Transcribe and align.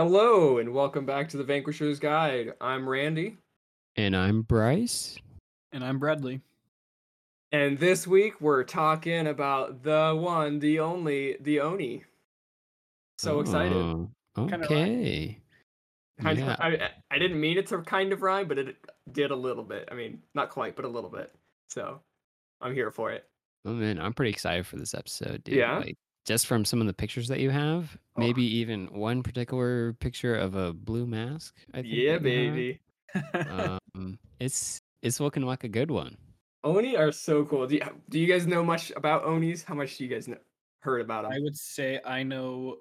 Hello 0.00 0.56
and 0.56 0.72
welcome 0.72 1.04
back 1.04 1.28
to 1.28 1.36
the 1.36 1.44
Vanquisher's 1.44 2.00
Guide. 2.00 2.54
I'm 2.58 2.88
Randy, 2.88 3.36
And 3.96 4.16
I'm 4.16 4.40
Bryce. 4.40 5.18
And 5.72 5.84
I'm 5.84 5.98
Bradley. 5.98 6.40
and 7.52 7.78
this 7.78 8.06
week 8.06 8.40
we're 8.40 8.64
talking 8.64 9.26
about 9.26 9.82
the 9.82 10.18
one, 10.18 10.58
the 10.58 10.80
only, 10.80 11.36
the 11.42 11.60
Oni. 11.60 12.04
So 13.18 13.40
excited! 13.40 13.76
Oh, 13.76 14.08
Kinda 14.36 14.64
okay. 14.64 15.38
Yeah. 16.24 16.30
of, 16.30 16.38
I, 16.48 16.90
I 17.10 17.18
didn't 17.18 17.38
mean 17.38 17.58
it 17.58 17.66
to 17.66 17.82
kind 17.82 18.14
of 18.14 18.22
rhyme, 18.22 18.48
but 18.48 18.58
it 18.58 18.76
did 19.12 19.32
a 19.32 19.36
little 19.36 19.64
bit. 19.64 19.86
I 19.92 19.94
mean, 19.94 20.22
not 20.34 20.48
quite, 20.48 20.76
but 20.76 20.86
a 20.86 20.88
little 20.88 21.10
bit. 21.10 21.30
So 21.68 22.00
I'm 22.62 22.72
here 22.72 22.90
for 22.90 23.12
it. 23.12 23.26
Oh 23.66 23.74
man, 23.74 24.00
I'm 24.00 24.14
pretty 24.14 24.30
excited 24.30 24.66
for 24.66 24.78
this 24.78 24.94
episode, 24.94 25.44
dude. 25.44 25.56
Yeah? 25.56 25.76
Like 25.76 25.98
just 26.26 26.46
from 26.46 26.64
some 26.64 26.80
of 26.80 26.86
the 26.86 26.92
pictures 26.94 27.28
that 27.28 27.40
you 27.40 27.50
have, 27.50 27.96
Oh. 28.16 28.20
maybe 28.20 28.42
even 28.44 28.86
one 28.88 29.22
particular 29.22 29.92
picture 29.94 30.34
of 30.34 30.54
a 30.54 30.72
blue 30.72 31.06
mask. 31.06 31.54
I 31.72 31.82
think 31.82 31.94
Yeah, 31.94 32.18
that 32.18 32.30
you 32.30 32.46
have. 32.46 32.54
baby. 32.54 32.80
Um, 33.94 34.18
it's 34.38 34.80
it's 35.02 35.18
looking 35.18 35.42
like 35.44 35.64
a 35.64 35.68
good 35.68 35.90
one. 35.90 36.16
Oni 36.62 36.96
are 36.96 37.10
so 37.10 37.44
cool. 37.44 37.66
Do 37.66 37.74
you, 37.76 37.80
do 38.08 38.18
you 38.20 38.26
guys 38.26 38.46
know 38.46 38.62
much 38.62 38.92
about 38.94 39.24
Onis? 39.24 39.62
How 39.64 39.74
much 39.74 39.96
do 39.96 40.04
you 40.04 40.10
guys 40.10 40.28
know, 40.28 40.36
heard 40.80 41.00
about 41.00 41.22
them? 41.24 41.32
I 41.32 41.40
would 41.40 41.56
say 41.56 42.00
I 42.04 42.22
know 42.22 42.78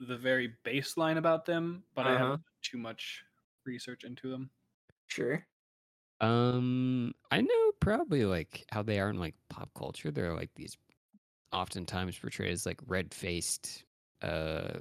the 0.00 0.16
very 0.16 0.54
baseline 0.64 1.16
about 1.18 1.46
them, 1.46 1.84
but 1.94 2.06
I 2.06 2.10
Uh-huh. 2.14 2.18
haven't 2.18 2.40
done 2.40 2.44
too 2.62 2.78
much 2.78 3.22
research 3.64 4.04
into 4.04 4.28
them. 4.28 4.50
Sure. 5.06 5.46
Um, 6.20 7.14
I 7.30 7.40
know 7.40 7.72
probably 7.80 8.24
like 8.26 8.64
how 8.70 8.82
they 8.82 8.98
are 9.00 9.08
in 9.08 9.18
like 9.18 9.36
pop 9.48 9.70
culture. 9.74 10.10
They're 10.10 10.34
like 10.34 10.50
these 10.54 10.76
oftentimes 11.52 12.18
portrayed 12.18 12.52
as 12.52 12.66
like 12.66 12.80
red 12.86 13.12
faced, 13.12 13.84
uh, 14.22 14.80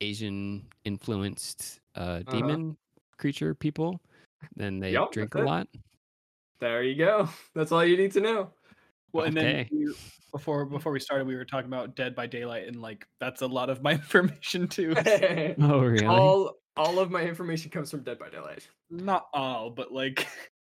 Asian 0.00 0.66
influenced 0.84 1.80
uh 1.94 2.00
Uh-huh. 2.00 2.22
demon 2.30 2.76
creature 3.16 3.54
people. 3.54 4.00
Then 4.54 4.78
they 4.78 4.92
Yup, 4.92 5.12
drink 5.12 5.34
a 5.34 5.40
it. 5.40 5.44
lot. 5.44 5.68
There 6.60 6.82
you 6.82 6.94
go. 6.94 7.28
That's 7.54 7.72
all 7.72 7.84
you 7.84 7.96
need 7.96 8.12
to 8.12 8.20
know. 8.20 8.50
Well, 9.12 9.24
and 9.26 9.36
then 9.36 9.68
we, 9.72 9.94
before 10.32 10.66
before 10.66 10.92
we 10.92 11.00
started, 11.00 11.26
we 11.26 11.34
were 11.34 11.44
talking 11.44 11.68
about 11.68 11.96
Dead 11.96 12.14
by 12.14 12.26
Daylight, 12.26 12.68
and 12.68 12.80
like 12.82 13.08
that's 13.18 13.40
a 13.40 13.46
lot 13.46 13.70
of 13.70 13.82
my 13.82 13.92
information 14.02 14.68
too. 14.68 14.94
Oh 15.60 15.80
really? 15.80 16.06
all 16.06 16.56
all 16.76 16.98
of 16.98 17.10
my 17.10 17.22
information 17.22 17.70
comes 17.70 17.90
from 17.90 18.02
Dead 18.02 18.18
by 18.18 18.28
Daylight. 18.28 18.68
Not 18.90 19.28
all, 19.32 19.70
but 19.70 19.92
like 19.92 20.26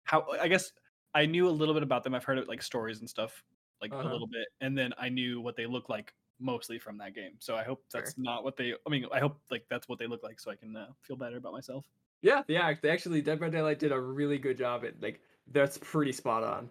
how 0.05 0.27
I 0.39 0.49
guess 0.49 0.73
I 1.15 1.25
knew 1.25 1.49
a 1.49 1.51
little 1.51 1.73
bit 1.75 1.83
about 1.83 2.05
them. 2.05 2.15
I've 2.15 2.25
heard 2.25 2.39
it 2.39 2.49
like 2.49 2.63
stories 2.63 3.01
and 3.01 3.09
stuff, 3.09 3.43
like 3.81 3.93
Uh-huh. 3.93 4.09
a 4.09 4.11
little 4.11 4.27
bit, 4.27 4.49
and 4.61 4.77
then 4.77 4.93
I 4.99 5.09
knew 5.09 5.41
what 5.41 5.57
they 5.57 5.67
look 5.67 5.89
like 5.89 6.15
mostly 6.41 6.79
from 6.79 6.99
that 6.99 7.15
game. 7.15 7.33
So 7.41 7.57
I 7.57 7.65
hope 7.65 7.85
Fair. 7.91 8.03
that's 8.03 8.17
not 8.19 8.45
what 8.45 8.57
they. 8.57 8.75
I 8.87 8.91
mean, 8.91 9.07
I 9.13 9.19
hope 9.21 9.41
like 9.51 9.67
that's 9.69 9.89
what 9.89 9.99
they 9.99 10.07
look 10.07 10.23
like, 10.23 10.41
so 10.41 10.51
I 10.51 10.57
can 10.57 10.77
uh, 10.77 10.89
feel 11.03 11.17
better 11.17 11.37
about 11.37 11.53
myself. 11.53 11.85
Yeah, 12.23 12.43
yeah. 12.49 12.75
They 12.81 12.91
actually 12.91 13.23
Dead 13.23 13.39
by 13.41 13.49
Daylight 13.49 13.79
did 13.79 13.93
a 13.93 14.01
really 14.01 14.39
good 14.39 14.59
job 14.59 14.85
at 14.85 15.01
like 15.03 15.21
that's 15.53 15.79
pretty 15.79 16.13
spot 16.13 16.43
on. 16.43 16.69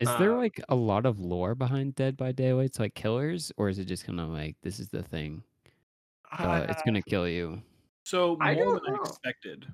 Is 0.00 0.08
there 0.18 0.32
uh, 0.34 0.38
like 0.38 0.60
a 0.68 0.74
lot 0.74 1.06
of 1.06 1.20
lore 1.20 1.54
behind 1.54 1.94
Dead 1.94 2.16
by 2.16 2.32
Daylight's 2.32 2.78
like 2.78 2.94
killers, 2.94 3.50
or 3.56 3.68
is 3.68 3.78
it 3.78 3.84
just 3.86 4.04
kind 4.04 4.20
of 4.20 4.30
like 4.30 4.56
this 4.62 4.78
is 4.80 4.88
the 4.88 5.02
thing? 5.02 5.42
Uh, 6.38 6.66
it's 6.68 6.80
Uh, 6.80 6.84
gonna 6.84 7.02
kill 7.02 7.28
you. 7.28 7.62
So 8.04 8.36
more 8.36 8.54
don't 8.54 8.74
than 8.84 8.94
I 8.94 8.96
know. 8.96 9.02
expected. 9.02 9.66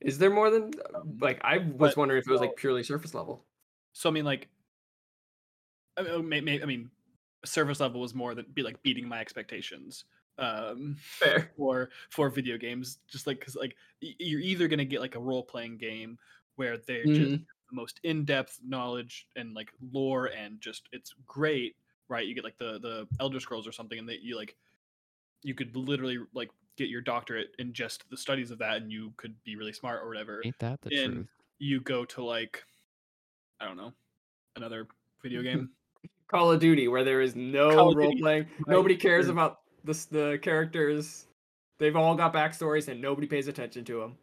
is 0.00 0.16
there 0.18 0.30
more 0.30 0.48
than 0.50 0.72
like 1.20 1.38
I 1.44 1.58
was 1.58 1.76
but- 1.92 1.96
wondering 1.98 2.20
if 2.20 2.26
it 2.28 2.32
was 2.32 2.40
like 2.40 2.56
purely 2.56 2.82
surface 2.82 3.12
level. 3.14 3.44
So 3.92 4.08
I 4.08 4.12
mean, 4.12 4.24
like, 4.24 4.48
I 6.00 6.16
mean, 6.16 6.28
may, 6.28 6.40
may, 6.40 6.62
I 6.62 6.64
mean, 6.66 6.90
service 7.44 7.80
level 7.80 8.00
was 8.00 8.14
more 8.14 8.34
than 8.34 8.46
be 8.54 8.62
like 8.62 8.82
beating 8.82 9.08
my 9.08 9.20
expectations. 9.20 10.04
Um, 10.38 10.96
Fair. 11.00 11.50
for 11.56 11.90
for 12.10 12.30
video 12.30 12.56
games, 12.56 12.98
just 13.08 13.26
like 13.26 13.38
because 13.40 13.56
like 13.56 13.76
y- 14.02 14.14
you're 14.18 14.40
either 14.40 14.68
gonna 14.68 14.84
get 14.84 15.00
like 15.00 15.14
a 15.14 15.20
role 15.20 15.42
playing 15.42 15.76
game 15.78 16.18
where 16.56 16.78
they're 16.78 17.04
just 17.04 17.32
Mhm. 17.32 17.44
the 17.68 17.74
most 17.74 18.00
in 18.04 18.24
depth 18.24 18.58
knowledge 18.66 19.26
and 19.36 19.54
like 19.54 19.70
lore 19.92 20.26
and 20.26 20.60
just 20.60 20.88
it's 20.92 21.14
great, 21.26 21.76
right? 22.08 22.26
You 22.26 22.34
get 22.34 22.44
like 22.44 22.58
the 22.58 22.78
the 22.80 23.06
Elder 23.20 23.40
Scrolls 23.40 23.66
or 23.66 23.72
something, 23.72 23.98
and 23.98 24.08
that 24.08 24.22
you 24.22 24.36
like 24.36 24.56
you 25.42 25.54
could 25.54 25.74
literally 25.76 26.18
like 26.34 26.50
get 26.76 26.88
your 26.88 27.00
doctorate 27.02 27.48
in 27.58 27.72
just 27.74 28.08
the 28.10 28.16
studies 28.16 28.50
of 28.50 28.58
that, 28.58 28.78
and 28.78 28.90
you 28.90 29.12
could 29.18 29.34
be 29.44 29.56
really 29.56 29.72
smart 29.72 30.02
or 30.02 30.08
whatever. 30.08 30.40
Ain't 30.44 30.58
that 30.60 30.80
the 30.82 30.90
in- 31.04 31.12
truth? 31.12 31.26
You 31.58 31.80
go 31.80 32.04
to 32.06 32.24
like 32.24 32.64
I 33.60 33.66
don't 33.66 33.76
know 33.76 33.92
another 34.56 34.86
video 35.22 35.42
game. 35.48 35.70
Call 36.30 36.52
of 36.52 36.60
Duty 36.60 36.86
where 36.88 37.02
there 37.04 37.20
is 37.20 37.34
no 37.34 37.92
role 37.92 38.14
playing. 38.18 38.44
right, 38.66 38.68
Nobody 38.68 38.96
cares 38.96 39.26
sure. 39.26 39.32
about 39.32 39.60
the 39.84 39.92
the 40.10 40.38
characters. 40.42 41.26
They've 41.78 41.96
all 41.96 42.14
got 42.14 42.32
backstories 42.32 42.88
and 42.88 43.00
nobody 43.00 43.26
pays 43.26 43.48
attention 43.48 43.84
to 43.86 44.00
them. 44.00 44.18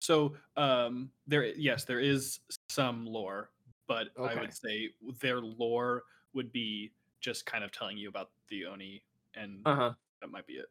So 0.00 0.36
um 0.56 1.10
there 1.26 1.44
yes, 1.44 1.84
there 1.84 2.00
is 2.00 2.40
some 2.68 3.04
lore, 3.06 3.50
but 3.88 4.08
I 4.18 4.34
would 4.40 4.54
say 4.54 4.90
their 5.20 5.40
lore 5.40 6.02
would 6.34 6.50
be 6.52 6.92
just 7.20 7.46
kind 7.46 7.62
of 7.64 7.72
telling 7.72 7.96
you 7.96 8.08
about 8.08 8.30
the 8.48 8.64
Oni 8.66 9.02
and 9.34 9.60
Uh 9.66 9.74
huh. 9.74 9.92
that 10.22 10.30
might 10.30 10.46
be 10.46 10.54
it. 10.54 10.66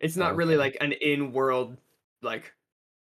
It's 0.00 0.16
not 0.16 0.32
Oh, 0.32 0.36
really 0.36 0.56
like 0.56 0.76
an 0.80 0.92
in-world 0.92 1.76
like 2.22 2.52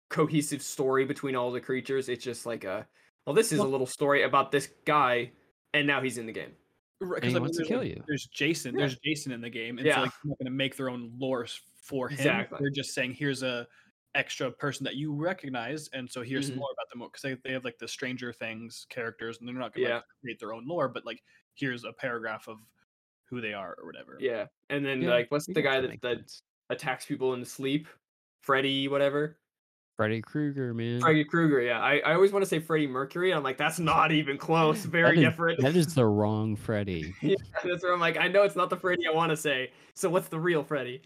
cohesive 0.10 0.62
story 0.62 1.06
between 1.06 1.36
all 1.36 1.52
the 1.52 1.62
creatures. 1.62 2.10
It's 2.10 2.24
just 2.24 2.46
like 2.46 2.64
a 2.64 2.88
well, 3.26 3.34
this 3.36 3.52
is 3.52 3.60
a 3.60 3.64
little 3.64 3.88
story 3.88 4.24
about 4.24 4.52
this 4.52 4.70
guy, 4.86 5.32
and 5.74 5.86
now 5.86 6.02
he's 6.02 6.18
in 6.18 6.26
the 6.28 6.32
game. 6.32 6.54
Right, 7.00 7.22
And 7.24 7.26
he 7.26 7.30
I 7.32 7.34
mean, 7.36 7.42
wants 7.44 7.58
to 7.60 7.66
kill 7.66 7.80
like- 7.80 7.90
you. 7.90 8.04
There's 8.08 8.26
Jason. 8.28 8.74
Yeah. 8.74 8.80
There's 8.80 8.98
Jason 9.00 9.32
in 9.32 9.42
the 9.42 9.50
game, 9.50 9.78
and 9.78 9.86
Yeah. 9.86 9.96
so 9.96 10.02
like 10.02 10.12
they're 10.24 10.30
not 10.30 10.38
going 10.40 10.46
to 10.46 10.52
make 10.52 10.76
their 10.76 10.90
own 10.90 11.12
lore 11.18 11.46
for 11.82 12.10
him. 12.10 12.18
Exactly. 12.18 12.58
They're 12.60 12.70
just 12.72 12.94
saying 12.94 13.14
here's 13.14 13.44
a 13.44 13.68
extra 14.16 14.52
person 14.52 14.84
that 14.86 14.96
you 14.96 15.14
recognize, 15.14 15.90
and 15.90 16.10
so 16.10 16.24
here's 16.24 16.46
Mhm. 16.48 16.54
some 16.54 16.60
lore 16.60 16.72
about 16.74 16.90
them 16.90 17.08
because 17.08 17.22
they, 17.22 17.36
they 17.48 17.54
have 17.54 17.64
like 17.64 17.78
the 17.78 17.88
Stranger 17.88 18.34
Things 18.34 18.88
characters, 18.90 19.38
and 19.40 19.48
they're 19.48 19.54
not 19.56 19.74
going 19.76 19.86
to 19.86 19.90
Yeah. 19.90 19.96
like, 19.98 20.04
create 20.22 20.40
their 20.40 20.54
own 20.54 20.66
lore, 20.68 20.90
but 20.90 21.06
like 21.06 21.22
here's 21.54 21.84
a 21.84 21.94
paragraph 21.94 22.48
of 22.48 22.58
who 23.26 23.42
they 23.42 23.54
are 23.54 23.76
or 23.78 23.86
whatever. 23.86 24.18
Yeah, 24.20 24.48
and 24.70 24.84
then 24.84 25.02
Yeah, 25.04 25.10
like 25.10 25.30
what's 25.30 25.46
the 25.46 25.62
guy 25.62 25.80
that 25.82 26.02
that 26.02 26.02
that 26.02 26.32
attacks 26.70 27.06
people 27.06 27.34
in 27.36 27.46
sleep? 27.46 27.88
Freddy, 28.42 28.88
whatever. 28.88 29.38
Freddy 29.98 30.22
Krueger, 30.22 30.74
man. 30.76 31.02
Freddy 31.02 31.24
Krueger. 31.26 31.60
Yeah, 31.62 31.80
I, 31.82 31.98
I 32.06 32.14
always 32.14 32.32
want 32.32 32.44
to 32.44 32.50
say 32.50 32.60
Freddie 32.60 32.86
Mercury. 32.88 33.34
I'm 33.34 33.42
like, 33.44 33.58
that's 33.58 33.80
not 33.80 34.12
even 34.12 34.38
close. 34.38 34.86
Very 34.86 35.16
That 35.16 35.18
is- 35.18 35.24
different. 35.32 35.62
That 35.62 35.76
is 35.76 35.94
the 35.96 36.06
wrong 36.20 36.56
Freddy. 36.56 37.14
yeah, 37.22 37.36
that's 37.64 37.84
where 37.84 37.94
I'm 37.94 38.00
like, 38.00 38.18
I 38.18 38.28
know 38.28 38.44
it's 38.44 38.56
not 38.56 38.70
the 38.70 38.78
Freddy 38.78 39.04
I 39.12 39.14
want 39.16 39.32
to 39.32 39.36
say. 39.38 39.72
So 39.96 40.10
what's 40.10 40.28
the 40.30 40.40
real 40.40 40.64
Freddy? 40.64 41.02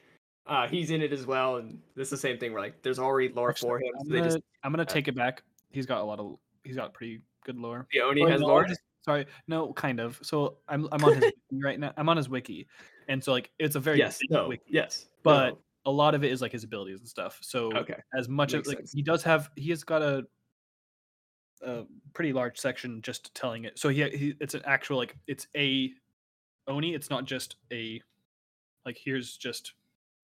Uh, 0.46 0.68
he's 0.68 0.92
in 0.92 1.02
it 1.02 1.14
as 1.14 1.26
well, 1.26 1.58
and 1.58 1.80
it's 1.96 2.10
the 2.10 2.18
same 2.18 2.38
thing. 2.38 2.52
Where 2.52 2.62
like, 2.62 2.82
there's 2.82 3.00
already 3.00 3.30
lore 3.34 3.52
Actually, 3.52 3.70
for 3.70 3.78
him. 3.80 3.92
I'm 4.00 4.06
So 4.08 4.12
they 4.12 4.20
gonna, 4.20 4.32
just 4.32 4.44
I'm 4.64 4.72
gonna 4.74 4.86
take 4.86 5.08
it 5.08 5.16
back. 5.16 5.44
He's 5.72 5.86
got 5.86 6.02
a 6.02 6.04
lot 6.04 6.20
of. 6.20 6.38
He's 6.64 6.76
got 6.76 6.94
pretty 6.94 7.22
good 7.46 7.58
lore. 7.58 7.88
the 7.94 8.02
Oni 8.02 8.30
has 8.30 8.42
no, 8.42 8.48
lore. 8.48 8.66
just- 8.66 8.82
sorry, 9.06 9.26
no, 9.48 9.72
kind 9.74 10.00
of. 10.02 10.20
So 10.24 10.58
I'm 10.68 10.90
I'm 10.92 11.04
on 11.06 11.14
his 11.14 11.22
wiki 11.24 11.38
right 11.64 11.80
now. 11.80 11.94
I'm 11.96 12.10
on 12.10 12.18
his 12.18 12.28
wiki, 12.28 12.68
and 13.08 13.24
so 13.24 13.32
like 13.32 13.52
it's 13.60 13.76
a 13.76 13.80
very 13.80 14.00
Yes. 14.00 14.18
big 14.20 14.32
No. 14.32 14.48
wiki, 14.50 14.64
Yes. 14.68 15.06
but 15.24 15.50
no. 15.52 15.60
A 15.86 15.92
lot 15.92 16.14
of 16.16 16.24
it 16.24 16.32
is 16.32 16.42
like 16.42 16.52
his 16.52 16.64
abilities 16.64 17.00
and 17.00 17.08
stuff. 17.08 17.40
So 17.42 17.72
okay. 17.76 17.96
as 18.18 18.30
much 18.30 18.54
as 18.54 18.68
like 18.68 18.78
sense. 18.78 18.92
he 18.92 19.02
does 19.02 19.24
have, 19.24 19.50
he 19.56 19.70
has 19.72 19.84
got 19.84 20.02
a 20.02 20.26
a 21.64 21.84
pretty 22.14 22.34
large 22.34 22.58
section 22.60 23.02
just 23.04 23.34
telling 23.36 23.66
it. 23.66 23.78
So 23.78 23.90
he, 23.90 24.02
he 24.10 24.34
it's 24.40 24.54
an 24.56 24.62
actual 24.66 24.98
like 24.98 25.16
it's 25.28 25.48
a 25.56 25.92
oni. 26.68 26.94
It's 26.96 27.10
not 27.10 27.26
just 27.26 27.56
a 27.72 28.02
like 28.86 28.98
here's 29.04 29.38
just 29.38 29.74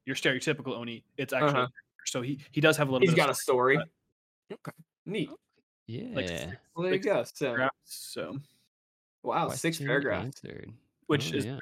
your 0.06 0.16
stereotypical 0.16 0.70
oni. 0.76 1.04
It's 1.18 1.34
actually 1.34 1.50
Uh-huh. 1.62 1.68
so 2.06 2.22
he 2.22 2.40
he 2.52 2.62
does 2.62 2.76
have 2.78 2.90
a 2.90 2.92
little. 2.92 3.06
He's 3.08 3.14
bit 3.14 3.22
got 3.22 3.30
a 3.30 3.36
story. 3.36 3.78
Okay. 4.52 4.72
Neat. 5.06 5.30
Yeah. 5.86 6.08
like 6.16 6.28
six- 6.28 6.46
Well, 6.76 6.84
there 6.84 6.94
you 6.96 7.02
six 7.02 7.06
go. 7.06 7.24
So, 7.24 7.68
So 7.84 8.40
wow, 9.24 9.50
six 9.50 9.78
paragraphs. 9.80 10.26
answered. 10.26 10.72
which 11.06 11.34
Oh, 11.34 11.38
is 11.38 11.46
yeah. 11.46 11.60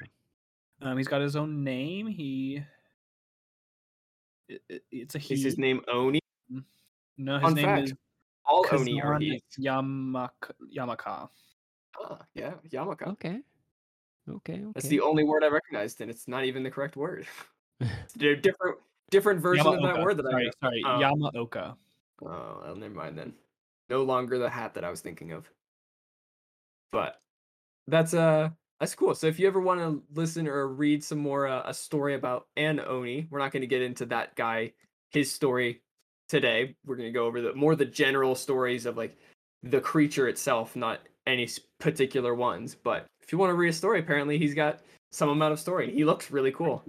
um 0.82 0.96
he's 0.96 1.08
got 1.08 1.20
his 1.20 1.36
own 1.36 1.62
name. 1.64 2.06
He 2.06 2.62
it, 4.48 4.62
it- 4.68 4.84
it's 4.90 5.14
a 5.14 5.18
he. 5.18 5.34
Is 5.34 5.42
his 5.42 5.58
name 5.58 5.80
Oni? 5.88 6.20
no, 7.18 7.34
his 7.34 7.42
Fun 7.42 7.54
name 7.54 7.64
fact, 7.64 7.82
is 7.84 7.94
All 8.44 8.64
Oni 8.72 9.00
are 9.00 9.12
Kazan 9.14 9.20
he. 9.22 9.42
Yamaka, 9.60 10.52
Yamaka. 10.74 11.28
Ah, 12.00 12.18
yeah, 12.34 12.54
Yamaka. 12.70 13.08
Okay. 13.12 13.40
Okay. 14.28 14.54
Okay. 14.54 14.64
That's 14.74 14.88
the 14.88 15.00
only 15.00 15.24
word 15.24 15.44
I 15.44 15.48
recognized, 15.48 16.00
and 16.00 16.10
it's 16.10 16.26
not 16.28 16.44
even 16.44 16.62
the 16.62 16.70
correct 16.70 16.96
word. 16.96 17.26
Different, 18.18 18.78
different 19.10 19.40
version 19.40 19.66
of 19.66 19.82
that 19.82 20.02
word 20.02 20.16
that 20.16 20.30
sorry, 20.30 20.48
I. 20.48 20.66
sorry, 20.66 20.82
Oh. 20.84 20.98
Yamaoka. 20.98 21.76
Oh, 22.24 22.60
well, 22.64 22.74
never 22.76 22.94
mind 22.94 23.16
then. 23.18 23.34
No 23.88 24.02
longer 24.02 24.38
the 24.38 24.48
hat 24.50 24.74
that 24.74 24.82
I 24.84 24.90
was 24.90 25.00
thinking 25.00 25.32
of. 25.32 25.48
But 26.90 27.20
that's 27.86 28.14
uh 28.14 28.50
that's 28.80 28.94
cool. 28.94 29.14
So 29.14 29.26
if 29.26 29.38
you 29.38 29.46
ever 29.46 29.60
want 29.60 29.80
to 29.80 30.02
listen 30.14 30.46
or 30.46 30.68
read 30.68 31.02
some 31.02 31.18
more 31.18 31.46
uh, 31.46 31.62
a 31.64 31.74
story 31.74 32.14
about 32.14 32.46
an 32.56 32.80
Oni, 32.80 33.26
we're 33.30 33.38
not 33.38 33.52
going 33.52 33.62
to 33.62 33.66
get 33.66 33.82
into 33.82 34.06
that 34.06 34.34
guy 34.36 34.72
his 35.10 35.32
story 35.32 35.80
today. 36.28 36.74
We're 36.84 36.96
going 36.96 37.08
to 37.08 37.12
go 37.12 37.26
over 37.26 37.40
the 37.40 37.54
more 37.54 37.74
the 37.76 37.84
general 37.84 38.34
stories 38.34 38.86
of 38.86 38.96
like 38.96 39.16
the 39.62 39.80
creature 39.80 40.28
itself, 40.28 40.76
not 40.76 41.00
any 41.26 41.48
particular 41.80 42.34
ones. 42.34 42.74
But 42.74 43.06
if 43.22 43.32
you 43.32 43.38
want 43.38 43.50
to 43.50 43.54
read 43.54 43.70
a 43.70 43.72
story, 43.72 44.00
apparently 44.00 44.38
he's 44.38 44.54
got 44.54 44.80
some 45.12 45.28
amount 45.28 45.52
of 45.52 45.60
story. 45.60 45.92
He 45.92 46.04
looks 46.04 46.30
really 46.30 46.52
cool. 46.52 46.82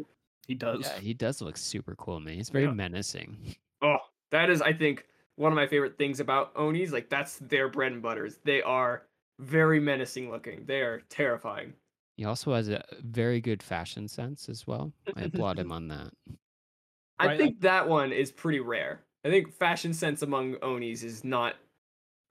He 0.47 0.55
does. 0.55 0.81
Yeah, 0.81 0.99
he 0.99 1.13
does 1.13 1.41
look 1.41 1.57
super 1.57 1.95
cool, 1.95 2.19
man. 2.19 2.35
He's 2.35 2.49
very 2.49 2.65
Yeah. 2.65 2.71
menacing. 2.73 3.55
Oh, 3.83 3.97
that 4.31 4.49
is, 4.49 4.59
I 4.63 4.73
think, 4.73 5.05
one 5.35 5.51
of 5.51 5.55
my 5.55 5.67
favorite 5.67 5.99
things 5.99 6.19
about 6.19 6.51
Onis. 6.55 6.91
Like 6.91 7.09
that's 7.11 7.37
their 7.37 7.69
bread 7.69 7.91
and 7.91 8.01
butters. 8.01 8.39
They 8.43 8.63
are 8.63 9.03
very 9.39 9.79
menacing 9.79 10.29
looking. 10.31 10.65
They 10.65 10.81
are 10.81 11.01
terrifying. 11.09 11.73
He 12.15 12.25
also 12.25 12.53
has 12.53 12.69
a 12.69 12.83
very 13.01 13.39
good 13.41 13.61
fashion 13.61 14.07
sense 14.07 14.49
as 14.49 14.65
well. 14.65 14.91
I 15.15 15.23
applaud 15.23 15.59
him 15.59 15.71
on 15.79 15.87
that. 15.89 16.11
I 17.19 17.27
Right, 17.27 17.37
think 17.37 17.61
that 17.61 17.87
one 17.87 18.11
is 18.11 18.31
pretty 18.31 18.59
rare. 18.59 19.03
I 19.25 19.29
think 19.29 19.51
fashion 19.53 19.93
sense 19.93 20.21
among 20.21 20.55
Onis 20.61 21.03
is 21.03 21.23
not 21.23 21.55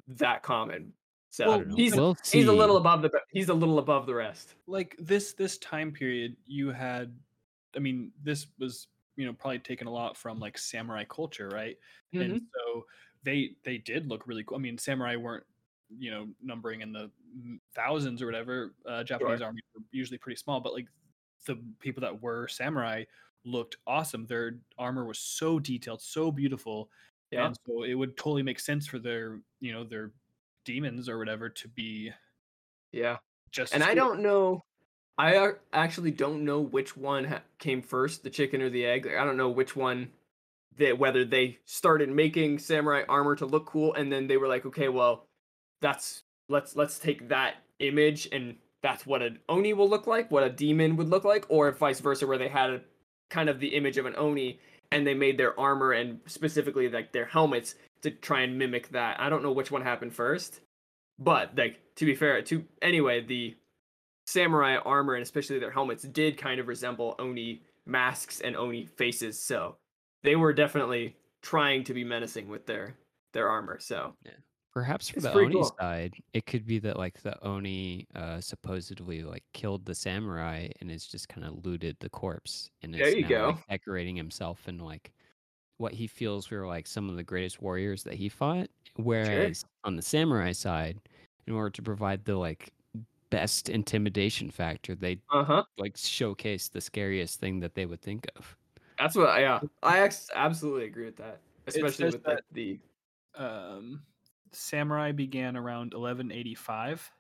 that 0.08 0.42
common. 0.42 0.92
So 1.30 1.50
I 1.50 1.64
he's 1.74 1.94
we'll 1.94 2.16
he's 2.30 2.46
a 2.46 2.52
little 2.52 2.76
above 2.78 3.02
the 3.02 3.10
he's 3.30 3.48
a 3.48 3.54
little 3.54 3.78
above 3.78 4.06
the 4.06 4.14
rest. 4.14 4.54
like 4.66 4.96
this 4.98 5.34
this 5.34 5.58
time 5.58 5.92
period 5.92 6.36
you 6.46 6.70
had 6.70 7.14
i 7.74 7.78
mean 7.78 8.10
this 8.22 8.46
was 8.58 8.88
you 9.16 9.26
know 9.26 9.34
probably 9.34 9.58
taken 9.58 9.86
a 9.86 9.90
lot 9.90 10.16
from 10.16 10.38
like 10.38 10.56
samurai 10.56 11.04
culture 11.04 11.48
right 11.48 11.76
Mm-hmm. 12.14 12.22
and 12.32 12.40
so 12.54 12.86
they 13.22 13.56
they 13.64 13.76
did 13.76 14.06
look 14.08 14.26
really 14.26 14.44
cool 14.44 14.56
i 14.56 14.60
mean 14.60 14.78
samurai 14.78 15.16
weren't 15.16 15.44
you 15.88 16.10
know 16.10 16.28
numbering 16.42 16.80
in 16.80 16.92
the 16.92 17.10
thousands 17.74 18.22
or 18.22 18.26
whatever 18.26 18.74
uh, 18.86 19.04
japanese 19.04 19.40
armies 19.40 19.62
were 19.74 19.82
usually 19.92 20.18
pretty 20.18 20.36
small 20.36 20.60
but 20.60 20.72
like 20.72 20.86
the 21.46 21.56
people 21.78 22.00
that 22.00 22.22
were 22.22 22.48
samurai 22.48 23.04
looked 23.44 23.76
awesome 23.86 24.26
their 24.26 24.58
armor 24.78 25.04
was 25.04 25.18
so 25.18 25.58
detailed 25.58 26.00
so 26.02 26.30
beautiful 26.32 26.90
Yeah. 27.30 27.46
and 27.46 27.56
so 27.66 27.84
it 27.84 27.94
would 27.94 28.16
totally 28.16 28.42
make 28.42 28.58
sense 28.58 28.86
for 28.86 28.98
their 28.98 29.40
you 29.60 29.72
know 29.72 29.84
their 29.84 30.12
demons 30.64 31.08
or 31.08 31.18
whatever 31.18 31.48
to 31.48 31.68
be 31.68 32.12
Yeah. 32.92 33.18
just 33.52 33.72
And 33.74 33.82
I 33.84 33.94
cool. 33.94 33.94
don't 33.94 34.20
know. 34.22 34.62
I 35.18 35.52
actually 35.72 36.10
don't 36.10 36.44
know 36.44 36.60
which 36.60 36.96
one 36.96 37.40
came 37.58 37.80
first, 37.82 38.22
the 38.22 38.30
chicken 38.30 38.60
or 38.60 38.68
the 38.70 38.84
egg. 38.84 39.06
Like, 39.06 39.16
I 39.16 39.24
don't 39.24 39.36
know 39.36 39.50
which 39.50 39.74
one. 39.76 40.12
That 40.78 40.98
whether 40.98 41.24
they 41.24 41.58
started 41.64 42.10
making 42.10 42.58
samurai 42.58 43.04
armor 43.08 43.34
to 43.36 43.46
look 43.46 43.66
cool, 43.66 43.94
and 43.94 44.12
then 44.12 44.26
they 44.26 44.36
were 44.36 44.48
like, 44.48 44.66
okay, 44.66 44.88
well, 44.90 45.25
that's 45.80 46.22
let's 46.48 46.76
let's 46.76 46.98
take 46.98 47.28
that 47.28 47.56
image 47.78 48.28
and 48.32 48.56
that's 48.82 49.06
what 49.06 49.22
an 49.22 49.38
oni 49.48 49.72
will 49.72 49.88
look 49.88 50.06
like, 50.06 50.30
what 50.30 50.44
a 50.44 50.50
demon 50.50 50.96
would 50.96 51.08
look 51.08 51.24
like, 51.24 51.44
or 51.48 51.72
vice 51.72 52.00
versa, 52.00 52.26
where 52.26 52.38
they 52.38 52.48
had 52.48 52.70
a, 52.70 52.80
kind 53.30 53.48
of 53.48 53.58
the 53.58 53.68
image 53.68 53.98
of 53.98 54.06
an 54.06 54.14
oni 54.16 54.60
and 54.92 55.06
they 55.06 55.14
made 55.14 55.36
their 55.36 55.58
armor 55.58 55.92
and 55.92 56.20
specifically 56.26 56.88
like 56.88 57.12
their 57.12 57.24
helmets 57.24 57.74
to 58.02 58.10
try 58.10 58.42
and 58.42 58.56
mimic 58.58 58.88
that. 58.90 59.18
I 59.20 59.28
don't 59.28 59.42
know 59.42 59.52
which 59.52 59.70
one 59.70 59.82
happened 59.82 60.14
first, 60.14 60.60
but 61.18 61.56
like 61.56 61.80
to 61.96 62.06
be 62.06 62.14
fair, 62.14 62.42
to 62.42 62.64
anyway, 62.82 63.24
the 63.24 63.56
samurai 64.26 64.76
armor 64.76 65.14
and 65.14 65.22
especially 65.22 65.58
their 65.58 65.70
helmets 65.70 66.04
did 66.04 66.38
kind 66.38 66.60
of 66.60 66.68
resemble 66.68 67.16
oni 67.18 67.62
masks 67.86 68.40
and 68.40 68.56
oni 68.56 68.86
faces, 68.86 69.40
so 69.40 69.76
they 70.22 70.36
were 70.36 70.52
definitely 70.52 71.16
trying 71.42 71.84
to 71.84 71.94
be 71.94 72.04
menacing 72.04 72.48
with 72.48 72.66
their 72.66 72.96
their 73.32 73.48
armor. 73.48 73.78
So 73.80 74.14
Perhaps 74.76 75.08
for 75.08 75.16
It's 75.16 75.24
the 75.24 75.32
Oni 75.32 75.54
cool. 75.54 75.74
side, 75.80 76.16
it 76.34 76.44
could 76.44 76.66
be 76.66 76.78
that 76.80 76.98
like 76.98 77.22
the 77.22 77.42
Oni 77.42 78.06
uh, 78.14 78.42
supposedly 78.42 79.22
like 79.22 79.42
killed 79.54 79.86
the 79.86 79.94
samurai 79.94 80.68
and 80.82 80.90
has 80.90 81.06
just 81.06 81.30
kind 81.30 81.46
of 81.46 81.64
looted 81.64 81.96
the 82.00 82.10
corpse 82.10 82.68
and 82.82 82.94
is 82.94 82.98
There 83.00 83.16
you 83.16 83.22
now 83.22 83.28
go. 83.28 83.46
like 83.52 83.66
decorating 83.68 84.16
himself 84.16 84.68
in 84.68 84.76
like 84.76 85.12
what 85.78 85.94
he 85.94 86.06
feels 86.06 86.50
were 86.50 86.66
like 86.66 86.86
some 86.86 87.08
of 87.08 87.16
the 87.16 87.22
greatest 87.22 87.62
warriors 87.62 88.02
that 88.02 88.12
he 88.16 88.28
fought. 88.28 88.68
Whereas 88.96 89.64
on 89.84 89.96
the 89.96 90.02
samurai 90.02 90.52
side, 90.52 91.00
in 91.46 91.54
order 91.54 91.70
to 91.70 91.80
provide 91.80 92.26
the 92.26 92.36
like 92.36 92.70
best 93.30 93.70
intimidation 93.70 94.50
factor, 94.50 94.94
they 94.94 95.16
uh 95.32 95.42
huh. 95.42 95.64
like 95.78 95.96
showcase 95.96 96.68
the 96.68 96.82
scariest 96.82 97.40
thing 97.40 97.60
that 97.60 97.74
they 97.74 97.86
would 97.86 98.02
think 98.02 98.26
of. 98.36 98.54
That's 98.98 99.16
what. 99.16 99.40
Yeah, 99.40 99.60
I 99.82 100.06
absolutely 100.34 100.84
agree 100.84 101.06
with 101.06 101.16
that, 101.16 101.40
especially 101.66 102.10
with 102.10 102.24
that- 102.24 102.44
the 102.52 102.78
um, 103.36 104.02
samurai 104.52 105.12
began 105.12 105.56
around 105.56 105.94
1185, 105.94 107.10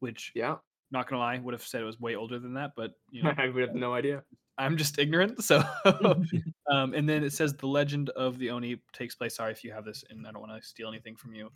which 0.00 0.32
yeah. 0.34 0.56
not 0.90 1.08
gonna 1.08 1.20
lie, 1.20 1.38
would 1.38 1.54
have 1.54 1.62
said 1.62 1.80
it 1.80 1.84
was 1.84 2.00
way 2.00 2.16
older 2.16 2.38
than 2.38 2.54
that, 2.54 2.72
but 2.76 2.92
you 3.10 3.22
know, 3.22 3.32
I 3.38 3.48
would 3.48 3.62
have 3.62 3.74
no 3.74 3.94
idea. 3.94 4.22
I'm 4.58 4.76
just 4.76 4.98
ignorant. 4.98 5.42
So, 5.42 5.62
um, 6.70 6.94
and 6.94 7.08
then 7.08 7.22
it 7.22 7.32
says 7.32 7.54
the 7.54 7.68
legend 7.68 8.10
of 8.10 8.38
the 8.38 8.50
Oni 8.50 8.80
takes 8.92 9.14
place. 9.14 9.36
Sorry 9.36 9.52
if 9.52 9.62
you 9.64 9.72
have 9.72 9.84
this, 9.84 10.04
and 10.10 10.26
I 10.26 10.32
don't 10.32 10.40
want 10.40 10.60
to 10.60 10.66
steal 10.66 10.88
anything 10.88 11.16
from 11.16 11.34
you. 11.34 11.50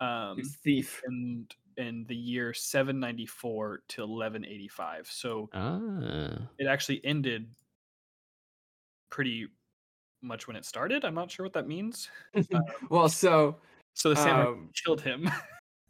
Um, 0.00 0.38
You 0.38 0.44
thief. 0.44 1.00
and 1.06 1.54
in 1.76 2.04
the 2.08 2.16
year 2.16 2.52
794 2.52 3.82
to 3.88 4.02
1185. 4.02 5.08
So 5.10 5.48
Ah, 5.52 6.48
it 6.58 6.66
actually 6.66 7.00
ended 7.04 7.48
pretty 9.10 9.46
much 10.22 10.46
when 10.46 10.56
it 10.56 10.64
started. 10.64 11.04
I'm 11.04 11.14
not 11.14 11.30
sure 11.30 11.44
what 11.44 11.52
that 11.54 11.68
means. 11.68 12.08
well, 12.90 13.08
so 13.08 13.56
So 13.94 14.10
the 14.10 14.16
samurai 14.16 14.48
Um, 14.50 14.70
killed 14.84 15.00
him. 15.00 15.30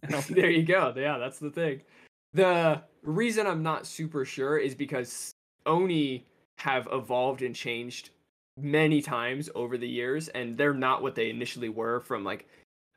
There 0.29 0.51
you 0.51 0.63
go. 0.63 0.93
Yeah, 0.97 1.19
that's 1.19 1.39
the 1.39 1.51
thing. 1.51 1.83
The 2.33 2.83
reason 3.03 3.47
I'm 3.47 3.63
not 3.63 3.87
super 3.87 4.25
sure 4.25 4.59
is 4.59 4.75
because 4.75 5.33
Oni 5.67 6.27
have 6.59 6.89
evolved 6.93 7.43
and 7.43 7.55
changed 7.55 8.11
many 8.57 9.03
times 9.03 9.51
over 9.55 9.77
the 9.77 9.89
years, 9.89 10.29
and 10.29 10.57
they're 10.57 10.75
not 10.75 11.03
what 11.03 11.15
they 11.15 11.31
initially 11.31 11.69
were. 11.69 12.01
From 12.01 12.25
like 12.25 12.49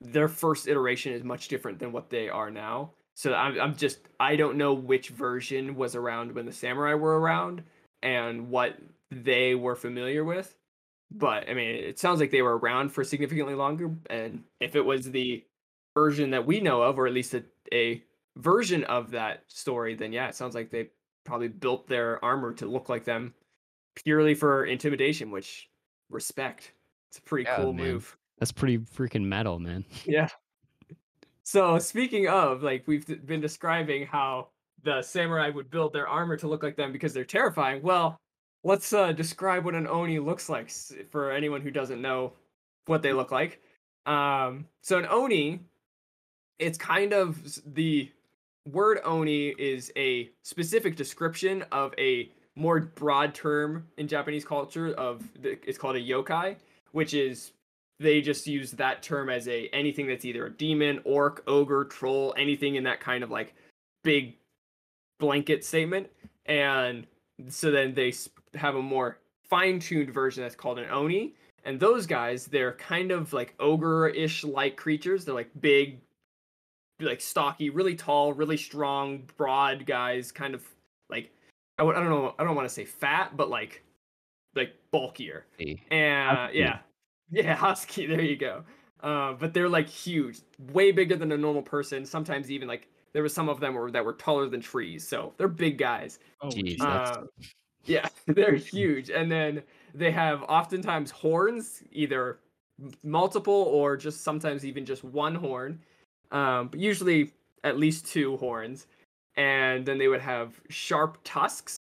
their 0.02 0.28
first 0.28 0.68
iteration 0.68 1.14
is 1.14 1.24
much 1.24 1.48
different 1.48 1.80
than 1.80 1.92
what 1.92 2.10
they 2.10 2.30
are 2.30 2.52
now. 2.52 2.92
So 3.16 3.34
I'm, 3.34 3.60
I'm 3.60 3.76
just 3.76 4.00
I 4.20 4.36
don't 4.36 4.58
know 4.58 4.74
which 4.74 5.10
version 5.10 5.76
was 5.76 5.96
around 5.96 6.34
when 6.34 6.46
the 6.46 6.54
samurai 6.54 6.94
were 6.94 7.20
around 7.20 7.64
and 8.02 8.50
what 8.50 8.78
they 9.12 9.56
were 9.56 9.76
familiar 9.76 10.24
with. 10.24 10.56
But 11.14 11.48
I 11.50 11.54
mean, 11.54 11.76
it 11.76 12.00
sounds 12.00 12.20
like 12.20 12.32
they 12.32 12.42
were 12.42 12.58
around 12.58 12.90
for 12.90 13.04
significantly 13.04 13.54
longer. 13.56 13.96
And 14.10 14.44
if 14.60 14.76
it 14.76 14.82
was 14.82 15.12
the 15.12 15.46
version 15.94 16.32
that 16.32 16.46
we 16.46 16.60
know 16.60 16.82
of, 16.82 16.98
or 16.98 17.06
at 17.08 17.14
least 17.14 17.34
a, 17.36 17.44
a 17.72 18.04
version 18.38 18.84
of 18.86 19.12
that 19.12 19.44
story, 19.48 19.96
then 19.96 20.12
yeah, 20.12 20.28
it 20.28 20.36
sounds 20.36 20.56
like 20.56 20.72
they 20.72 20.90
probably 21.24 21.48
built 21.50 21.88
their 21.88 22.24
armor 22.26 22.54
to 22.54 22.66
look 22.66 22.90
like 22.90 23.06
them 23.06 23.34
purely 23.96 24.34
for 24.36 24.66
intimidation, 24.66 25.30
which 25.32 25.70
respect. 26.10 26.74
It's 27.10 27.20
a 27.20 27.22
pretty 27.22 27.46
Yeah, 27.46 27.58
cool 27.58 27.74
man. 27.74 27.94
move. 27.94 28.18
that's 28.40 28.52
pretty 28.52 28.80
freaking 28.80 29.24
metal, 29.26 29.60
man. 29.60 29.86
Yeah. 30.06 30.30
So 31.44 31.78
speaking 31.80 32.28
of, 32.28 32.64
like 32.64 32.88
we've 32.88 33.06
been 33.26 33.42
describing 33.42 34.06
how 34.06 34.50
the 34.84 35.02
samurai 35.02 35.50
would 35.50 35.70
build 35.70 35.94
their 35.94 36.08
armor 36.08 36.38
to 36.38 36.48
look 36.48 36.64
like 36.64 36.76
them 36.76 36.92
because 36.92 37.14
they're 37.14 37.26
terrifying. 37.26 37.82
Well, 37.82 38.18
let's 38.64 38.94
uh, 38.94 39.12
describe 39.12 39.66
what 39.66 39.76
an 39.76 39.88
oni 39.88 40.20
looks 40.20 40.50
like 40.50 40.72
for 41.10 41.32
anyone 41.32 41.62
who 41.62 41.72
doesn't 41.72 42.02
know 42.02 42.34
what 42.86 43.02
they 43.02 43.14
look 43.14 43.32
like. 43.32 43.62
Um, 44.06 44.68
so 44.82 44.98
an 44.98 45.08
oni, 45.10 45.62
it's 46.60 46.78
kind 46.78 47.14
of 47.14 47.60
the 47.74 48.12
word 48.66 49.00
oni 49.04 49.50
is 49.50 49.92
a 49.96 50.30
specific 50.44 50.96
description 50.96 51.64
of 51.72 51.94
a 51.98 52.30
more 52.56 52.80
broad 52.80 53.34
term 53.34 53.88
in 53.98 54.08
Japanese 54.08 54.46
culture 54.46 54.94
of 54.94 55.24
the, 55.42 55.58
it's 55.68 55.78
called 55.78 55.96
a 55.96 56.02
yokai, 56.02 56.56
which 56.92 57.14
is 57.14 57.52
they 58.00 58.22
just 58.22 58.48
use 58.48 58.72
that 58.72 59.02
term 59.02 59.30
as 59.30 59.48
a 59.48 59.68
anything 59.70 60.08
that's 60.08 60.26
either 60.26 60.46
a 60.46 60.52
demon, 60.52 61.00
orc, 61.04 61.44
ogre, 61.48 61.86
troll, 61.86 62.34
anything 62.38 62.76
in 62.76 62.84
that 62.84 63.00
kind 63.00 63.24
of 63.24 63.32
like 63.32 63.56
big 64.04 64.36
blanket 65.20 65.64
statement. 65.64 66.08
And 66.46 67.08
so 67.50 67.72
then 67.72 67.94
they 67.94 68.14
have 68.56 68.76
a 68.76 68.82
more 68.82 69.20
fine-tuned 69.50 70.10
version 70.12 70.44
that's 70.44 70.56
called 70.56 70.80
an 70.80 70.90
oni. 70.90 71.34
And 71.66 71.80
those 71.80 72.06
guys, 72.06 72.46
they're 72.46 72.74
kind 72.74 73.12
of 73.12 73.32
like 73.34 73.54
ogre-ish 73.60 74.44
like 74.44 74.76
creatures. 74.76 75.24
They're 75.26 75.34
like 75.36 75.50
big, 75.62 76.00
like 77.00 77.22
stocky, 77.22 77.70
really 77.70 77.96
tall, 77.96 78.34
really 78.34 78.58
strong, 78.58 79.24
broad 79.38 79.86
guys, 79.86 80.32
kind 80.32 80.54
of 80.54 80.64
like 81.10 81.32
I 81.80 81.84
don't 81.84 82.10
know 82.10 82.36
I 82.38 82.44
don't 82.44 82.56
want 82.56 82.68
to 82.68 82.74
say 82.74 82.86
fat, 82.86 83.36
but 83.38 83.50
like 83.50 83.82
like 84.56 84.74
bulkier. 84.92 85.46
Hey, 85.58 85.82
And 85.90 86.38
Husky. 86.38 86.60
yeah, 86.60 86.80
yeah, 87.32 87.56
husky. 87.56 88.06
There 88.06 88.22
you 88.22 88.36
go. 88.36 88.64
Uh, 89.02 89.34
but 89.34 89.54
they're 89.54 89.68
like 89.70 89.88
huge, 89.90 90.40
way 90.72 90.92
bigger 90.92 91.16
than 91.16 91.32
a 91.32 91.38
normal 91.38 91.62
person. 91.64 92.06
Sometimes 92.06 92.52
even 92.52 92.68
like 92.68 92.88
there 93.14 93.24
was 93.24 93.34
some 93.34 93.48
of 93.50 93.60
them 93.60 93.74
were 93.74 93.90
that 93.92 94.04
were 94.06 94.14
taller 94.14 94.48
than 94.50 94.62
trees. 94.62 95.08
So 95.08 95.34
they're 95.38 95.48
big 95.48 95.78
guys. 95.78 96.20
oh, 96.42 96.48
Jeez, 96.50 96.66
geez. 96.66 96.78
that's- 96.80 97.18
Uh, 97.18 97.24
yeah, 97.86 98.08
they're 98.28 98.56
huge. 98.56 99.10
And 99.10 99.32
then 99.32 99.64
they 99.94 100.12
have 100.12 100.44
oftentimes 100.44 101.12
horns, 101.12 101.84
either 101.92 102.40
multiple 103.04 103.54
or 103.54 103.96
just 103.98 104.22
sometimes 104.24 104.66
even 104.66 104.86
just 104.86 105.04
one 105.04 105.36
horn. 105.36 105.80
Um, 106.32 106.70
but 106.70 106.80
usually 106.80 107.32
at 107.64 107.78
least 107.78 108.08
two 108.08 108.38
horns. 108.38 108.88
And 109.36 109.86
then 109.86 109.98
they 109.98 110.08
would 110.08 110.22
have 110.22 110.60
sharp 110.70 111.18
tusks, 111.24 111.78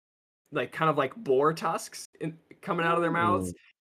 like 0.53 0.73
kind 0.73 0.91
of 0.91 0.97
like 0.99 1.15
boar 1.17 1.53
tusks 1.53 2.09
in, 2.21 2.37
coming 2.61 2.85
out 2.87 2.97
of 2.97 3.03
their 3.03 3.11
mouths, 3.13 3.53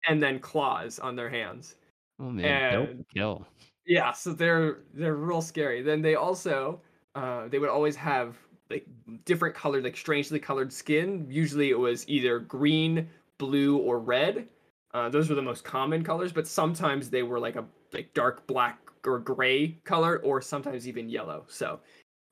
and 0.07 0.21
then 0.21 0.39
claws 0.39 0.99
on 0.99 1.15
their 1.15 1.29
hands. 1.29 1.75
oh 2.19 2.29
man, 2.29 2.73
and- 2.75 3.05
kill. 3.13 3.47
Yeah, 3.85 4.11
so 4.11 4.33
they're 4.33 4.79
they're 4.93 5.15
real 5.15 5.41
scary. 5.41 5.81
Then 5.81 6.01
they 6.01 6.13
also 6.13 6.79
uh 7.15 7.47
they 7.47 7.57
would 7.57 7.69
always 7.69 7.95
have 7.95 8.35
like 8.69 8.85
different 9.25 9.55
colored, 9.55 9.83
like 9.83 9.97
strangely 9.97 10.39
colored 10.39 10.71
skin. 10.71 11.25
Usually 11.29 11.69
it 11.71 11.79
was 11.79 12.07
either 12.07 12.39
green 12.39 13.09
blue 13.37 13.77
or 13.77 13.99
red. 13.99 14.47
Uh, 14.93 15.09
those 15.09 15.29
were 15.29 15.35
the 15.35 15.41
most 15.41 15.63
common 15.63 16.03
colors, 16.03 16.31
but 16.33 16.47
sometimes 16.47 17.09
they 17.09 17.23
were 17.23 17.39
like 17.39 17.55
a 17.55 17.65
like 17.93 18.13
dark 18.13 18.45
black 18.47 18.79
or 19.05 19.19
gray 19.19 19.69
color, 19.85 20.17
or 20.19 20.41
sometimes 20.41 20.87
even 20.87 21.09
yellow. 21.09 21.45
So 21.47 21.79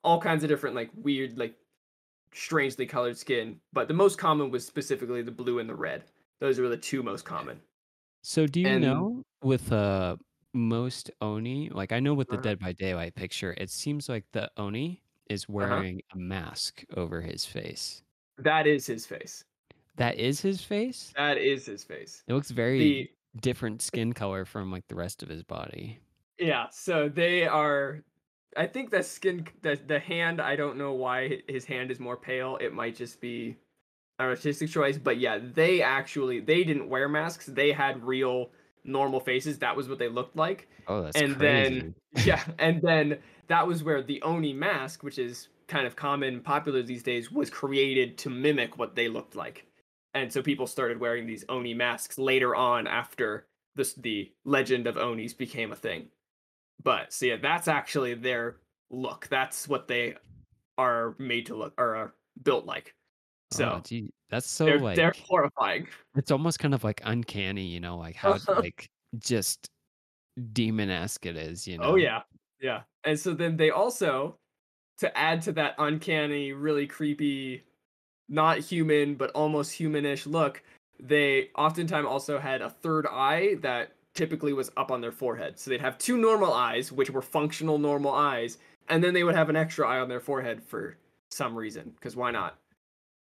all 0.04 0.20
kinds 0.20 0.42
of 0.44 0.48
different 0.48 0.76
like 0.76 0.90
weird 0.94 1.38
like 1.38 1.54
strangely 2.32 2.86
colored 2.86 3.16
skin. 3.16 3.60
But 3.72 3.88
the 3.88 3.94
most 3.94 4.18
common 4.18 4.50
was 4.50 4.66
specifically 4.66 5.22
the 5.22 5.30
blue 5.30 5.58
and 5.60 5.68
the 5.68 5.74
red. 5.74 6.04
Those 6.40 6.58
were 6.60 6.68
the 6.68 6.76
two 6.76 7.02
most 7.02 7.24
common. 7.24 7.60
So 8.22 8.46
do 8.46 8.60
you 8.60 8.68
And- 8.68 8.82
know 8.82 9.22
with 9.42 9.72
uh 9.72 10.16
most 10.54 11.10
Oni, 11.20 11.68
like 11.70 11.92
I 11.92 12.00
know 12.00 12.14
with 12.14 12.28
the 12.28 12.34
Uh-huh. 12.34 12.42
Dead 12.42 12.58
by 12.58 12.72
Daylight 12.72 13.14
picture, 13.14 13.54
it 13.58 13.70
seems 13.70 14.08
like 14.08 14.24
the 14.32 14.50
Oni 14.56 15.02
is 15.28 15.44
uh-huh. 15.44 15.52
wearing 15.54 16.02
a 16.12 16.18
mask 16.18 16.84
over 16.96 17.20
his 17.20 17.44
face. 17.44 18.02
That 18.38 18.66
is 18.66 18.86
his 18.86 19.06
face. 19.06 19.44
That 19.96 20.18
is 20.18 20.40
his 20.40 20.62
face? 20.62 21.12
That 21.16 21.38
is 21.38 21.66
his 21.66 21.82
face. 21.82 22.22
It 22.28 22.34
looks 22.34 22.50
very 22.50 22.78
The 22.78 23.10
different 23.40 23.82
skin 23.82 24.12
color 24.12 24.44
from 24.44 24.70
like 24.70 24.86
the 24.88 24.94
rest 24.94 25.22
of 25.22 25.28
his 25.28 25.42
body. 25.42 25.98
Yeah, 26.38 26.66
so 26.70 27.08
they 27.08 27.46
are. 27.46 28.02
I 28.56 28.66
think 28.66 28.90
the 28.90 29.02
skin, 29.02 29.46
the 29.62 29.78
the 29.86 29.98
hand. 29.98 30.40
I 30.40 30.54
don't 30.56 30.78
know 30.78 30.92
why 30.92 31.40
his 31.48 31.64
hand 31.64 31.90
is 31.90 31.98
more 31.98 32.16
pale. 32.16 32.56
It 32.60 32.72
might 32.72 32.94
just 32.94 33.20
be 33.20 33.56
an 34.20 34.26
artistic 34.26 34.70
choice, 34.70 34.98
but 34.98 35.18
yeah, 35.18 35.38
they 35.42 35.82
actually 35.82 36.40
they 36.40 36.62
didn't 36.62 36.88
wear 36.88 37.08
masks. 37.08 37.46
They 37.46 37.72
had 37.72 38.04
real 38.04 38.50
normal 38.84 39.20
faces. 39.20 39.58
That 39.58 39.76
was 39.76 39.88
what 39.88 39.98
they 39.98 40.08
looked 40.08 40.36
like. 40.36 40.68
Oh, 40.86 41.02
that's 41.02 41.20
And 41.20 41.36
crazy. 41.36 41.80
then- 41.80 41.94
Yeah, 42.24 42.42
and 42.58 42.80
then 42.82 43.18
that 43.48 43.66
was 43.66 43.82
where 43.82 44.02
the 44.02 44.22
Oni 44.22 44.52
mask, 44.52 45.02
which 45.02 45.18
is 45.18 45.48
kind 45.66 45.86
of 45.86 45.96
common, 45.96 46.34
and 46.34 46.44
popular 46.44 46.82
these 46.82 47.02
days, 47.02 47.32
was 47.32 47.50
created 47.50 48.16
to 48.18 48.30
mimic 48.30 48.78
what 48.78 48.94
they 48.94 49.08
looked 49.08 49.34
like. 49.34 49.66
And 50.14 50.32
so 50.32 50.42
people 50.42 50.66
started 50.66 50.98
wearing 50.98 51.26
these 51.26 51.44
Oni 51.48 51.74
masks 51.74 52.18
later 52.18 52.54
on 52.54 52.86
after 52.86 53.46
this 53.74 53.94
the 53.94 54.32
legend 54.44 54.86
of 54.86 54.96
Onis 54.96 55.34
became 55.34 55.72
a 55.72 55.76
thing. 55.76 56.08
But 56.82 57.12
so 57.12 57.26
yeah, 57.26 57.36
that's 57.36 57.68
actually 57.68 58.14
their 58.14 58.56
look. 58.90 59.28
That's 59.30 59.68
what 59.68 59.88
they 59.88 60.16
are 60.76 61.14
made 61.18 61.46
to 61.46 61.56
look 61.56 61.74
or 61.78 61.96
are 61.96 62.14
built 62.42 62.66
like. 62.66 62.94
So 63.50 63.76
oh, 63.76 63.80
gee, 63.84 64.12
that's 64.30 64.48
so 64.48 64.66
they're 64.66 64.78
like 64.78 64.96
they're 64.96 65.14
horrifying. 65.26 65.88
it's 66.16 66.30
almost 66.30 66.58
kind 66.58 66.74
of 66.74 66.84
like 66.84 67.00
uncanny, 67.04 67.64
you 67.64 67.80
know, 67.80 67.96
like 67.96 68.14
how 68.14 68.36
like 68.48 68.88
just 69.18 69.70
demon-esque 70.52 71.26
it 71.26 71.36
is, 71.36 71.66
you 71.66 71.78
oh, 71.78 71.82
know. 71.82 71.88
Oh 71.90 71.96
yeah, 71.96 72.22
yeah. 72.60 72.82
And 73.08 73.18
so 73.18 73.32
then 73.32 73.56
they 73.56 73.70
also, 73.70 74.36
to 74.98 75.16
add 75.16 75.40
to 75.42 75.52
that 75.52 75.76
uncanny, 75.78 76.52
really 76.52 76.86
creepy, 76.86 77.64
not 78.28 78.58
human 78.58 79.14
but 79.14 79.30
almost 79.30 79.72
humanish 79.72 80.26
look, 80.26 80.62
they 81.00 81.48
oftentimes 81.56 82.06
also 82.06 82.38
had 82.38 82.60
a 82.60 82.68
third 82.68 83.06
eye 83.06 83.54
that 83.62 83.92
typically 84.14 84.52
was 84.52 84.70
up 84.76 84.90
on 84.90 85.00
their 85.00 85.10
forehead. 85.10 85.58
So 85.58 85.70
they'd 85.70 85.80
have 85.80 85.96
two 85.96 86.18
normal 86.18 86.52
eyes, 86.52 86.92
which 86.92 87.08
were 87.08 87.22
functional 87.22 87.78
normal 87.78 88.12
eyes, 88.12 88.58
and 88.90 89.02
then 89.02 89.14
they 89.14 89.24
would 89.24 89.36
have 89.36 89.48
an 89.48 89.56
extra 89.56 89.88
eye 89.88 90.00
on 90.00 90.10
their 90.10 90.20
forehead 90.20 90.62
for 90.62 90.98
some 91.30 91.56
reason, 91.56 91.92
because 91.94 92.14
why 92.14 92.30
not? 92.30 92.58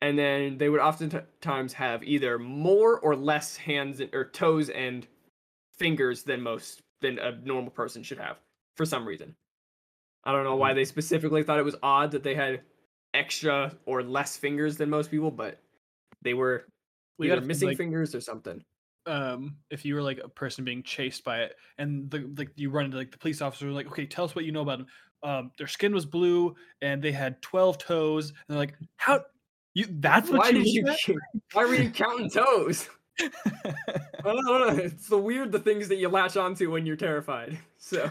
And 0.02 0.18
then 0.18 0.58
they 0.58 0.68
would 0.68 0.80
oftentimes 0.80 1.72
have 1.72 2.04
either 2.04 2.38
more 2.38 3.00
or 3.00 3.16
less 3.16 3.56
hands 3.56 4.00
and, 4.00 4.14
or 4.14 4.26
toes 4.26 4.68
and 4.68 5.06
fingers 5.78 6.22
than 6.24 6.42
most 6.42 6.82
than 7.00 7.18
a 7.18 7.32
normal 7.46 7.70
person 7.70 8.02
should 8.02 8.18
have 8.18 8.36
for 8.76 8.84
some 8.84 9.08
reason. 9.08 9.34
I 10.24 10.32
don't 10.32 10.44
know 10.44 10.56
why 10.56 10.72
they 10.74 10.84
specifically 10.84 11.42
thought 11.42 11.58
it 11.58 11.64
was 11.64 11.76
odd 11.82 12.10
that 12.12 12.22
they 12.22 12.34
had 12.34 12.60
extra 13.14 13.72
or 13.86 14.02
less 14.02 14.36
fingers 14.36 14.76
than 14.76 14.90
most 14.90 15.10
people, 15.10 15.30
but 15.30 15.60
they 16.22 16.34
were 16.34 16.66
We 17.18 17.26
either 17.26 17.36
gotta 17.36 17.46
missing 17.46 17.68
like, 17.68 17.76
fingers 17.78 18.14
or 18.14 18.20
something. 18.20 18.62
um 19.06 19.56
if 19.70 19.84
you 19.84 19.94
were 19.94 20.02
like 20.02 20.20
a 20.22 20.28
person 20.28 20.62
being 20.64 20.82
chased 20.82 21.24
by 21.24 21.38
it 21.40 21.56
and 21.78 22.10
the 22.10 22.30
like 22.36 22.50
you 22.56 22.68
run 22.70 22.84
into 22.84 22.98
like 22.98 23.10
the 23.10 23.16
police 23.18 23.40
officer 23.40 23.70
like 23.70 23.86
okay 23.86 24.04
tell 24.04 24.26
us 24.26 24.34
what 24.34 24.44
you 24.44 24.52
know 24.52 24.60
about 24.60 24.78
them 24.78 24.86
um 25.22 25.50
their 25.56 25.66
skin 25.66 25.94
was 25.94 26.04
blue 26.04 26.54
and 26.82 27.00
they 27.02 27.10
had 27.12 27.40
12 27.40 27.78
toes 27.78 28.28
and 28.28 28.36
they're 28.48 28.58
like 28.58 28.74
how 28.96 29.18
you 29.74 29.86
that's 30.00 30.28
what 30.28 30.40
Why 30.40 30.48
you 30.50 30.64
did 30.64 30.66
you? 30.66 30.94
said?" 30.96 31.16
Why 31.52 31.64
were 31.64 31.74
you 31.74 31.88
counting 32.02 32.28
toes? 32.28 32.88
I 33.20 33.72
don't 34.24 34.44
know. 34.44 34.68
It's 34.82 35.08
the 35.08 35.18
weird 35.18 35.52
the 35.52 35.58
things 35.60 35.88
that 35.88 35.96
you 35.96 36.08
latch 36.08 36.36
onto 36.36 36.70
when 36.70 36.84
you're 36.86 36.96
terrified. 36.96 37.58
So 37.78 38.10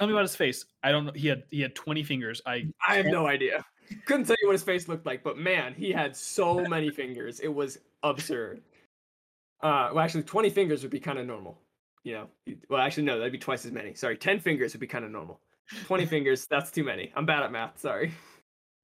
tell 0.00 0.08
me 0.08 0.12
about 0.14 0.22
his 0.22 0.34
face 0.34 0.64
i 0.82 0.90
don't 0.90 1.04
know 1.04 1.12
he 1.14 1.28
had 1.28 1.44
he 1.50 1.60
had 1.60 1.74
20 1.76 2.02
fingers 2.02 2.42
i 2.46 2.66
I 2.90 2.96
have 2.96 3.06
no 3.06 3.26
idea. 3.26 3.64
Couldn't 4.04 4.26
tell 4.26 4.36
you 4.40 4.48
what 4.48 4.52
his 4.52 4.62
face 4.62 4.88
looked 4.88 5.06
like, 5.06 5.22
but 5.22 5.36
man, 5.36 5.74
he 5.74 5.90
had 5.90 6.16
so 6.16 6.60
many 6.60 6.90
fingers. 6.90 7.40
It 7.40 7.52
was 7.52 7.78
absurd. 8.02 8.62
Uh, 9.62 9.90
well, 9.92 10.00
actually, 10.00 10.22
20 10.22 10.50
fingers 10.50 10.82
would 10.82 10.90
be 10.90 11.00
kind 11.00 11.18
of 11.18 11.26
normal. 11.26 11.58
You 12.04 12.14
know, 12.14 12.54
well, 12.68 12.80
actually, 12.80 13.02
no, 13.04 13.18
that'd 13.18 13.32
be 13.32 13.38
twice 13.38 13.66
as 13.66 13.72
many. 13.72 13.94
Sorry, 13.94 14.16
10 14.16 14.40
fingers 14.40 14.72
would 14.72 14.80
be 14.80 14.86
kind 14.86 15.04
of 15.04 15.10
normal. 15.10 15.40
20 15.86 16.06
fingers, 16.06 16.46
that's 16.46 16.70
too 16.70 16.84
many. 16.84 17.12
I'm 17.14 17.26
bad 17.26 17.42
at 17.42 17.52
math. 17.52 17.78
Sorry. 17.78 18.12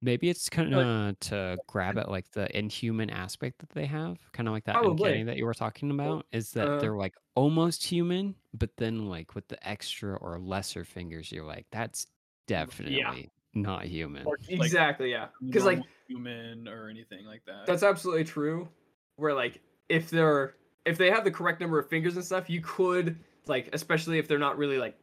Maybe 0.01 0.29
it's 0.29 0.47
kind 0.49 0.73
of 0.73 1.19
to 1.21 1.57
grab 1.67 1.97
at 1.97 2.09
like 2.09 2.29
the 2.31 2.55
inhuman 2.57 3.09
aspect 3.09 3.59
that 3.59 3.69
they 3.71 3.85
have, 3.85 4.17
kind 4.31 4.47
of 4.47 4.53
like 4.53 4.65
that 4.65 4.75
Probably. 4.75 5.09
uncanny 5.09 5.23
that 5.23 5.37
you 5.37 5.45
were 5.45 5.55
talking 5.55 5.89
about. 5.91 6.25
Is 6.31 6.51
that 6.51 6.67
uh, 6.67 6.79
they're 6.79 6.95
like 6.95 7.15
almost 7.35 7.83
human, 7.83 8.35
but 8.53 8.69
then 8.77 9.09
like 9.09 9.33
with 9.33 9.47
the 9.47 9.67
extra 9.67 10.15
or 10.15 10.39
lesser 10.39 10.83
fingers, 10.83 11.31
you're 11.31 11.45
like, 11.45 11.65
that's 11.71 12.07
definitely 12.47 13.31
not 13.53 13.85
human. 13.85 14.25
or 14.25 14.37
like 14.49 14.61
exactly, 14.61 15.11
yeah. 15.11 15.27
Because, 15.43 15.65
like, 15.65 15.77
normal 15.77 15.93
human 16.07 16.67
or 16.67 16.89
anything 16.89 17.25
like 17.25 17.43
that 17.45 17.65
That's 17.65 17.83
absolutely 17.83 18.23
true. 18.23 18.69
Where 19.15 19.33
like 19.33 19.61
if 19.89 20.09
they're 20.09 20.55
if 20.85 20.97
they 20.97 21.09
have 21.11 21.23
the 21.23 21.31
correct 21.31 21.59
number 21.59 21.79
of 21.79 21.89
fingers 21.89 22.15
and 22.15 22.25
stuff, 22.25 22.49
you 22.49 22.61
could 22.61 23.17
like 23.47 23.69
especially 23.73 24.19
if 24.19 24.27
they're 24.27 24.39
not 24.39 24.57
really 24.57 24.77
like 24.77 24.97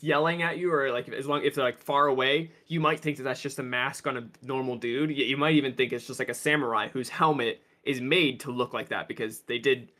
yelling 0.00 0.42
at 0.42 0.58
you 0.58 0.72
or 0.72 0.90
like 0.90 1.08
as 1.08 1.26
long 1.26 1.42
if 1.44 1.54
they're 1.54 1.64
like 1.64 1.78
far 1.78 2.06
away, 2.06 2.50
you 2.66 2.80
might 2.80 3.00
think 3.00 3.16
that 3.18 3.22
that's 3.24 3.40
just 3.40 3.58
a 3.58 3.62
mask 3.62 4.06
on 4.06 4.16
a 4.16 4.28
normal 4.42 4.76
dude. 4.76 5.16
You 5.16 5.36
might 5.36 5.54
even 5.54 5.74
think 5.74 5.92
it's 5.92 6.06
just 6.06 6.18
like 6.18 6.28
a 6.28 6.34
samurai 6.34 6.88
whose 6.88 7.08
helmet 7.08 7.62
is 7.84 8.00
made 8.00 8.40
to 8.40 8.50
look 8.50 8.72
like 8.72 8.88
that 8.88 9.08
because 9.08 9.40
they 9.40 9.58
did 9.58 9.90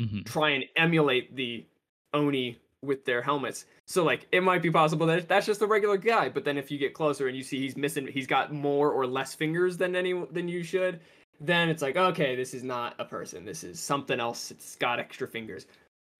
Mhm. 0.00 0.24
try 0.26 0.50
and 0.50 0.64
emulate 0.76 1.34
the 1.36 1.64
oni 2.12 2.58
with 2.82 3.04
their 3.04 3.22
helmets. 3.22 3.64
So 3.86 4.04
like 4.04 4.26
it 4.32 4.42
might 4.42 4.62
be 4.62 4.70
possible 4.70 5.06
that 5.06 5.28
that's 5.28 5.46
just 5.46 5.62
a 5.62 5.66
regular 5.66 5.96
guy, 5.96 6.28
but 6.28 6.44
then 6.44 6.58
if 6.58 6.70
you 6.70 6.78
get 6.78 6.94
closer 6.94 7.28
and 7.28 7.36
you 7.36 7.42
see 7.42 7.58
he's 7.58 7.76
missing 7.76 8.06
he's 8.06 8.26
got 8.26 8.52
more 8.52 8.90
or 8.92 9.06
less 9.06 9.34
fingers 9.34 9.76
than 9.76 9.96
any 9.96 10.12
than 10.30 10.48
you 10.48 10.62
should, 10.62 11.00
then 11.40 11.68
it's 11.68 11.82
like 11.82 11.96
okay, 11.96 12.36
this 12.36 12.54
is 12.54 12.62
not 12.62 12.94
a 12.98 13.04
person. 13.04 13.44
This 13.44 13.64
is 13.64 13.80
something 13.80 14.20
else. 14.20 14.50
It's 14.50 14.76
got 14.76 14.98
extra 15.00 15.26
fingers. 15.26 15.66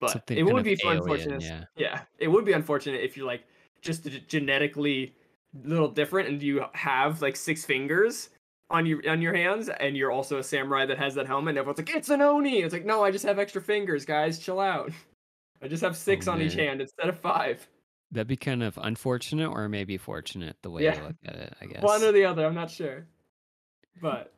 But 0.00 0.10
Something 0.10 0.38
it 0.38 0.42
would 0.44 0.64
be 0.64 0.76
alien, 0.84 0.98
unfortunate. 1.02 1.42
yeah. 1.42 1.64
yeah, 1.76 2.00
it 2.18 2.28
would 2.28 2.44
be 2.44 2.52
unfortunate 2.52 3.02
if 3.02 3.16
you're 3.16 3.26
like 3.26 3.44
just 3.80 4.06
genetically 4.28 5.14
little 5.64 5.88
different 5.88 6.28
and 6.28 6.42
you 6.42 6.64
have 6.74 7.22
like 7.22 7.34
six 7.36 7.64
fingers 7.64 8.28
on 8.68 8.84
your 8.84 9.00
on 9.08 9.22
your 9.22 9.32
hands 9.32 9.68
and 9.68 9.96
you're 9.96 10.10
also 10.10 10.38
a 10.38 10.42
samurai 10.42 10.84
that 10.84 10.98
has 10.98 11.14
that 11.14 11.26
helmet 11.26 11.50
and 11.52 11.58
everyone's 11.58 11.78
like 11.78 11.88
it's 11.94 12.10
an 12.10 12.20
oni 12.20 12.58
it's 12.62 12.72
like 12.74 12.84
no 12.84 13.02
i 13.02 13.10
just 13.10 13.24
have 13.24 13.38
extra 13.38 13.62
fingers 13.62 14.04
guys 14.04 14.38
chill 14.40 14.58
out 14.60 14.90
i 15.62 15.68
just 15.68 15.82
have 15.82 15.92
oh, 15.92 15.94
six 15.94 16.26
on 16.28 16.42
each 16.42 16.54
hand 16.54 16.80
instead 16.80 17.08
of 17.08 17.18
five 17.18 17.66
That'd 18.10 18.26
be 18.26 18.36
kind 18.36 18.62
of 18.62 18.78
unfortunate 18.82 19.48
or 19.48 19.68
maybe 19.68 19.96
fortunate 19.96 20.56
the 20.62 20.70
way 20.70 20.82
Yeah. 20.84 20.96
you 20.96 21.02
look 21.06 21.16
at 21.24 21.36
it, 21.36 21.54
I 21.60 21.66
guess. 21.72 21.82
one 21.82 22.02
or 22.02 22.12
the 22.12 22.24
other 22.24 22.44
i'm 22.44 22.54
not 22.56 22.70
sure 22.70 23.06
but 24.02 24.32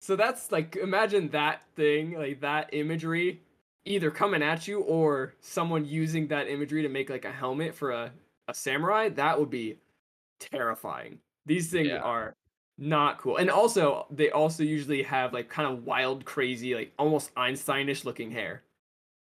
so 0.00 0.16
that's 0.16 0.50
like 0.52 0.76
imagine 0.76 1.28
that 1.30 1.62
thing 1.76 2.12
like 2.16 2.40
that 2.40 2.70
imagery 2.72 3.42
either 3.84 4.10
coming 4.10 4.42
at 4.42 4.66
you 4.66 4.80
or 4.80 5.34
someone 5.40 5.84
using 5.84 6.26
that 6.28 6.48
imagery 6.48 6.82
to 6.82 6.88
make 6.88 7.10
like 7.10 7.24
a 7.24 7.32
helmet 7.32 7.74
for 7.74 7.90
a, 7.90 8.10
a 8.48 8.54
samurai 8.54 9.08
that 9.10 9.38
would 9.38 9.50
be 9.50 9.78
terrifying 10.40 11.18
these 11.46 11.70
things 11.70 11.88
Yeah. 11.88 11.98
are 11.98 12.34
not 12.76 13.18
cool 13.18 13.36
and 13.36 13.50
also 13.50 14.06
they 14.10 14.30
also 14.30 14.62
usually 14.64 15.02
have 15.04 15.32
like 15.32 15.48
kind 15.48 15.68
of 15.70 15.84
wild 15.84 16.24
crazy 16.24 16.74
like 16.74 16.92
almost 16.98 17.32
einsteinish 17.36 18.04
looking 18.04 18.30
hair 18.32 18.62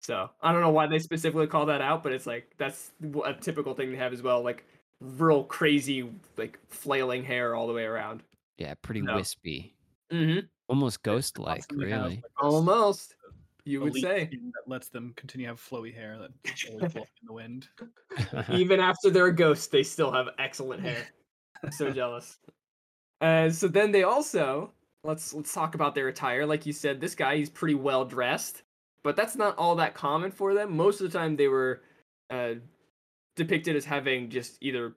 so 0.02 0.30
i 0.40 0.52
don't 0.52 0.60
know 0.60 0.70
why 0.70 0.86
they 0.86 1.00
specifically 1.00 1.46
call 1.48 1.66
that 1.66 1.80
out 1.80 2.02
but 2.04 2.12
it's 2.12 2.26
like 2.26 2.52
that's 2.58 2.92
a 3.24 3.34
typical 3.34 3.74
thing 3.74 3.90
to 3.90 3.96
have 3.96 4.12
as 4.12 4.22
well 4.22 4.40
like 4.42 4.64
real 5.00 5.42
crazy 5.42 6.08
like 6.36 6.58
flailing 6.68 7.24
hair 7.24 7.54
all 7.56 7.66
the 7.66 7.72
way 7.72 7.84
around 7.84 8.22
yeah, 8.56 8.72
pretty 8.82 9.00
No. 9.02 9.16
wispy. 9.16 9.74
mm-hmm. 10.12 10.46
Almost 10.68 11.02
ghost 11.02 11.40
like, 11.40 11.64
Awesome 11.68 11.80
to 11.80 11.88
have, 11.90 12.02
really. 12.04 12.22
almost 12.40 13.16
you 13.64 13.80
would 13.80 13.94
say 13.94 14.28
that 14.30 14.68
lets 14.68 14.88
them 14.88 15.12
continue 15.16 15.46
to 15.46 15.52
have 15.52 15.60
flowy 15.60 15.94
hair 15.94 16.18
that 16.18 16.30
always 16.70 16.92
blowing 16.92 17.08
in 17.22 17.26
the 17.26 17.32
wind 17.32 17.68
even 18.52 18.80
after 18.80 19.10
they're 19.10 19.26
a 19.26 19.34
ghost, 19.34 19.70
they 19.70 19.82
still 19.82 20.12
have 20.12 20.28
excellent 20.38 20.82
hair. 20.82 21.06
I'm 21.62 21.72
so 21.72 21.90
jealous. 21.92 22.38
Uh, 23.20 23.50
so 23.50 23.68
then 23.68 23.92
they 23.92 24.02
also 24.02 24.72
let's 25.02 25.34
let's 25.34 25.52
talk 25.52 25.74
about 25.74 25.94
their 25.94 26.08
attire. 26.08 26.46
Like 26.46 26.66
you 26.66 26.72
said, 26.72 27.00
this 27.00 27.14
guy 27.14 27.36
he's 27.36 27.50
pretty 27.50 27.74
well 27.74 28.04
dressed, 28.04 28.62
but 29.02 29.16
that's 29.16 29.36
not 29.36 29.56
all 29.56 29.76
that 29.76 29.94
common 29.94 30.30
for 30.30 30.54
them. 30.54 30.76
Most 30.76 31.00
of 31.00 31.10
the 31.10 31.18
time, 31.18 31.36
they 31.36 31.48
were 31.48 31.82
uh, 32.30 32.54
depicted 33.36 33.76
as 33.76 33.84
having 33.84 34.30
just 34.30 34.58
either 34.60 34.94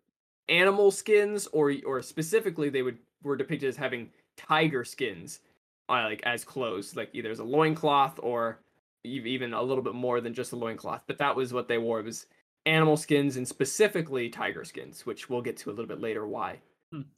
animal 0.50 0.92
skins 0.92 1.48
or 1.48 1.74
or 1.86 2.02
specifically 2.02 2.70
they 2.70 2.82
would 2.82 2.98
were 3.24 3.36
depicted 3.36 3.70
as 3.70 3.78
having 3.78 4.10
tiger 4.36 4.84
skins. 4.84 5.40
Uh, 5.89 6.03
like 6.03 6.22
as 6.24 6.44
clothes, 6.44 6.96
like 6.96 7.10
either 7.13 7.32
as 7.32 7.39
a 7.39 7.44
loincloth 7.44 8.20
or 8.22 8.60
even 9.03 9.53
a 9.53 9.62
little 9.62 9.84
bit 9.84 9.96
more 9.96 10.20
than 10.22 10.34
just 10.34 10.51
a 10.51 10.56
loincloth. 10.56 11.03
But 11.08 11.17
that 11.20 11.36
was 11.36 11.53
what 11.53 11.67
they 11.67 11.77
wore. 11.77 12.00
It 12.00 12.06
was 12.06 12.25
animal 12.65 12.98
skins 12.98 13.38
and 13.38 13.48
specifically 13.48 14.29
tiger 14.29 14.65
skins, 14.65 15.06
which 15.06 15.29
we'll 15.29 15.41
get 15.41 15.58
to 15.58 15.70
a 15.70 15.72
little 15.72 15.86
bit 15.86 16.01
later 16.01 16.27
why. 16.27 16.60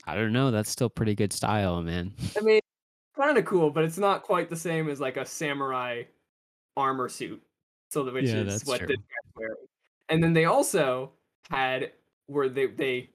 I 0.06 0.16
don't 0.16 0.34
know. 0.34 0.52
That's 0.52 0.70
still 0.70 0.90
pretty 0.90 1.16
good 1.16 1.34
style, 1.34 1.82
man. 1.82 2.14
I 2.38 2.42
mean, 2.42 2.60
kind 3.16 3.38
of 3.38 3.46
cool, 3.46 3.70
but 3.72 3.84
it's 3.84 3.98
not 3.98 4.24
quite 4.24 4.50
the 4.50 4.56
same 4.56 4.90
as 4.90 5.00
like 5.00 5.18
a 5.18 5.26
samurai 5.26 6.04
armor 6.78 7.10
suit. 7.10 7.42
So 7.90 8.04
the 8.04 8.12
which 8.12 8.26
Yeah, 8.26 8.42
is 8.42 8.48
that's 8.48 8.66
what 8.66 8.80
true. 8.80 8.88
this 8.88 8.98
guy's 8.98 9.34
wearing. 9.36 9.56
And 10.10 10.24
then 10.24 10.34
they 10.34 10.46
also 10.46 11.12
had 11.50 11.92
where 12.28 12.50
they 12.50 12.68
they 12.68 13.10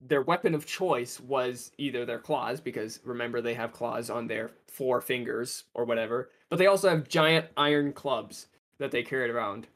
their 0.00 0.22
weapon 0.22 0.54
of 0.54 0.66
choice 0.66 1.20
was 1.20 1.72
either 1.78 2.04
their 2.06 2.18
claws 2.18 2.60
because 2.60 3.00
remember 3.04 3.40
they 3.40 3.54
have 3.54 3.72
claws 3.72 4.08
on 4.08 4.26
their 4.26 4.50
four 4.66 5.00
fingers 5.00 5.64
or 5.74 5.84
whatever, 5.84 6.30
but 6.48 6.58
they 6.58 6.66
also 6.66 6.88
have 6.88 7.08
giant 7.08 7.46
iron 7.56 7.92
clubs 7.92 8.46
that 8.78 8.90
they 8.90 9.02
carried 9.02 9.30
around, 9.30 9.66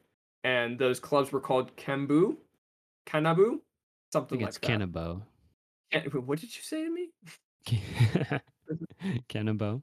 and 0.42 0.78
those 0.78 0.98
clubs 0.98 1.30
were 1.30 1.40
called 1.40 1.76
kambu, 1.76 2.36
kanabu, 3.06 3.56
I 3.56 3.58
something 4.12 4.38
think 4.38 4.42
like 4.42 4.48
it's 4.48 4.58
that. 4.58 4.80
Kanabo. 4.80 5.22
What 6.26 6.40
did 6.40 6.56
you 6.56 6.62
say 6.62 6.84
to 6.84 6.90
me? 6.90 7.10
Kanabo. 9.28 9.82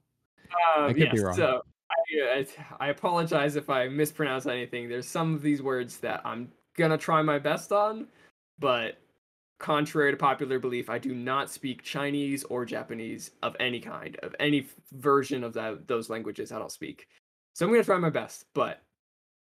Um, 0.76 0.88
could 0.88 0.98
yes, 0.98 1.14
be 1.14 1.20
wrong. 1.20 1.34
So 1.36 1.62
I, 1.90 2.40
uh, 2.40 2.44
I 2.80 2.88
apologize 2.88 3.56
if 3.56 3.70
I 3.70 3.88
mispronounce 3.88 4.46
anything. 4.46 4.88
There's 4.88 5.08
some 5.08 5.34
of 5.34 5.42
these 5.42 5.62
words 5.62 5.98
that 5.98 6.20
I'm 6.24 6.50
gonna 6.76 6.98
try 6.98 7.22
my 7.22 7.38
best 7.38 7.72
on, 7.72 8.08
but 8.58 8.98
contrary 9.62 10.10
to 10.10 10.16
popular 10.16 10.58
belief, 10.58 10.90
I 10.90 10.98
do 10.98 11.14
not 11.14 11.48
speak 11.48 11.82
Chinese 11.82 12.44
or 12.44 12.66
Japanese 12.66 13.30
of 13.42 13.56
any 13.60 13.80
kind, 13.80 14.18
of 14.22 14.34
any 14.38 14.66
version 14.92 15.42
of 15.42 15.54
that 15.54 15.88
those 15.88 16.10
languages. 16.10 16.52
I 16.52 16.58
don't 16.58 16.70
speak, 16.70 17.08
so 17.54 17.64
I'm 17.64 17.72
gonna 17.72 17.84
try 17.84 17.96
my 17.96 18.10
best. 18.10 18.46
But 18.52 18.82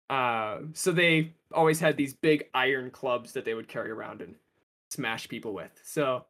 uh, 0.10 0.60
so 0.74 0.92
they 0.92 1.34
always 1.54 1.80
had 1.80 1.98
these 1.98 2.14
big 2.14 2.50
iron 2.54 2.92
clubs 2.92 3.32
that 3.34 3.46
they 3.46 3.54
would 3.54 3.68
carry 3.68 3.90
around 3.90 4.22
and 4.22 4.36
smash 4.92 5.28
people 5.28 5.54
with. 5.54 5.72
So 5.84 6.26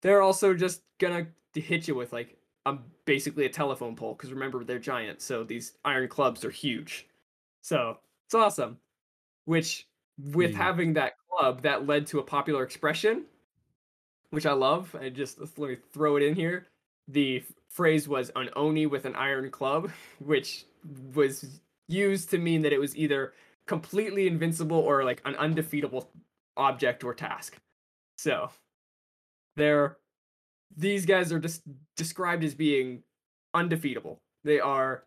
they're 0.00 0.22
also 0.22 0.54
just 0.54 0.82
gonna 0.98 1.26
hit 1.54 1.86
you 1.86 1.94
with 1.94 2.12
like 2.12 2.36
um 2.66 2.80
basically 3.04 3.44
a 3.46 3.50
telephone 3.50 3.96
pole 3.96 4.14
because 4.14 4.32
remember 4.32 4.64
they're 4.64 4.78
giant, 4.78 5.22
so 5.22 5.44
these 5.44 5.74
iron 5.84 6.08
clubs 6.08 6.44
are 6.44 6.50
huge. 6.50 7.06
So 7.62 7.98
it's 8.26 8.34
awesome. 8.34 8.78
Which 9.44 9.86
with 10.32 10.52
Hmm. 10.52 10.56
having 10.56 10.92
that 10.94 11.14
club, 11.28 11.62
that 11.62 11.86
led 11.86 12.06
to 12.08 12.18
a 12.18 12.22
popular 12.22 12.62
expression, 12.62 13.26
which 14.30 14.46
I 14.46 14.52
love. 14.52 14.94
I 14.94 15.08
just 15.08 15.38
let 15.58 15.70
me 15.70 15.76
throw 15.92 16.16
it 16.16 16.22
in 16.22 16.34
here. 16.34 16.66
The 17.08 17.44
phrase 17.68 18.08
was 18.08 18.30
an 18.36 18.50
oni 18.56 18.86
with 18.86 19.04
an 19.04 19.14
iron 19.14 19.50
club, 19.50 19.90
which 20.18 20.64
was 21.14 21.60
used 21.88 22.30
to 22.30 22.38
mean 22.38 22.62
that 22.62 22.72
it 22.72 22.78
was 22.78 22.96
either 22.96 23.34
completely 23.66 24.26
invincible 24.26 24.78
or 24.78 25.04
like 25.04 25.22
an 25.24 25.34
undefeatable 25.36 26.10
object 26.56 27.04
or 27.04 27.14
task. 27.14 27.58
So 28.18 28.50
they're 29.56 29.98
these 30.76 31.04
guys 31.04 31.32
are 31.32 31.40
just 31.40 31.62
described 31.96 32.44
as 32.44 32.54
being 32.54 33.02
undefeatable. 33.54 34.18
They 34.44 34.60
are 34.60 35.04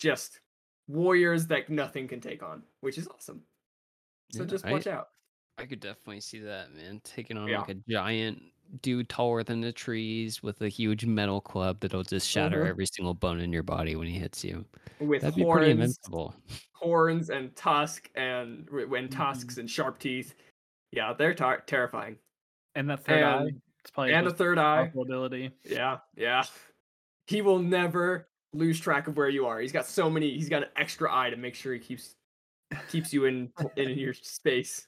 just 0.00 0.40
warriors 0.88 1.46
that 1.48 1.70
nothing 1.70 2.08
can 2.08 2.20
take 2.20 2.42
on, 2.42 2.62
which 2.80 2.98
is 2.98 3.06
awesome. 3.08 3.42
So 4.32 4.40
Yeah, 4.42 4.46
just 4.48 4.64
I- 4.66 4.72
watch 4.72 4.86
out. 4.86 5.08
I 5.58 5.66
could 5.66 5.80
definitely 5.80 6.20
see 6.20 6.38
that, 6.40 6.72
man. 6.72 7.00
Taking 7.02 7.36
on 7.36 7.48
Yeah. 7.48 7.60
like 7.60 7.70
a 7.70 7.74
giant 7.88 8.42
dude 8.82 9.08
taller 9.08 9.42
than 9.42 9.60
the 9.60 9.72
trees 9.72 10.42
with 10.42 10.60
a 10.60 10.68
huge 10.68 11.04
metal 11.06 11.40
club 11.40 11.80
that'll 11.80 12.02
just 12.04 12.28
shatter 12.28 12.64
Mhm. 12.64 12.68
every 12.68 12.86
single 12.86 13.14
bone 13.14 13.40
in 13.40 13.52
your 13.52 13.62
body 13.64 13.96
when 13.96 14.06
he 14.06 14.18
hits 14.18 14.44
you. 14.44 14.64
With 15.00 15.22
That'd 15.22 15.36
be 15.36 15.42
horns, 15.42 15.66
invincible. 15.68 16.34
horns 16.74 17.30
and 17.30 17.56
tusk 17.56 18.08
and 18.14 18.68
when 18.70 19.08
tusks 19.08 19.54
Mm-hmm. 19.54 19.60
and 19.60 19.70
sharp 19.70 19.98
teeth. 19.98 20.34
Yeah, 20.92 21.12
they're 21.14 21.34
tar- 21.34 21.62
terrifying. 21.62 22.18
And 22.74 22.88
that 22.90 23.00
third 23.04 23.22
eye. 23.24 23.42
And- 23.46 23.62
It's 23.80 23.90
probably 23.90 24.12
and 24.12 24.26
a 24.26 24.30
his 24.30 24.32
most 24.34 24.38
third 24.38 24.58
eye. 24.58 24.92
ability. 24.94 25.50
Yeah, 25.64 26.00
yeah. 26.14 26.44
He 27.26 27.40
will 27.42 27.58
never 27.58 28.28
lose 28.52 28.78
track 28.78 29.08
of 29.08 29.16
where 29.16 29.28
you 29.28 29.46
are. 29.46 29.60
He's 29.60 29.72
got 29.72 29.86
so 29.86 30.08
many. 30.10 30.30
He's 30.34 30.48
got 30.48 30.62
an 30.62 30.70
extra 30.76 31.12
eye 31.14 31.30
to 31.30 31.36
make 31.36 31.54
sure 31.54 31.72
he 31.72 31.80
keeps 31.80 32.16
keeps 32.90 33.12
you 33.12 33.24
in 33.26 33.50
in 33.76 33.90
your 33.98 34.14
space. 34.14 34.86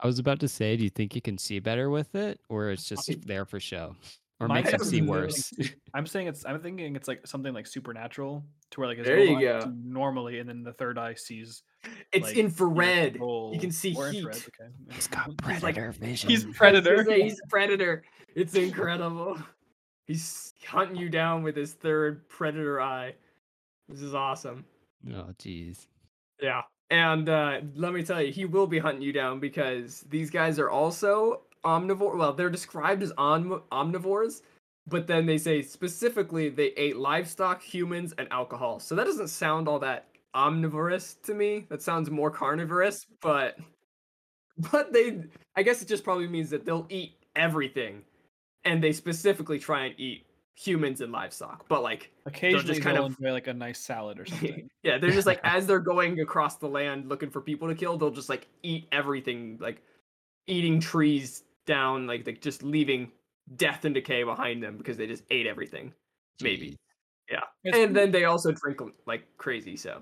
I 0.00 0.06
was 0.06 0.18
about 0.18 0.40
to 0.40 0.48
say, 0.48 0.76
do 0.76 0.84
you 0.84 0.90
think 0.90 1.14
you 1.14 1.22
can 1.22 1.38
see 1.38 1.58
better 1.58 1.88
with 1.88 2.14
it, 2.14 2.38
or 2.48 2.70
it's 2.70 2.86
just 2.86 3.10
there 3.26 3.44
for 3.46 3.58
show, 3.58 3.96
or 4.40 4.48
My 4.48 4.60
makes 4.60 4.72
you 4.72 4.78
see 4.84 5.02
worse? 5.02 5.52
I'm 5.94 6.06
saying 6.06 6.26
it's. 6.28 6.44
I'm 6.44 6.60
thinking 6.60 6.94
it's 6.96 7.08
like 7.08 7.26
something 7.26 7.54
like 7.54 7.66
supernatural, 7.66 8.44
to 8.72 8.80
where 8.80 8.88
like 8.88 9.02
There 9.02 9.18
you 9.20 9.40
go. 9.40 9.72
normally, 9.82 10.38
and 10.40 10.48
then 10.48 10.62
the 10.62 10.74
third 10.74 10.98
eye 10.98 11.14
sees. 11.14 11.62
It's 12.12 12.26
like, 12.26 12.36
infrared. 12.36 13.14
You 13.16 13.58
can 13.60 13.70
see 13.70 13.90
heat. 13.92 14.16
infrared, 14.18 14.36
Okay. 14.36 14.70
He's 14.92 15.06
got 15.06 15.28
like- 15.28 15.36
predator 15.38 15.92
vision. 15.92 16.28
He's 16.30 16.44
predator. 16.44 17.02
He's 17.04 17.40
predator. 17.48 18.02
It's 18.34 18.54
incredible. 18.54 19.38
He's 20.06 20.52
hunting 20.66 20.96
you 20.96 21.08
down 21.08 21.42
with 21.42 21.56
his 21.56 21.72
third 21.72 22.28
predator 22.28 22.80
eye. 22.80 23.14
This 23.88 24.02
is 24.02 24.14
awesome. 24.14 24.64
oh, 25.14 25.32
jeez. 25.38 25.86
Yeah. 26.40 26.62
And 26.90 27.28
uh, 27.28 27.60
let 27.74 27.92
me 27.92 28.02
tell 28.04 28.22
you, 28.22 28.32
he 28.32 28.44
will 28.44 28.66
be 28.66 28.78
hunting 28.78 29.02
you 29.02 29.12
down 29.12 29.40
because 29.40 30.04
these 30.08 30.30
guys 30.30 30.58
are 30.58 30.70
also 30.70 31.42
omnivore. 31.64 32.16
Well, 32.16 32.32
they're 32.32 32.50
described 32.50 33.02
as 33.02 33.12
om- 33.18 33.62
omnivores, 33.72 34.42
but 34.86 35.06
then 35.06 35.26
they 35.26 35.38
say 35.38 35.62
specifically 35.62 36.48
they 36.48 36.68
ate 36.76 36.96
livestock, 36.96 37.62
humans, 37.62 38.14
and 38.18 38.28
alcohol. 38.30 38.78
So 38.78 38.94
that 38.94 39.04
doesn't 39.04 39.28
sound 39.28 39.66
all 39.66 39.80
that 39.80 40.06
omnivorous 40.34 41.14
to 41.24 41.34
me. 41.34 41.66
That 41.70 41.82
sounds 41.82 42.10
more 42.10 42.30
carnivorous, 42.30 43.06
but 43.20 43.58
but 44.70 44.92
they 44.92 45.24
I 45.56 45.62
guess 45.62 45.82
it 45.82 45.88
just 45.88 46.04
probably 46.04 46.28
means 46.28 46.50
that 46.50 46.64
they'll 46.64 46.86
eat 46.88 47.14
everything 47.34 48.02
and 48.64 48.82
they 48.82 48.92
specifically 48.92 49.58
try 49.58 49.86
and 49.86 49.98
eat 49.98 50.25
humans 50.58 51.00
and 51.02 51.12
livestock. 51.12 51.68
But 51.68 51.82
like 51.82 52.10
Occasionally, 52.24 52.64
just 52.64 52.80
kind 52.82 52.96
they'll 52.96 53.06
of- 53.06 53.16
enjoy 53.20 53.32
like 53.32 53.46
a 53.46 53.54
nice 53.54 53.78
salad 53.78 54.18
or 54.18 54.26
something. 54.26 54.68
yeah, 54.82 54.98
they're 54.98 55.10
just 55.10 55.26
like 55.26 55.40
as 55.44 55.66
they're 55.66 55.78
going 55.78 56.20
across 56.20 56.56
the 56.56 56.68
land 56.68 57.08
looking 57.08 57.30
for 57.30 57.40
people 57.40 57.68
to 57.68 57.74
kill, 57.74 57.96
they'll 57.98 58.10
just 58.10 58.28
like 58.28 58.46
eat 58.62 58.88
everything, 58.92 59.58
like 59.60 59.82
eating 60.46 60.80
trees 60.80 61.44
down, 61.66 62.06
like 62.06 62.26
like 62.26 62.40
just 62.40 62.62
leaving 62.62 63.10
death 63.56 63.84
and 63.84 63.94
decay 63.94 64.22
behind 64.24 64.62
them 64.62 64.76
because 64.78 64.96
they 64.96 65.06
just 65.06 65.24
ate 65.30 65.46
everything. 65.46 65.92
Maybe. 66.40 66.70
Jeez. 66.70 66.76
Yeah. 67.30 67.40
It's 67.64 67.76
and 67.76 67.92
pretty- 67.92 67.92
then 67.94 68.10
they 68.12 68.24
also 68.24 68.52
drink 68.52 68.80
like 69.06 69.24
crazy, 69.36 69.76
so 69.76 70.00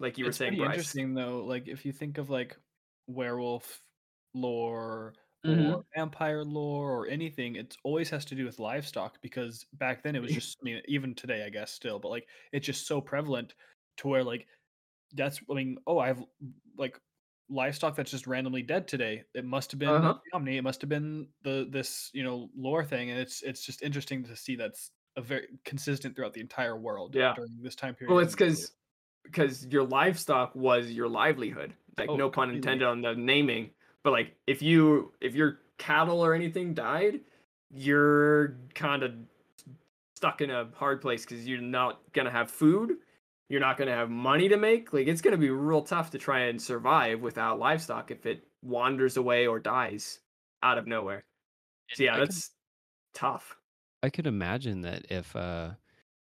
like 0.00 0.18
you 0.18 0.24
were 0.24 0.32
saying, 0.32 0.56
Bryce. 0.56 0.70
interesting 0.70 1.14
though. 1.14 1.44
Like 1.46 1.66
if 1.68 1.86
you 1.86 1.92
think 1.92 2.18
of 2.18 2.28
like 2.30 2.56
werewolf 3.06 3.80
lore 4.34 5.14
Mhm. 5.44 5.74
or 5.74 5.84
vampire 5.96 6.44
lore 6.44 6.92
or 6.92 7.06
anything, 7.08 7.56
it 7.56 7.76
always 7.84 8.10
has 8.10 8.24
to 8.26 8.34
do 8.34 8.44
with 8.46 8.58
livestock 8.58 9.20
because 9.22 9.66
back 9.74 10.02
then 10.02 10.16
it 10.16 10.22
was 10.22 10.32
just. 10.34 10.58
I 10.62 10.64
mean, 10.64 10.82
even 10.88 11.14
today, 11.14 11.44
I 11.44 11.50
guess 11.50 11.72
still, 11.72 11.98
but 11.98 12.08
like 12.10 12.28
it's 12.52 12.66
just 12.66 12.86
so 12.86 13.00
prevalent 13.00 13.54
to 13.98 14.08
where 14.08 14.24
like 14.24 14.46
that's. 15.12 15.40
I 15.50 15.54
mean, 15.54 15.78
oh, 15.86 15.98
I 15.98 16.08
have 16.08 16.24
like 16.76 17.00
livestock 17.50 17.96
that's 17.96 18.10
just 18.10 18.26
randomly 18.26 18.62
dead 18.62 18.88
today. 18.88 19.24
It 19.34 19.44
must 19.44 19.70
have 19.72 19.78
been 19.80 19.96
Uh-huh. 19.96 20.18
Omni. 20.32 20.56
It 20.58 20.62
must 20.62 20.80
have 20.82 20.90
been 20.90 21.28
the 21.42 21.66
this 21.70 22.10
you 22.14 22.24
know 22.24 22.50
lore 22.56 22.84
thing, 22.84 23.10
and 23.10 23.20
it's 23.20 23.42
it's 23.42 23.64
just 23.64 23.82
interesting 23.82 24.24
to 24.24 24.36
see 24.36 24.56
that's 24.56 24.90
a 25.16 25.22
very 25.22 25.48
consistent 25.64 26.16
throughout 26.16 26.34
the 26.34 26.40
entire 26.40 26.78
world. 26.78 27.14
Yeah. 27.14 27.34
during 27.34 27.62
this 27.62 27.76
time 27.76 27.94
period. 27.94 28.14
Well, 28.14 28.20
it's 28.20 28.34
because 28.34 28.76
because 29.24 29.66
your 29.66 29.84
livestock 29.84 30.54
was 30.56 30.90
your 30.92 31.08
livelihood. 31.08 31.74
Like 31.98 32.12
Oh, 32.12 32.14
no 32.14 32.30
pun 32.30 32.50
completely. 32.50 32.50
intended 32.50 32.86
on 32.86 33.02
the 33.02 33.14
naming, 33.14 33.73
but 34.04 34.12
like 34.12 34.36
if 34.46 34.62
you 34.62 35.12
if 35.20 35.34
your 35.34 35.60
cattle 35.78 36.20
or 36.24 36.34
anything 36.34 36.74
died, 36.74 37.20
you're 37.72 38.56
kind 38.74 39.02
of 39.02 39.14
stuck 40.16 40.40
in 40.40 40.50
a 40.50 40.68
hard 40.74 41.00
place 41.00 41.24
because 41.24 41.46
you're 41.46 41.60
not 41.60 42.00
gonna 42.12 42.30
have 42.30 42.50
food. 42.50 42.98
You're 43.48 43.60
not 43.60 43.76
gonna 43.76 43.92
have 43.94 44.10
money 44.10 44.48
to 44.48 44.56
make. 44.56 44.92
Like 44.92 45.06
it's 45.06 45.20
gonna 45.20 45.36
be 45.36 45.50
real 45.50 45.82
tough 45.82 46.10
to 46.12 46.18
try 46.18 46.40
and 46.44 46.60
survive 46.60 47.20
without 47.20 47.58
livestock 47.58 48.10
if 48.10 48.26
it 48.26 48.46
wanders 48.62 49.16
away 49.16 49.46
or 49.46 49.58
dies 49.60 50.20
out 50.62 50.78
of 50.78 50.86
nowhere. 50.86 51.24
So 51.92 52.04
yeah, 52.04 52.14
I 52.14 52.18
could- 52.20 52.28
that's 52.28 52.50
tough. 53.14 53.56
I 54.02 54.10
could 54.10 54.26
imagine 54.26 54.82
that 54.82 55.06
if 55.10 55.34
uh 55.36 55.72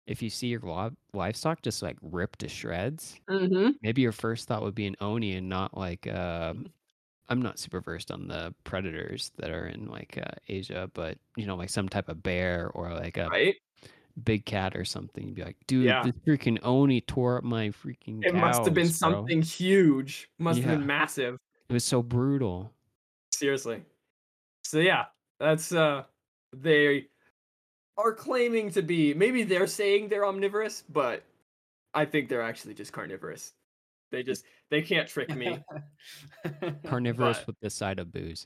if 0.07 0.23
you 0.23 0.31
see 0.31 0.49
your 0.49 0.61
li- 0.61 0.97
livestock 1.15 1.63
just 1.63 1.83
like 1.83 1.97
ripped 2.03 2.41
to 2.41 2.49
shreds, 2.49 3.21
Mm-hmm. 3.29 3.71
maybe 3.83 4.03
your 4.03 4.13
first 4.13 4.49
thought 4.49 4.63
would 4.63 4.75
be 4.75 4.87
an 4.87 4.97
oni 5.01 5.35
and 5.37 5.49
not 5.49 5.77
like 5.77 6.07
uh 6.07 6.55
I'm 7.31 7.41
not 7.41 7.59
super 7.59 7.81
versed 7.81 8.11
on 8.11 8.27
the 8.29 8.53
predators 8.65 9.31
that 9.39 9.51
are 9.51 9.67
in 9.67 9.87
like 9.87 10.19
uh, 10.19 10.31
Asia, 10.49 10.91
but 10.95 11.17
you 11.37 11.47
know, 11.47 11.57
like 11.57 11.71
some 11.71 11.89
type 11.89 12.09
of 12.09 12.23
bear 12.23 12.71
or 12.75 12.93
like 12.93 13.17
a 13.17 13.29
Right? 13.29 13.55
big 14.25 14.45
cat 14.45 14.77
or 14.77 14.85
something. 14.85 15.25
You'd 15.27 15.37
be 15.37 15.45
like, 15.45 15.57
dude, 15.69 15.85
Yeah. 15.87 16.03
this 16.03 16.13
freaking 16.27 16.59
oni 16.65 17.01
tore 17.01 17.39
up 17.39 17.45
my 17.45 17.69
freaking. 17.69 18.25
It 18.27 18.35
must 18.35 18.65
have 18.65 18.75
been 18.75 18.89
bro." 18.89 18.93
something 18.93 19.43
huge. 19.43 20.29
Must 20.39 20.61
have 20.61 20.79
been 20.79 20.87
massive. 20.87 21.39
It 21.69 21.73
was 21.73 21.85
so 21.85 22.03
brutal. 22.03 22.73
seriously 23.33 23.83
so 24.65 24.79
yeah 24.81 25.07
that's 25.39 25.73
uh 25.73 26.05
they 26.55 27.07
are 27.97 28.13
claiming 28.13 28.71
to 28.73 28.83
be 28.83 29.15
maybe 29.15 29.45
they're 29.45 29.67
saying 29.69 30.09
they're 30.09 30.27
omnivorous, 30.27 30.83
but 30.91 31.23
I 31.95 32.05
think 32.05 32.29
they're 32.29 32.43
actually 32.43 32.75
just 32.75 32.93
carnivorous. 32.93 33.55
They 34.11 34.23
just 34.23 34.45
they 34.71 34.83
can't 34.83 35.09
trick 35.09 35.35
me. 35.35 35.59
Carnivorous 36.87 37.39
But- 37.39 37.47
with 37.49 37.61
the 37.61 37.71
side 37.71 37.99
of 37.99 38.13
booze. 38.13 38.45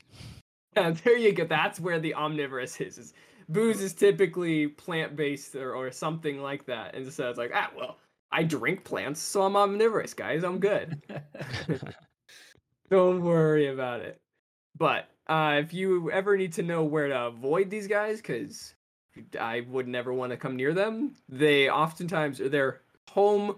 Yeah, 0.75 0.91
there 1.03 1.17
you 1.17 1.31
go. 1.31 1.45
That's 1.45 1.79
where 1.79 1.99
the 1.99 2.13
omnivorous 2.15 2.79
is. 2.81 2.97
is 2.97 3.13
booze 3.49 3.81
is 3.81 3.93
typically 3.93 4.67
plant 4.67 5.15
based 5.15 5.55
or, 5.55 5.73
or 5.73 5.91
something 5.91 6.41
like 6.41 6.65
that. 6.65 6.95
And 6.95 7.11
so 7.11 7.29
it's 7.29 7.37
like, 7.37 7.51
ah, 7.53 7.71
well, 7.77 7.97
I 8.31 8.43
drink 8.43 8.83
plants, 8.83 9.21
so 9.21 9.43
I'm 9.43 9.55
omnivorous, 9.55 10.13
guys. 10.13 10.43
I'm 10.43 10.59
good. 10.59 11.01
Don't 12.89 13.21
worry 13.21 13.67
about 13.67 14.01
it. 14.01 14.19
But 14.77 15.07
uh, 15.27 15.61
if 15.63 15.73
you 15.73 16.11
ever 16.11 16.35
need 16.37 16.53
to 16.53 16.63
know 16.63 16.83
where 16.83 17.07
to 17.07 17.25
avoid 17.27 17.69
these 17.69 17.87
guys, 17.87 18.17
because 18.17 18.75
I 19.39 19.61
would 19.69 19.87
never 19.87 20.13
want 20.13 20.31
to 20.31 20.37
come 20.37 20.55
near 20.55 20.73
them, 20.73 21.13
they 21.29 21.69
oftentimes 21.69 22.41
are 22.41 22.49
their 22.49 22.81
home 23.09 23.55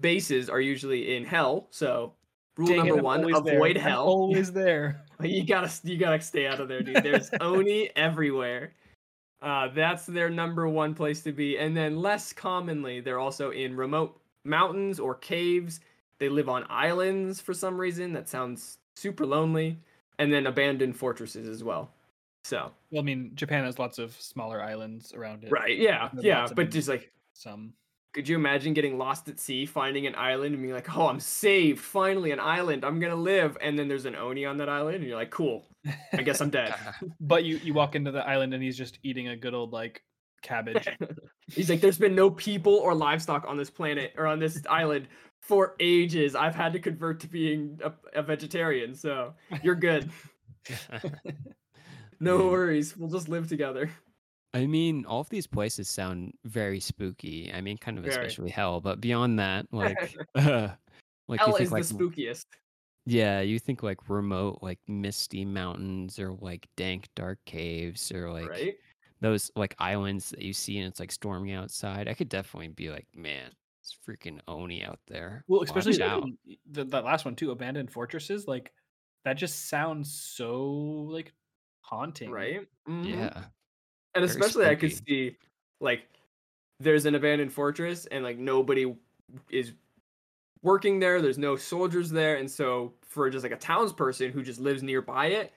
bases 0.00 0.48
are 0.48 0.60
usually 0.60 1.16
in 1.16 1.24
hell. 1.24 1.66
So 1.70 2.14
rule 2.56 2.68
Dang 2.68 2.76
number 2.78 2.98
I'm 2.98 3.04
one: 3.04 3.20
always 3.20 3.42
there. 3.42 3.54
avoid 3.56 3.76
I'm 3.76 3.82
hell. 3.82 4.04
always 4.04 4.52
there. 4.62 5.04
You 5.20 5.44
gotta 5.46 5.70
you 5.84 5.96
gotta 5.98 6.20
stay 6.20 6.46
out 6.46 6.60
of 6.60 6.68
there, 6.68 6.82
dude. 6.82 7.02
There's 7.02 7.30
Oni 7.40 7.90
everywhere. 7.96 8.72
Uh, 9.40 9.68
that's 9.68 10.06
their 10.06 10.30
number 10.30 10.68
one 10.68 10.94
place 10.94 11.22
to 11.22 11.32
be. 11.32 11.58
And 11.58 11.76
then 11.76 11.96
less 11.96 12.32
commonly, 12.32 13.00
they're 13.00 13.18
also 13.18 13.50
in 13.50 13.76
remote 13.76 14.20
mountains 14.44 15.00
or 15.00 15.14
caves. 15.16 15.80
They 16.18 16.28
live 16.28 16.48
on 16.48 16.64
islands 16.70 17.40
for 17.40 17.52
some 17.52 17.76
reason. 17.80 18.12
That 18.12 18.28
sounds 18.28 18.78
super 18.94 19.26
lonely. 19.26 19.78
And 20.20 20.32
then 20.32 20.46
abandoned 20.46 20.96
fortresses 20.96 21.48
as 21.48 21.64
well. 21.64 21.90
So 22.44 22.70
Well, 22.92 23.02
I 23.02 23.04
mean, 23.04 23.32
Japan 23.34 23.64
has 23.64 23.78
lots 23.80 23.98
of 23.98 24.12
smaller 24.20 24.62
islands 24.62 25.12
around 25.12 25.42
it. 25.42 25.50
right, 25.50 25.76
yeah, 25.76 26.10
yeah. 26.20 26.46
But 26.54 26.70
just 26.70 26.88
like, 26.88 27.10
Some. 27.32 27.72
Could 28.12 28.28
you 28.28 28.36
imagine 28.36 28.74
getting 28.74 28.98
lost 28.98 29.28
at 29.28 29.40
sea, 29.40 29.66
finding 29.66 30.06
an 30.06 30.14
island, 30.14 30.54
and 30.54 30.62
being 30.62 30.74
like, 30.74 30.94
"Oh, 30.96 31.08
I'm 31.08 31.20
saved! 31.20 31.80
Finally, 31.80 32.30
an 32.30 32.40
island. 32.40 32.84
I'm 32.84 33.00
gonna 33.00 33.16
live." 33.16 33.56
And 33.60 33.78
then 33.78 33.88
there's 33.88 34.04
an 34.06 34.16
Oni 34.16 34.44
on 34.44 34.58
that 34.58 34.68
island, 34.68 34.96
and 34.96 35.04
you're 35.04 35.16
like, 35.16 35.30
"Cool. 35.30 35.66
I 36.12 36.22
guess 36.22 36.40
I'm 36.40 36.50
dead." 36.50 36.74
But 37.20 37.44
you 37.44 37.56
you 37.56 37.74
walk 37.74 37.94
into 37.94 38.10
the 38.10 38.26
island 38.26 38.54
and 38.54 38.62
he's 38.62 38.76
just 38.76 38.98
eating 39.02 39.28
a 39.28 39.36
good 39.36 39.54
old 39.54 39.72
like 39.72 40.02
cabbage. 40.42 40.88
He's 41.48 41.68
like, 41.70 41.80
there's 41.80 41.98
been 41.98 42.14
no 42.14 42.30
people 42.30 42.74
or 42.74 42.94
livestock 42.94 43.44
on 43.46 43.56
this 43.56 43.70
planet 43.70 44.12
or 44.16 44.26
on 44.26 44.38
this 44.38 44.60
island 44.68 45.06
for 45.40 45.76
ages. 45.78 46.34
I've 46.34 46.54
had 46.54 46.72
to 46.72 46.78
convert 46.80 47.20
to 47.20 47.28
being 47.28 47.78
a, 47.84 47.92
a 48.18 48.22
vegetarian, 48.22 48.94
so 48.94 49.34
you're 49.62 49.74
good. 49.74 50.10
No 52.22 52.46
worries. 52.50 52.96
We'll 52.96 53.10
just 53.10 53.28
live 53.28 53.48
together. 53.48 53.90
I 54.54 54.66
mean, 54.66 55.06
all 55.06 55.20
of 55.20 55.30
these 55.30 55.46
places 55.46 55.88
sound 55.88 56.34
very 56.44 56.80
spooky. 56.80 57.52
I 57.52 57.60
mean, 57.60 57.78
kind 57.78 57.98
of 57.98 58.04
Very. 58.04 58.14
especially 58.14 58.50
hell, 58.50 58.80
but 58.80 59.00
beyond 59.00 59.38
that, 59.38 59.66
like, 59.72 60.14
uh, 60.34 60.68
like 61.28 61.46
you 61.46 61.52
Hell 61.52 61.52
think 61.52 61.66
is 61.68 61.72
like 61.72 61.86
the 61.86 61.94
spookiest. 61.94 62.46
yeah, 63.06 63.40
you 63.40 63.58
think 63.58 63.82
like 63.82 64.08
remote, 64.08 64.58
like 64.62 64.78
misty 64.86 65.44
mountains 65.44 66.18
or 66.18 66.32
like 66.32 66.68
dank, 66.76 67.08
dark 67.14 67.38
caves 67.46 68.12
or 68.12 68.30
like 68.30 68.48
right? 68.48 68.74
those 69.20 69.50
like 69.56 69.74
islands 69.78 70.30
that 70.30 70.42
you 70.42 70.52
see 70.52 70.78
and 70.78 70.88
it's 70.88 71.00
like 71.00 71.12
storming 71.12 71.52
outside. 71.52 72.08
I 72.08 72.14
could 72.14 72.28
definitely 72.28 72.68
be 72.68 72.90
like, 72.90 73.06
man, 73.14 73.50
it's 73.80 73.96
freaking 74.06 74.40
Oni 74.48 74.84
out 74.84 75.00
there. 75.08 75.44
Well, 75.48 75.62
especially 75.62 75.92
Watch 75.92 76.00
out. 76.00 76.28
the, 76.70 76.84
that 76.84 77.04
last 77.04 77.24
one 77.24 77.36
too, 77.36 77.50
abandoned 77.50 77.90
fortresses. 77.90 78.46
Like 78.46 78.72
that 79.24 79.34
just 79.34 79.68
sounds 79.68 80.12
so 80.12 80.62
like 80.64 81.32
haunting. 81.80 82.30
Right? 82.30 82.66
Mhm. 82.88 83.06
Yeah. 83.08 83.44
And 84.14 84.26
Very 84.26 84.30
especially 84.30 84.66
I 84.66 84.74
could 84.74 84.92
see 84.92 85.36
like 85.80 86.02
there's 86.80 87.06
an 87.06 87.14
abandoned 87.14 87.52
fortress 87.52 88.06
and 88.06 88.24
like 88.24 88.38
nobody 88.38 88.94
is 89.50 89.72
working 90.62 90.98
there. 90.98 91.22
There's 91.22 91.38
no 91.38 91.56
soldiers 91.56 92.10
there, 92.10 92.36
and 92.36 92.50
so 92.50 92.92
for 93.02 93.28
just 93.30 93.42
like 93.42 93.52
a 93.52 93.56
townsperson 93.56 94.30
who 94.30 94.42
just 94.42 94.60
lives 94.60 94.82
nearby 94.82 95.26
it, 95.26 95.52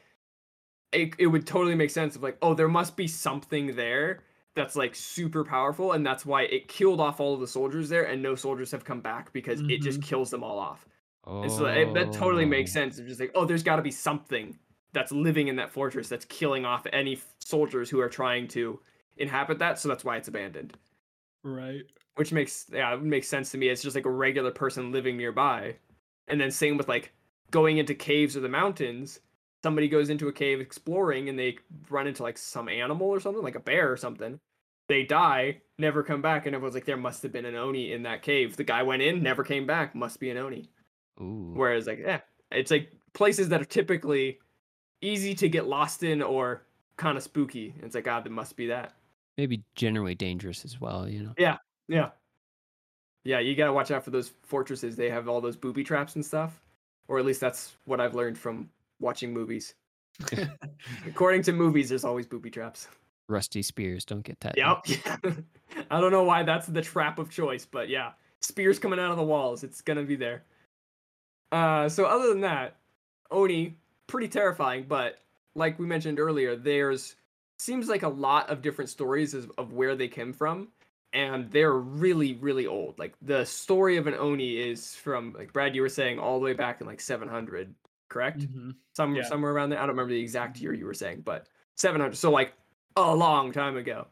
it 0.92 1.14
it 1.20 1.28
would 1.28 1.46
totally 1.46 1.76
make 1.76 1.90
sense 1.90 2.16
of 2.16 2.24
like, 2.24 2.38
oh, 2.42 2.54
there 2.54 2.68
must 2.68 2.96
be 2.96 3.08
something 3.08 3.76
there 3.76 4.22
that's 4.56 4.76
like 4.76 4.96
super 4.96 5.44
powerful, 5.44 5.92
and 5.94 6.06
that's 6.06 6.26
why 6.26 6.44
it 6.44 6.68
killed 6.68 7.02
off 7.02 7.20
all 7.20 7.34
of 7.34 7.42
the 7.42 7.48
soldiers 7.48 7.90
there, 7.90 8.04
and 8.04 8.22
no 8.22 8.36
soldiers 8.36 8.72
have 8.72 8.86
come 8.86 9.02
back 9.02 9.34
because 9.34 9.62
it 9.62 9.82
just 9.82 10.00
mm-hmm. 10.00 10.08
kills 10.08 10.30
them 10.30 10.44
all 10.44 10.60
off. 10.60 10.86
And 11.28 11.52
so 11.52 11.66
it, 11.66 11.94
that 11.96 12.12
totally 12.14 12.46
makes 12.46 12.72
Oh. 12.72 12.74
sense. 12.74 13.00
It's 13.00 13.08
just 13.08 13.20
like, 13.20 13.32
oh, 13.34 13.46
there's 13.46 13.64
got 13.64 13.78
to 13.78 13.82
be 13.82 13.92
something 13.92 14.58
that's 14.96 15.12
living 15.12 15.50
in 15.50 15.58
that 15.58 15.70
fortress 15.70 16.10
that's 16.10 16.26
killing 16.26 16.66
off 16.66 16.88
any 16.92 17.18
f- 17.18 17.34
soldiers 17.40 17.90
who 17.90 18.00
are 18.00 18.10
trying 18.10 18.48
to 18.48 18.80
inhabit 19.18 19.60
that. 19.60 19.78
So 19.78 19.90
that's 19.90 20.04
why 20.04 20.18
it's 20.18 20.30
abandoned. 20.30 20.74
Right. 21.44 21.84
Which 22.16 22.32
makes 22.32 22.66
yeah, 22.72 22.96
it 22.96 23.04
makes 23.04 23.28
sense 23.28 23.52
to 23.52 23.58
me. 23.58 23.68
It's 23.68 23.84
just 23.84 23.96
like 23.96 24.06
a 24.06 24.12
regular 24.12 24.52
person 24.52 24.92
living 24.92 25.18
nearby. 25.18 25.76
And 26.28 26.42
then 26.42 26.50
same 26.50 26.78
with 26.78 26.88
like 26.88 27.12
going 27.52 27.78
into 27.78 27.94
caves 27.94 28.36
or 28.36 28.40
the 28.40 28.50
mountains. 28.50 29.20
Somebody 29.64 29.90
goes 29.90 30.10
into 30.10 30.28
a 30.28 30.34
cave 30.34 30.62
exploring 30.62 31.28
and 31.30 31.38
they 31.38 31.58
run 31.90 32.08
into 32.08 32.24
like 32.24 32.38
some 32.38 32.70
animal 32.70 33.08
or 33.08 33.20
something, 33.20 33.44
like 33.44 33.56
a 33.56 33.60
bear 33.60 33.92
or 33.92 33.98
something. 33.98 34.40
They 34.88 35.04
die, 35.04 35.62
never 35.80 36.04
come 36.04 36.22
back, 36.22 36.46
and 36.46 36.54
everyone's 36.54 36.76
like, 36.76 36.86
there 36.86 36.96
must 36.96 37.24
have 37.24 37.32
been 37.32 37.46
an 37.46 37.56
Oni 37.56 37.92
in 37.92 38.04
that 38.04 38.22
cave. 38.22 38.56
The 38.56 38.64
guy 38.64 38.84
went 38.84 39.02
in, 39.02 39.24
never 39.24 39.44
came 39.44 39.66
back, 39.66 39.96
must 39.96 40.20
be 40.20 40.30
an 40.30 40.38
Oni. 40.38 40.70
Ooh. 41.20 41.54
Whereas 41.56 41.88
like 41.88 42.00
yeah, 42.00 42.22
it's 42.52 42.72
like 42.72 42.92
places 43.14 43.50
that 43.50 43.62
are 43.62 43.66
typically 43.66 44.40
easy 45.02 45.36
to 45.36 45.50
get 45.50 45.68
lost 45.68 46.04
in 46.04 46.22
or 46.22 46.64
kind 46.98 47.18
of 47.18 47.24
spooky. 47.24 47.74
It's 47.82 47.96
like 47.96 48.06
God, 48.06 48.26
it 48.26 48.32
must 48.32 48.56
be 48.56 48.68
that. 48.68 48.94
Maybe 49.38 49.64
generally 49.76 50.16
dangerous 50.16 50.64
as 50.64 50.80
well, 50.80 51.10
you 51.10 51.24
know. 51.24 51.34
Yeah, 51.38 51.58
yeah. 51.88 52.10
Yeah, 53.24 53.40
you 53.40 53.56
gotta 53.56 53.74
watch 53.74 53.92
out 53.92 54.04
for 54.04 54.12
those 54.12 54.32
fortresses. 54.44 54.96
They 54.96 55.10
have 55.10 55.28
all 55.28 55.42
those 55.42 55.56
booby 55.56 55.84
traps 55.84 56.16
and 56.16 56.24
stuff, 56.24 56.62
or 57.08 57.18
at 57.20 57.26
least 57.26 57.42
that's 57.42 57.76
what 57.86 58.00
I've 58.00 58.14
learned 58.14 58.38
from 58.38 58.70
watching 59.00 59.34
movies. 59.34 59.74
According 61.08 61.42
to 61.44 61.52
movies, 61.52 61.90
there's 61.90 62.06
always 62.06 62.26
booby 62.26 62.52
traps. 62.52 62.88
Rusty 63.28 63.64
spears 63.64 64.06
don't 64.06 64.24
get 64.24 64.40
that. 64.42 64.56
Yep. 64.56 64.86
I 65.90 66.00
don't 66.00 66.12
know 66.12 66.24
why 66.24 66.44
that's 66.44 66.68
the 66.68 66.82
trap 66.84 67.18
of 67.18 67.32
choice, 67.32 67.66
but 67.66 67.90
yeah, 67.90 68.12
spears 68.42 68.78
coming 68.78 69.00
out 69.00 69.12
of 69.12 69.18
the 69.18 69.24
walls. 69.24 69.64
It's 69.64 69.82
gonna 69.82 70.04
be 70.04 70.16
there. 70.16 70.44
Uh, 71.52 71.90
so 71.90 72.06
other 72.06 72.30
than 72.30 72.42
that, 72.42 72.78
Oni 73.32 73.76
pretty 74.08 74.28
terrifying, 74.28 74.86
but 74.88 75.20
like 75.56 75.80
we 75.80 75.86
mentioned 75.86 76.20
earlier, 76.20 76.56
there's 76.56 77.16
seems 77.60 77.88
like 77.88 78.04
a 78.04 78.10
lot 78.10 78.50
of 78.50 78.62
different 78.62 78.90
stories 78.90 79.34
of, 79.34 79.52
of 79.58 79.74
where 79.74 79.96
they 79.96 80.08
came 80.08 80.34
from, 80.34 80.70
and 81.14 81.50
they're 81.52 81.74
really 81.74 82.34
really 82.36 82.68
old. 82.68 83.00
Like 83.00 83.16
the 83.22 83.46
story 83.46 83.98
of 83.98 84.08
an 84.08 84.14
Oni 84.16 84.58
is 84.58 84.96
from 84.96 85.34
like 85.38 85.54
Brad, 85.54 85.76
you 85.76 85.82
were 85.82 85.90
saying 85.90 86.20
all 86.20 86.40
the 86.40 86.46
way 86.46 86.54
back 86.54 86.82
in 86.82 86.88
like 86.88 87.02
700, 87.02 87.74
correct? 88.10 88.40
Mhm. 88.42 88.76
some 88.96 89.16
Yeah. 89.16 89.24
somewhere 89.24 89.52
around 89.52 89.70
there. 89.70 89.80
I 89.80 89.84
don't 89.84 89.90
remember 89.96 90.14
the 90.14 90.22
exact 90.22 90.60
year 90.60 90.74
you 90.74 90.86
were 90.86 90.94
saying, 90.94 91.22
but 91.22 91.48
700. 91.78 92.16
So 92.16 92.32
like 92.32 92.54
a 92.98 93.16
long 93.16 93.52
time 93.52 93.78
ago. 93.78 94.08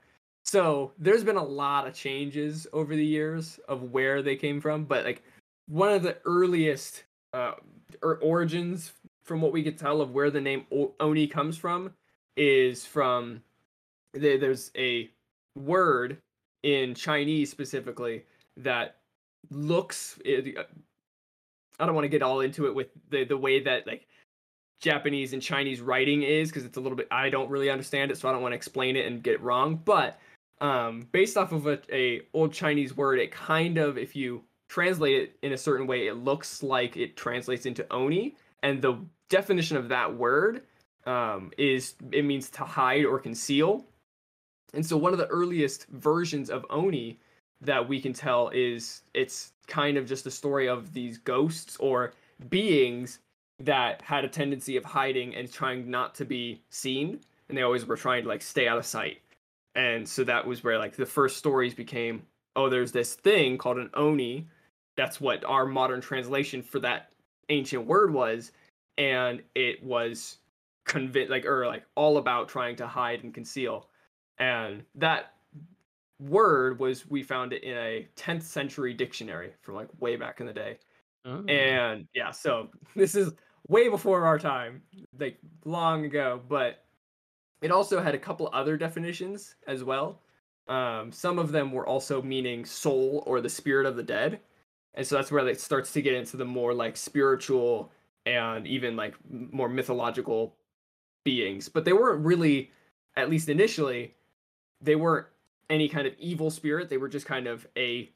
So 0.46 0.92
there's 0.98 1.24
been 1.24 1.38
a 1.38 1.44
lot 1.44 1.88
of 1.88 1.94
changes 1.94 2.68
over 2.74 2.96
the 2.96 3.06
years 3.06 3.60
of 3.70 3.92
where 3.94 4.22
they 4.22 4.36
came 4.36 4.60
from, 4.60 4.84
but 4.86 5.06
like 5.06 5.24
one 5.68 5.90
of 5.90 6.04
the 6.04 6.18
earliest 6.26 7.06
uh, 7.34 7.54
or 8.02 8.18
origins 8.18 8.92
from 9.24 9.42
what 9.42 9.52
we 9.52 9.64
could 9.64 9.78
tell 9.78 10.02
of 10.02 10.12
where 10.12 10.30
the 10.30 10.42
name 10.42 10.66
Oni 11.00 11.28
comes 11.28 11.58
from 11.58 11.94
is 12.36 12.86
from 12.86 13.42
there's 14.14 14.72
a 14.78 15.10
word 15.56 16.18
in 16.64 16.94
Chinese 16.94 17.50
specifically 17.50 18.24
that 18.58 18.98
looks 19.50 20.20
I 20.26 21.86
don't 21.86 21.96
want 21.96 22.06
to 22.06 22.10
get 22.10 22.22
all 22.22 22.42
into 22.42 22.68
it 22.68 22.76
with 22.76 22.88
the 23.10 23.24
the 23.24 23.38
way 23.38 23.60
that 23.62 23.88
like 23.88 24.08
Japanese 24.80 25.34
and 25.34 25.42
Chinese 25.42 25.82
writing 25.82 26.24
is 26.24 26.50
because 26.50 26.66
it's 26.66 26.78
a 26.78 26.82
little 26.82 26.98
bit 26.98 27.08
I 27.10 27.30
don't 27.30 27.50
really 27.50 27.70
understand 27.70 28.12
it, 28.12 28.18
so 28.18 28.30
I 28.30 28.32
don't 28.32 28.42
want 28.42 28.52
to 28.52 28.58
explain 28.58 28.96
it 28.96 29.06
and 29.06 29.24
get 29.24 29.36
it 29.36 29.42
wrong. 29.42 29.82
But 29.84 30.20
um, 30.62 31.08
based 31.12 31.38
off 31.38 31.52
of 31.52 31.68
a, 31.68 31.80
a 31.92 32.22
old 32.34 32.54
Chinese 32.54 32.96
word, 32.96 33.20
it 33.20 33.32
kind 33.32 33.78
of 33.78 33.98
if 33.98 34.16
you 34.16 34.44
translate 34.70 35.16
it 35.22 35.38
in 35.42 35.54
a 35.54 35.58
certain 35.58 35.88
way, 35.88 36.08
it 36.08 36.16
looks 36.16 36.64
like 36.64 36.98
it 36.98 37.16
translates 37.16 37.66
into 37.66 37.86
oni, 37.92 38.36
and 38.64 38.82
the 38.82 38.98
definition 39.30 39.78
of 39.78 39.90
that 39.90 40.16
word 40.16 40.64
um, 41.06 41.52
is 41.58 41.96
it 42.12 42.26
means 42.26 42.50
to 42.52 42.64
hide 42.64 43.06
or 43.06 43.20
conceal. 43.20 43.86
And 44.74 44.84
so 44.84 44.98
one 44.98 45.12
of 45.12 45.20
the 45.20 45.28
earliest 45.28 45.86
versions 45.90 46.50
of 46.50 46.66
oni 46.70 47.20
that 47.62 47.88
we 47.88 48.02
can 48.02 48.14
tell 48.14 48.50
is 48.50 49.04
it's 49.14 49.52
kind 49.68 49.98
of 49.98 50.08
just 50.08 50.26
a 50.26 50.32
story 50.32 50.68
of 50.68 50.94
these 50.94 51.18
ghosts 51.18 51.78
or 51.80 52.14
beings 52.50 53.20
that 53.60 54.02
had 54.02 54.26
a 54.26 54.30
tendency 54.30 54.78
of 54.78 54.84
hiding 54.84 55.36
and 55.36 55.52
trying 55.52 55.90
not 55.90 56.16
to 56.16 56.26
be 56.26 56.62
seen. 56.70 57.20
And 57.48 57.58
they 57.58 57.62
always 57.62 57.86
were 57.86 57.98
trying 57.98 58.24
to 58.24 58.30
like 58.30 58.42
stay 58.42 58.68
out 58.68 58.78
of 58.78 58.86
sight. 58.86 59.22
And 59.76 60.08
so 60.08 60.24
that 60.24 60.48
was 60.48 60.64
where 60.64 60.80
like 60.80 60.96
the 60.96 61.06
first 61.06 61.38
stories 61.38 61.74
became 61.74 62.24
oh 62.56 62.70
there's 62.70 62.92
this 62.92 63.16
thing 63.16 63.58
called 63.58 63.78
an 63.78 63.90
oni. 63.94 64.48
That's 64.96 65.20
what 65.20 65.44
our 65.44 65.66
modern 65.66 66.02
translation 66.02 66.62
for 66.62 66.80
that 66.80 67.13
ancient 67.54 67.86
word 67.86 68.14
was 68.14 68.52
and 68.98 69.42
it 69.56 69.84
was 69.84 70.38
convinced 70.86 71.32
like 71.32 71.46
or 71.46 71.66
like 71.66 71.84
all 71.96 72.18
about 72.18 72.50
trying 72.50 72.76
to 72.76 72.88
hide 72.88 73.24
and 73.24 73.34
conceal 73.34 73.88
and 74.40 74.84
that 74.96 75.34
word 76.20 76.80
was 76.80 77.10
we 77.10 77.24
found 77.24 77.54
it 77.54 77.64
in 77.64 77.78
a 77.78 78.08
10th 78.16 78.44
century 78.44 78.94
dictionary 78.94 79.52
from 79.62 79.76
like 79.76 79.90
way 80.00 80.16
back 80.16 80.40
in 80.40 80.46
the 80.46 80.54
day. 80.54 80.78
Oh. 81.26 81.44
And 81.46 82.08
yeah, 82.14 82.32
so 82.32 82.70
this 82.96 83.16
is 83.16 83.34
way 83.68 83.90
before 83.90 84.26
our 84.26 84.40
time, 84.40 84.82
like 85.20 85.38
long 85.66 86.06
ago, 86.06 86.42
but 86.48 86.84
it 87.62 87.72
also 87.72 88.02
had 88.02 88.16
a 88.16 88.20
couple 88.20 88.50
other 88.54 88.78
definitions 88.78 89.56
as 89.68 89.84
well. 89.84 90.22
Um, 90.68 91.12
some 91.12 91.40
of 91.40 91.52
them 91.52 91.72
were 91.72 91.88
also 91.88 92.22
meaning 92.22 92.66
soul 92.66 93.24
or 93.26 93.42
the 93.42 93.50
spirit 93.50 93.86
of 93.86 93.96
the 93.96 94.04
dead. 94.04 94.40
And 94.96 95.06
so 95.06 95.16
that's 95.16 95.32
where 95.32 95.48
it 95.48 95.60
starts 95.60 95.92
to 95.94 96.02
get 96.02 96.14
into 96.14 96.38
the 96.38 96.46
more 96.46 96.74
like 96.74 96.98
spiritual 96.98 97.92
and 98.26 98.68
even 98.68 98.96
like 98.96 99.16
more 99.30 99.70
mythological 99.70 100.56
beings. 101.24 101.70
But 101.70 101.86
they 101.86 101.94
weren't 101.94 102.24
really, 102.24 102.72
at 103.16 103.30
least 103.30 103.50
initially, 103.50 104.14
they 104.82 104.96
weren't 104.96 105.28
any 105.70 105.90
kind 105.90 106.06
of 106.08 106.14
evil 106.20 106.52
spirit. 106.52 106.90
They 106.90 106.98
were 106.98 107.10
just 107.10 107.26
kind 107.26 107.48
of 107.48 107.68
a 107.78 108.12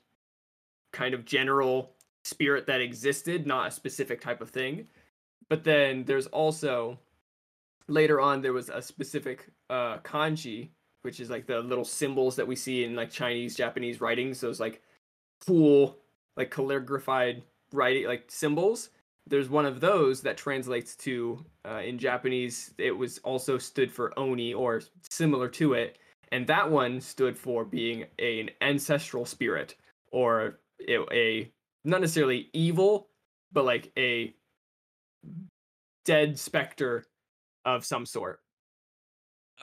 kind 0.93 1.13
of 1.13 1.25
general 1.25 1.91
spirit 2.23 2.67
that 2.67 2.81
existed, 2.81 3.47
not 3.47 3.67
a 3.67 3.71
specific 3.71 4.21
type 4.21 4.41
of 4.41 4.49
thing. 4.49 4.87
But 5.49 5.63
then 5.63 6.03
there's 6.05 6.27
also 6.27 6.99
later 7.87 8.19
on 8.19 8.41
there 8.41 8.53
was 8.53 8.69
a 8.69 8.81
specific 8.81 9.49
uh, 9.69 9.97
kanji, 9.99 10.69
which 11.01 11.19
is 11.19 11.29
like 11.29 11.47
the 11.47 11.59
little 11.59 11.85
symbols 11.85 12.35
that 12.35 12.45
we 12.45 12.55
see 12.55 12.83
in 12.83 12.95
like 12.95 13.09
Chinese, 13.09 13.55
Japanese 13.55 14.01
writings. 14.01 14.41
Those 14.41 14.59
like 14.59 14.81
cool, 15.45 15.97
like 16.37 16.51
calligraphied 16.51 17.43
writing, 17.73 18.05
like 18.05 18.25
symbols. 18.29 18.91
There's 19.25 19.49
one 19.49 19.65
of 19.65 19.81
those 19.81 20.21
that 20.21 20.37
translates 20.37 20.95
to 20.97 21.43
uh, 21.67 21.81
in 21.83 21.97
Japanese. 21.97 22.73
It 22.77 22.91
was 22.91 23.17
also 23.19 23.57
stood 23.57 23.91
for 23.91 24.17
oni 24.17 24.53
or 24.53 24.81
similar 25.09 25.49
to 25.49 25.73
it, 25.73 25.97
and 26.31 26.47
that 26.47 26.69
one 26.69 27.01
stood 27.01 27.37
for 27.37 27.65
being 27.65 28.05
a, 28.19 28.39
an 28.39 28.49
ancestral 28.61 29.25
spirit 29.25 29.75
or 30.11 30.59
a, 30.87 31.13
a 31.13 31.51
not 31.83 31.99
necessarily 32.01 32.49
evil, 32.53 33.09
but 33.51 33.65
like 33.65 33.91
a 33.97 34.33
dead 36.05 36.39
specter 36.39 37.05
of 37.65 37.85
some 37.85 38.05
sort. 38.05 38.39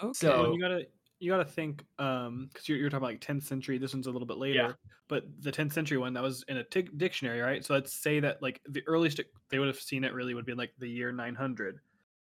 okay. 0.02 0.12
so- 0.12 0.52
you 0.52 0.60
gotta 0.60 0.86
you 1.24 1.30
gotta 1.30 1.44
think 1.44 1.84
um 1.98 2.48
because 2.52 2.68
you're, 2.68 2.78
you're 2.78 2.90
talking 2.90 3.04
about 3.04 3.12
like 3.12 3.20
10th 3.20 3.44
century 3.44 3.78
this 3.78 3.92
one's 3.94 4.06
a 4.06 4.10
little 4.10 4.26
bit 4.26 4.36
later 4.36 4.54
yeah. 4.68 4.72
but 5.08 5.24
the 5.40 5.50
10th 5.50 5.72
century 5.72 5.96
one 5.96 6.12
that 6.12 6.22
was 6.22 6.44
in 6.48 6.58
a 6.58 6.64
dictionary 6.96 7.40
right 7.40 7.64
so 7.64 7.72
let's 7.74 7.92
say 7.92 8.20
that 8.20 8.42
like 8.42 8.60
the 8.68 8.82
earliest 8.86 9.20
they 9.48 9.58
would 9.58 9.68
have 9.68 9.80
seen 9.80 10.04
it 10.04 10.12
really 10.12 10.34
would 10.34 10.46
be 10.46 10.54
like 10.54 10.72
the 10.78 10.88
year 10.88 11.10
900 11.12 11.80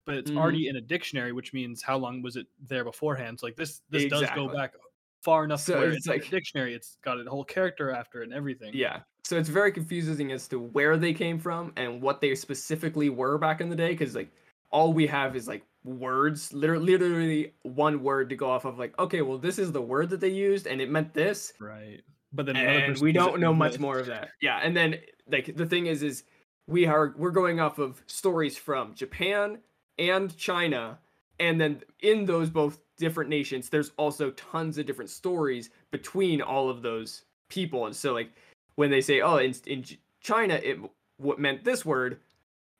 but 0.05 0.15
it's 0.15 0.31
Mhm. 0.31 0.37
already 0.37 0.67
in 0.69 0.77
a 0.77 0.81
dictionary 0.81 1.33
which 1.33 1.53
means 1.53 1.81
how 1.81 1.97
long 1.97 2.21
was 2.21 2.35
it 2.37 2.47
there 2.67 2.83
beforehand 2.85 3.39
so 3.39 3.45
like 3.47 3.55
this 3.57 3.81
this 3.89 4.05
does 4.05 4.25
go 4.35 4.47
back 4.47 4.73
far 5.21 5.43
enough 5.43 5.59
So 5.59 5.73
to 5.73 5.79
where 5.79 5.87
it's 5.89 5.97
it's 5.97 6.07
like 6.07 6.21
like- 6.21 6.27
a 6.27 6.31
dictionary 6.31 6.73
it's 6.73 6.97
got 7.03 7.19
a 7.19 7.29
whole 7.29 7.43
character 7.43 7.91
after 7.91 8.21
it 8.21 8.25
and 8.25 8.33
everything 8.33 8.71
Yeah. 8.73 9.01
So 9.25 9.37
it's 9.37 9.49
very 9.49 9.73
confusing 9.73 10.31
as 10.31 10.47
to 10.47 10.57
where 10.59 10.95
they 10.95 11.13
came 11.13 11.37
from 11.37 11.73
and 11.75 12.01
what 12.01 12.21
they 12.21 12.33
specifically 12.33 13.09
were 13.09 13.37
back 13.37 13.59
in 13.59 13.67
the 13.69 13.75
day 13.75 13.89
because 13.89 14.15
like 14.15 14.29
all 14.71 14.93
we 14.93 15.05
have 15.07 15.35
is 15.35 15.47
like 15.49 15.63
words, 15.87 16.53
literally, 16.53 16.85
literally 16.85 17.53
one 17.63 18.03
word 18.03 18.29
to 18.29 18.35
go 18.35 18.49
off 18.49 18.65
of. 18.65 18.77
Like, 18.77 18.97
okay, 18.99 19.21
well, 19.21 19.37
this 19.37 19.57
is 19.57 19.71
the 19.71 19.81
word 19.81 20.09
that 20.11 20.19
they 20.19 20.29
used 20.29 20.67
and 20.67 20.81
it 20.81 20.89
meant 20.89 21.13
this, 21.13 21.53
right 21.59 22.03
but 22.33 22.45
then 22.45 22.55
and 22.55 22.97
we 22.99 23.11
don't 23.11 23.39
know 23.39 23.53
much 23.53 23.79
more 23.79 23.99
of 23.99 24.05
that. 24.07 24.29
Yeah, 24.41 24.59
and 24.61 24.75
then 24.75 24.99
like 25.29 25.55
the 25.55 25.65
thing 25.65 25.87
is, 25.87 26.03
is 26.03 26.23
we 26.67 26.85
are 26.85 27.13
we're 27.17 27.31
going 27.31 27.59
off 27.59 27.79
of 27.79 28.01
stories 28.07 28.57
from 28.57 28.93
Japan 28.93 29.59
and 29.97 30.35
China, 30.37 30.99
and 31.39 31.59
then 31.59 31.81
in 31.99 32.25
those 32.25 32.49
both 32.49 32.79
different 32.97 33.29
nations, 33.29 33.69
there's 33.69 33.91
also 33.97 34.31
tons 34.31 34.77
of 34.77 34.85
different 34.85 35.09
stories 35.09 35.69
between 35.91 36.41
all 36.41 36.69
of 36.69 36.81
those 36.81 37.23
people, 37.49 37.85
and 37.85 37.95
so 37.95 38.13
like 38.13 38.29
when 38.75 38.89
they 38.89 39.01
say, 39.01 39.21
oh, 39.21 39.37
in 39.37 39.55
in 39.65 39.85
China 40.21 40.55
it 40.55 40.77
what 41.17 41.39
meant 41.39 41.63
this 41.63 41.85
word, 41.85 42.19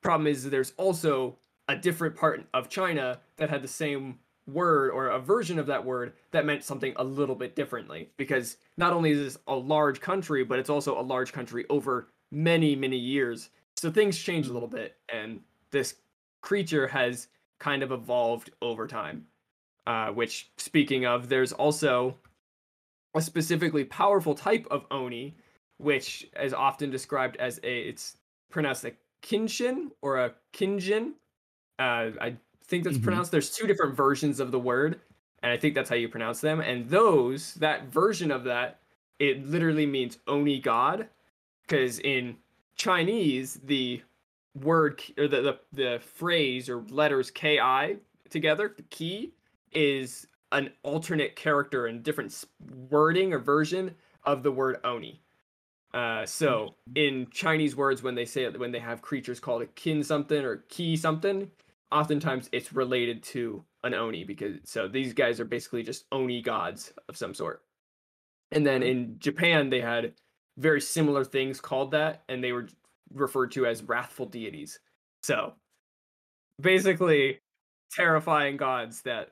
problem 0.02 0.28
is 0.28 0.50
there's 0.50 0.74
also 0.78 1.38
a 1.68 1.76
different 1.76 2.16
part 2.16 2.46
of 2.54 2.70
China 2.70 3.20
that 3.38 3.50
had 3.50 3.62
the 3.62 3.68
same 3.68 4.20
word 4.48 4.92
or 4.92 5.10
a 5.10 5.20
version 5.20 5.60
of 5.60 5.68
that 5.68 5.84
word 5.84 6.14
that 6.32 6.46
meant 6.46 6.64
something 6.64 6.94
a 6.96 7.04
little 7.04 7.36
bit 7.36 7.56
differently. 7.56 8.10
Because 8.18 8.58
not 8.78 8.94
only 8.94 9.12
is 9.12 9.20
this 9.20 9.44
a 9.48 9.56
large 9.56 10.00
country 10.00 10.44
but 10.44 10.60
it's 10.60 10.70
also 10.70 11.00
a 11.00 11.02
large 11.02 11.34
country 11.34 11.66
over 11.70 12.08
many 12.32 12.76
many 12.76 12.98
years. 12.98 13.50
So 13.76 13.92
things 13.92 14.18
change 14.18 14.48
a 14.48 14.54
little 14.54 14.70
bit 14.70 14.96
and 15.14 15.42
this 15.72 15.96
creature 16.42 16.88
has 16.88 17.28
kind 17.60 17.84
of 17.84 17.92
evolved 17.92 18.52
over 18.62 18.88
time. 18.88 19.28
Uh, 19.86 20.10
which 20.10 20.50
speaking 20.58 21.06
of 21.06 21.30
there's 21.30 21.54
also 21.54 22.18
a 23.16 23.22
specifically 23.22 23.86
powerful 23.86 24.36
type 24.36 24.68
of 24.70 24.86
oni 24.92 25.36
which 25.78 26.28
is 26.42 26.54
often 26.54 26.90
described 26.90 27.38
as 27.38 27.60
a 27.64 27.80
it's 27.80 28.18
pronounced 28.50 28.86
a 28.86 28.94
kinshin 29.22 29.90
or 30.02 30.18
a 30.18 30.34
kinjin 30.54 31.12
uh, 31.80 32.12
i 32.22 32.36
think 32.64 32.84
that's 32.84 32.98
Mhm. 32.98 33.04
pronounced 33.04 33.32
there's 33.32 33.56
two 33.56 33.68
different 33.68 33.96
versions 33.96 34.40
of 34.40 34.52
the 34.52 34.60
word 34.60 35.00
and 35.44 35.52
i 35.52 35.58
think 35.58 35.76
that's 35.76 35.90
how 35.90 35.96
you 35.96 36.10
pronounce 36.10 36.42
them 36.42 36.60
and 36.60 36.90
those 36.90 37.54
that 37.56 37.86
version 37.86 38.32
of 38.32 38.44
that 38.46 38.80
it 39.20 39.46
literally 39.46 39.86
means 39.86 40.20
oni 40.28 40.60
god 40.60 41.08
because 41.62 42.00
in 42.00 42.38
chinese 42.76 43.56
the 43.64 44.02
word 44.62 45.02
or 45.18 45.28
the, 45.28 45.42
the 45.42 45.60
the 45.74 46.00
phrase 46.00 46.68
or 46.70 46.82
letters 46.90 47.32
ki 47.32 47.60
together 48.30 48.74
the 48.76 48.84
key 48.84 49.34
is 49.72 50.28
an 50.52 50.72
alternate 50.84 51.36
character 51.36 51.86
and 51.88 52.04
different 52.04 52.44
wording 52.90 53.34
or 53.34 53.40
version 53.40 53.96
of 54.24 54.44
the 54.44 54.52
word 54.52 54.80
oni 54.84 55.22
uh, 55.94 56.26
so 56.26 56.76
in 56.96 57.28
Chinese 57.32 57.76
words, 57.76 58.04
when 58.04 58.14
they 58.14 58.26
say 58.26 58.44
it, 58.44 58.60
when 58.60 58.72
they 58.72 58.78
have 58.80 59.02
creatures 59.02 59.40
called 59.40 59.62
a 59.62 59.66
kin 59.68 60.04
something 60.04 60.44
or 60.44 60.58
ki 60.70 60.96
something, 60.98 61.50
oftentimes 61.92 62.50
it's 62.52 62.74
related 62.74 63.24
to 63.24 63.64
an 63.84 63.94
oni 63.94 64.24
because 64.24 64.56
so 64.64 64.88
these 64.88 65.14
guys 65.14 65.40
are 65.40 65.46
basically 65.46 65.84
just 65.84 66.06
oni 66.12 66.42
gods 66.42 66.94
of 67.10 67.18
some 67.18 67.34
sort. 67.34 67.62
And 68.52 68.66
then 68.66 68.84
in 68.84 69.16
Japan, 69.20 69.70
they 69.70 69.82
had 69.82 70.14
very 70.58 70.82
similar 70.82 71.24
things 71.24 71.60
called 71.60 71.92
that, 71.92 72.24
and 72.30 72.44
they 72.44 72.52
were 72.52 72.68
referred 73.14 73.52
to 73.52 73.66
as 73.66 73.84
wrathful 73.84 74.26
deities. 74.26 74.80
So 75.22 75.54
basically, 76.60 77.40
terrifying 77.92 78.58
gods 78.58 79.02
that 79.02 79.32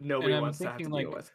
nobody 0.00 0.38
wants 0.38 0.58
to 0.58 0.66
have 0.66 0.78
to 0.78 0.84
thinking, 0.84 1.00
deal 1.00 1.12
with. 1.12 1.30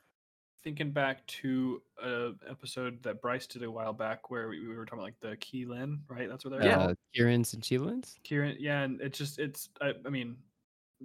Thinking 0.63 0.91
back 0.91 1.25
to 1.27 1.81
a 2.03 2.31
episode 2.47 3.01
that 3.01 3.19
Bryce 3.19 3.47
did 3.47 3.63
a 3.63 3.71
while 3.71 3.93
back 3.93 4.29
where 4.29 4.47
we, 4.47 4.59
we 4.67 4.75
were 4.75 4.85
talking 4.85 4.99
about 4.99 5.05
like 5.05 5.19
the 5.19 5.35
Qilin, 5.37 6.01
right? 6.07 6.29
That's 6.29 6.45
what 6.45 6.51
they're 6.51 6.63
Yeah. 6.63 6.75
called. 6.75 6.91
Uh, 6.91 6.95
Kirin's 7.17 7.53
and 7.55 7.63
Qilins? 7.63 8.15
Kieran, 8.23 8.57
yeah, 8.59 8.83
and 8.83 9.01
it's 9.01 9.17
just 9.17 9.39
it's 9.39 9.69
I, 9.81 9.93
I 10.05 10.09
mean, 10.09 10.37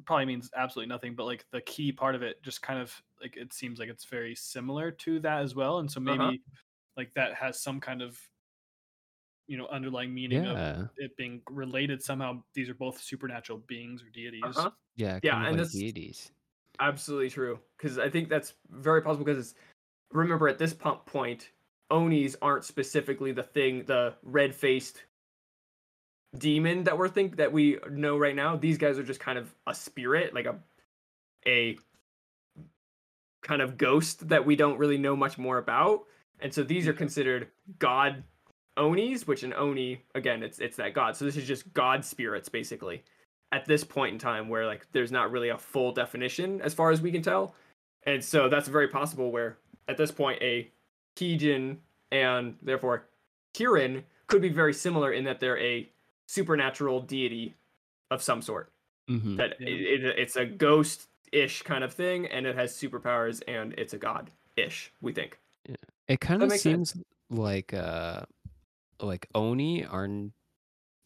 probably 0.04 0.26
means 0.26 0.50
absolutely 0.54 0.90
nothing, 0.90 1.14
but 1.14 1.24
like 1.24 1.46
the 1.52 1.62
key 1.62 1.90
part 1.90 2.14
of 2.14 2.22
it 2.22 2.42
just 2.42 2.60
kind 2.60 2.78
of 2.78 2.94
like 3.22 3.38
it 3.38 3.54
seems 3.54 3.78
like 3.78 3.88
it's 3.88 4.04
very 4.04 4.34
similar 4.34 4.90
to 4.90 5.20
that 5.20 5.40
as 5.40 5.54
well, 5.54 5.78
and 5.78 5.90
so 5.90 6.00
maybe 6.00 6.18
Uh-huh. 6.18 6.32
like 6.98 7.14
that 7.14 7.32
has 7.34 7.62
some 7.62 7.80
kind 7.80 8.02
of 8.02 8.18
you 9.46 9.56
know 9.56 9.68
underlying 9.68 10.12
meaning 10.12 10.44
of 10.44 10.90
it 10.98 11.16
being 11.16 11.40
related 11.48 12.02
somehow. 12.02 12.42
These 12.52 12.68
are 12.68 12.74
both 12.74 13.00
supernatural 13.00 13.60
beings 13.66 14.02
or 14.02 14.10
deities. 14.10 14.42
Uh-huh. 14.44 14.70
Yeah. 14.96 15.18
Yeah, 15.22 15.36
and 15.36 15.44
like 15.44 15.52
that's- 15.56 15.72
deities. 15.72 16.30
Absolutely 16.80 17.30
true. 17.30 17.58
Because 17.76 17.98
I 17.98 18.08
think 18.08 18.28
that's 18.28 18.54
very 18.70 19.02
possible. 19.02 19.24
Because 19.24 19.54
remember, 20.12 20.48
at 20.48 20.58
this 20.58 20.74
po- 20.74 21.02
point, 21.06 21.50
Onis 21.90 22.36
aren't 22.42 22.64
specifically 22.64 23.32
the 23.32 23.42
thing, 23.42 23.84
the 23.84 24.14
red 24.22 24.54
faced 24.54 25.04
demon 26.38 26.84
that 26.84 26.98
we're 26.98 27.08
think 27.08 27.36
that 27.36 27.52
we 27.52 27.78
know 27.90 28.18
right 28.18 28.34
now. 28.34 28.56
These 28.56 28.78
guys 28.78 28.98
are 28.98 29.02
just 29.02 29.20
kind 29.20 29.38
of 29.38 29.54
a 29.66 29.74
spirit, 29.74 30.34
like 30.34 30.46
a 30.46 30.56
a 31.46 31.78
kind 33.42 33.62
of 33.62 33.78
ghost 33.78 34.28
that 34.28 34.44
we 34.44 34.56
don't 34.56 34.78
really 34.78 34.98
know 34.98 35.14
much 35.14 35.38
more 35.38 35.58
about. 35.58 36.04
And 36.40 36.52
so 36.52 36.62
these 36.62 36.86
are 36.86 36.90
mm-hmm. 36.90 36.98
considered 36.98 37.48
god 37.78 38.24
onis, 38.76 39.26
which 39.26 39.42
an 39.42 39.54
oni 39.54 40.02
again, 40.14 40.42
it's 40.42 40.58
it's 40.58 40.76
that 40.76 40.94
god. 40.94 41.16
So 41.16 41.24
this 41.24 41.36
is 41.36 41.46
just 41.46 41.72
god 41.72 42.04
spirits 42.04 42.48
basically 42.48 43.02
at 43.52 43.64
this 43.66 43.84
point 43.84 44.12
in 44.12 44.18
time 44.18 44.48
where 44.48 44.66
like 44.66 44.86
there's 44.92 45.12
not 45.12 45.30
really 45.30 45.48
a 45.50 45.58
full 45.58 45.92
definition 45.92 46.60
as 46.60 46.74
far 46.74 46.90
as 46.90 47.00
we 47.00 47.12
can 47.12 47.22
tell. 47.22 47.54
And 48.04 48.22
so 48.24 48.48
that's 48.48 48.68
very 48.68 48.88
possible 48.88 49.30
where 49.30 49.56
at 49.88 49.96
this 49.96 50.10
point 50.10 50.40
a 50.42 50.68
Kijin 51.16 51.76
and 52.10 52.56
therefore 52.62 53.04
Kirin 53.54 54.02
could 54.26 54.42
be 54.42 54.48
very 54.48 54.74
similar 54.74 55.12
in 55.12 55.24
that 55.24 55.40
they're 55.40 55.58
a 55.58 55.88
supernatural 56.28 57.00
deity 57.00 57.54
of 58.10 58.22
some 58.22 58.42
sort. 58.42 58.70
hmm 59.08 59.36
That 59.36 59.60
Yeah. 59.60 59.68
it, 59.68 60.04
it, 60.04 60.18
it's 60.18 60.36
a 60.36 60.44
ghost 60.44 61.08
ish 61.32 61.62
kind 61.62 61.82
of 61.84 61.92
thing 61.92 62.26
and 62.26 62.46
it 62.46 62.54
has 62.56 62.72
superpowers 62.72 63.42
and 63.48 63.74
it's 63.78 63.92
a 63.94 63.98
god 63.98 64.30
ish, 64.56 64.92
we 65.00 65.12
think. 65.12 65.38
Yeah. 65.68 65.76
It 66.08 66.20
kind 66.20 66.40
That 66.40 66.46
of 66.46 66.50
makes 66.50 66.62
sense. 66.62 66.92
seems 66.92 67.04
like 67.30 67.72
uh 67.74 68.22
like 69.00 69.28
Oni 69.34 69.84
are 69.84 70.04
n- 70.04 70.32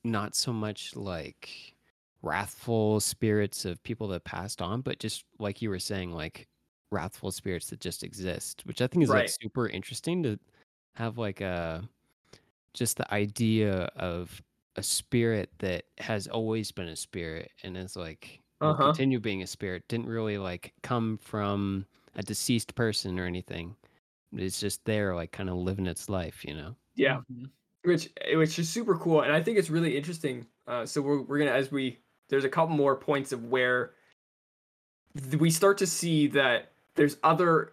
not 0.05 0.35
so 0.35 0.53
much 0.53 0.95
like 0.97 1.75
wrathful 2.23 3.01
spirits 3.01 3.65
of 3.65 3.83
people 3.83 4.09
that 4.09 4.25
passed 4.25 4.63
on, 4.63 4.83
but 4.83 4.99
just 4.99 5.25
like 5.39 5.63
you 5.63 5.71
were 5.71 5.79
saying, 5.79 6.13
like 6.13 6.49
wrathful 6.93 7.31
spirits 7.33 7.71
that 7.71 7.81
just 7.81 8.05
exist, 8.05 8.67
which 8.67 8.83
I 8.83 8.87
think 8.87 9.03
is 9.05 9.13
like 9.13 9.29
super 9.29 9.69
interesting 9.69 10.23
to 10.25 10.39
have 10.97 11.19
like 11.19 11.41
a 11.41 11.89
just 12.75 12.97
the 12.97 13.13
idea 13.15 13.85
of 13.97 14.43
a 14.77 14.83
spirit 14.83 15.51
that 15.59 15.85
has 15.99 16.29
always 16.29 16.73
been 16.73 16.89
a 16.89 16.97
spirit 16.97 17.51
and 17.63 17.77
is 17.77 17.97
like 17.97 18.41
Uh-huh. 18.61 18.95
continue 18.95 19.21
being 19.21 19.43
a 19.43 19.47
spirit 19.47 19.87
didn't 19.89 20.07
really 20.07 20.39
like 20.39 20.73
come 20.83 21.19
from 21.19 21.87
a 22.15 22.23
deceased 22.23 22.75
person 22.75 23.19
or 23.19 23.27
anything. 23.27 23.77
It's 24.33 24.61
just 24.61 24.85
there 24.85 25.15
like 25.15 25.33
kind 25.33 25.51
of 25.51 25.57
living 25.57 25.87
its 25.87 26.09
life, 26.09 26.45
you 26.45 26.55
know. 26.55 26.77
Yeah. 26.95 27.21
Mhm. 27.31 27.51
which 27.85 28.13
eh, 28.21 28.37
which 28.37 28.59
is 28.59 28.69
super 28.69 28.99
cool 28.99 29.23
and 29.23 29.33
i 29.33 29.43
think 29.43 29.59
it's 29.59 29.71
really 29.71 29.97
interesting 29.97 30.47
uh, 30.67 30.87
so 30.87 31.03
we're, 31.03 31.23
we're 31.23 31.39
gonna 31.39 31.51
as 31.53 31.71
we 31.73 31.99
there's 32.31 32.45
a 32.45 32.49
couple 32.49 32.75
more 32.75 32.97
points 32.97 33.33
of 33.33 33.45
where 33.45 33.93
we 35.39 35.51
start 35.51 35.79
to 35.79 35.87
see 35.87 36.29
that 36.29 36.73
there's 36.95 37.17
other 37.23 37.73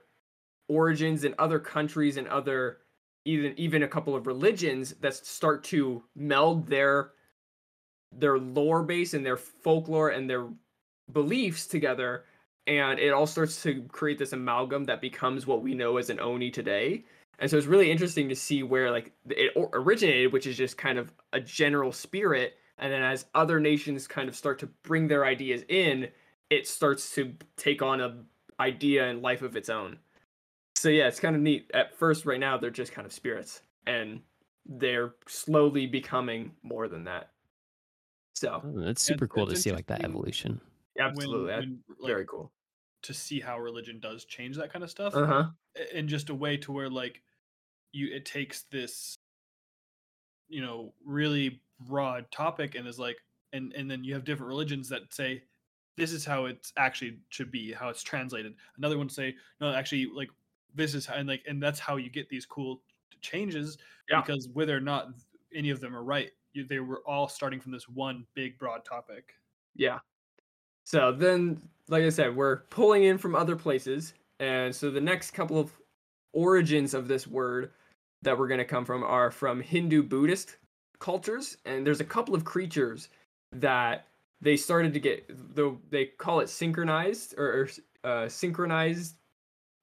origins 0.68 1.24
in 1.24 1.34
other 1.40 1.60
countries 1.60 2.18
and 2.18 2.28
other 2.28 2.80
even 3.26 3.54
even 3.58 3.84
a 3.84 3.88
couple 3.88 4.16
of 4.16 4.26
religions 4.26 4.96
that 5.02 5.14
start 5.14 5.64
to 5.64 6.04
meld 6.16 6.68
their 6.68 7.12
their 8.12 8.40
lore 8.40 8.84
base 8.84 9.14
and 9.14 9.26
their 9.26 9.38
folklore 9.38 10.10
and 10.10 10.30
their 10.30 10.48
beliefs 11.12 11.68
together. 11.68 12.24
And 12.66 13.00
it 13.00 13.14
all 13.14 13.28
starts 13.28 13.62
to 13.64 13.84
create 13.84 14.18
this 14.18 14.34
amalgam 14.34 14.86
that 14.86 15.02
becomes 15.02 15.46
what 15.46 15.62
we 15.62 15.74
know 15.74 15.98
as 15.98 16.10
an 16.10 16.20
oni 16.20 16.52
today. 16.52 17.06
And 17.40 17.50
so 17.50 17.58
it's 17.58 17.68
really 17.68 17.92
interesting 17.92 18.28
to 18.30 18.36
see 18.36 18.64
where 18.64 18.92
like 18.92 19.12
it 19.30 19.54
originated 19.74 20.34
which 20.34 20.48
is 20.48 20.58
just 20.58 20.78
kind 20.78 20.98
of 20.98 21.12
a 21.34 21.40
general 21.40 21.92
spirit 21.92 22.56
and 22.78 22.92
then 22.92 23.02
as 23.04 23.26
other 23.34 23.60
nations 23.60 24.08
kind 24.08 24.30
of 24.30 24.36
start 24.36 24.60
to 24.60 24.68
bring 24.84 25.08
their 25.08 25.26
ideas 25.26 25.64
in 25.70 26.12
it 26.50 26.68
starts 26.68 27.14
to 27.16 27.36
take 27.58 27.82
on 27.82 28.02
a 28.02 28.24
idea 28.60 29.08
and 29.10 29.22
life 29.22 29.42
of 29.42 29.56
its 29.56 29.70
own. 29.70 30.00
So 30.78 30.90
yeah 30.90 31.08
it's 31.08 31.20
kind 31.20 31.36
of 31.36 31.42
neat. 31.42 31.72
At 31.74 31.96
first 31.96 32.26
right 32.26 32.40
now 32.40 32.58
they're 32.58 32.72
just 32.72 32.92
kind 32.94 33.06
of 33.06 33.14
spirits 33.14 33.62
and 33.88 34.24
they're 34.66 35.16
slowly 35.28 35.88
becoming 35.88 36.56
more 36.64 36.88
than 36.88 37.06
that. 37.06 37.32
So 38.36 38.64
Oh, 38.64 38.72
that's 38.80 39.02
Yeah, 39.08 39.16
super 39.16 39.28
cool 39.28 39.46
to 39.48 39.56
see 39.56 39.72
like 39.72 39.88
that 39.88 40.04
evolution. 40.04 40.62
absolutely 41.00 41.48
that's 41.48 41.68
when, 41.68 41.84
like, 42.00 42.14
very 42.14 42.26
cool. 42.26 42.52
to 43.04 43.14
see 43.14 43.40
how 43.40 43.60
religion 43.60 44.00
does 44.00 44.26
change 44.26 44.58
that 44.58 44.72
kind 44.72 44.84
of 44.84 44.92
stuff 44.92 45.22
uh-huh. 45.22 45.52
in 45.94 46.08
just 46.08 46.30
a 46.30 46.36
way 46.36 46.58
to 46.58 46.72
where 46.72 46.90
like 46.90 47.24
you 47.94 48.14
it 48.14 48.26
takes 48.26 48.64
this 48.64 49.18
you 50.48 50.62
know 50.62 50.94
really 51.04 51.62
broad 51.82 52.30
topic 52.32 52.76
and 52.76 52.88
is 52.88 53.00
like 53.00 53.18
and 53.54 53.74
and 53.74 53.90
then 53.90 54.04
you 54.04 54.14
have 54.14 54.24
different 54.24 54.48
religions 54.48 54.90
that 54.90 55.02
say 55.14 55.44
this 55.96 56.12
is 56.12 56.26
how 56.26 56.46
it's 56.46 56.74
actually 56.78 57.18
should 57.30 57.52
be 57.52 57.72
how 57.72 57.90
it's 57.90 58.04
translated 58.04 58.54
another 58.78 58.98
one 58.98 59.10
say 59.10 59.36
no 59.62 59.72
actually 59.74 60.08
like 60.16 60.30
this 60.76 60.94
is 60.94 61.06
how 61.06 61.16
and 61.16 61.28
like 61.28 61.44
and 61.48 61.62
that's 61.62 61.80
how 61.80 61.96
you 61.98 62.10
get 62.10 62.30
these 62.30 62.46
cool 62.46 62.82
changes 63.22 63.78
Yeah. 64.10 64.22
because 64.22 64.48
whether 64.54 64.76
or 64.76 64.82
not 64.82 65.10
any 65.54 65.70
of 65.70 65.80
them 65.80 65.96
are 65.96 66.04
right 66.04 66.32
you, 66.54 66.66
they 66.66 66.80
were 66.80 67.02
all 67.06 67.28
starting 67.28 67.60
from 67.60 67.72
this 67.72 67.88
one 67.90 68.26
big 68.36 68.58
broad 68.58 68.84
topic 68.86 69.34
Yeah. 69.76 70.00
So 70.84 71.12
then, 71.12 71.62
like 71.90 72.04
I 72.04 72.10
said, 72.10 72.34
we're 72.34 72.62
pulling 72.70 73.04
in 73.04 73.18
from 73.18 73.36
other 73.36 73.58
places. 73.58 74.14
And 74.40 74.74
so 74.74 74.90
the 74.90 75.02
next 75.02 75.32
couple 75.32 75.60
of 75.60 75.72
origins 76.32 76.94
of 76.94 77.10
this 77.10 77.28
word 77.28 77.72
that 78.22 78.38
we're 78.40 78.48
going 78.48 78.60
to 78.60 78.66
come 78.66 78.86
from 78.86 79.04
are 79.04 79.30
from 79.30 79.60
Hindu 79.60 80.04
Buddhist 80.04 80.56
cultures. 81.00 81.58
And 81.66 81.86
there's 81.86 82.02
a 82.02 82.06
couple 82.06 82.36
of 82.36 82.46
creatures 82.46 83.10
that 83.52 84.08
they 84.42 84.58
started 84.58 84.94
to 84.94 85.00
get, 85.00 85.26
though 85.56 85.80
they 85.90 86.06
call 86.06 86.40
it 86.40 86.50
synchronized 86.50 87.36
or, 87.38 87.70
or 88.04 88.10
uh, 88.10 88.30
synchronized 88.30 89.16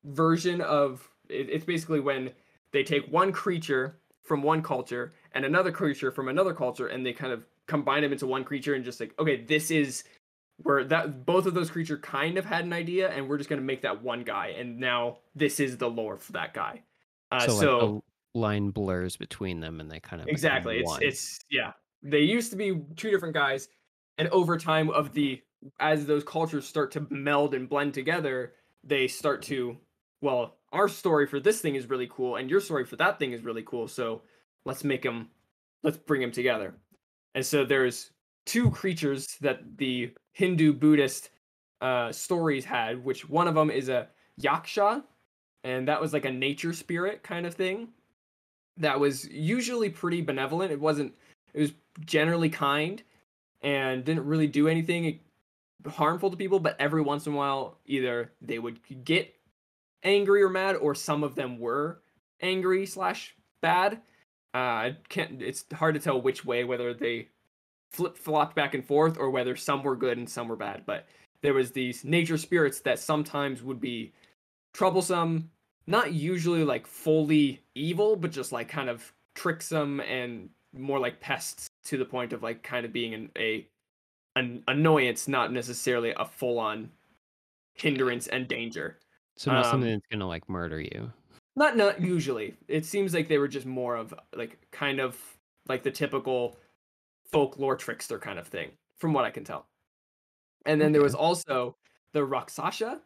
version 0.05 0.61
of 0.61 1.09
it, 1.29 1.49
it's 1.51 1.65
basically 1.65 2.01
when 2.01 2.31
they 2.73 2.83
take 2.83 3.11
one 3.11 3.33
creature 3.33 3.97
from 4.23 4.43
one 4.43 4.63
culture 4.63 5.15
and 5.33 5.45
another 5.45 5.73
creature 5.73 6.11
from 6.11 6.29
another 6.29 6.55
culture 6.55 6.89
and 6.89 7.05
they 7.05 7.13
kind 7.13 7.33
of 7.33 7.45
combine 7.67 8.03
them 8.03 8.13
into 8.13 8.27
one 8.27 8.45
creature 8.45 8.75
and 8.75 8.85
just 8.85 9.01
like 9.01 9.15
okay 9.19 9.37
this 9.37 9.71
is 9.71 10.05
where 10.63 10.85
that 10.85 11.25
both 11.25 11.47
of 11.47 11.55
those 11.55 11.71
creature 11.71 11.97
kind 11.99 12.37
of 12.37 12.45
had 12.45 12.65
an 12.65 12.73
idea 12.73 13.11
and 13.11 13.29
we're 13.29 13.39
just 13.39 13.49
going 13.49 13.61
to 13.61 13.65
make 13.67 13.83
that 13.83 14.03
one 14.03 14.23
guy 14.23 14.49
and 14.49 14.79
now 14.79 15.19
this 15.35 15.59
is 15.59 15.79
the 15.79 15.89
lore 15.89 16.17
for 16.17 16.33
that 16.33 16.53
guy 16.53 16.83
uh, 17.33 17.41
so 17.41 17.61
so, 17.61 17.87
like 17.87 18.03
line 18.35 18.71
blurs 18.71 19.17
between 19.17 19.61
them 19.61 19.81
and 19.81 19.91
they 19.91 20.01
kind 20.01 20.21
of 20.21 20.29
exactly 20.29 20.79
it's 20.79 20.91
one. 20.91 21.03
it's 21.03 21.39
yeah 21.51 21.73
they 22.03 22.21
used 22.21 22.51
to 22.51 22.57
be 22.57 22.81
two 22.97 23.11
different 23.11 23.33
guys 23.33 23.69
and 24.19 24.29
over 24.29 24.57
time 24.57 24.91
of 24.91 25.13
the 25.13 25.41
as 25.81 26.05
those 26.05 26.25
cultures 26.25 26.67
start 26.67 26.91
to 26.91 27.07
meld 27.11 27.55
and 27.55 27.69
blend 27.69 27.95
together 27.95 28.53
they 28.83 29.07
start 29.07 29.41
to 29.43 29.77
well 30.21 30.57
our 30.73 30.89
story 30.89 31.27
for 31.27 31.39
this 31.39 31.61
thing 31.61 31.77
is 31.77 31.89
really 31.89 32.09
cool 32.11 32.37
and 32.37 32.51
your 32.51 32.61
story 32.61 32.85
for 32.85 32.97
that 32.97 33.19
thing 33.19 33.33
is 33.33 33.43
really 33.43 33.63
cool 33.63 33.87
so 33.87 34.23
let's 34.65 34.83
make 34.83 35.03
them 35.03 35.29
let's 35.85 35.97
bring 35.97 36.21
them 36.21 36.33
together 36.33 36.75
and 37.35 37.47
so 37.47 37.65
there's 37.65 38.11
two 38.47 38.69
creatures 38.71 39.37
that 39.41 39.61
the 39.79 40.13
hindu 40.33 40.73
buddhist 40.73 41.31
uh, 41.81 42.11
stories 42.11 42.65
had 42.65 43.05
which 43.05 43.29
one 43.29 43.47
of 43.47 43.55
them 43.55 43.71
is 43.71 43.89
a 43.89 44.09
yaksha 44.41 45.03
and 45.65 45.89
that 45.89 46.01
was 46.01 46.13
like 46.13 46.25
a 46.25 46.31
nature 46.33 46.73
spirit 46.73 47.23
kind 47.23 47.47
of 47.47 47.55
thing 47.55 47.89
that 48.77 48.99
was 48.99 49.29
usually 49.29 49.91
pretty 49.91 50.21
benevolent. 50.21 50.73
It 50.73 50.81
wasn't 50.81 51.15
it 51.53 51.61
was 51.61 51.73
generally 52.05 52.51
kind 52.51 53.03
and 53.63 54.05
didn't 54.05 54.27
really 54.27 54.47
do 54.47 54.69
anything 54.69 55.21
harmful 55.87 56.31
to 56.31 56.37
people 56.37 56.59
but 56.59 56.77
every 56.81 57.03
once 57.03 57.27
in 57.27 57.35
a 57.35 57.37
while 57.37 57.79
either 57.87 58.33
they 58.41 58.59
would 58.59 58.79
get 59.05 59.35
angry 60.03 60.43
or 60.43 60.49
mad 60.49 60.77
or 60.77 60.95
some 60.95 61.23
of 61.23 61.35
them 61.35 61.59
were 61.59 62.01
angry 62.41 62.87
slash 62.87 63.35
bad. 63.61 64.01
Uh 64.55 64.59
I 64.59 64.97
can't 65.09 65.41
it's 65.41 65.65
hard 65.73 65.95
to 65.95 66.01
tell 66.01 66.21
which 66.21 66.45
way 66.45 66.65
whether 66.65 66.95
they 66.95 67.29
flip 67.91 68.17
flopped 68.17 68.57
back 68.57 68.75
and 68.75 68.85
forth 68.85 69.19
or 69.19 69.31
whether 69.31 69.57
some 69.57 69.83
were 69.83 69.97
good 69.97 70.19
and 70.19 70.29
some 70.29 70.49
were 70.49 70.57
bad 70.57 70.83
but 70.87 71.07
there 71.43 71.55
was 71.55 71.71
these 71.71 72.05
nature 72.05 72.39
spirits 72.39 72.81
that 72.81 72.99
sometimes 72.99 73.63
would 73.63 73.81
be 73.81 74.13
troublesome 74.73 75.51
not 75.87 76.13
usually 76.13 76.65
like 76.65 76.87
fully 76.87 77.63
evil 77.75 78.17
but 78.17 78.31
just 78.31 78.53
like 78.53 78.69
kind 78.69 78.89
of 78.89 79.13
tricksome 79.35 80.01
and 80.01 80.49
more 80.73 80.99
like 80.99 81.21
pests 81.21 81.69
to 81.85 81.97
the 81.97 82.05
point 82.05 82.33
of 82.33 82.43
like 82.43 82.63
kind 82.63 82.85
of 82.85 82.93
being 82.93 83.15
an 83.15 83.31
a 83.39 83.67
an 84.37 84.63
annoyance 84.67 85.29
not 85.29 85.53
necessarily 85.53 86.13
a 86.17 86.25
full-on 86.25 86.91
hindrance 87.75 88.27
and 88.27 88.49
danger. 88.49 88.99
So 89.37 89.53
not 89.53 89.67
um, 89.67 89.71
something 89.71 89.91
that's 89.91 90.07
gonna 90.11 90.27
like 90.27 90.49
murder 90.49 90.81
you. 90.81 91.13
not 91.57 91.77
not 91.77 92.01
usually. 92.01 92.55
It 92.69 92.85
seems 92.85 93.15
like 93.15 93.29
they 93.29 93.39
were 93.39 93.49
just 93.49 93.67
more 93.67 93.97
of 93.97 94.15
like 94.35 94.59
kind 94.71 95.01
of 95.01 95.17
like 95.69 95.83
the 95.83 95.91
typical 95.91 96.57
folklore 97.31 97.77
trickster 97.77 98.19
kind 98.19 98.39
of 98.39 98.47
thing 98.47 98.71
from 98.99 99.13
what 99.13 99.25
i 99.25 99.31
can 99.31 99.45
tell. 99.45 99.67
And 100.67 100.81
then 100.81 100.93
there 100.93 101.03
was 101.03 101.15
also 101.15 101.77
the 102.13 102.25
rakshasa 102.25 103.01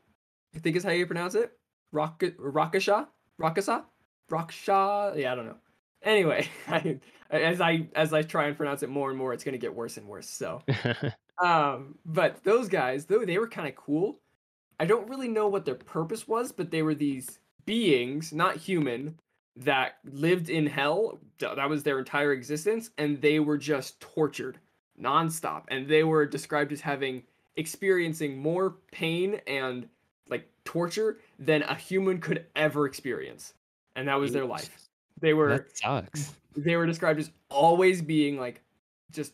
i 0.54 0.58
think 0.58 0.76
is 0.76 0.84
how 0.84 0.90
you 0.90 1.06
pronounce 1.06 1.34
it 1.34 1.57
Rak- 1.92 2.36
rakasha 2.38 3.06
rakasa 3.40 3.84
raksha 4.30 5.16
yeah 5.16 5.32
i 5.32 5.34
don't 5.34 5.46
know. 5.46 5.56
Anyway 6.02 6.48
I, 6.68 7.00
as 7.30 7.60
i 7.60 7.88
as 7.94 8.12
i 8.12 8.22
try 8.22 8.46
and 8.46 8.56
pronounce 8.56 8.82
it 8.82 8.90
more 8.90 9.10
and 9.10 9.18
more 9.18 9.32
it's 9.32 9.44
going 9.44 9.54
to 9.54 9.58
get 9.58 9.74
worse 9.74 9.96
and 9.96 10.06
worse 10.06 10.28
so. 10.28 10.62
Um 11.40 11.94
but 12.04 12.42
those 12.42 12.68
guys 12.68 13.06
though 13.06 13.24
they 13.24 13.38
were 13.38 13.48
kind 13.48 13.68
of 13.68 13.76
cool. 13.76 14.20
I 14.80 14.86
don't 14.86 15.08
really 15.08 15.28
know 15.28 15.46
what 15.46 15.64
their 15.64 15.76
purpose 15.76 16.26
was 16.26 16.50
but 16.50 16.70
they 16.70 16.82
were 16.82 16.94
these 16.96 17.38
beings 17.64 18.32
not 18.32 18.56
human 18.56 19.18
that 19.56 19.98
lived 20.04 20.50
in 20.50 20.66
hell 20.66 21.20
that 21.38 21.68
was 21.68 21.82
their 21.82 21.98
entire 21.98 22.32
existence 22.32 22.90
and 22.98 23.20
they 23.20 23.38
were 23.40 23.58
just 23.58 24.00
tortured 24.00 24.58
nonstop 25.00 25.62
and 25.68 25.86
they 25.88 26.02
were 26.02 26.26
described 26.26 26.72
as 26.72 26.80
having 26.80 27.22
experiencing 27.56 28.38
more 28.38 28.76
pain 28.92 29.40
and 29.46 29.88
torture 30.68 31.16
than 31.38 31.62
a 31.62 31.74
human 31.74 32.20
could 32.20 32.44
ever 32.54 32.84
experience. 32.84 33.54
And 33.96 34.06
that 34.06 34.16
was 34.20 34.34
their 34.34 34.44
life. 34.44 34.68
They 35.18 35.32
were 35.32 35.48
that 35.48 35.78
sucks. 35.78 36.34
they 36.54 36.76
were 36.76 36.84
described 36.84 37.18
as 37.18 37.30
always 37.48 38.02
being 38.02 38.38
like 38.38 38.60
just 39.10 39.32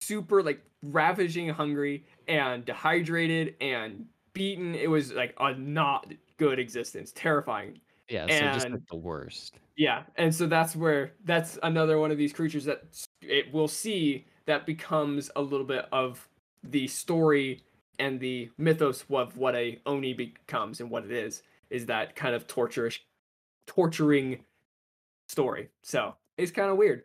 super 0.00 0.42
like 0.42 0.60
ravaging 0.82 1.50
hungry 1.50 2.04
and 2.26 2.64
dehydrated 2.64 3.54
and 3.60 4.06
beaten. 4.32 4.74
It 4.74 4.90
was 4.90 5.12
like 5.12 5.34
a 5.38 5.54
not 5.54 6.12
good 6.36 6.58
existence. 6.58 7.12
Terrifying. 7.14 7.78
Yeah, 8.08 8.26
so 8.26 8.40
just 8.54 8.66
and- 8.66 8.74
like 8.74 8.86
the 8.88 8.96
worst. 8.96 9.54
yeah 9.76 10.02
and 10.16 10.34
so 10.34 10.46
that's 10.46 10.74
where 10.74 11.12
that's 11.24 11.58
another 11.62 11.98
one 11.98 12.10
of 12.10 12.18
these 12.18 12.32
creatures 12.32 12.64
that 12.64 12.82
it 13.22 13.52
will 13.52 13.68
see 13.68 14.26
that 14.46 14.66
becomes 14.66 15.30
a 15.36 15.42
little 15.42 15.66
bit 15.66 15.86
of 15.92 16.28
the 16.64 16.86
story 16.88 17.62
and 17.98 18.20
the 18.20 18.50
mythos 18.58 19.04
of 19.10 19.36
what 19.36 19.54
a 19.54 19.80
oni 19.86 20.12
becomes 20.14 20.80
and 20.80 20.90
what 20.90 21.04
it 21.04 21.12
is 21.12 21.42
is 21.70 21.86
that 21.86 22.14
kind 22.16 22.34
of 22.34 22.46
torturous 22.46 22.98
torturing 23.66 24.44
story 25.28 25.68
so 25.82 26.14
it's 26.38 26.52
kind 26.52 26.70
of 26.70 26.76
weird 26.76 27.04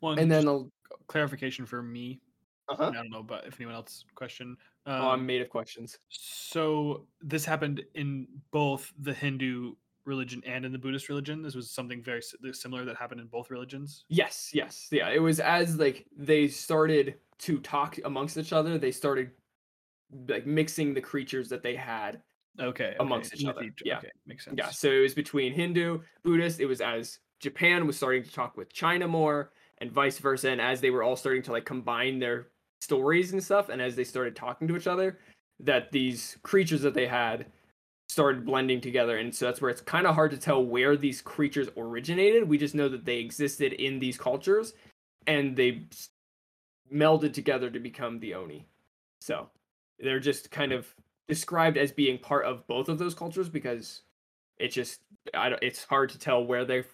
one 0.00 0.18
and 0.18 0.30
then 0.30 0.44
just 0.44 0.66
a, 0.92 0.96
clarification 1.08 1.66
for 1.66 1.82
me 1.82 2.20
Uh-huh. 2.68 2.88
I 2.88 2.92
don't 2.92 3.10
know, 3.10 3.22
but 3.22 3.46
if 3.46 3.56
anyone 3.60 3.74
else 3.74 4.06
question. 4.14 4.56
oh, 4.86 5.08
I'm 5.10 5.20
Um, 5.20 5.26
made 5.26 5.42
of 5.42 5.50
questions. 5.50 5.98
so 6.08 7.06
this 7.20 7.44
happened 7.44 7.84
in 7.94 8.26
both 8.52 8.90
the 8.98 9.12
Hindu 9.12 9.74
religion 10.06 10.42
and 10.46 10.64
in 10.64 10.72
the 10.72 10.78
Buddhist 10.78 11.08
religion. 11.10 11.42
This 11.42 11.54
was 11.54 11.70
something 11.70 12.02
very 12.02 12.22
similar 12.52 12.84
that 12.86 12.96
happened 12.96 13.20
in 13.20 13.26
both 13.26 13.50
religions. 13.50 14.04
Yes, 14.08 14.50
yes, 14.54 14.88
yeah. 14.90 15.10
It 15.10 15.18
was 15.20 15.40
as 15.40 15.76
like 15.76 16.06
they 16.16 16.48
started 16.48 17.16
to 17.40 17.58
talk 17.60 17.98
amongst 18.04 18.36
each 18.38 18.52
other. 18.54 18.78
They 18.78 18.92
started 18.92 19.32
like 20.28 20.46
mixing 20.46 20.94
the 20.94 21.00
creatures 21.00 21.48
that 21.48 21.62
they 21.62 21.74
had. 21.74 22.22
Okay. 22.60 22.94
Amongst 23.00 23.34
okay, 23.34 23.42
each 23.42 23.48
other, 23.48 23.74
yeah. 23.84 23.98
Okay, 23.98 24.10
makes 24.26 24.44
sense. 24.44 24.56
Yeah, 24.56 24.70
so 24.70 24.88
it 24.88 25.00
was 25.00 25.14
between 25.14 25.52
Hindu, 25.52 26.00
Buddhist. 26.22 26.60
It 26.60 26.66
was 26.66 26.80
as 26.80 27.18
Japan 27.40 27.86
was 27.86 27.96
starting 27.96 28.22
to 28.22 28.32
talk 28.32 28.56
with 28.56 28.72
China 28.72 29.08
more, 29.08 29.50
and 29.78 29.90
vice 29.90 30.18
versa. 30.18 30.50
And 30.50 30.60
as 30.60 30.80
they 30.80 30.90
were 30.90 31.02
all 31.02 31.16
starting 31.16 31.42
to 31.42 31.52
like 31.52 31.64
combine 31.64 32.18
their 32.18 32.48
stories 32.80 33.32
and 33.32 33.42
stuff, 33.42 33.70
and 33.70 33.82
as 33.82 33.96
they 33.96 34.04
started 34.04 34.36
talking 34.36 34.68
to 34.68 34.76
each 34.76 34.86
other, 34.86 35.18
that 35.60 35.90
these 35.90 36.38
creatures 36.42 36.82
that 36.82 36.94
they 36.94 37.06
had 37.06 37.46
started 38.08 38.46
blending 38.46 38.80
together. 38.80 39.16
And 39.16 39.34
so 39.34 39.46
that's 39.46 39.60
where 39.60 39.70
it's 39.70 39.80
kind 39.80 40.06
of 40.06 40.14
hard 40.14 40.30
to 40.30 40.36
tell 40.36 40.64
where 40.64 40.96
these 40.96 41.20
creatures 41.20 41.68
originated. 41.76 42.48
We 42.48 42.58
just 42.58 42.74
know 42.74 42.88
that 42.88 43.04
they 43.04 43.18
existed 43.18 43.72
in 43.72 43.98
these 43.98 44.16
cultures, 44.16 44.74
and 45.26 45.56
they 45.56 45.82
melded 46.92 47.32
together 47.32 47.70
to 47.70 47.80
become 47.80 48.20
the 48.20 48.34
Oni. 48.34 48.66
So 49.20 49.48
they're 49.98 50.20
just 50.20 50.50
kind 50.50 50.72
of 50.72 50.94
described 51.28 51.76
as 51.76 51.92
being 51.92 52.18
part 52.18 52.44
of 52.44 52.66
both 52.66 52.88
of 52.88 52.98
those 52.98 53.14
cultures 53.14 53.48
because 53.48 54.02
it 54.58 54.68
just 54.68 55.02
I 55.34 55.48
don't, 55.50 55.62
it's 55.62 55.84
hard 55.84 56.10
to 56.10 56.18
tell 56.18 56.44
where 56.44 56.64
they 56.64 56.84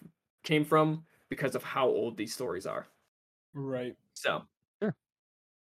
came 0.43 0.65
from 0.65 1.05
because 1.29 1.55
of 1.55 1.63
how 1.63 1.87
old 1.87 2.17
these 2.17 2.33
stories 2.33 2.65
are. 2.65 2.87
Right. 3.53 3.95
So, 4.13 4.43
Sure. 4.81 4.95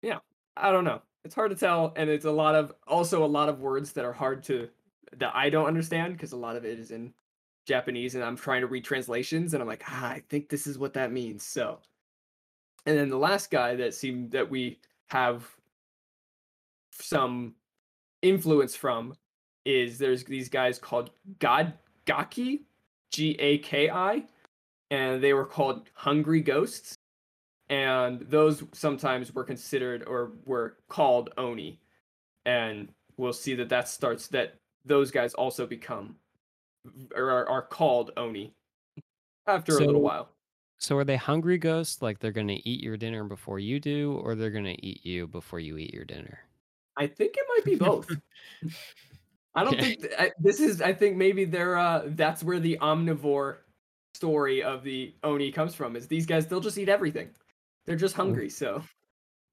yeah, 0.03 0.21
I 0.57 0.73
don't 0.73 0.85
know. 0.85 1.03
It's 1.25 1.35
hard 1.35 1.51
to 1.51 1.57
tell, 1.57 1.93
and 1.97 2.09
it's 2.11 2.25
a 2.25 2.31
lot 2.33 2.55
of 2.55 2.75
also 2.87 3.25
a 3.25 3.27
lot 3.27 3.49
of 3.49 3.61
words 3.61 3.93
that 3.95 4.05
are 4.05 4.13
hard 4.13 4.43
to 4.45 4.71
that 5.17 5.35
I 5.35 5.51
don't 5.51 5.67
understand 5.67 6.15
because 6.15 6.33
a 6.33 6.37
lot 6.37 6.57
of 6.57 6.65
it 6.65 6.79
is 6.79 6.91
in 6.91 7.15
Japanese, 7.67 8.15
and 8.15 8.25
I'm 8.25 8.37
trying 8.37 8.63
to 8.63 8.67
read 8.67 8.85
translations, 8.85 9.55
and 9.55 9.63
I'm 9.63 9.69
like, 9.69 9.85
ah, 9.89 10.09
I 10.11 10.21
think 10.29 10.49
this 10.49 10.67
is 10.67 10.79
what 10.79 10.95
that 10.95 11.13
means. 11.13 11.43
So, 11.45 11.81
and 12.87 12.97
then 12.97 13.09
the 13.09 13.19
last 13.19 13.51
guy 13.51 13.77
that 13.77 13.95
seemed 13.95 14.31
that 14.33 14.51
we 14.51 14.81
have 15.09 15.58
some 17.01 17.55
influence 18.23 18.75
from 18.75 19.15
is 19.65 19.99
there's 19.99 20.25
these 20.25 20.49
guys 20.49 20.79
called 20.79 21.11
God 21.39 21.75
Gaki, 22.05 22.63
G 23.13 23.37
A 23.39 23.59
K 23.59 23.91
I, 23.91 24.25
and 24.91 25.23
they 25.23 25.35
were 25.35 25.45
called 25.45 25.89
Hungry 25.95 26.41
Ghosts, 26.41 26.97
and 27.69 28.21
those 28.23 28.65
sometimes 28.73 29.35
were 29.35 29.45
considered 29.45 30.05
or 30.07 30.33
were 30.47 30.77
called 30.89 31.31
Oni, 31.37 31.79
and 32.47 32.89
we'll 33.17 33.33
see 33.33 33.55
that 33.55 33.69
that 33.69 33.89
starts 33.89 34.29
that 34.29 34.55
those 34.85 35.11
guys 35.11 35.35
also 35.35 35.67
become 35.67 36.17
or 37.15 37.31
are, 37.31 37.49
are 37.49 37.63
called 37.63 38.13
Oni 38.17 38.53
after 39.47 39.77
a 39.77 39.85
little 39.85 40.01
while. 40.01 40.31
So 40.79 40.97
are 40.97 41.05
they 41.05 41.17
hungry 41.17 41.59
ghosts? 41.59 42.01
Like 42.01 42.21
they're 42.21 42.33
gonna 42.33 42.59
eat 42.65 42.83
your 42.83 42.97
dinner 42.97 43.25
before 43.25 43.59
you 43.59 43.81
do, 43.81 44.19
or 44.23 44.35
they're 44.35 44.51
gonna 44.51 44.77
eat 44.79 45.05
you 45.05 45.27
before 45.27 45.61
you 45.61 45.77
eat 45.77 45.93
your 45.93 46.05
dinner? 46.05 46.39
I 46.99 47.07
think 47.07 47.37
it 47.37 47.45
might 47.49 47.65
be 47.65 47.77
both. 47.77 48.11
I 49.55 49.65
don't 49.65 49.75
Okay. 49.75 49.83
think 49.95 50.03
th- 50.03 50.13
I, 50.19 50.31
this 50.39 50.61
is. 50.61 50.83
I 50.83 50.93
think 50.93 51.17
maybe 51.17 51.45
they're. 51.45 51.79
Uh, 51.79 52.03
that's 52.09 52.43
where 52.45 52.61
the 52.61 52.77
omnivore 52.83 53.57
story 54.15 54.63
of 54.63 54.85
the 54.85 55.15
Oni 55.23 55.51
comes 55.51 55.75
from. 55.75 55.97
Is 55.97 56.07
these 56.07 56.27
guys? 56.27 56.47
They'll 56.47 56.61
just 56.61 56.77
eat 56.79 56.89
everything. 56.89 57.31
They're 57.87 57.97
just 57.97 58.15
hungry, 58.15 58.51
so 58.51 58.83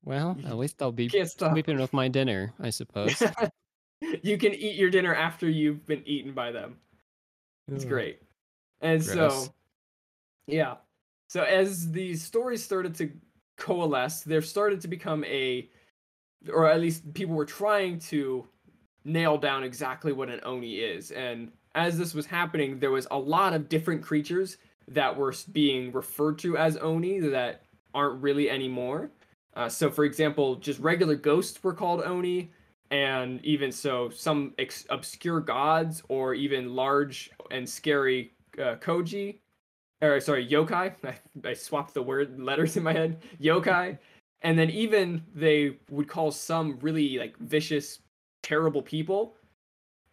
Well, 0.03 0.37
at 0.45 0.57
least 0.57 0.81
I'll 0.81 0.91
be 0.91 1.07
sleeping 1.09 1.79
with 1.79 1.93
my 1.93 2.07
dinner, 2.09 2.53
I 2.59 2.69
suppose. 2.69 3.23
you 4.23 4.37
can 4.37 4.53
eat 4.53 4.75
your 4.75 4.89
dinner 4.89 5.15
after 5.15 5.49
you've 5.49 5.85
been 5.85 6.03
eaten 6.05 6.33
by 6.33 6.51
them. 6.51 6.77
It's 7.71 7.85
great. 7.85 8.19
And 8.81 9.01
Gross. 9.03 9.45
so, 9.45 9.53
yeah. 10.47 10.75
So 11.29 11.43
as 11.43 11.89
these 11.91 12.21
stories 12.23 12.63
started 12.63 12.93
to 12.95 13.09
coalesce, 13.57 14.21
there 14.21 14.41
started 14.41 14.81
to 14.81 14.87
become 14.87 15.23
a, 15.23 15.69
or 16.51 16.69
at 16.69 16.79
least 16.79 17.13
people 17.13 17.35
were 17.35 17.45
trying 17.45 17.99
to 17.99 18.47
nail 19.03 19.37
down 19.37 19.63
exactly 19.63 20.11
what 20.11 20.29
an 20.29 20.39
Oni 20.43 20.77
is. 20.77 21.11
And 21.11 21.51
as 21.75 21.97
this 21.97 22.13
was 22.13 22.25
happening, 22.25 22.79
there 22.79 22.91
was 22.91 23.07
a 23.11 23.17
lot 23.17 23.53
of 23.53 23.69
different 23.69 24.01
creatures 24.01 24.57
that 24.87 25.15
were 25.15 25.33
being 25.51 25.91
referred 25.91 26.39
to 26.39 26.57
as 26.57 26.77
Oni 26.77 27.19
that 27.19 27.63
aren't 27.93 28.21
really 28.21 28.49
anymore. 28.49 29.11
Uh, 29.55 29.69
so, 29.69 29.89
for 29.89 30.03
example, 30.03 30.55
just 30.55 30.79
regular 30.79 31.15
ghosts 31.15 31.63
were 31.63 31.73
called 31.73 32.01
Oni, 32.01 32.51
and 32.91 33.43
even 33.43 33.71
so, 33.71 34.09
some 34.09 34.53
ex- 34.59 34.85
obscure 34.89 35.39
gods 35.39 36.03
or 36.09 36.33
even 36.33 36.75
large 36.75 37.31
and 37.51 37.67
scary 37.67 38.33
uh, 38.59 38.75
Koji, 38.75 39.39
or 40.01 40.19
sorry, 40.19 40.47
yokai. 40.47 40.93
I, 41.03 41.49
I 41.49 41.53
swapped 41.53 41.93
the 41.93 42.03
word 42.03 42.39
letters 42.39 42.77
in 42.77 42.83
my 42.83 42.93
head. 42.93 43.23
Yokai, 43.41 43.97
and 44.45 44.57
then 44.57 44.69
even 44.69 45.23
they 45.33 45.79
would 45.89 46.07
call 46.07 46.31
some 46.31 46.77
really 46.79 47.17
like 47.17 47.35
vicious, 47.39 47.99
terrible 48.43 48.81
people 48.83 49.35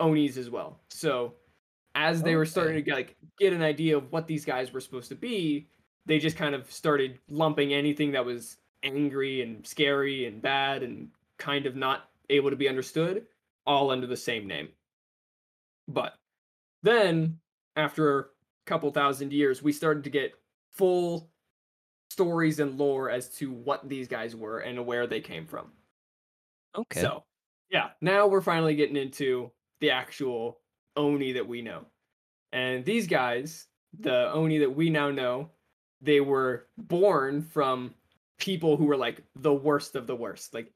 Onis 0.01 0.39
as 0.39 0.49
well. 0.49 0.80
So, 0.89 1.35
as 1.95 2.22
they 2.22 2.35
were 2.35 2.47
starting 2.47 2.76
to 2.76 2.83
get, 2.83 2.95
like 2.95 3.16
get 3.39 3.53
an 3.53 3.61
idea 3.61 3.95
of 3.95 4.11
what 4.11 4.26
these 4.26 4.47
guys 4.47 4.72
were 4.72 4.80
supposed 4.80 5.11
to 5.11 5.14
be, 5.14 5.68
they 6.07 6.18
just 6.18 6.39
kind 6.39 6.55
of 6.55 6.72
started 6.72 7.18
lumping 7.28 7.74
anything 7.74 8.11
that 8.12 8.24
was 8.24 8.57
angry 8.83 9.43
and 9.43 9.66
scary 9.66 10.24
and 10.24 10.41
bad 10.41 10.83
and 10.83 11.09
kind 11.39 11.66
of 11.66 11.76
not 11.76 12.09
able 12.30 12.49
to 12.49 12.57
be 12.57 12.70
understood 12.70 13.26
all 13.66 13.91
under 13.91 14.07
the 14.07 14.16
same 14.16 14.47
name. 14.47 14.70
But 15.89 16.14
then, 16.83 17.39
after 17.76 18.18
a 18.18 18.24
couple 18.64 18.91
thousand 18.91 19.30
years, 19.30 19.62
we 19.62 19.72
started 19.72 20.05
to 20.05 20.11
get 20.11 20.33
full 20.70 21.28
stories 22.13 22.61
and 22.61 22.79
lore 22.79 23.11
as 23.11 23.29
to 23.37 23.51
what 23.51 23.89
these 23.89 24.07
guys 24.07 24.37
were 24.37 24.59
and 24.59 24.87
where 24.87 25.07
they 25.07 25.21
came 25.21 25.47
from. 25.47 25.73
Okay. 26.77 27.01
So, 27.01 27.25
yeah, 27.71 27.91
now 28.01 28.27
we're 28.27 28.43
finally 28.43 28.75
getting 28.75 28.97
into 28.97 29.51
the 29.81 29.91
actual 29.91 30.59
Oni 30.97 31.33
that 31.33 31.49
we 31.49 31.63
know. 31.63 31.87
And 32.53 32.85
these 32.85 33.07
guys, 33.07 33.67
the 33.99 34.31
Oni 34.33 34.59
that 34.59 34.77
we 34.77 34.91
now 34.91 35.11
know, 35.11 35.49
they 36.03 36.21
were 36.21 36.67
born 36.77 37.43
from 37.43 37.95
people 38.39 38.77
who 38.77 38.85
were 38.85 38.97
like 38.97 39.23
the 39.37 39.55
worst 39.55 39.97
of 39.97 40.07
the 40.07 40.17
worst, 40.17 40.53
like 40.53 40.71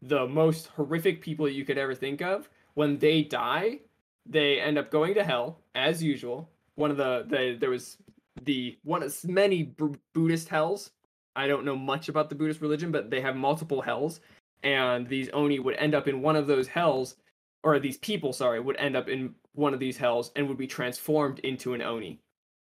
the 0.00 0.26
most 0.26 0.68
horrific 0.68 1.20
people 1.20 1.48
you 1.48 1.64
could 1.64 1.78
ever 1.78 1.94
think 1.94 2.22
of. 2.22 2.48
When 2.74 2.98
they 2.98 3.22
die, 3.22 3.80
they 4.24 4.60
end 4.60 4.78
up 4.78 4.90
going 4.90 5.14
to 5.14 5.24
hell 5.24 5.60
as 5.74 6.02
usual. 6.02 6.48
One 6.76 6.90
of 6.90 6.96
the, 6.96 7.26
the 7.28 7.56
there 7.58 7.70
was 7.70 7.98
the 8.44 8.78
one 8.84 9.02
of 9.02 9.24
many 9.24 9.62
Bu- 9.62 9.98
Buddhist 10.14 10.48
hells. 10.48 10.90
I 11.36 11.46
don't 11.46 11.64
know 11.64 11.76
much 11.76 12.08
about 12.08 12.28
the 12.28 12.34
Buddhist 12.34 12.60
religion, 12.60 12.90
but 12.90 13.10
they 13.10 13.20
have 13.20 13.36
multiple 13.36 13.80
hells. 13.80 14.20
And 14.62 15.08
these 15.08 15.30
oni 15.32 15.60
would 15.60 15.76
end 15.76 15.94
up 15.94 16.08
in 16.08 16.20
one 16.20 16.36
of 16.36 16.46
those 16.46 16.66
hells 16.66 17.16
or 17.62 17.78
these 17.78 17.98
people 17.98 18.32
sorry 18.32 18.60
would 18.60 18.76
end 18.76 18.96
up 18.96 19.08
in 19.08 19.34
one 19.52 19.74
of 19.74 19.80
these 19.80 19.96
hells 19.96 20.30
and 20.36 20.48
would 20.48 20.58
be 20.58 20.66
transformed 20.66 21.38
into 21.40 21.74
an 21.74 21.82
oni. 21.82 22.20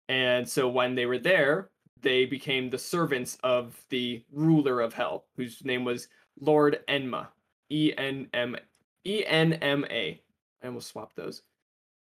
And 0.08 0.48
so 0.48 0.68
when 0.68 0.94
they 0.94 1.06
were 1.06 1.18
there 1.18 1.70
they 2.00 2.24
became 2.24 2.70
the 2.70 2.78
servants 2.78 3.36
of 3.42 3.80
the 3.90 4.22
ruler 4.32 4.80
of 4.80 4.94
hell 4.94 5.24
whose 5.36 5.64
name 5.64 5.84
was 5.84 6.08
lord 6.40 6.78
enma. 6.88 7.26
E-n-m 7.70 8.56
e-n-m-a 9.04 10.20
i 10.62 10.66
almost 10.66 10.88
swapped 10.88 11.16
those 11.16 11.42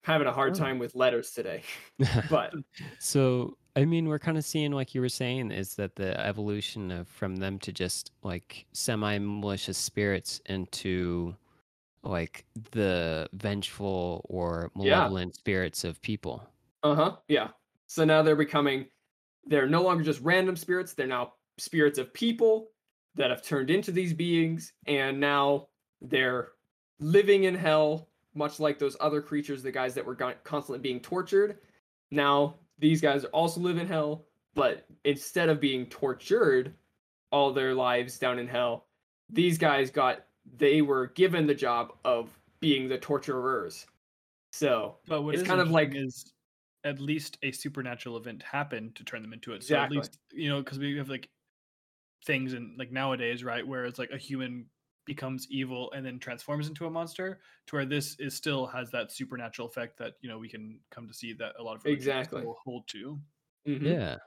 having 0.03 0.27
a 0.27 0.31
hard 0.33 0.53
Oh. 0.55 0.59
time 0.59 0.79
with 0.79 0.95
letters 0.95 1.31
today 1.31 1.63
but 2.29 2.53
so 2.99 3.57
I 3.75 3.85
mean, 3.85 4.09
we're 4.09 4.19
kind 4.19 4.37
of 4.37 4.43
seeing, 4.43 4.71
like 4.73 4.93
you 4.93 4.99
were 4.99 5.07
saying, 5.07 5.51
is 5.51 5.75
that 5.75 5.95
the 5.95 6.19
evolution 6.19 6.91
of 6.91 7.07
from 7.07 7.37
them 7.37 7.59
to 7.59 7.71
just 7.71 8.11
like 8.23 8.65
semi-malicious 8.73 9.77
spirits 9.77 10.41
into 10.47 11.33
like 12.03 12.45
the 12.71 13.29
vengeful 13.33 14.25
or 14.27 14.71
Yeah. 14.75 15.01
malevolent 15.01 15.35
spirits 15.35 15.83
of 15.85 16.01
people. 16.01 16.43
Uh-huh. 16.83 17.17
Yeah. 17.29 17.49
So 17.87 18.03
now 18.05 18.21
they're 18.21 18.35
becoming 18.35 18.87
they're 19.45 19.69
no 19.69 19.81
longer 19.83 20.03
just 20.03 20.19
random 20.21 20.57
spirits, 20.57 20.93
they're 20.93 21.07
now 21.07 21.35
spirits 21.57 21.99
of 21.99 22.13
people 22.13 22.71
that 23.15 23.29
have 23.29 23.41
turned 23.43 23.69
into 23.69 23.91
these 23.93 24.13
beings 24.13 24.73
and 24.87 25.19
now 25.19 25.69
they're 26.01 26.53
living 26.99 27.45
in 27.45 27.55
hell 27.55 28.08
much 28.35 28.59
like 28.59 28.77
those 28.79 28.95
other 28.99 29.21
creatures, 29.21 29.63
the 29.63 29.71
guys 29.71 29.93
that 29.95 30.05
were 30.05 30.15
constantly 30.43 30.79
being 30.79 30.99
tortured. 30.99 31.59
Now 32.11 32.55
these 32.77 33.01
guys 33.01 33.25
also 33.25 33.59
live 33.59 33.77
in 33.77 33.87
hell, 33.87 34.25
but 34.55 34.85
instead 35.03 35.49
of 35.49 35.59
being 35.59 35.85
tortured 35.87 36.73
all 37.31 37.51
their 37.53 37.73
lives 37.73 38.17
down 38.17 38.39
in 38.39 38.47
hell, 38.47 38.85
these 39.29 39.57
guys 39.57 39.91
got 39.91 40.25
they 40.57 40.81
were 40.81 41.07
given 41.07 41.45
the 41.45 41.53
job 41.53 41.93
of 42.05 42.29
being 42.59 42.87
the 42.89 42.97
torturers. 42.97 43.85
So, 44.51 44.97
But 45.07 45.21
what 45.21 45.35
It's 45.35 45.43
kind 45.47 45.61
of 45.61 45.69
like- 45.69 45.93
is 45.95 46.33
at 46.85 46.99
least 46.99 47.37
a 47.43 47.51
supernatural 47.51 48.15
event 48.17 48.41
happened 48.41 48.95
to 48.95 49.03
turn 49.03 49.21
them 49.21 49.33
into 49.33 49.51
it. 49.53 49.61
So 49.63 49.75
Exactly. 49.75 49.97
at 49.97 50.03
least 50.03 50.19
you 50.31 50.49
know 50.49 50.61
because 50.63 50.79
we 50.79 50.97
have 50.97 51.09
like 51.09 51.29
things 52.25 52.53
and 52.53 52.77
like 52.77 52.91
nowadays, 52.91 53.43
right, 53.43 53.65
where 53.67 53.85
it's 53.85 53.99
like 53.99 54.11
a 54.11 54.17
human 54.17 54.65
becomes 55.09 55.47
evil 55.51 55.91
and 55.93 56.05
then 56.05 56.19
transforms 56.19 56.69
into 56.69 56.85
a 56.87 56.91
monster, 56.91 57.41
to 57.67 57.75
where 57.77 57.85
this 57.85 58.15
is 58.19 58.35
still 58.35 58.67
has 58.67 58.91
that 58.91 59.11
supernatural 59.11 59.67
effect 59.67 59.97
that 59.99 60.13
you 60.21 60.29
know 60.29 60.39
we 60.39 60.49
can 60.49 60.79
come 60.91 61.07
to 61.09 61.13
see 61.13 61.33
that 61.33 61.53
a 61.59 61.63
lot 61.63 61.77
of 61.77 61.85
Exactly. 61.85 62.41
still 62.41 62.57
hold 62.63 62.87
to. 62.89 63.19
Mhm. 63.67 63.97
Yeah. 63.97 64.17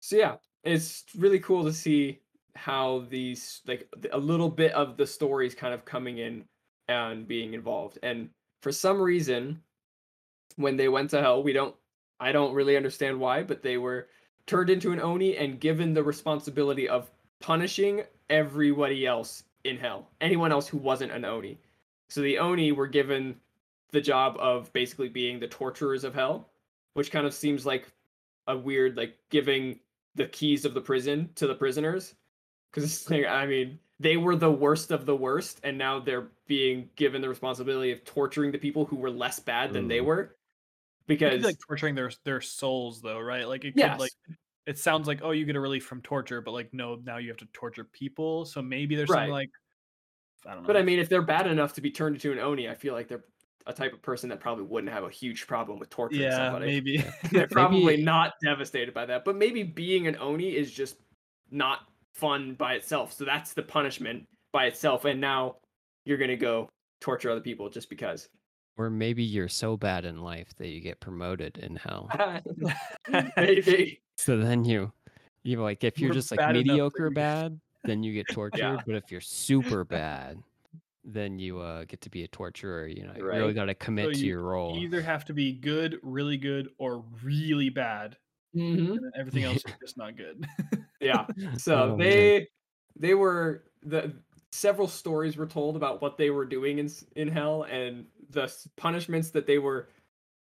So 0.00 0.16
yeah, 0.16 0.36
it's 0.64 1.04
really 1.16 1.40
cool 1.40 1.64
to 1.64 1.72
see 1.72 2.22
how 2.54 3.00
these 3.08 3.62
like 3.66 3.88
a 4.12 4.18
little 4.18 4.50
bit 4.50 4.72
of 4.72 4.96
the 4.96 5.06
stories 5.06 5.54
kind 5.54 5.72
of 5.72 5.84
coming 5.84 6.18
in 6.18 6.48
and 6.88 7.26
being 7.28 7.54
involved. 7.54 7.98
And 8.02 8.30
for 8.62 8.72
some 8.72 9.00
reason, 9.00 9.62
when 10.56 10.76
they 10.76 10.88
went 10.88 11.10
to 11.10 11.20
hell, 11.20 11.42
we 11.42 11.52
don't 11.52 11.76
I 12.20 12.32
don't 12.32 12.54
really 12.54 12.76
understand 12.76 13.20
why, 13.20 13.42
but 13.44 13.62
they 13.62 13.78
were 13.78 14.08
turned 14.46 14.70
into 14.70 14.92
an 14.92 15.00
oni 15.00 15.36
and 15.36 15.60
given 15.60 15.94
the 15.94 16.04
responsibility 16.04 16.88
of 16.88 17.12
punishing 17.40 18.04
everybody 18.30 19.06
else 19.06 19.44
in 19.64 19.76
hell, 19.76 20.08
anyone 20.20 20.52
else 20.52 20.68
who 20.68 20.78
wasn't 20.78 21.12
an 21.12 21.24
oni. 21.24 21.58
So 22.08 22.20
the 22.20 22.38
oni 22.38 22.72
were 22.72 22.86
given 22.86 23.36
the 23.90 24.00
job 24.00 24.36
of 24.38 24.72
basically 24.72 25.08
being 25.08 25.38
the 25.38 25.48
torturers 25.48 26.04
of 26.04 26.14
hell, 26.14 26.48
which 26.94 27.10
kind 27.10 27.26
of 27.26 27.34
seems 27.34 27.64
like 27.66 27.90
a 28.48 28.56
weird 28.56 28.96
like 28.96 29.16
giving 29.30 29.78
the 30.14 30.26
keys 30.26 30.64
of 30.64 30.74
the 30.74 30.80
prison 30.80 31.30
to 31.36 31.46
the 31.46 31.54
prisoners 31.54 32.14
because 32.72 33.08
like, 33.08 33.24
i 33.24 33.46
mean 33.46 33.78
they 34.00 34.16
were 34.16 34.34
the 34.34 34.50
worst 34.50 34.90
of 34.90 35.06
the 35.06 35.14
worst 35.14 35.60
and 35.62 35.78
now 35.78 36.00
they're 36.00 36.26
being 36.48 36.90
given 36.96 37.22
the 37.22 37.28
responsibility 37.28 37.92
of 37.92 38.04
torturing 38.04 38.50
the 38.50 38.58
people 38.58 38.84
who 38.84 38.96
were 38.96 39.12
less 39.12 39.38
bad 39.38 39.72
than 39.72 39.86
they 39.86 40.00
Ooh. 40.00 40.04
were 40.04 40.36
because 41.06 41.38
be 41.38 41.46
like 41.46 41.58
torturing 41.66 41.94
their 41.94 42.10
their 42.24 42.40
souls 42.40 43.00
though, 43.00 43.20
right? 43.20 43.46
Like 43.48 43.64
it 43.64 43.72
could 43.72 43.80
Yes. 43.80 44.00
like 44.00 44.12
it 44.66 44.78
sounds 44.78 45.06
like 45.08 45.20
oh 45.22 45.30
you 45.32 45.44
get 45.44 45.56
a 45.56 45.60
relief 45.60 45.84
from 45.84 46.00
torture, 46.02 46.40
but 46.40 46.52
like 46.52 46.72
no, 46.72 46.96
now 47.04 47.16
you 47.18 47.28
have 47.28 47.38
to 47.38 47.46
torture 47.52 47.84
people. 47.84 48.44
So 48.44 48.62
maybe 48.62 48.94
there's 48.96 49.08
Right. 49.10 49.18
something 49.20 49.32
like 49.32 49.50
I 50.46 50.54
don't 50.54 50.62
know. 50.62 50.66
but 50.66 50.76
i 50.76 50.82
mean 50.82 50.98
if 50.98 51.08
they're 51.08 51.22
bad 51.22 51.46
enough 51.46 51.72
to 51.74 51.80
be 51.80 51.88
turned 51.90 52.16
into 52.16 52.32
an 52.32 52.40
oni 52.40 52.68
i 52.68 52.74
feel 52.74 52.94
like 52.94 53.06
they're 53.06 53.22
a 53.68 53.72
type 53.72 53.92
of 53.92 54.02
person 54.02 54.28
that 54.30 54.40
probably 54.40 54.64
wouldn't 54.64 54.92
have 54.92 55.04
a 55.04 55.08
huge 55.08 55.46
problem 55.46 55.78
with 55.78 55.88
torturing 55.88 56.22
yeah, 56.22 56.36
somebody 56.36 56.66
maybe. 56.66 57.04
they're 57.30 57.46
probably 57.46 57.84
Maybe- 57.84 58.02
not 58.02 58.32
devastated 58.42 58.92
by 58.92 59.06
that 59.06 59.24
but 59.24 59.36
maybe 59.36 59.62
being 59.62 60.08
an 60.08 60.16
oni 60.18 60.56
is 60.56 60.72
just 60.72 60.96
not 61.52 61.82
fun 62.16 62.54
by 62.54 62.72
itself 62.74 63.12
so 63.12 63.24
that's 63.24 63.52
the 63.54 63.62
punishment 63.62 64.26
by 64.52 64.64
itself 64.66 65.04
and 65.04 65.20
now 65.20 65.58
you're 66.06 66.18
gonna 66.18 66.36
go 66.36 66.68
torture 67.00 67.30
other 67.30 67.40
people 67.40 67.68
just 67.70 67.88
because 67.88 68.28
Or 68.78 68.88
maybe 68.90 69.22
you're 69.22 69.48
so 69.48 69.76
bad 69.76 70.04
in 70.04 70.22
life 70.22 70.48
that 70.56 70.68
you 70.68 70.80
get 70.80 70.98
promoted 71.00 71.58
in 71.58 71.76
hell. 71.76 72.08
maybe 73.36 74.00
So 74.16 74.38
then 74.38 74.64
you, 74.64 74.92
you 75.42 75.60
like 75.60 75.84
if 75.84 75.98
you're 75.98 76.10
We're 76.10 76.14
just 76.14 76.30
like 76.30 76.38
bad 76.38 76.56
enough 76.56 76.66
mediocre 76.66 77.08
you- 77.08 77.14
bad, 77.14 77.60
then 77.84 78.02
you 78.02 78.12
get 78.14 78.26
tortured. 78.32 78.82
But 78.86 78.94
if 78.94 79.10
you're 79.10 79.20
super 79.20 79.84
bad, 79.84 80.38
then 81.04 81.38
you 81.38 81.58
uh, 81.60 81.84
get 81.84 82.00
to 82.02 82.10
be 82.10 82.22
a 82.24 82.28
torturer. 82.28 82.86
You 82.86 83.04
know, 83.06 83.12
you 83.16 83.24
really 83.24 83.52
got 83.52 83.64
to 83.66 83.74
commit 83.74 84.14
to 84.14 84.20
you 84.20 84.26
your 84.28 84.42
role. 84.42 84.76
You 84.76 84.82
either 84.82 85.02
have 85.02 85.24
to 85.26 85.32
be 85.34 85.52
good, 85.52 85.98
really 86.02 86.36
good, 86.36 86.68
or 86.78 87.04
really 87.22 87.70
bad, 87.70 88.16
Mhm. 88.56 88.92
and 88.92 89.12
everything 89.18 89.42
else 89.44 89.56
is 89.56 89.74
just 89.80 89.96
not 89.98 90.16
good. 90.16 90.46
yeah 91.00 91.26
so 91.58 91.74
Oh, 91.74 91.88
man. 91.88 91.98
they 91.98 92.48
they 92.96 93.14
were 93.14 93.64
the 93.82 94.14
several 94.52 94.86
stories 94.86 95.36
were 95.36 95.46
told 95.46 95.74
about 95.74 96.00
what 96.00 96.16
they 96.18 96.30
were 96.30 96.44
doing 96.44 96.78
in 96.78 96.84
s- 96.86 97.04
in 97.16 97.26
hell 97.26 97.64
and 97.64 98.06
the 98.32 98.52
punishments 98.76 99.30
that 99.30 99.46
they 99.46 99.58
were 99.58 99.88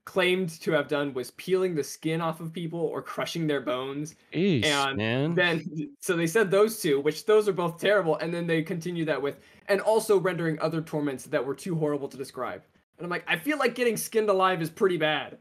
claimed 0.06 0.50
to 0.62 0.72
have 0.72 0.88
done 0.88 1.14
was 1.14 1.32
peeling 1.32 1.76
the 1.76 1.84
skin 1.84 2.22
off 2.22 2.40
of 2.40 2.54
people 2.54 2.80
or 2.80 3.02
crushing 3.02 3.46
their 3.46 3.60
bones 3.60 4.16
Eesh, 4.34 4.64
and 4.64 4.98
man. 4.98 5.36
then 5.36 5.66
so 6.00 6.16
they 6.16 6.28
said 6.28 6.50
those 6.50 6.82
two 6.82 7.02
which 7.02 7.26
those 7.26 7.46
are 7.50 7.54
both 7.54 7.78
terrible 7.78 8.16
and 8.18 8.34
then 8.34 8.48
they 8.48 8.64
continue 8.64 9.04
that 9.04 9.22
with 9.22 9.42
and 9.68 9.82
also 9.82 10.18
rendering 10.18 10.58
other 10.62 10.82
torments 10.82 11.26
that 11.26 11.46
were 11.46 11.54
too 11.54 11.76
horrible 11.76 12.08
to 12.08 12.16
describe 12.16 12.62
and 12.98 13.04
i'm 13.04 13.10
like 13.10 13.26
i 13.28 13.36
feel 13.38 13.58
like 13.58 13.76
getting 13.76 13.98
skinned 13.98 14.30
alive 14.30 14.62
is 14.62 14.70
pretty 14.70 14.96
bad 14.96 15.38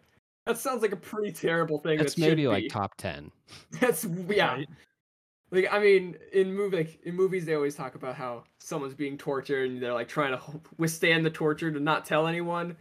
that 0.47 0.59
sounds 0.59 0.83
like 0.83 0.93
a 0.93 0.97
pretty 0.97 1.33
terrible 1.33 1.79
thing 1.79 1.99
That's 1.99 2.15
that 2.15 2.21
maybe 2.21 2.47
like 2.49 2.65
be. 2.65 2.69
top 2.69 2.97
ten. 2.97 3.31
that's 3.81 4.05
yeah 4.29 4.55
Right? 4.55 4.69
Like 5.51 5.69
I 5.71 5.79
mean, 5.79 6.17
in 6.33 6.55
movie 6.55 6.77
like 6.79 6.99
in 7.05 7.15
movies, 7.15 7.47
they 7.47 7.55
always 7.55 7.75
talk 7.75 7.95
about 7.95 8.15
how 8.15 8.45
someone's 8.59 8.95
being 8.95 9.17
tortured 9.17 9.71
and 9.71 9.83
they're 9.83 9.95
like 9.95 10.09
trying 10.09 10.37
to 10.37 10.61
withstand 10.79 11.25
the 11.25 11.31
torture 11.31 11.71
to 11.71 11.81
not 11.81 12.05
tell 12.05 12.27
anyone, 12.27 12.77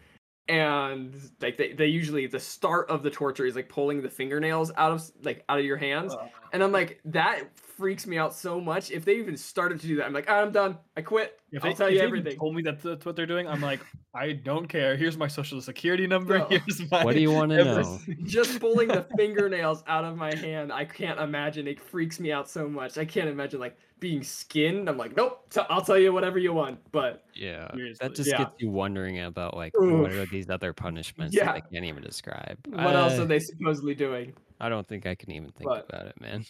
and 0.47 1.15
like 1.41 1.57
they, 1.57 1.73
they 1.73 1.87
usually 1.87 2.27
the 2.27 2.39
start 2.39 2.89
of 2.89 3.03
the 3.03 3.09
torture 3.09 3.45
is 3.45 3.55
like 3.55 3.69
pulling 3.69 4.01
the 4.01 4.09
fingernails 4.09 4.71
out 4.77 4.91
of 4.91 5.11
like 5.23 5.43
out 5.49 5.59
of 5.59 5.65
your 5.65 5.77
hands, 5.77 6.15
and 6.53 6.63
I'm 6.63 6.71
like 6.71 6.99
that 7.05 7.43
freaks 7.77 8.07
me 8.07 8.17
out 8.17 8.33
so 8.33 8.59
much. 8.59 8.91
If 8.91 9.05
they 9.05 9.15
even 9.17 9.35
started 9.37 9.79
to 9.81 9.87
do 9.87 9.95
that, 9.97 10.05
I'm 10.05 10.13
like, 10.13 10.25
"Ah, 10.27 10.41
I'm 10.41 10.51
done. 10.51 10.77
I 10.97 11.01
quit. 11.01 11.39
if 11.51 11.63
I'll 11.63 11.71
they, 11.71 11.75
tell 11.75 11.87
if 11.87 11.93
you 11.93 11.99
they 11.99 12.05
everything. 12.05 12.37
told 12.37 12.55
me 12.55 12.61
that 12.63 12.81
that's 12.81 13.05
what 13.05 13.15
they're 13.15 13.25
doing, 13.25 13.47
I'm 13.47 13.61
like, 13.61 13.79
I 14.15 14.33
don't 14.33 14.67
care. 14.67 14.95
Here's 14.95 15.17
my 15.17 15.27
social 15.27 15.61
security 15.61 16.07
number. 16.07 16.39
No. 16.39 16.47
Here's 16.49 16.89
my. 16.91 17.03
What 17.03 17.15
do 17.15 17.21
you 17.21 17.31
want 17.31 17.51
to 17.51 17.57
every- 17.59 17.83
know? 17.83 17.99
Just 18.25 18.59
pulling 18.59 18.87
the 18.89 19.05
fingernails 19.17 19.83
out 19.87 20.03
of 20.05 20.15
my 20.17 20.33
hand, 20.35 20.71
I 20.71 20.85
can't 20.85 21.19
imagine. 21.19 21.67
It 21.67 21.79
freaks 21.79 22.19
me 22.19 22.31
out 22.31 22.49
so 22.49 22.67
much. 22.67 22.97
I 22.97 23.05
can't 23.05 23.29
imagine 23.29 23.59
like 23.59 23.77
being 23.99 24.23
skinned. 24.23 24.89
I'm 24.89 24.97
like, 24.97 25.15
nope. 25.15 25.49
T- 25.49 25.61
I'll 25.69 25.81
tell 25.81 25.97
you 25.97 26.11
whatever 26.11 26.37
you 26.37 26.51
want, 26.53 26.79
but 26.91 27.23
Yeah, 27.33 27.71
Seriously. 27.73 28.07
that 28.07 28.15
just 28.15 28.29
Yeah. 28.29 28.39
gets 28.39 28.51
you 28.59 28.69
wondering 28.69 29.21
about 29.21 29.55
like 29.55 29.71
what 29.79 30.11
are 30.11 30.25
these 30.25 30.49
other 30.49 30.73
punishments 30.73 31.33
Yeah. 31.33 31.45
that 31.45 31.55
I 31.55 31.59
can't 31.61 31.85
even 31.85 32.03
describe. 32.03 32.57
what 32.67 32.95
else 32.95 33.17
are 33.19 33.25
they 33.25 33.39
supposedly 33.39 33.95
doing? 33.95 34.33
I 34.59 34.67
don't 34.69 34.85
think 34.87 35.05
I 35.05 35.15
can 35.15 35.31
even 35.31 35.49
think 35.51 35.69
But- 35.69 35.85
about 35.89 36.07
it, 36.07 36.19
man. 36.21 36.45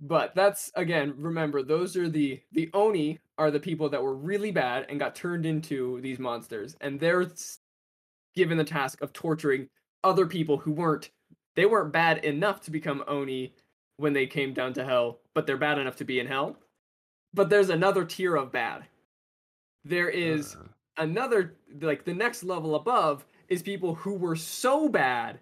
But 0.00 0.34
that's 0.34 0.70
again, 0.76 1.14
remember 1.18 1.62
those 1.62 1.96
are 1.96 2.08
the 2.08 2.40
the 2.52 2.70
oni 2.72 3.18
are 3.38 3.50
the 3.50 3.60
people 3.60 3.88
that 3.90 4.02
were 4.02 4.16
really 4.16 4.50
bad 4.50 4.86
and 4.88 4.98
got 4.98 5.14
turned 5.14 5.44
into 5.46 6.00
these 6.00 6.18
monsters, 6.18 6.76
and 6.80 6.98
they're 6.98 7.26
given 8.34 8.58
the 8.58 8.64
task 8.64 9.00
of 9.02 9.12
torturing 9.12 9.68
other 10.04 10.26
people 10.26 10.56
who 10.58 10.72
weren't 10.72 11.10
they 11.56 11.66
weren't 11.66 11.92
bad 11.92 12.24
enough 12.24 12.60
to 12.62 12.70
become 12.70 13.04
oni 13.08 13.54
when 13.96 14.12
they 14.14 14.26
came 14.26 14.54
down 14.54 14.72
to 14.74 14.84
hell, 14.84 15.20
but 15.34 15.46
they're 15.46 15.56
bad 15.58 15.78
enough 15.78 15.96
to 15.96 16.04
be 16.04 16.20
in 16.20 16.26
hell. 16.26 16.56
But 17.34 17.50
there's 17.50 17.70
another 17.70 18.04
tier 18.04 18.36
of 18.36 18.52
bad. 18.52 18.86
There 19.84 20.08
is 20.10 20.56
Uh, 20.56 20.68
another 20.98 21.56
like 21.80 22.04
the 22.04 22.14
next 22.14 22.42
level 22.42 22.74
above 22.74 23.26
is 23.48 23.62
people 23.62 23.94
who 23.96 24.14
were 24.14 24.36
so 24.36 24.88
bad 24.88 25.40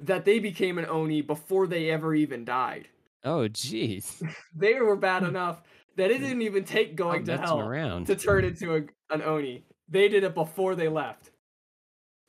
that 0.00 0.24
they 0.24 0.38
became 0.40 0.78
an 0.78 0.86
oni 0.86 1.22
before 1.22 1.66
they 1.66 1.90
ever 1.90 2.14
even 2.14 2.44
died. 2.44 2.88
Oh, 3.24 3.48
jeez. 3.48 4.22
They 4.54 4.74
were 4.74 4.96
bad 4.96 5.22
hmm. 5.22 5.30
enough 5.30 5.62
that 5.96 6.10
it 6.10 6.18
didn't 6.18 6.42
even 6.42 6.64
take 6.64 6.96
going 6.96 7.20
I'm 7.20 7.24
to 7.26 7.38
hell 7.38 7.60
around. 7.60 8.06
to 8.06 8.16
turn 8.16 8.44
into 8.44 8.74
a, 8.74 9.14
an 9.14 9.22
oni. 9.22 9.64
They 9.88 10.08
did 10.08 10.24
it 10.24 10.34
before 10.34 10.74
they 10.74 10.88
left. 10.88 11.30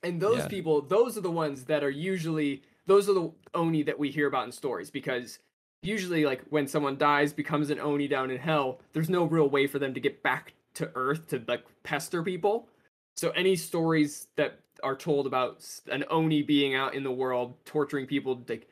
And 0.04 0.22
those 0.22 0.40
Yeah. 0.40 0.48
people, 0.50 0.82
those 0.82 1.18
are 1.18 1.22
the 1.22 1.32
ones 1.32 1.66
that 1.66 1.84
are 1.84 1.90
usually 1.90 2.64
those 2.86 3.08
are 3.08 3.14
the 3.14 3.32
oni 3.54 3.84
that 3.84 3.98
we 3.98 4.12
hear 4.12 4.28
about 4.28 4.46
in 4.46 4.52
stories 4.52 4.92
because 4.92 5.40
usually 5.84 6.26
like 6.26 6.44
when 6.50 6.68
someone 6.68 6.98
dies 6.98 7.32
becomes 7.32 7.70
an 7.70 7.80
oni 7.80 8.10
down 8.10 8.30
in 8.30 8.38
hell, 8.38 8.82
there's 8.92 9.10
no 9.10 9.24
real 9.24 9.50
way 9.50 9.68
for 9.68 9.80
them 9.80 9.94
to 9.94 10.02
get 10.02 10.22
back 10.22 10.54
to 10.74 10.92
earth 10.96 11.28
to 11.30 11.42
like 11.48 11.64
pester 11.84 12.22
people. 12.22 12.68
So 13.16 13.30
any 13.32 13.56
stories 13.56 14.28
that 14.36 14.60
are 14.82 14.96
told 14.96 15.28
about 15.28 15.66
an 15.90 16.04
oni 16.10 16.42
being 16.42 16.76
out 16.76 16.94
in 16.94 17.04
the 17.04 17.12
world 17.12 17.56
torturing 17.64 18.06
people 18.06 18.44
like 18.50 18.68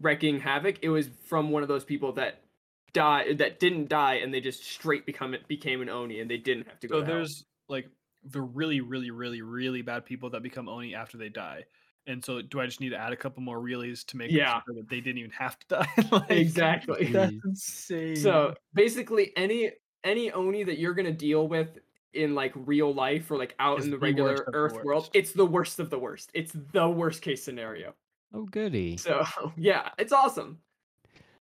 wrecking 0.00 0.40
havoc, 0.40 0.78
it 0.82 0.88
was 0.90 1.08
from 1.08 1.50
one 1.50 1.62
of 1.62 1.68
those 1.68 1.84
people 1.84 2.12
that 2.14 2.44
died 2.92 3.38
that 3.38 3.60
didn't 3.60 3.88
die 3.88 4.14
and 4.14 4.34
they 4.34 4.40
just 4.40 4.64
straight 4.64 5.06
become 5.06 5.32
it 5.34 5.46
became 5.48 5.80
an 5.80 5.88
oni 5.88 6.20
and 6.20 6.30
they 6.30 6.38
didn't 6.38 6.66
have 6.68 6.80
to 6.80 6.88
go 6.88 6.96
So 6.96 7.00
to 7.00 7.06
hell. 7.06 7.06
there's 7.06 7.44
like 7.68 7.88
the 8.24 8.40
really, 8.40 8.80
really, 8.80 9.10
really, 9.10 9.42
really 9.42 9.82
bad 9.82 10.04
people 10.04 10.30
that 10.30 10.42
become 10.42 10.68
Oni 10.68 10.94
after 10.94 11.16
they 11.16 11.28
die. 11.30 11.64
And 12.06 12.24
so, 12.24 12.42
do 12.42 12.60
I 12.60 12.66
just 12.66 12.80
need 12.80 12.90
to 12.90 12.96
add 12.98 13.12
a 13.12 13.16
couple 13.16 13.42
more 13.42 13.60
realies 13.60 14.04
to 14.04 14.16
make 14.16 14.32
Yeah. 14.32 14.60
sure 14.66 14.74
that 14.74 14.88
they 14.88 15.00
didn't 15.00 15.18
even 15.18 15.30
have 15.30 15.58
to 15.60 15.66
die? 15.68 15.88
Like, 16.10 16.30
exactly 16.30 17.06
That's 17.12 17.32
mm. 17.34 17.40
insane. 17.44 18.14
so 18.14 18.54
basically 18.74 19.32
any 19.36 19.72
any 20.04 20.30
oni 20.32 20.64
that 20.64 20.78
you're 20.78 20.94
gonna 20.94 21.12
deal 21.12 21.48
with 21.48 21.78
in 22.12 22.34
like 22.34 22.52
real 22.56 22.92
life 22.92 23.30
or 23.30 23.36
like 23.38 23.54
out 23.58 23.78
Is 23.78 23.84
in 23.84 23.90
the 23.90 23.98
the 23.98 23.98
regular 23.98 24.14
worst 24.16 24.44
of 24.46 24.54
the 24.58 24.58
earth 24.58 24.82
world 24.82 25.10
it's 25.12 25.32
the 25.32 25.46
worst 25.46 25.78
of 25.78 25.90
the 25.90 25.98
worst 25.98 26.30
it's 26.34 26.52
the 26.54 26.88
worst 26.88 27.22
case 27.22 27.42
scenario 27.42 27.94
Oh, 28.32 28.44
goody. 28.44 28.96
so 28.96 29.24
yeah 29.56 29.90
it's 29.98 30.12
awesome. 30.12 30.58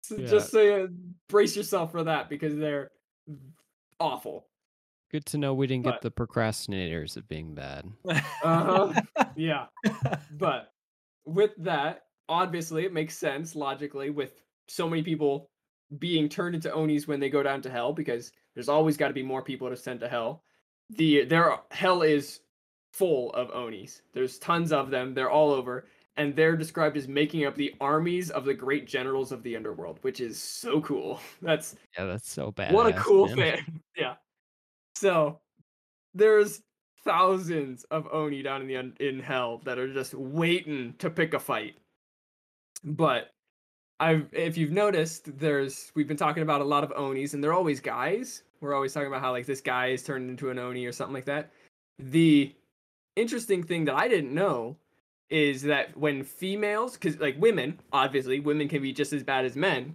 So 0.03 0.16
Yeah. 0.16 0.26
just 0.26 0.51
so 0.51 0.61
you 0.61 0.95
brace 1.28 1.57
yourself 1.57 1.93
for 1.93 2.05
that 2.05 2.28
because 2.28 2.57
they're 2.57 2.91
awful. 4.01 4.47
Good 5.11 5.26
to 5.26 5.39
know 5.39 5.55
we 5.55 5.66
didn't 5.66 5.85
but- 5.85 5.93
get 5.93 6.03
the 6.03 6.11
procrastinators 6.11 7.16
of 7.16 7.28
being 7.28 7.55
bad. 7.55 7.91
uh-huh. 8.09 8.93
Yeah. 9.37 9.66
But 10.32 10.72
with 11.24 11.53
that 11.59 12.03
obviously 12.28 12.85
it 12.85 12.93
makes 12.93 13.16
sense 13.16 13.55
logically 13.55 14.11
with 14.11 14.43
so 14.68 14.89
many 14.89 15.03
people 15.03 15.51
being 15.99 16.28
turned 16.28 16.55
into 16.55 16.72
onis 16.72 17.07
when 17.07 17.20
they 17.20 17.28
go 17.30 17.43
down 17.43 17.61
to 17.62 17.70
hell 17.70 17.93
because 17.93 18.32
there's 18.55 18.68
always 18.68 18.97
got 18.97 19.09
to 19.09 19.14
be 19.14 19.22
more 19.22 19.43
people 19.43 19.68
to 19.68 19.76
send 19.76 20.01
to 20.01 20.09
hell. 20.09 20.43
The 20.91 21.24
their 21.24 21.59
hell 21.70 22.03
is 22.03 22.41
full 22.93 23.30
of 23.32 23.51
onis. 23.53 24.03
There's 24.12 24.39
tons 24.39 24.72
of 24.72 24.91
them. 24.91 25.14
They're 25.14 25.30
all 25.30 25.51
over 25.51 25.87
and 26.17 26.35
they're 26.37 26.57
described 26.57 26.97
as 26.97 27.09
making 27.09 27.45
up 27.45 27.55
the 27.57 27.75
armies 27.81 28.31
of 28.31 28.45
the 28.45 28.55
great 28.55 28.87
generals 28.87 29.33
of 29.33 29.43
the 29.43 29.57
underworld, 29.57 29.99
which 30.03 30.21
is 30.21 30.41
so 30.41 30.81
cool. 30.81 31.21
That's 31.43 31.77
Yeah, 31.99 32.05
that's 32.07 32.31
so 32.31 32.53
bad. 32.53 32.73
what 32.73 32.87
a 32.87 32.93
cool 32.93 33.29
thing. 33.29 33.61
Yeah. 33.97 34.15
So 34.97 35.41
there's 36.15 36.62
thousands 37.05 37.85
of 37.91 38.07
oni 38.12 38.43
down 38.43 38.62
in 38.62 38.67
the 38.69 38.77
un- 38.77 38.97
in 39.01 39.19
hell 39.21 39.61
that 39.65 39.79
are 39.79 39.93
just 39.93 40.15
waiting 40.15 40.95
to 40.99 41.11
pick 41.11 41.35
a 41.35 41.39
fight. 41.39 41.77
But 42.85 43.31
I've 44.01 44.29
if 44.33 44.57
you've 44.57 44.73
noticed, 44.73 45.37
there's 45.39 45.91
we've 45.95 46.09
been 46.09 46.17
talking 46.17 46.43
about 46.43 46.61
a 46.61 46.65
lot 46.65 46.85
of 46.85 46.93
onis, 46.97 47.35
and 47.35 47.43
they're 47.43 47.53
always 47.53 47.81
guys. 47.81 48.43
We're 48.61 48.75
always 48.75 48.93
talking 48.93 49.09
about 49.09 49.21
how 49.21 49.33
like 49.33 49.47
this 49.47 49.61
guy 49.61 49.89
is 49.89 50.03
turned 50.03 50.29
into 50.31 50.51
an 50.51 50.59
oni 50.59 50.85
or 50.87 50.93
something 50.93 51.15
like 51.15 51.25
that. 51.27 51.51
The 51.99 52.55
interesting 53.17 53.62
thing 53.62 53.85
that 53.87 53.95
I 53.95 54.09
didn't 54.09 54.35
know 54.35 54.77
is 55.31 55.62
that 55.62 55.97
when 55.97 56.22
females, 56.22 56.95
because 56.95 57.18
like 57.18 57.37
women, 57.41 57.79
obviously 57.93 58.41
women 58.41 58.68
can 58.68 58.83
be 58.83 58.93
just 58.93 59.12
as 59.12 59.22
bad 59.22 59.45
as 59.45 59.57
men, 59.57 59.95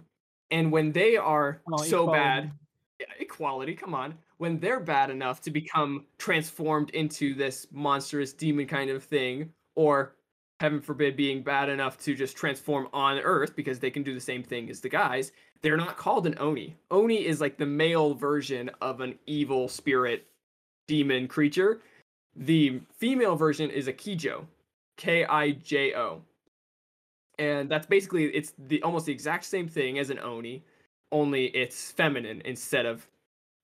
and 0.50 0.72
when 0.72 0.92
they 0.92 1.16
are 1.16 1.60
Oh, 1.72 1.76
so 1.82 2.06
bad, 2.06 2.44
equality. 2.44 2.52
yeah, 3.00 3.06
equality, 3.20 3.74
come 3.74 3.94
on. 3.94 4.14
When 4.38 4.58
they're 4.58 4.80
bad 4.80 5.10
enough 5.10 5.40
to 5.42 5.50
become 5.50 6.06
transformed 6.18 6.90
into 6.90 7.34
this 7.34 7.66
monstrous 7.72 8.32
demon 8.32 8.66
kind 8.66 8.90
of 8.90 9.04
thing, 9.04 9.52
or 9.76 10.16
heaven 10.60 10.80
forbid 10.80 11.16
being 11.16 11.42
bad 11.42 11.68
enough 11.68 11.98
to 11.98 12.14
just 12.14 12.36
transform 12.36 12.88
on 12.92 13.18
Earth 13.18 13.54
because 13.56 13.78
they 13.78 13.90
can 13.90 14.02
do 14.02 14.12
the 14.14 14.20
same 14.20 14.42
thing 14.42 14.68
as 14.68 14.80
the 14.80 14.88
guys, 14.88 15.32
they're 15.62 15.76
not 15.76 15.96
called 15.96 16.26
an 16.26 16.34
Oni. 16.38 16.76
Oni 16.90 17.24
is 17.26 17.40
like 17.40 17.56
the 17.56 17.66
male 17.66 18.14
version 18.14 18.70
of 18.80 19.00
an 19.00 19.18
evil 19.26 19.68
spirit 19.68 20.26
demon 20.88 21.28
creature. 21.28 21.80
The 22.36 22.80
female 22.96 23.36
version 23.36 23.70
is 23.70 23.88
a 23.88 23.92
Kijo, 23.92 24.44
K 25.00 25.24
I 25.24 25.52
J 25.52 25.94
O. 25.94 26.20
And 27.38 27.70
that's 27.70 27.86
basically 27.86 28.26
it's 28.26 28.52
the 28.58 28.82
almost 28.82 29.06
the 29.06 29.12
exact 29.12 29.46
same 29.46 29.66
thing 29.66 29.98
as 29.98 30.10
an 30.10 30.18
Oni, 30.18 30.62
only 31.10 31.46
it's 31.46 31.90
feminine 31.90 32.42
instead 32.44 32.84
of 32.84 33.08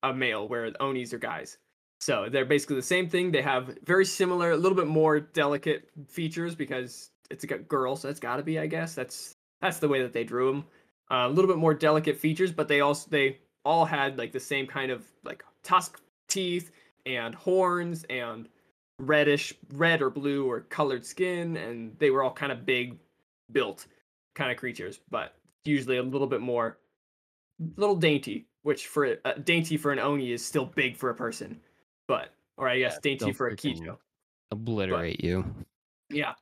a 0.01 0.11
male 0.11 0.47
where 0.47 0.71
the 0.71 0.81
Onis 0.81 1.13
are 1.13 1.19
guys. 1.19 1.59
So 2.01 2.27
they're 2.31 2.43
basically 2.45 2.77
the 2.77 2.81
same 2.81 3.07
thing. 3.07 3.31
They 3.31 3.43
have 3.43 3.77
very 3.85 4.05
similar, 4.05 4.51
a 4.51 4.57
little 4.57 4.75
bit 4.75 4.87
more 4.87 5.19
delicate 5.19 5.89
features 6.07 6.55
because 6.55 7.11
it's 7.29 7.43
a 7.43 7.47
girl, 7.47 7.95
so 7.95 8.09
it's 8.09 8.19
got 8.19 8.37
to 8.37 8.43
be, 8.43 8.57
I 8.57 8.65
guess. 8.65 8.95
That's 8.95 9.35
that's 9.61 9.77
the 9.77 9.87
way 9.87 10.01
that 10.01 10.13
they 10.13 10.23
drew 10.23 10.51
them. 10.51 10.65
Uh, 11.11 11.27
a 11.27 11.29
little 11.29 11.49
bit 11.49 11.57
more 11.57 11.75
delicate 11.75 12.17
features, 12.17 12.51
but 12.51 12.67
they 12.67 12.81
also 12.81 13.07
they 13.11 13.37
all 13.63 13.85
had 13.85 14.17
like 14.17 14.31
the 14.31 14.39
same 14.39 14.65
kind 14.65 14.91
of 14.91 15.05
like 15.23 15.43
tusk 15.61 16.01
teeth 16.27 16.71
and 17.05 17.35
horns 17.35 18.05
and 18.09 18.49
reddish 18.99 19.53
red 19.73 20.01
or 20.01 20.09
blue 20.09 20.49
or 20.49 20.61
colored 20.61 21.05
skin, 21.05 21.57
and 21.57 21.97
they 21.99 22.09
were 22.09 22.23
all 22.23 22.33
kind 22.33 22.51
of 22.51 22.65
big 22.65 22.97
built 23.51 23.87
kind 24.35 24.51
of 24.51 24.57
creatures, 24.57 24.99
but 25.09 25.35
usually 25.65 25.97
a 25.97 26.03
little 26.03 26.27
bit 26.27 26.41
more 26.41 26.77
little 27.75 27.95
dainty, 27.95 28.47
which 28.63 28.87
for 28.87 29.05
a 29.05 29.17
uh, 29.25 29.33
dainty 29.43 29.77
for 29.77 29.91
an 29.91 29.99
oni 29.99 30.31
is 30.31 30.45
still 30.45 30.65
big 30.65 30.95
for 30.95 31.09
a 31.09 31.15
person, 31.15 31.59
but 32.07 32.29
or 32.57 32.67
I 32.67 32.79
guess 32.79 32.95
Yeah, 32.95 32.99
dainty 33.01 33.33
for 33.33 33.47
a 33.47 33.55
Kijo. 33.55 33.97
Obliterate 34.51 35.23
you. 35.23 35.45
Yeah. 36.09 36.33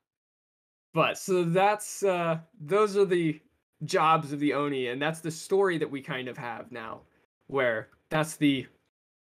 But 0.94 1.18
so 1.18 1.44
that's 1.44 2.04
uh 2.04 2.40
those 2.60 2.96
are 2.96 3.06
the 3.06 3.40
jobs 3.84 4.32
of 4.32 4.40
the 4.40 4.54
Oni 4.54 4.88
and 4.88 5.02
that's 5.02 5.20
the 5.20 5.32
story 5.32 5.78
that 5.78 5.90
we 5.90 6.02
kind 6.02 6.28
of 6.28 6.38
have 6.38 6.72
now 6.72 7.02
where 7.48 7.90
that's 8.10 8.38
the 8.38 8.66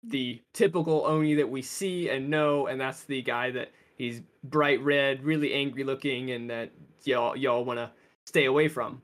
the 0.10 0.42
typical 0.54 1.06
Oni 1.06 1.36
that 1.36 1.50
we 1.50 1.62
see 1.62 2.10
and 2.10 2.30
know 2.30 2.68
and 2.68 2.80
that's 2.80 3.04
the 3.04 3.22
guy 3.22 3.52
that 3.52 3.72
he's 3.98 4.22
bright 4.44 4.82
red, 4.82 5.24
really 5.24 5.54
angry 5.54 5.84
looking 5.84 6.32
and 6.32 6.50
that 6.50 6.72
y'all 7.04 7.36
y'all 7.36 7.66
want 7.66 7.80
to 7.80 7.92
stay 8.26 8.46
away 8.46 8.68
from. 8.68 9.02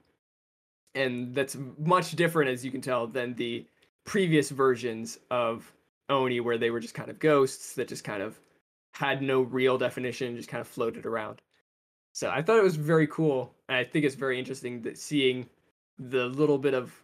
And 0.95 1.33
that's 1.33 1.57
much 1.79 2.11
different 2.11 2.51
as 2.51 2.63
you 2.63 2.71
can 2.71 2.81
tell 2.81 3.07
than 3.07 3.33
the 3.33 3.65
previous 4.05 4.49
versions 4.49 5.19
of 5.31 5.71
Oni 6.09 6.39
where 6.39 6.57
they 6.57 6.69
were 6.69 6.79
just 6.79 6.93
kind 6.93 7.09
of 7.09 7.19
ghosts 7.19 7.73
that 7.75 7.87
just 7.87 8.03
kind 8.03 8.21
of 8.21 8.39
had 8.93 9.21
no 9.21 9.41
real 9.41 9.77
definition, 9.77 10.35
just 10.35 10.49
kind 10.49 10.61
of 10.61 10.67
floated 10.67 11.05
around. 11.05 11.41
So 12.13 12.29
I 12.29 12.43
thought 12.43 12.59
it 12.59 12.63
was 12.63 12.75
very 12.75 13.07
cool. 13.07 13.53
And 13.69 13.77
I 13.77 13.83
think 13.83 14.05
it's 14.05 14.15
very 14.15 14.37
interesting 14.37 14.81
that 14.83 14.97
seeing 14.99 15.49
the 15.97 16.27
little 16.27 16.59
bit 16.59 16.73
of 16.73 17.02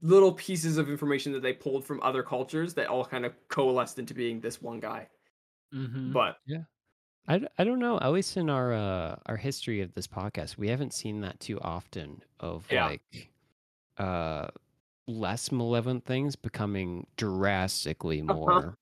little 0.00 0.32
pieces 0.32 0.78
of 0.78 0.88
information 0.88 1.32
that 1.32 1.42
they 1.42 1.52
pulled 1.52 1.84
from 1.84 2.00
other 2.02 2.22
cultures 2.22 2.74
that 2.74 2.86
all 2.86 3.04
kind 3.04 3.24
of 3.26 3.34
coalesced 3.48 3.98
into 3.98 4.14
being 4.14 4.40
this 4.40 4.62
one 4.62 4.78
guy. 4.80 5.08
Mhm. 5.74 6.12
But 6.12 6.38
I 7.26 7.64
don't 7.64 7.78
know. 7.78 7.98
At 8.00 8.12
least 8.12 8.36
in 8.36 8.48
our 8.48 8.72
uh, 8.72 9.16
our 9.26 9.36
history 9.36 9.80
of 9.82 9.92
this 9.94 10.06
podcast, 10.06 10.56
we 10.56 10.68
haven't 10.68 10.94
seen 10.94 11.20
that 11.22 11.38
too 11.40 11.60
often. 11.60 12.22
Of 12.40 12.66
Yeah. 12.70 12.86
like, 12.86 13.30
uh, 13.98 14.48
less 15.06 15.50
malevolent 15.52 16.04
things 16.04 16.36
becoming 16.36 17.06
drastically 17.16 18.22
more, 18.22 18.76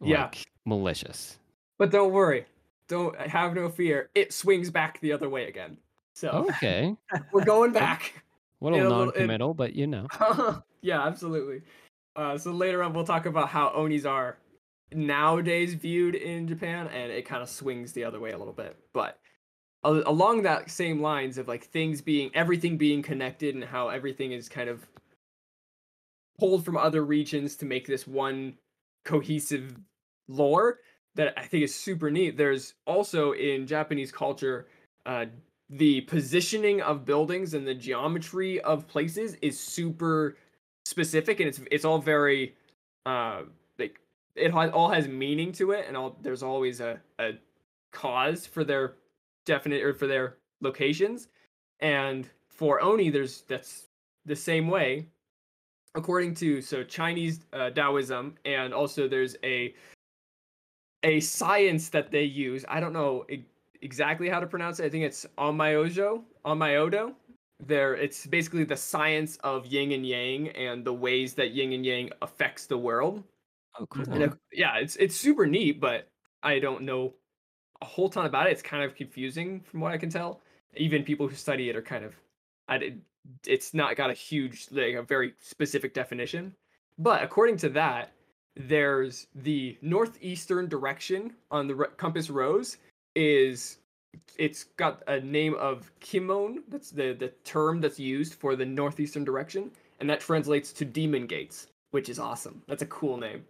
Yeah. 0.00 0.24
like, 0.24 0.44
malicious. 0.64 1.38
but 1.78 1.90
don't 1.90 2.12
worry. 2.12 2.44
Don't 2.88 3.16
have 3.20 3.54
no 3.54 3.68
fear. 3.70 4.10
It 4.14 4.32
swings 4.32 4.68
back 4.70 5.00
the 5.00 5.12
other 5.12 5.28
way 5.28 5.48
again. 5.48 5.78
So 6.12 6.28
Okay, 6.50 6.96
we're 7.32 7.44
going 7.44 7.72
back. 7.72 8.22
A 8.60 8.64
little 8.64 8.78
a 8.78 8.82
little- 8.82 9.04
non-committal, 9.06 9.54
but 9.54 9.74
you 9.74 9.86
know. 9.86 10.06
yeah, 10.82 11.06
absolutely. 11.06 11.62
Uh, 12.16 12.36
so 12.36 12.50
later 12.50 12.82
on, 12.82 12.92
we'll 12.92 13.04
talk 13.04 13.26
about 13.26 13.48
how 13.48 13.70
onis 13.74 14.04
are 14.04 14.38
nowadays 14.92 15.74
viewed 15.74 16.14
in 16.14 16.48
Japan, 16.48 16.88
and 16.88 17.12
it 17.12 17.24
kind 17.24 17.42
of 17.42 17.48
swings 17.48 17.92
the 17.92 18.04
other 18.04 18.20
way 18.20 18.32
a 18.32 18.38
little 18.38 18.52
bit. 18.52 18.76
But 18.92 19.18
a- 19.84 20.02
along 20.06 20.42
that 20.42 20.70
same 20.70 21.00
lines 21.00 21.38
of 21.38 21.48
like 21.48 21.64
things 21.64 22.00
being 22.00 22.30
everything 22.34 22.76
being 22.76 23.02
connected 23.02 23.54
and 23.54 23.64
how 23.64 23.88
everything 23.88 24.32
is 24.32 24.48
kind 24.48 24.68
of 24.68 24.86
pulled 26.38 26.64
from 26.64 26.76
other 26.76 27.04
regions 27.04 27.56
to 27.56 27.66
make 27.66 27.86
this 27.86 28.06
one 28.06 28.54
cohesive 29.04 29.76
lore 30.28 30.78
that 31.14 31.34
I 31.38 31.42
think 31.44 31.64
is 31.64 31.74
super 31.74 32.10
neat. 32.10 32.36
There's 32.36 32.74
also 32.86 33.32
in 33.32 33.66
Japanese 33.66 34.12
culture, 34.12 34.68
uh, 35.06 35.26
the 35.70 36.00
positioning 36.02 36.82
of 36.82 37.04
buildings 37.04 37.54
and 37.54 37.66
the 37.66 37.74
geometry 37.74 38.60
of 38.60 38.86
places 38.88 39.36
is 39.40 39.58
super 39.58 40.36
specific, 40.84 41.40
and 41.40 41.48
it's 41.48 41.60
it's 41.70 41.84
all 41.84 41.98
very 41.98 42.54
uh, 43.06 43.42
like 43.78 44.00
it 44.34 44.52
all 44.52 44.90
has 44.90 45.08
meaning 45.08 45.52
to 45.52 45.70
it, 45.72 45.86
and 45.86 45.96
all 45.96 46.16
there's 46.22 46.42
always 46.42 46.80
a 46.80 47.00
a 47.18 47.32
cause 47.92 48.46
for 48.46 48.64
their 48.64 48.94
definite 49.46 49.82
or 49.82 49.94
for 49.94 50.06
their 50.06 50.36
locations, 50.60 51.28
and 51.80 52.28
for 52.48 52.80
Oni, 52.82 53.10
there's 53.10 53.42
that's 53.42 53.88
the 54.26 54.36
same 54.36 54.68
way 54.68 55.06
according 55.94 56.34
to 56.34 56.60
so 56.62 56.82
Chinese 56.84 57.40
uh, 57.52 57.70
Taoism, 57.70 58.34
and 58.44 58.72
also 58.74 59.08
there's 59.08 59.36
a 59.44 59.74
a 61.02 61.20
science 61.20 61.88
that 61.88 62.10
they 62.10 62.24
use. 62.24 62.64
I 62.68 62.80
don't 62.80 62.92
know 62.92 63.24
e- 63.30 63.44
exactly 63.82 64.28
how 64.28 64.40
to 64.40 64.46
pronounce 64.46 64.80
it. 64.80 64.86
I 64.86 64.88
think 64.88 65.04
it's 65.04 65.26
Onmyojo, 65.38 66.22
Onmyodo. 66.44 67.14
There, 67.66 67.94
it's 67.94 68.26
basically 68.26 68.64
the 68.64 68.76
science 68.76 69.36
of 69.44 69.66
yin 69.66 69.92
and 69.92 70.06
yang 70.06 70.48
and 70.50 70.84
the 70.84 70.94
ways 70.94 71.34
that 71.34 71.50
yin 71.50 71.72
and 71.72 71.84
yang 71.84 72.10
affects 72.22 72.66
the 72.66 72.78
world. 72.78 73.22
Oh, 73.78 73.86
cool. 73.86 74.04
And 74.10 74.24
uh, 74.24 74.28
yeah, 74.52 74.78
it's 74.78 74.96
it's 74.96 75.14
super 75.14 75.46
neat, 75.46 75.80
but 75.80 76.08
I 76.42 76.58
don't 76.58 76.82
know 76.82 77.12
a 77.82 77.84
whole 77.84 78.08
ton 78.08 78.26
about 78.26 78.46
it. 78.46 78.52
It's 78.52 78.62
kind 78.62 78.82
of 78.82 78.94
confusing 78.94 79.60
from 79.60 79.80
what 79.80 79.92
I 79.92 79.98
can 79.98 80.10
tell. 80.10 80.40
Even 80.76 81.02
people 81.02 81.28
who 81.28 81.34
study 81.34 81.68
it 81.68 81.76
are 81.76 81.82
kind 81.82 82.04
of, 82.04 82.14
I 82.68 82.78
did, 82.78 83.02
it's 83.46 83.74
not 83.74 83.96
got 83.96 84.10
a 84.10 84.14
huge 84.14 84.68
like 84.70 84.94
a 84.94 85.02
very 85.02 85.34
specific 85.40 85.92
definition. 85.92 86.54
But 86.98 87.22
according 87.22 87.58
to 87.58 87.68
that, 87.70 88.12
there's 88.56 89.26
the 89.34 89.76
northeastern 89.82 90.68
direction 90.68 91.34
on 91.50 91.66
the 91.66 91.74
compass 91.96 92.30
rose 92.30 92.78
is 93.14 93.78
it's 94.38 94.64
got 94.64 95.02
a 95.06 95.20
name 95.20 95.54
of 95.54 95.90
Kimon. 96.00 96.58
That's 96.68 96.90
the 96.90 97.12
the 97.12 97.28
term 97.44 97.80
that's 97.80 97.98
used 97.98 98.34
for 98.34 98.56
the 98.56 98.66
northeastern 98.66 99.24
direction, 99.24 99.70
and 100.00 100.08
that 100.10 100.20
translates 100.20 100.72
to 100.74 100.84
demon 100.84 101.26
gates, 101.26 101.68
which 101.90 102.08
is 102.08 102.18
awesome. 102.18 102.62
That's 102.66 102.82
a 102.82 102.86
cool 102.86 103.16
name 103.16 103.44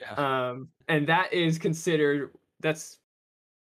yeah. 0.00 0.48
um, 0.48 0.68
and 0.88 1.06
that 1.06 1.32
is 1.32 1.58
considered 1.58 2.30
that's 2.60 2.98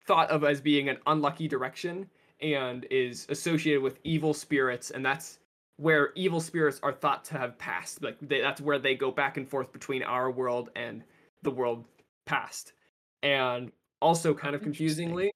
thought 0.06 0.30
of 0.30 0.43
as 0.43 0.62
being 0.62 0.89
an 0.89 0.97
unlucky 1.08 1.47
direction 1.47 2.10
and 2.41 2.86
is 2.91 3.26
associated 3.30 3.82
with 3.82 3.99
evil 4.04 4.34
spirits 4.34 4.91
and 4.91 5.06
that's 5.06 5.39
where 5.78 6.12
evil 6.16 6.39
spirits 6.39 6.80
are 6.84 6.91
thought 6.91 7.24
to 7.26 7.38
have 7.38 7.58
passed 7.58 8.04
like 8.04 8.18
they, 8.22 8.41
that's 8.41 8.62
where 8.62 8.80
they 8.80 8.95
go 8.95 9.12
back 9.12 9.38
and 9.38 9.47
forth 9.47 9.72
between 9.72 10.04
our 10.04 10.30
world 10.30 10.70
and 10.76 11.04
the 11.41 11.51
world 11.51 11.86
past 12.26 12.74
and 13.24 13.72
also 14.01 14.34
kind 14.34 14.56
of 14.56 14.62
confusingly 14.62 15.32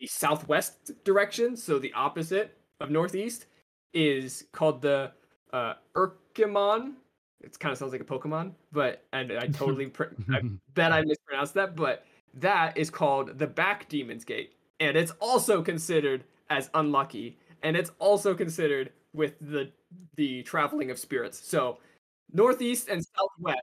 the 0.00 0.06
southwest 0.06 0.92
direction 1.04 1.56
so 1.56 1.78
the 1.78 1.92
opposite 1.92 2.56
of 2.80 2.90
northeast 2.90 3.46
is 3.94 4.44
called 4.52 4.82
the 4.82 5.12
uh 5.52 5.74
Urkimon. 5.94 6.94
It 7.40 7.58
kind 7.58 7.72
of 7.72 7.78
sounds 7.78 7.92
like 7.92 8.00
a 8.00 8.04
Pokemon, 8.04 8.52
but 8.72 9.04
and 9.12 9.32
I 9.32 9.46
totally 9.46 9.86
pr- 9.96 10.14
I 10.32 10.40
bet 10.74 10.92
I 10.92 11.02
mispronounced 11.02 11.54
that, 11.54 11.76
but 11.76 12.04
that 12.34 12.76
is 12.76 12.90
called 12.90 13.38
the 13.38 13.46
Back 13.46 13.88
Demon's 13.88 14.24
Gate, 14.24 14.52
and 14.80 14.96
it's 14.96 15.12
also 15.20 15.62
considered 15.62 16.24
as 16.50 16.70
unlucky, 16.74 17.38
and 17.62 17.76
it's 17.76 17.92
also 17.98 18.34
considered 18.34 18.92
with 19.14 19.34
the 19.40 19.70
the 20.16 20.42
traveling 20.42 20.90
of 20.90 20.98
spirits. 20.98 21.38
So 21.38 21.78
northeast 22.32 22.88
and 22.88 23.04
southwest, 23.04 23.62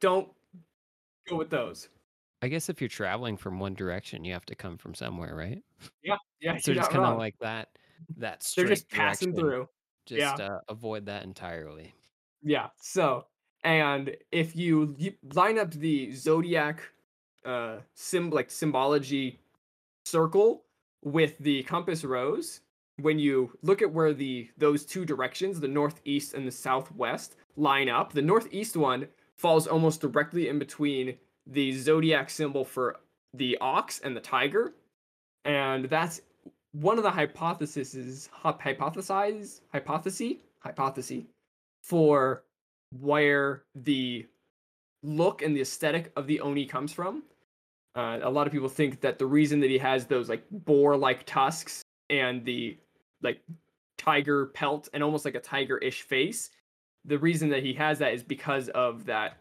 don't 0.00 0.28
go 1.28 1.36
with 1.36 1.50
those. 1.50 1.88
I 2.42 2.48
guess 2.48 2.68
if 2.68 2.80
you're 2.80 2.88
traveling 2.88 3.36
from 3.36 3.58
one 3.60 3.74
direction, 3.74 4.24
you 4.24 4.32
have 4.32 4.44
to 4.46 4.54
come 4.54 4.76
from 4.76 4.94
somewhere, 4.94 5.34
right? 5.34 5.62
Yeah, 6.02 6.16
yeah, 6.40 6.56
So 6.58 6.74
just 6.74 6.90
kind 6.90 7.04
of 7.06 7.16
like 7.18 7.36
that. 7.40 7.68
That 8.16 8.44
They're 8.56 8.66
just 8.66 8.90
passing 8.90 9.32
direction. 9.32 9.50
through. 9.50 9.68
Just 10.06 10.38
Yeah. 10.38 10.46
uh, 10.54 10.60
avoid 10.68 11.06
that 11.06 11.22
entirely. 11.22 11.94
Yeah. 12.42 12.70
So, 12.80 13.26
and 13.62 14.16
if 14.32 14.56
you, 14.56 14.94
you 14.98 15.14
line 15.34 15.58
up 15.58 15.70
the 15.72 16.12
zodiac 16.12 16.82
uh 17.44 17.80
sim 17.94 18.30
like 18.30 18.50
symbology 18.52 19.40
circle 20.04 20.64
with 21.02 21.38
the 21.38 21.62
compass 21.64 22.04
rose, 22.04 22.60
when 22.98 23.18
you 23.18 23.56
look 23.62 23.82
at 23.82 23.92
where 23.92 24.12
the 24.14 24.50
those 24.58 24.84
two 24.86 25.04
directions, 25.04 25.60
the 25.60 25.68
northeast 25.68 26.34
and 26.34 26.46
the 26.46 26.52
southwest, 26.52 27.36
line 27.56 27.88
up, 27.88 28.12
the 28.12 28.22
northeast 28.22 28.76
one 28.76 29.08
falls 29.36 29.66
almost 29.66 30.00
directly 30.00 30.48
in 30.48 30.58
between 30.58 31.18
the 31.46 31.72
zodiac 31.72 32.30
symbol 32.30 32.64
for 32.64 32.96
the 33.34 33.58
ox 33.60 34.00
and 34.00 34.16
the 34.16 34.20
tiger. 34.20 34.74
And 35.44 35.86
that's 35.86 36.20
one 36.72 36.98
of 36.98 37.04
the 37.04 37.10
hypotheses 37.10 38.28
hy- 38.32 38.52
hypothesize 38.52 39.60
hypothesis 39.72 40.34
hypothesis 40.60 41.24
for 41.82 42.44
where 43.00 43.64
the 43.74 44.26
look 45.02 45.42
and 45.42 45.56
the 45.56 45.60
aesthetic 45.60 46.12
of 46.16 46.26
the 46.26 46.40
oni 46.40 46.66
comes 46.66 46.92
from. 46.92 47.24
Uh, 47.94 48.20
a 48.22 48.30
lot 48.30 48.46
of 48.46 48.52
people 48.52 48.68
think 48.68 49.00
that 49.00 49.18
the 49.18 49.26
reason 49.26 49.60
that 49.60 49.68
he 49.68 49.78
has 49.78 50.06
those 50.06 50.28
like 50.28 50.44
boar-like 50.50 51.24
tusks 51.26 51.82
and 52.08 52.44
the 52.44 52.78
like 53.22 53.40
tiger 53.98 54.46
pelt 54.46 54.88
and 54.94 55.02
almost 55.02 55.24
like 55.24 55.34
a 55.34 55.40
tiger-ish 55.40 56.02
face, 56.02 56.50
the 57.04 57.18
reason 57.18 57.50
that 57.50 57.62
he 57.62 57.74
has 57.74 57.98
that 57.98 58.14
is 58.14 58.22
because 58.22 58.68
of 58.70 59.04
that 59.06 59.36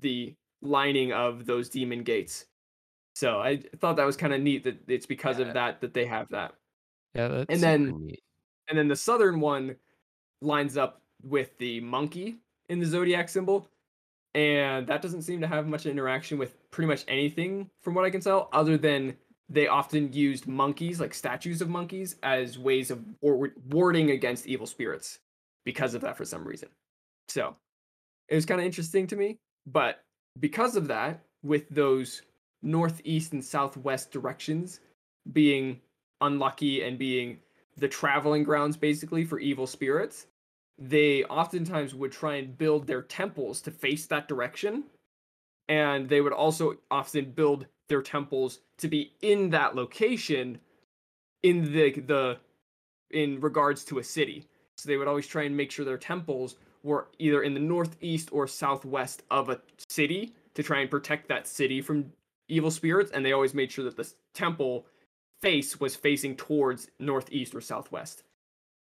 the 0.00 0.34
lining 0.62 1.12
of 1.12 1.44
those 1.46 1.68
demon 1.68 2.02
gates. 2.02 2.46
So 3.14 3.40
I 3.40 3.58
thought 3.78 3.96
that 3.96 4.04
was 4.06 4.16
kind 4.16 4.32
of 4.32 4.40
neat 4.40 4.64
that 4.64 4.78
it's 4.88 5.06
because 5.06 5.38
Yeah. 5.38 5.46
of 5.48 5.54
that 5.54 5.80
that 5.82 5.92
they 5.94 6.06
have 6.06 6.28
that 6.30 6.54
Yeah, 7.14 7.28
that's 7.28 7.50
And 7.50 7.62
then- 7.62 8.06
neat. 8.06 8.22
and 8.68 8.78
then 8.78 8.88
the 8.88 8.96
southern 8.96 9.40
one 9.40 9.76
lines 10.40 10.76
up 10.76 11.02
with 11.22 11.56
the 11.58 11.80
monkey 11.80 12.38
in 12.68 12.78
the 12.78 12.86
zodiac 12.86 13.28
symbol 13.28 13.68
and 14.34 14.86
that 14.86 15.02
doesn't 15.02 15.22
seem 15.22 15.40
to 15.42 15.46
have 15.46 15.66
much 15.66 15.84
interaction 15.84 16.38
with 16.38 16.56
pretty 16.70 16.88
much 16.88 17.04
anything 17.06 17.70
from 17.82 17.94
what 17.94 18.04
i 18.04 18.10
can 18.10 18.20
tell 18.20 18.48
other 18.52 18.76
than 18.78 19.16
they 19.48 19.66
often 19.68 20.10
used 20.12 20.46
monkeys 20.48 20.98
like 21.00 21.12
statues 21.12 21.60
of 21.60 21.68
monkeys 21.68 22.16
as 22.22 22.58
ways 22.58 22.90
of 22.90 23.04
war- 23.20 23.52
warding 23.70 24.10
against 24.10 24.46
evil 24.46 24.66
spirits 24.66 25.20
because 25.64 25.94
of 25.94 26.00
that 26.00 26.16
for 26.16 26.24
some 26.24 26.44
reason 26.44 26.68
so 27.28 27.54
it 28.28 28.34
was 28.34 28.46
kind 28.46 28.60
of 28.60 28.64
interesting 28.66 29.06
to 29.06 29.14
me 29.16 29.38
but 29.66 30.02
because 30.40 30.76
of 30.76 30.88
that 30.88 31.24
with 31.42 31.68
those 31.68 32.22
northeast 32.62 33.32
and 33.32 33.44
southwest 33.44 34.10
directions 34.10 34.80
being 35.32 35.80
unlucky 36.20 36.82
and 36.82 36.98
being 36.98 37.38
the 37.76 37.88
traveling 37.88 38.44
grounds 38.44 38.76
basically 38.76 39.24
for 39.24 39.38
evil 39.38 39.66
spirits 39.66 40.26
they 40.78 41.24
oftentimes 41.24 41.94
would 41.94 42.12
try 42.12 42.36
and 42.36 42.56
build 42.58 42.86
their 42.86 43.02
temples 43.02 43.60
to 43.62 43.70
face 43.70 44.06
that 44.06 44.28
direction. 44.28 44.84
And 45.68 46.08
they 46.08 46.20
would 46.20 46.32
also 46.32 46.76
often 46.90 47.30
build 47.32 47.66
their 47.88 48.02
temples 48.02 48.60
to 48.78 48.88
be 48.88 49.12
in 49.22 49.50
that 49.50 49.76
location 49.76 50.58
in 51.42 51.72
the 51.72 51.92
the 52.00 52.38
in 53.10 53.40
regards 53.40 53.84
to 53.84 53.98
a 53.98 54.04
city. 54.04 54.46
So 54.76 54.88
they 54.88 54.96
would 54.96 55.08
always 55.08 55.26
try 55.26 55.42
and 55.44 55.56
make 55.56 55.70
sure 55.70 55.84
their 55.84 55.98
temples 55.98 56.56
were 56.82 57.08
either 57.18 57.42
in 57.42 57.54
the 57.54 57.60
northeast 57.60 58.28
or 58.32 58.46
southwest 58.46 59.22
of 59.30 59.48
a 59.48 59.60
city 59.88 60.34
to 60.54 60.62
try 60.62 60.80
and 60.80 60.90
protect 60.90 61.28
that 61.28 61.46
city 61.46 61.80
from 61.80 62.12
evil 62.48 62.70
spirits 62.70 63.10
and 63.12 63.24
they 63.24 63.32
always 63.32 63.54
made 63.54 63.70
sure 63.70 63.84
that 63.84 63.96
the 63.96 64.10
temple 64.34 64.86
face 65.40 65.80
was 65.80 65.96
facing 65.96 66.36
towards 66.36 66.88
northeast 66.98 67.54
or 67.54 67.60
southwest 67.60 68.24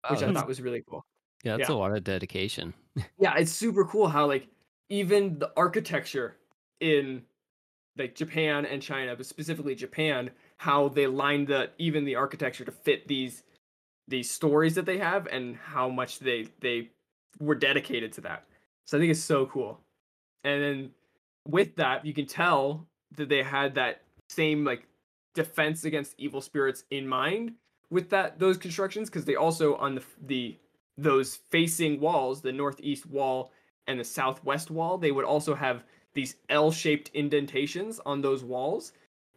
oh, 0.04 0.14
which 0.14 0.22
Oh, 0.22 0.28
i 0.28 0.32
thought 0.32 0.48
was 0.48 0.60
really 0.60 0.82
cool 0.88 1.04
yeah, 1.44 1.58
that's 1.58 1.68
yeah. 1.68 1.74
a 1.74 1.76
lot 1.76 1.94
of 1.94 2.02
dedication. 2.04 2.72
yeah 3.18 3.34
it's 3.36 3.52
super 3.52 3.84
cool 3.84 4.08
how 4.08 4.26
like 4.26 4.48
even 4.88 5.38
the 5.38 5.52
architecture 5.56 6.36
in 6.80 7.22
like 7.96 8.14
japan 8.14 8.64
and 8.66 8.82
china 8.82 9.14
but 9.14 9.26
specifically 9.26 9.74
japan 9.74 10.30
how 10.56 10.88
they 10.88 11.06
lined 11.06 11.48
the 11.48 11.70
even 11.78 12.04
the 12.04 12.16
architecture 12.16 12.64
to 12.64 12.72
fit 12.72 13.06
these 13.08 13.42
these 14.08 14.30
stories 14.30 14.74
that 14.74 14.86
they 14.86 14.98
have 14.98 15.26
and 15.28 15.56
how 15.56 15.88
much 15.88 16.18
they 16.18 16.46
they 16.60 16.90
were 17.40 17.54
dedicated 17.54 18.12
to 18.12 18.20
that. 18.22 18.44
So 18.86 18.96
i 18.96 19.00
think 19.00 19.10
it's 19.10 19.20
so 19.20 19.46
cool. 19.46 19.80
And 20.42 20.62
then 20.62 20.90
with 21.46 21.76
that 21.76 22.04
you 22.04 22.12
can 22.12 22.26
tell 22.26 22.86
that 23.16 23.28
they 23.28 23.42
had 23.42 23.74
that 23.74 24.02
same 24.28 24.64
like 24.64 24.86
defense 25.34 25.84
against 25.84 26.14
evil 26.18 26.40
spirits 26.40 26.84
in 26.90 27.06
mind 27.06 27.52
with 27.90 28.08
that 28.10 28.38
those 28.38 28.56
constructions 28.56 29.10
because 29.10 29.24
they 29.24 29.34
also 29.34 29.74
on 29.76 29.94
the 29.94 30.02
the 30.26 30.58
those 30.96 31.36
facing 31.50 32.00
walls 32.00 32.40
the 32.40 32.52
northeast 32.52 33.04
wall 33.06 33.52
and 33.86 33.98
the 33.98 34.04
southwest 34.04 34.70
wall 34.70 34.96
they 34.96 35.10
would 35.10 35.24
also 35.24 35.54
have 35.54 35.84
these 36.14 36.36
l-shaped 36.48 37.10
indentations 37.12 38.00
on 38.06 38.22
those 38.22 38.42
walls. 38.42 38.92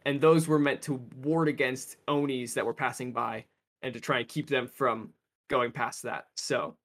And 0.06 0.20
those 0.20 0.48
were 0.48 0.58
meant 0.58 0.80
to 0.82 1.02
ward 1.22 1.48
against 1.48 1.96
onis 2.06 2.54
that 2.54 2.64
were 2.64 2.72
passing 2.72 3.12
by 3.12 3.44
and 3.82 3.92
to 3.92 4.00
try 4.00 4.20
and 4.20 4.28
keep 4.28 4.48
them 4.48 4.66
from 4.66 5.10
going 5.48 5.72
past 5.72 6.02
that. 6.04 6.28
So 6.36 6.76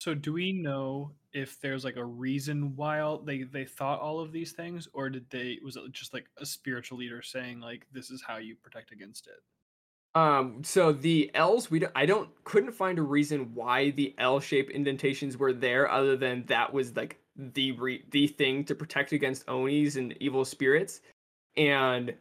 So 0.00 0.14
do 0.14 0.32
we 0.32 0.52
know 0.52 1.12
if 1.32 1.60
there's 1.60 1.84
like 1.84 1.96
a 1.96 2.04
reason 2.04 2.76
why 2.76 3.00
all, 3.00 3.18
they 3.18 3.42
they 3.42 3.64
thought 3.64 4.00
all 4.00 4.20
of 4.20 4.32
these 4.32 4.52
things, 4.52 4.88
or 4.92 5.08
did 5.10 5.28
they 5.30 5.58
was 5.64 5.76
it 5.76 5.92
just 5.92 6.14
like 6.14 6.26
a 6.38 6.46
spiritual 6.46 6.98
leader 6.98 7.22
saying 7.22 7.60
like 7.60 7.86
this 7.92 8.10
is 8.10 8.22
how 8.22 8.36
you 8.36 8.56
protect 8.56 8.92
against 8.92 9.26
it? 9.26 9.42
Um, 10.16 10.64
so 10.64 10.92
the 10.92 11.30
L's, 11.34 11.70
we 11.70 11.78
don't, 11.78 11.92
I 11.94 12.06
don't 12.06 12.30
couldn't 12.44 12.72
find 12.72 12.98
a 12.98 13.02
reason 13.02 13.54
why 13.54 13.90
the 13.90 14.14
L-shaped 14.16 14.70
indentations 14.70 15.36
were 15.36 15.52
there, 15.52 15.90
other 15.90 16.16
than 16.16 16.44
that 16.46 16.72
was 16.72 16.96
like 16.96 17.18
the 17.36 17.72
re, 17.72 18.02
the 18.12 18.26
thing 18.26 18.64
to 18.64 18.74
protect 18.74 19.12
against 19.12 19.46
Onis 19.46 19.96
and 19.96 20.16
evil 20.20 20.46
spirits, 20.46 21.02
and 21.58 22.14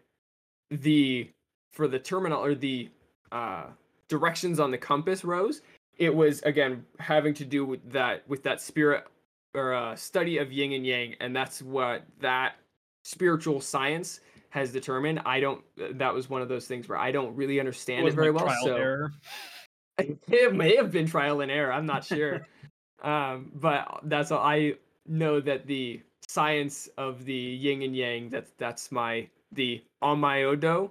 the 0.71 1.29
for 1.71 1.87
the 1.87 1.99
terminal 1.99 2.43
or 2.43 2.53
the 2.53 2.89
uh 3.31 3.67
directions 4.09 4.59
on 4.59 4.71
the 4.71 4.77
compass 4.77 5.23
rose, 5.23 5.61
it 5.97 6.13
was 6.13 6.41
again 6.41 6.85
having 6.99 7.33
to 7.35 7.45
do 7.45 7.65
with 7.65 7.91
that 7.91 8.27
with 8.27 8.43
that 8.43 8.61
spirit 8.61 9.05
or 9.53 9.73
uh, 9.73 9.95
study 9.95 10.37
of 10.37 10.51
yin 10.51 10.73
and 10.73 10.85
yang, 10.85 11.15
and 11.19 11.35
that's 11.35 11.61
what 11.61 12.03
that 12.19 12.55
spiritual 13.03 13.61
science 13.61 14.19
has 14.49 14.71
determined. 14.71 15.21
I 15.25 15.39
don't. 15.39 15.63
That 15.97 16.13
was 16.13 16.29
one 16.29 16.41
of 16.41 16.49
those 16.49 16.67
things 16.67 16.87
where 16.87 16.97
I 16.97 17.11
don't 17.11 17.35
really 17.35 17.59
understand 17.59 18.01
it 18.01 18.03
wasn't, 18.03 18.19
very 18.21 18.31
like, 18.31 18.45
well. 18.45 18.63
So 18.63 18.75
error. 18.75 19.13
it 19.97 20.53
may 20.53 20.75
have 20.75 20.91
been 20.91 21.07
trial 21.07 21.41
and 21.41 21.51
error. 21.51 21.71
I'm 21.71 21.85
not 21.85 22.03
sure. 22.03 22.45
um, 23.03 23.51
but 23.55 24.01
that's 24.03 24.31
all. 24.31 24.43
I 24.43 24.75
know 25.07 25.39
that 25.39 25.65
the 25.65 26.01
science 26.27 26.89
of 26.97 27.25
the 27.25 27.33
yin 27.33 27.81
and 27.81 27.95
yang. 27.95 28.29
That's 28.29 28.51
that's 28.57 28.91
my 28.91 29.27
the 29.51 29.83
Onmyodo. 30.03 30.89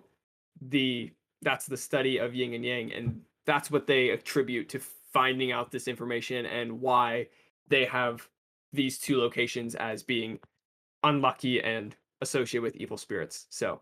The 0.68 1.12
that's 1.42 1.66
the 1.66 1.76
study 1.76 2.18
of 2.18 2.34
yin 2.34 2.55
and 2.55 2.64
yang, 2.64 2.92
and 2.92 3.20
that's 3.47 3.70
what 3.70 3.86
they 3.86 4.11
attribute 4.11 4.68
to 4.70 4.78
finding 4.80 5.53
out 5.53 5.70
this 5.70 5.86
information 5.88 6.47
and 6.47 6.80
why 6.80 7.28
they 7.68 7.84
have 7.84 8.28
these 8.72 8.99
two 8.99 9.18
locations 9.18 9.74
as 9.76 10.03
being 10.03 10.38
unlucky 11.03 11.62
and 11.62 11.97
associated 12.20 12.62
with 12.62 12.76
evil 12.76 12.97
spirits. 12.97 13.47
So 13.51 13.80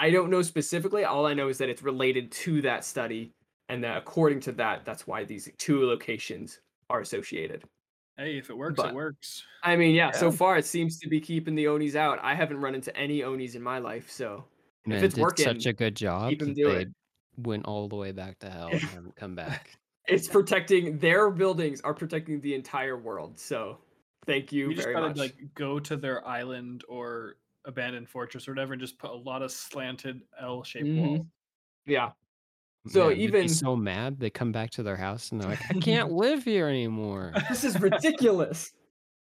I 0.00 0.10
don't 0.10 0.30
know 0.30 0.42
specifically. 0.42 1.04
All 1.04 1.26
I 1.26 1.34
know 1.34 1.48
is 1.48 1.58
that 1.58 1.68
it's 1.68 1.82
related 1.82 2.32
to 2.32 2.60
that 2.62 2.84
study, 2.84 3.32
and 3.68 3.84
that 3.84 3.96
according 3.98 4.40
to 4.40 4.52
that, 4.52 4.84
that's 4.84 5.06
why 5.06 5.24
these 5.24 5.48
two 5.58 5.84
locations 5.86 6.60
are 6.90 7.00
associated. 7.00 7.64
Hey, 8.16 8.36
if 8.38 8.50
it 8.50 8.56
works, 8.56 8.76
But- 8.76 8.90
it 8.90 8.94
works. 8.94 9.44
I 9.62 9.76
mean, 9.76 9.94
yeah, 9.94 10.10
so 10.10 10.30
far 10.32 10.56
it 10.58 10.66
seems 10.66 10.98
to 10.98 11.08
be 11.08 11.20
keeping 11.20 11.54
the 11.54 11.68
Onis 11.68 11.94
out. 11.94 12.18
I 12.22 12.34
haven't 12.34 12.58
run 12.60 12.74
into 12.74 12.94
any 12.96 13.22
Onis 13.22 13.54
in 13.54 13.62
my 13.62 13.78
life, 13.78 14.10
so 14.10 14.44
Man, 14.86 15.02
it's 15.04 15.14
did 15.14 15.38
such 15.38 15.66
a 15.66 15.72
good 15.72 15.94
job 15.94 16.30
keep 16.30 16.42
'em 16.42 16.48
that 16.48 16.54
do 16.54 16.64
they 16.68 16.80
it. 16.82 16.88
Went 17.36 17.64
all 17.66 17.88
the 17.88 17.96
way 17.96 18.12
back 18.12 18.38
to 18.40 18.50
hell 18.50 18.68
and 18.68 18.80
haven't 18.80 19.16
come 19.16 19.34
back. 19.34 19.70
it's 20.06 20.28
protecting 20.28 20.98
their 20.98 21.30
buildings 21.30 21.80
are 21.82 21.94
protecting 21.94 22.40
the 22.40 22.54
entire 22.54 22.96
world. 22.98 23.38
So 23.38 23.78
thank 24.26 24.52
you 24.52 24.68
We 24.68 24.74
just 24.74 24.84
very 24.86 24.94
gotta 24.94 25.08
much. 25.08 25.16
like 25.16 25.34
go 25.54 25.78
to 25.80 25.96
their 25.96 26.26
island 26.26 26.84
or 26.88 27.36
abandoned 27.64 28.08
fortress 28.08 28.48
or 28.48 28.52
whatever, 28.52 28.72
and 28.72 28.80
just 28.82 28.98
put 28.98 29.10
a 29.10 29.14
lot 29.16 29.42
of 29.42 29.50
slanted 29.52 30.20
L-shaped 30.40 30.84
Mhm. 30.86 31.06
walls. 31.06 31.26
yeah. 31.86 32.10
So 32.88 33.08
Man, 33.10 33.16
even- 33.18 33.48
so 33.48 33.76
mad 33.76 34.18
they 34.18 34.28
come 34.30 34.50
back 34.50 34.70
to 34.70 34.82
their 34.82 34.96
house 34.96 35.30
and 35.30 35.40
they're 35.40 35.50
like, 35.50 35.70
I 35.70 35.74
can't 35.78 36.10
live 36.12 36.42
here 36.44 36.66
anymore. 36.66 37.32
this 37.48 37.62
is 37.64 37.80
ridiculous. 37.80 38.72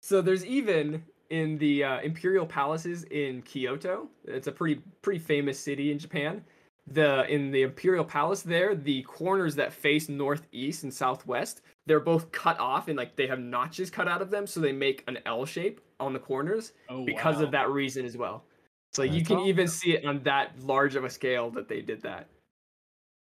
so 0.02 0.22
there's 0.22 0.44
even 0.46 1.04
in 1.30 1.58
the 1.60 1.84
uh, 1.84 2.00
imperial 2.02 2.46
palaces 2.46 3.04
in 3.06 3.42
Kyoto. 3.44 4.08
It's 4.26 4.48
a 4.48 4.52
pretty 4.52 4.82
pretty 5.04 5.20
famous 5.20 5.60
city 5.60 5.92
in 5.92 6.00
Japan. 6.00 6.44
The 6.88 7.26
in 7.34 7.52
the 7.52 7.64
Imperial 7.64 8.06
Palace 8.06 8.42
there, 8.44 8.76
the 8.76 9.02
corners 9.04 9.56
that 9.56 9.74
face 9.74 10.08
northeast 10.10 10.84
and 10.84 10.94
southwest, 10.94 11.62
they're 11.88 12.00
both 12.00 12.32
cut 12.32 12.60
off 12.60 12.88
and 12.88 12.98
like 12.98 13.16
they 13.16 13.28
have 13.28 13.40
notches 13.40 13.90
cut 13.90 14.08
out 14.08 14.22
of 14.22 14.30
them, 14.30 14.46
so 14.46 14.60
they 14.60 14.72
make 14.72 15.04
an 15.08 15.18
L 15.26 15.46
shape 15.46 15.82
on 16.00 16.14
the 16.14 16.20
corners 16.20 16.74
Oh, 16.90 17.04
because 17.06 17.38
wow. 17.38 17.44
of 17.44 17.52
that 17.52 17.70
reason 17.70 18.06
as 18.06 18.18
well. 18.18 18.46
So 18.94 19.04
you 19.04 19.24
can 19.26 19.38
awesome. 19.38 19.50
even 19.50 19.68
see 19.68 19.94
it 19.96 20.06
on 20.06 20.24
that 20.24 20.60
large 20.60 20.96
of 20.96 21.04
a 21.04 21.10
scale 21.10 21.50
that 21.52 21.68
they 21.68 21.82
did 21.82 22.02
that. 22.04 22.30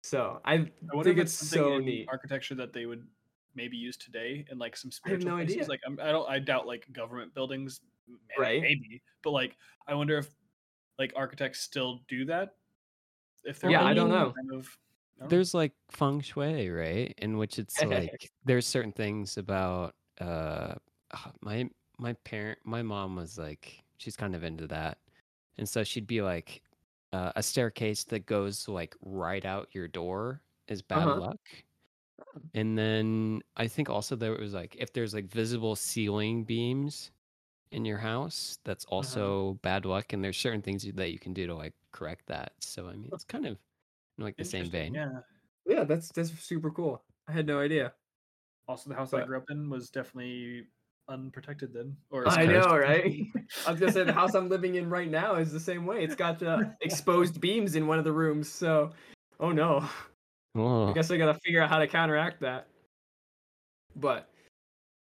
So 0.03 0.41
I 0.45 0.55
I 0.55 1.03
think 1.03 1.19
it's 1.19 1.33
so 1.33 1.79
neat. 1.79 2.09
architecture 2.09 2.55
that 2.57 2.73
they 2.73 2.87
would 2.87 3.07
maybe 3.55 3.77
use 3.77 3.97
today 3.97 4.47
in 4.51 4.59
like 4.59 4.77
some 4.77 4.91
I 5.05 5.11
have 5.11 5.23
no 5.23 5.37
places. 5.37 5.57
idea. 5.57 5.69
Like 5.69 5.81
I'm, 5.87 5.99
I 6.01 6.11
don't, 6.13 6.29
I 6.31 6.39
doubt 6.39 6.67
like 6.67 6.91
government 6.93 7.35
buildings, 7.35 7.81
m- 8.09 8.19
Right. 8.39 8.63
Maybe, 8.63 9.03
but 9.23 9.31
like 9.31 9.57
I 9.87 9.95
wonder 9.95 10.17
if 10.19 10.29
like 10.99 11.13
architects 11.17 11.61
still 11.61 12.01
do 12.09 12.25
that. 12.27 12.57
If 13.45 13.61
they're 13.61 13.71
Yeah, 13.71 13.85
I 13.85 13.95
don't 13.95 14.11
know. 14.11 14.35
Kind 14.35 14.53
of, 14.53 14.79
I 15.19 15.21
don't 15.25 15.29
know. 15.29 15.29
There's 15.29 15.55
like 15.55 15.75
feng 15.91 16.21
shui, 16.21 16.71
right? 16.71 17.15
In 17.19 17.39
which 17.39 17.59
it's 17.59 17.83
like 17.85 18.31
there's 18.45 18.67
certain 18.67 18.93
things 18.93 19.37
about 19.39 19.97
uh 20.21 20.75
ah, 21.13 21.33
my 21.43 21.69
my 21.99 22.13
parent 22.15 22.59
my 22.65 22.83
mom 22.83 23.17
was 23.17 23.39
like 23.39 23.85
she's 23.99 24.17
kind 24.17 24.35
of 24.35 24.45
into 24.45 24.67
that. 24.69 24.99
And 25.59 25.69
so 25.69 25.85
she'd 25.85 26.07
be 26.07 26.23
like 26.23 26.63
uh, 27.13 27.33
a 27.37 27.43
staircase 27.43 28.05
that 28.05 28.27
goes 28.27 28.69
like 28.69 28.97
right 29.03 29.45
out 29.45 29.69
your 29.75 29.89
door 29.89 30.43
is 30.69 30.83
bad 30.83 31.11
Uh-huh. 31.11 31.17
luck. 31.17 31.39
And 32.55 32.77
then 32.77 33.43
I 33.57 33.69
think 33.69 33.89
also 33.89 34.17
there 34.17 34.33
was 34.35 34.55
like 34.55 34.77
if 34.77 34.93
there's 34.93 35.15
like 35.15 35.27
visible 35.27 35.77
ceiling 35.77 36.45
beams 36.45 37.11
in 37.73 37.85
your 37.85 37.99
house, 37.99 38.59
that's 38.65 38.85
Uh-huh. 38.85 38.97
also 38.97 39.55
bad 39.63 39.85
luck 39.85 40.13
and 40.13 40.23
there's 40.23 40.37
certain 40.37 40.63
things 40.63 40.83
that 40.83 41.11
you 41.11 41.19
can 41.19 41.33
do 41.33 41.47
to 41.47 41.55
like 41.55 41.75
correct 41.93 42.27
that. 42.27 42.53
So 42.61 42.89
I 42.89 42.93
mean, 42.97 43.11
it's 43.13 43.25
kind 43.25 43.47
of 43.47 43.59
in, 44.19 44.25
like 44.25 44.37
the 44.37 44.45
same 44.45 44.67
vein. 44.71 44.95
Yeah. 44.95 45.21
Yeah, 45.67 45.85
that's 45.85 46.09
that's 46.11 46.31
super 46.31 46.71
cool. 46.71 47.03
I 47.29 47.33
had 47.33 47.47
no 47.47 47.61
idea. 47.61 47.93
Also, 48.67 48.89
the 48.91 48.97
house 48.97 49.13
I 49.13 49.25
grew 49.25 49.37
up 49.37 49.51
in 49.51 49.69
was 49.69 49.91
definitely 49.91 50.67
unprotected 51.09 51.73
then. 51.73 51.97
Or 52.11 52.25
I 52.27 52.47
cursed. 52.47 52.69
know, 52.69 52.77
right? 52.77 53.27
I 53.67 53.71
was 53.71 53.81
gonna 53.81 53.93
say 53.93 54.05
the 54.05 54.13
house 54.13 54.35
I'm 54.35 54.49
living 54.49 54.77
in 54.77 54.89
right 54.89 55.11
now 55.11 55.37
is 55.37 55.53
the 55.53 55.61
same 55.61 55.87
way. 55.87 56.03
It's 56.05 56.15
got 56.17 56.39
the 56.39 56.77
exposed 56.81 57.41
beams 57.41 57.75
in 57.77 57.87
one 57.87 57.99
of 57.99 58.05
the 58.05 58.13
rooms. 58.13 58.51
So, 58.51 58.91
oh 59.39 59.53
no. 59.53 59.79
I 59.79 59.89
Oh, 60.57 60.93
guess 60.93 61.11
I 61.11 61.17
gotta 61.19 61.39
figure 61.45 61.63
out 61.63 61.69
how 61.69 61.79
to 61.79 61.87
counteract 61.87 62.41
that. 62.41 62.69
But 63.97 64.31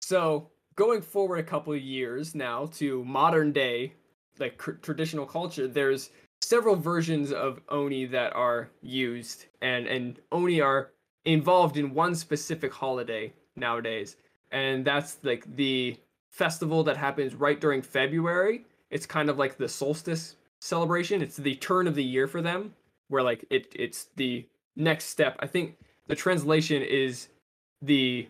so 0.02 0.50
going 0.78 1.02
forward 1.02 1.40
a 1.40 1.42
couple 1.42 1.72
of 1.72 1.82
years 1.82 2.36
now 2.36 2.66
to 2.66 3.04
modern 3.04 3.50
day, 3.50 3.92
like 4.38 4.56
cr- 4.58 4.78
traditional 4.80 5.26
culture, 5.26 5.66
there's 5.66 6.10
several 6.40 6.76
versions 6.76 7.32
of 7.32 7.60
oni 7.68 8.06
that 8.06 8.32
are 8.34 8.70
used, 8.80 9.46
and 9.60 9.88
and 9.88 10.20
oni 10.30 10.60
are 10.60 10.92
involved 11.24 11.76
in 11.76 11.92
one 11.92 12.14
specific 12.14 12.72
holiday 12.72 13.32
nowadays, 13.56 14.16
and 14.52 14.84
that's 14.84 15.18
like 15.24 15.44
the 15.56 15.96
festival 16.30 16.84
that 16.84 16.96
happens 16.96 17.34
right 17.34 17.60
during 17.60 17.82
February. 17.82 18.64
It's 18.90 19.04
kind 19.04 19.28
of 19.28 19.36
like 19.36 19.56
the 19.56 19.68
solstice 19.68 20.36
celebration. 20.60 21.20
It's 21.22 21.36
the 21.36 21.56
turn 21.56 21.88
of 21.88 21.96
the 21.96 22.04
year 22.04 22.28
for 22.28 22.40
them, 22.40 22.72
where 23.08 23.24
like 23.24 23.44
it 23.50 23.66
it's 23.74 24.10
the 24.14 24.46
next 24.76 25.06
step. 25.06 25.36
I 25.40 25.48
think 25.48 25.76
the 26.06 26.14
translation 26.14 26.82
is 26.82 27.30
the 27.82 28.28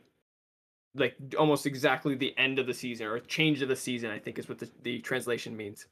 like 0.95 1.17
almost 1.39 1.67
exactly 1.67 2.15
the 2.15 2.37
end 2.39 2.59
of 2.59 2.67
the 2.67 2.75
season 2.75 3.07
or 3.07 3.19
change 3.21 3.63
of 3.63 3.69
the 3.69 3.77
season. 3.77 4.11
I 4.11 4.19
think 4.19 4.39
is 4.39 4.49
what 4.49 4.59
the, 4.59 4.69
the 4.83 5.01
translation 5.01 5.57
means. 5.57 5.87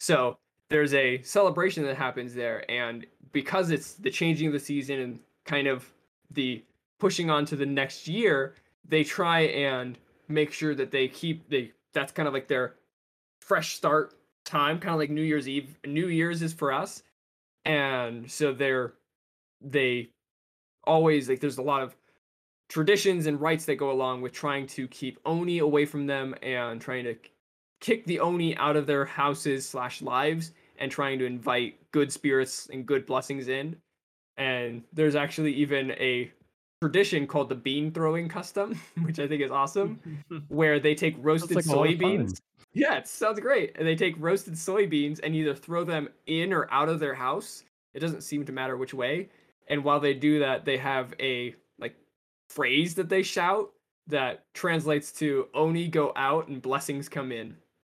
So 0.00 0.38
there's 0.68 0.94
a 0.94 1.22
celebration 1.22 1.84
that 1.84 1.96
happens 1.96 2.34
there, 2.34 2.68
and 2.70 3.06
because 3.32 3.70
it's 3.70 3.94
the 3.94 4.10
changing 4.10 4.48
of 4.48 4.52
the 4.52 4.60
season 4.60 5.00
and 5.00 5.18
kind 5.44 5.66
of 5.66 5.90
the 6.30 6.64
pushing 6.98 7.30
on 7.30 7.44
to 7.46 7.56
the 7.56 7.66
next 7.66 8.06
year, 8.08 8.54
they 8.86 9.04
try 9.04 9.40
and 9.40 9.98
make 10.28 10.52
sure 10.52 10.74
that 10.74 10.90
they 10.90 11.08
keep 11.08 11.48
they 11.48 11.72
that's 11.92 12.12
kind 12.12 12.28
of 12.28 12.34
like 12.34 12.48
their 12.48 12.74
fresh 13.40 13.74
start 13.74 14.14
time, 14.44 14.78
kind 14.78 14.92
of 14.94 14.98
like 14.98 15.10
New 15.10 15.22
Year's 15.22 15.48
Eve. 15.48 15.76
New 15.86 16.08
Year's 16.08 16.42
is 16.42 16.52
for 16.52 16.72
us, 16.72 17.02
and 17.64 18.30
so 18.30 18.52
they're 18.52 18.94
they 19.60 20.10
always 20.84 21.28
like 21.28 21.40
there's 21.40 21.58
a 21.58 21.62
lot 21.62 21.82
of 21.82 21.96
traditions 22.68 23.26
and 23.26 23.40
rites 23.40 23.64
that 23.66 23.76
go 23.76 23.90
along 23.90 24.20
with 24.20 24.32
trying 24.32 24.66
to 24.66 24.86
keep 24.88 25.18
oni 25.24 25.58
away 25.58 25.84
from 25.84 26.06
them 26.06 26.34
and 26.42 26.80
trying 26.80 27.04
to 27.04 27.16
kick 27.80 28.04
the 28.06 28.20
oni 28.20 28.56
out 28.56 28.76
of 28.76 28.86
their 28.86 29.04
houses 29.04 29.68
slash 29.68 30.02
lives 30.02 30.52
and 30.78 30.90
trying 30.90 31.18
to 31.18 31.24
invite 31.24 31.78
good 31.92 32.12
spirits 32.12 32.68
and 32.72 32.86
good 32.86 33.06
blessings 33.06 33.48
in 33.48 33.76
and 34.36 34.82
there's 34.92 35.16
actually 35.16 35.52
even 35.52 35.92
a 35.92 36.30
tradition 36.80 37.26
called 37.26 37.48
the 37.48 37.54
bean 37.54 37.90
throwing 37.90 38.28
custom 38.28 38.78
which 39.02 39.18
i 39.18 39.26
think 39.26 39.42
is 39.42 39.50
awesome 39.50 39.98
where 40.48 40.78
they 40.78 40.94
take 40.94 41.16
roasted 41.18 41.56
like 41.56 41.66
a 41.66 41.68
lot 41.68 41.88
of 41.88 41.98
fun. 41.98 42.10
soybeans 42.10 42.40
yeah, 42.72 42.96
it 42.96 43.08
sounds 43.08 43.40
great. 43.40 43.74
And 43.76 43.86
they 43.86 43.96
take 43.96 44.14
roasted 44.18 44.54
soybeans 44.54 45.20
and 45.22 45.34
either 45.34 45.54
throw 45.54 45.84
them 45.84 46.08
in 46.26 46.52
or 46.52 46.68
out 46.70 46.88
of 46.88 47.00
their 47.00 47.14
house. 47.14 47.64
It 47.94 48.00
doesn't 48.00 48.22
seem 48.22 48.44
to 48.46 48.52
matter 48.52 48.76
which 48.76 48.94
way. 48.94 49.30
And 49.68 49.84
while 49.84 50.00
they 50.00 50.14
do 50.14 50.38
that, 50.40 50.64
they 50.64 50.76
have 50.78 51.14
a 51.18 51.54
phrase 52.48 52.94
that 52.94 53.08
they 53.08 53.22
shout 53.22 53.70
that 54.06 54.44
translates 54.54 55.12
to 55.12 55.48
"Oni 55.54 55.88
go 55.88 56.12
out 56.16 56.48
and 56.48 56.60
blessings 56.62 57.08
come 57.08 57.32
in." 57.32 57.56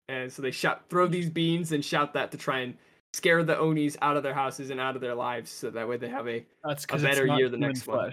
And 0.09 0.33
so 0.33 0.43
they 0.43 0.51
shout, 0.51 0.89
throw 0.89 1.07
these 1.07 1.31
beans 1.31 1.71
and 1.73 1.85
shout 1.85 2.13
that 2.15 2.33
to 2.33 2.37
try 2.37 2.61
and 2.61 2.77
scare 3.13 3.45
the 3.45 3.57
Onis 3.59 3.97
out 4.03 4.17
of 4.17 4.23
their 4.23 4.35
houses 4.35 4.71
and 4.71 4.81
out 4.81 4.97
of 4.97 5.03
their 5.03 5.15
lives, 5.15 5.51
so 5.51 5.71
that 5.71 5.89
way 5.89 5.97
they 5.97 6.09
have 6.09 6.29
a 6.29 6.45
That's 6.65 6.85
a 6.91 6.99
better 6.99 7.27
year 7.27 7.49
the 7.49 7.57
next 7.57 7.87
one. 7.87 8.13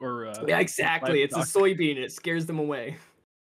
Or 0.00 0.26
uh, 0.26 0.44
yeah, 0.46 0.58
exactly. 0.58 1.22
It's 1.22 1.36
a 1.36 1.40
soybean. 1.40 1.96
It 1.96 2.10
scares 2.10 2.46
them 2.46 2.58
away. 2.58 2.96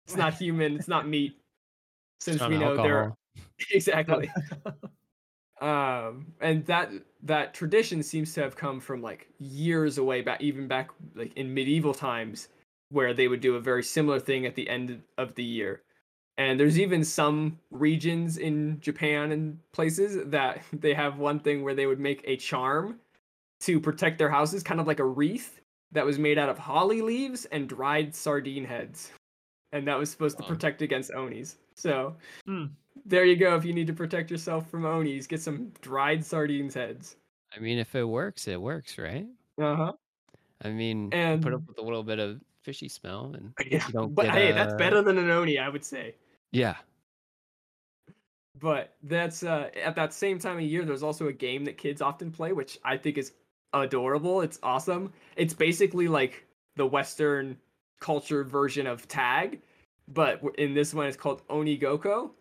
It's 0.06 0.16
not 0.16 0.34
human. 0.36 0.76
It's 0.76 0.88
not 0.88 1.08
meat. 1.08 1.34
Since 2.20 2.42
we 2.48 2.58
know 2.58 2.78
they're 2.78 3.14
exactly 3.72 4.32
um 5.62 6.28
and 6.40 6.66
that 6.68 6.90
that 7.24 7.54
tradition 7.54 8.04
seems 8.04 8.34
to 8.34 8.42
have 8.42 8.56
come 8.56 8.80
from 8.80 9.02
like 9.02 9.30
years 9.40 9.98
away 9.98 10.22
back 10.22 10.42
even 10.42 10.68
back 10.68 10.90
like 11.16 11.34
in 11.36 11.54
medieval 11.54 11.94
times 11.94 12.50
where 12.90 13.14
they 13.14 13.28
would 13.28 13.42
do 13.42 13.56
a 13.56 13.62
very 13.62 13.84
similar 13.84 14.20
thing 14.20 14.46
at 14.46 14.56
the 14.56 14.70
end 14.70 15.02
of 15.18 15.34
the 15.36 15.44
year. 15.44 15.82
And 16.38 16.60
there's 16.60 16.80
even 16.80 17.04
some 17.04 17.60
regions 17.72 18.38
in 18.38 18.80
japan 18.82 19.32
and 19.32 19.58
places 19.72 20.30
that 20.30 20.62
they 20.74 20.94
have 20.94 21.18
one 21.18 21.40
thing 21.40 21.64
where 21.64 21.76
they 21.76 21.88
would 21.88 22.00
make 22.00 22.22
a 22.26 22.38
charm 22.38 23.00
to 23.62 23.80
protect 23.80 24.18
their 24.18 24.30
houses 24.30 24.62
kind 24.62 24.80
of 24.80 24.88
like 24.88 25.00
a 25.00 25.06
wreath 25.06 25.62
that 25.94 26.06
was 26.06 26.20
made 26.20 26.38
out 26.38 26.50
of 26.50 26.58
holly 26.58 27.02
leaves 27.02 27.46
and 27.46 27.70
dried 27.70 28.14
sardine 28.14 28.66
heads. 28.66 29.12
And 29.72 29.88
that 29.88 29.98
was 29.98 30.12
supposed 30.12 30.38
to 30.38 30.44
protect 30.44 30.82
against 30.82 31.12
onis. 31.14 31.58
So 31.76 32.16
Hmm. 32.46 32.66
There 33.06 33.26
you 33.26 33.36
go. 33.36 33.56
If 33.56 33.66
you 33.66 33.74
need 33.74 33.88
to 33.88 33.94
protect 33.94 34.32
yourself 34.32 34.70
from 34.70 34.86
Onis, 34.86 35.28
get 35.28 35.42
some 35.42 35.72
dried 35.82 36.26
sardines 36.26 36.74
heads. 36.74 37.16
I 37.56 37.60
mean, 37.60 37.78
if 37.78 37.96
it 37.96 38.04
works, 38.04 38.48
it 38.48 38.62
works, 38.62 38.98
right? 38.98 39.28
Uh 39.60 39.76
huh. 39.76 39.94
I 40.64 40.70
mean, 40.70 41.10
put 41.12 41.54
up 41.54 41.68
with 41.68 41.78
a 41.78 41.82
little 41.82 42.04
bit 42.04 42.20
of 42.20 42.40
fishy 42.64 42.88
smell, 42.88 43.34
and 43.36 43.54
Yeah, 43.72 43.86
but 44.10 44.30
hey, 44.30 44.52
that's 44.52 44.74
uh, 44.74 44.78
better 44.78 45.02
than 45.02 45.18
an 45.18 45.30
Oni, 45.30 45.58
I 45.60 45.70
would 45.70 45.84
say. 45.84 46.16
Yeah, 46.52 46.76
But 48.60 48.96
that's 49.04 49.44
uh, 49.44 49.70
at 49.84 49.96
that 49.96 50.14
same 50.14 50.40
time 50.40 50.58
of 50.58 50.64
year. 50.64 50.86
There's 50.86 51.04
also 51.04 51.28
a 51.28 51.34
game 51.34 51.66
that 51.66 51.78
kids 51.78 52.02
often 52.02 52.32
play, 52.32 52.54
which 52.54 52.80
I 52.86 52.96
think 52.98 53.18
is 53.18 53.34
adorable. 53.74 54.42
It's 54.42 54.60
awesome. 54.64 55.12
It's 55.36 55.54
basically 55.54 56.08
like 56.08 56.46
the 56.76 56.86
Western 56.86 57.58
culture 58.00 58.44
version 58.44 58.88
of 58.88 59.08
tag, 59.08 59.62
but 60.08 60.42
in 60.58 60.74
this 60.74 60.94
one, 60.94 61.08
it's 61.08 61.18
called 61.18 61.46
Onigokko, 61.48 62.32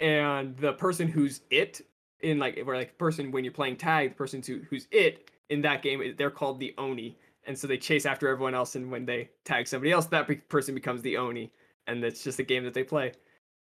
and 0.00 0.56
the 0.56 0.72
person 0.72 1.06
who's 1.08 1.42
it 1.50 1.80
in 2.20 2.38
like 2.38 2.58
where 2.64 2.76
like 2.76 2.96
person 2.98 3.30
when 3.30 3.44
you're 3.44 3.52
playing 3.52 3.76
tag, 3.76 4.10
the 4.10 4.14
person 4.16 4.42
who 4.46 4.60
who's 4.68 4.88
it 4.90 5.30
in 5.48 5.60
that 5.62 5.82
game, 5.82 6.02
they're 6.16 6.30
called 6.30 6.58
the 6.60 6.74
Oni, 6.78 7.16
and 7.44 7.56
so 7.58 7.66
they 7.66 7.76
chase 7.78 8.06
after 8.06 8.28
everyone 8.28 8.54
else, 8.54 8.74
and 8.76 8.90
when 8.90 9.04
they 9.06 9.28
tag 9.44 9.66
somebody 9.68 9.92
else, 9.92 10.06
that 10.06 10.26
be- 10.28 10.36
person 10.36 10.74
becomes 10.74 11.02
the 11.02 11.16
Oni, 11.16 11.50
and 11.86 12.02
it's 12.04 12.22
just 12.24 12.38
a 12.38 12.42
game 12.44 12.64
that 12.64 12.74
they 12.74 12.84
play. 12.84 13.12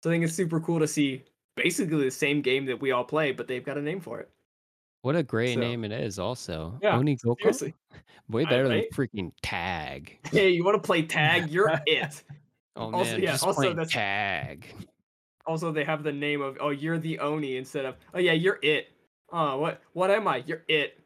So 0.03 0.09
I 0.09 0.13
think 0.13 0.23
it's 0.23 0.33
super 0.33 0.59
cool 0.59 0.79
to 0.79 0.87
see 0.87 1.23
basically 1.55 2.03
the 2.03 2.11
same 2.11 2.41
game 2.41 2.65
that 2.65 2.79
we 2.81 2.91
all 2.91 3.03
play, 3.03 3.31
but 3.31 3.47
they've 3.47 3.63
got 3.63 3.77
a 3.77 3.81
name 3.81 3.99
for 4.01 4.19
it. 4.19 4.29
what 5.01 5.15
a 5.15 5.21
great 5.23 5.53
So- 5.53 5.59
name 5.59 5.83
it 5.85 5.91
is. 5.91 6.17
Also, 6.19 6.77
Yeah, 6.81 6.97
Onigokko, 6.97 7.39
Seriously. 7.39 7.73
way 8.29 8.43
better 8.45 8.67
right? 8.67 8.87
than 8.89 9.07
freaking 9.07 9.31
tag. 9.43 10.17
Hey, 10.31 10.49
you 10.49 10.63
want 10.63 10.75
to 10.75 10.85
play 10.85 11.03
tag? 11.03 11.49
You're 11.51 11.69
it. 11.85 12.23
Oh 12.75 12.91
Also- 12.91 13.11
man, 13.11 13.21
yeah, 13.21 13.31
just 13.33 13.43
also 13.45 13.69
that's- 13.69 13.91
tag. 13.91 14.65
Also, 15.47 15.71
they 15.71 15.83
have 15.83 16.03
the 16.03 16.11
name 16.11 16.41
of 16.41 16.57
oh, 16.59 16.69
you're 16.69 16.97
the 16.97 17.19
Oni 17.19 17.57
instead 17.57 17.85
of 17.85 17.95
oh 18.13 18.19
yeah, 18.19 18.33
you're 18.33 18.59
it. 18.63 18.87
Oh, 19.31 19.57
what 19.59 19.81
what 19.93 20.11
am 20.11 20.27
I? 20.27 20.43
You're 20.45 20.63
it. 20.67 20.99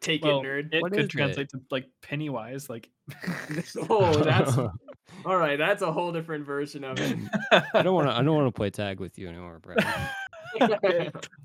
Take 0.00 0.24
well, 0.24 0.40
it, 0.40 0.44
nerd. 0.44 0.74
it 0.74 0.82
What 0.82 0.92
could 0.92 1.00
is 1.00 1.04
it? 1.06 1.10
translate 1.10 1.48
to 1.50 1.60
like 1.70 1.86
Pennywise, 2.02 2.68
like. 2.70 2.90
oh, 3.88 4.14
that's 4.14 4.56
all 5.24 5.36
right. 5.36 5.56
That's 5.58 5.82
a 5.82 5.90
whole 5.92 6.12
different 6.12 6.44
version 6.44 6.84
of 6.84 6.98
it. 7.00 7.18
I 7.74 7.82
don't 7.82 7.94
want 7.94 8.08
to. 8.08 8.14
I 8.14 8.22
don't 8.22 8.34
want 8.36 8.46
to 8.48 8.52
play 8.56 8.70
tag 8.70 9.00
with 9.00 9.18
you 9.18 9.28
anymore, 9.28 9.60
Brad. 9.60 9.84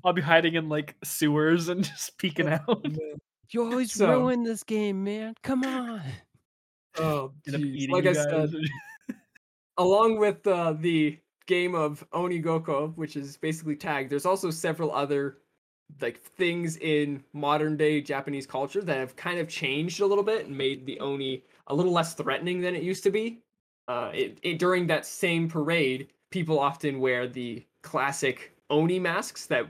I'll 0.04 0.12
be 0.12 0.22
hiding 0.22 0.54
in 0.54 0.68
like 0.68 0.96
sewers 1.04 1.68
and 1.68 1.84
just 1.84 2.16
peeking 2.18 2.48
out. 2.48 2.86
You 3.50 3.64
always 3.64 3.92
So- 3.92 4.10
ruin 4.10 4.42
this 4.42 4.62
game, 4.62 5.04
man. 5.04 5.34
Come 5.42 5.64
on. 5.64 6.02
Oh, 6.98 7.32
End 7.46 7.56
up 7.56 7.62
jeez. 7.62 7.74
eating 7.74 7.90
like 7.94 8.06
I 8.06 8.12
said, 8.12 8.52
along 9.78 10.18
with 10.18 10.46
uh, 10.46 10.74
the 10.78 11.18
game 11.46 11.74
of 11.74 12.04
Onigokko, 12.12 12.96
which 12.96 13.16
is 13.16 13.36
basically 13.36 13.76
tag, 13.76 14.08
there's 14.08 14.26
also 14.26 14.50
several 14.50 14.92
other 14.92 15.38
like 16.00 16.20
things 16.20 16.76
in 16.78 17.22
modern 17.32 17.76
day 17.76 18.00
Japanese 18.00 18.46
culture 18.46 18.80
that 18.82 18.96
have 18.96 19.14
kind 19.16 19.38
of 19.38 19.48
changed 19.48 20.00
a 20.00 20.06
little 20.06 20.24
bit 20.24 20.46
and 20.46 20.56
made 20.56 20.86
the 20.86 20.98
Oni 21.00 21.42
a 21.66 21.74
little 21.74 21.92
less 21.92 22.14
threatening 22.14 22.60
than 22.60 22.74
it 22.74 22.82
used 22.82 23.02
to 23.04 23.10
be. 23.10 23.42
Uh, 23.88 24.10
it, 24.14 24.38
it, 24.42 24.58
during 24.58 24.86
that 24.86 25.04
same 25.04 25.48
parade, 25.48 26.08
people 26.30 26.58
often 26.58 27.00
wear 27.00 27.26
the 27.26 27.64
classic 27.82 28.56
Oni 28.70 28.98
masks 28.98 29.46
that 29.46 29.66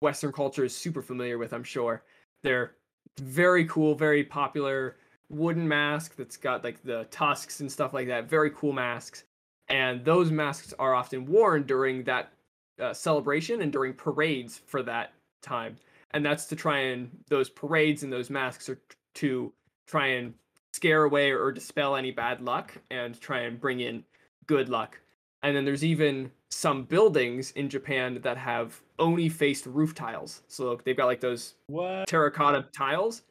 Western 0.00 0.32
culture 0.32 0.64
is 0.64 0.76
super 0.76 1.02
familiar 1.02 1.38
with, 1.38 1.52
I'm 1.52 1.62
sure. 1.62 2.02
They're 2.42 2.72
very 3.20 3.64
cool, 3.66 3.94
very 3.94 4.24
popular 4.24 4.96
wooden 5.28 5.66
mask 5.66 6.16
that's 6.16 6.36
got 6.36 6.64
like 6.64 6.82
the 6.82 7.06
tusks 7.10 7.60
and 7.60 7.70
stuff 7.70 7.94
like 7.94 8.08
that. 8.08 8.28
Very 8.28 8.50
cool 8.50 8.72
masks. 8.72 9.24
And 9.70 10.04
those 10.04 10.30
masks 10.30 10.74
are 10.78 10.94
often 10.94 11.26
worn 11.26 11.62
during 11.62 12.02
that 12.04 12.32
uh, 12.80 12.92
celebration 12.92 13.62
and 13.62 13.72
during 13.72 13.94
parades 13.94 14.60
for 14.66 14.82
that 14.82 15.12
time. 15.42 15.76
And 16.10 16.24
that's 16.24 16.46
to 16.46 16.56
try 16.56 16.78
and 16.78 17.10
those 17.28 17.48
parades 17.48 18.02
and 18.02 18.12
those 18.12 18.30
masks 18.30 18.68
are 18.68 18.74
t- 18.74 18.96
to 19.14 19.52
try 19.86 20.08
and 20.08 20.34
scare 20.72 21.04
away 21.04 21.30
or 21.30 21.52
dispel 21.52 21.96
any 21.96 22.10
bad 22.10 22.40
luck 22.40 22.76
and 22.90 23.20
try 23.20 23.40
and 23.40 23.60
bring 23.60 23.80
in 23.80 24.04
good 24.46 24.68
luck. 24.68 25.00
And 25.42 25.56
then 25.56 25.64
there's 25.64 25.84
even 25.84 26.30
some 26.50 26.82
buildings 26.84 27.52
in 27.52 27.68
Japan 27.68 28.20
that 28.22 28.36
have 28.36 28.80
oni 28.98 29.28
faced 29.28 29.66
roof 29.66 29.94
tiles. 29.94 30.42
So 30.48 30.78
they've 30.84 30.96
got 30.96 31.06
like 31.06 31.20
those 31.20 31.54
what? 31.68 32.08
terracotta 32.08 32.66
tiles 32.72 33.22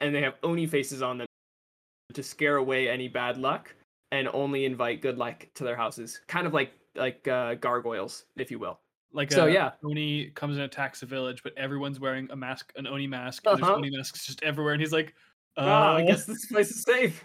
and 0.00 0.14
they 0.14 0.22
have 0.22 0.34
oni 0.42 0.66
faces 0.66 1.02
on 1.02 1.18
them 1.18 1.26
to 2.12 2.22
scare 2.22 2.56
away 2.56 2.88
any 2.88 3.08
bad 3.08 3.38
luck 3.38 3.74
and 4.12 4.28
only 4.32 4.64
invite 4.64 5.02
good 5.02 5.18
luck 5.18 5.46
to 5.54 5.64
their 5.64 5.76
houses 5.76 6.20
kind 6.28 6.46
of 6.46 6.54
like 6.54 6.72
like 6.96 7.26
uh, 7.28 7.54
gargoyles 7.54 8.24
if 8.36 8.50
you 8.50 8.58
will 8.58 8.78
Like 9.12 9.32
So, 9.32 9.46
a 9.46 9.50
yeah. 9.52 9.72
Oni 9.84 10.30
comes 10.34 10.56
and 10.56 10.64
attacks 10.64 11.02
a 11.02 11.06
village, 11.06 11.42
but 11.42 11.56
everyone's 11.56 11.98
wearing 11.98 12.28
a 12.30 12.36
mask, 12.36 12.72
an 12.76 12.86
Oni 12.86 13.06
mask. 13.06 13.42
And 13.46 13.54
Uh-huh. 13.60 13.66
There's 13.66 13.78
Oni 13.78 13.90
masks 13.96 14.26
just 14.26 14.42
everywhere, 14.42 14.74
and 14.74 14.80
he's 14.80 14.92
like, 14.92 15.14
uh, 15.56 15.62
ah, 15.62 15.96
i 15.96 16.02
guess 16.02 16.24
this 16.24 16.46
place 16.46 16.70
is 16.70 16.82
safe 16.82 17.24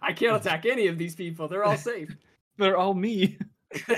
i 0.00 0.12
can't 0.12 0.36
attack 0.40 0.66
any 0.66 0.86
of 0.86 0.98
these 0.98 1.14
people 1.14 1.48
they're 1.48 1.64
all 1.64 1.76
safe 1.76 2.14
they're 2.58 2.76
all 2.76 2.94
me. 2.94 3.38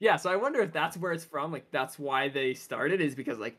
yeah 0.00 0.16
so 0.16 0.30
i 0.30 0.36
wonder 0.36 0.60
if 0.60 0.72
that's 0.72 0.96
where 0.96 1.12
it's 1.12 1.24
from 1.24 1.50
like 1.50 1.68
that's 1.72 1.98
why 1.98 2.28
they 2.28 2.54
started 2.54 3.00
is 3.00 3.14
because 3.16 3.38
like 3.38 3.58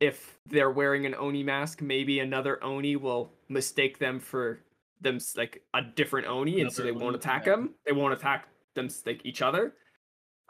if 0.00 0.38
they're 0.46 0.70
wearing 0.70 1.06
an 1.06 1.14
oni 1.14 1.42
mask 1.42 1.80
maybe 1.80 2.20
another 2.20 2.62
oni 2.62 2.96
will 2.96 3.32
mistake 3.48 3.98
them 3.98 4.20
for 4.20 4.60
them 5.04 5.20
like 5.36 5.62
a 5.74 5.82
different 5.82 6.26
oni 6.26 6.60
and 6.60 6.72
so 6.72 6.82
they 6.82 6.90
won't 6.92 7.14
attack 7.14 7.46
yeah. 7.46 7.52
them 7.52 7.74
they 7.86 7.92
won't 7.92 8.12
attack 8.12 8.48
them 8.74 8.88
like 9.06 9.20
each 9.24 9.40
other 9.42 9.74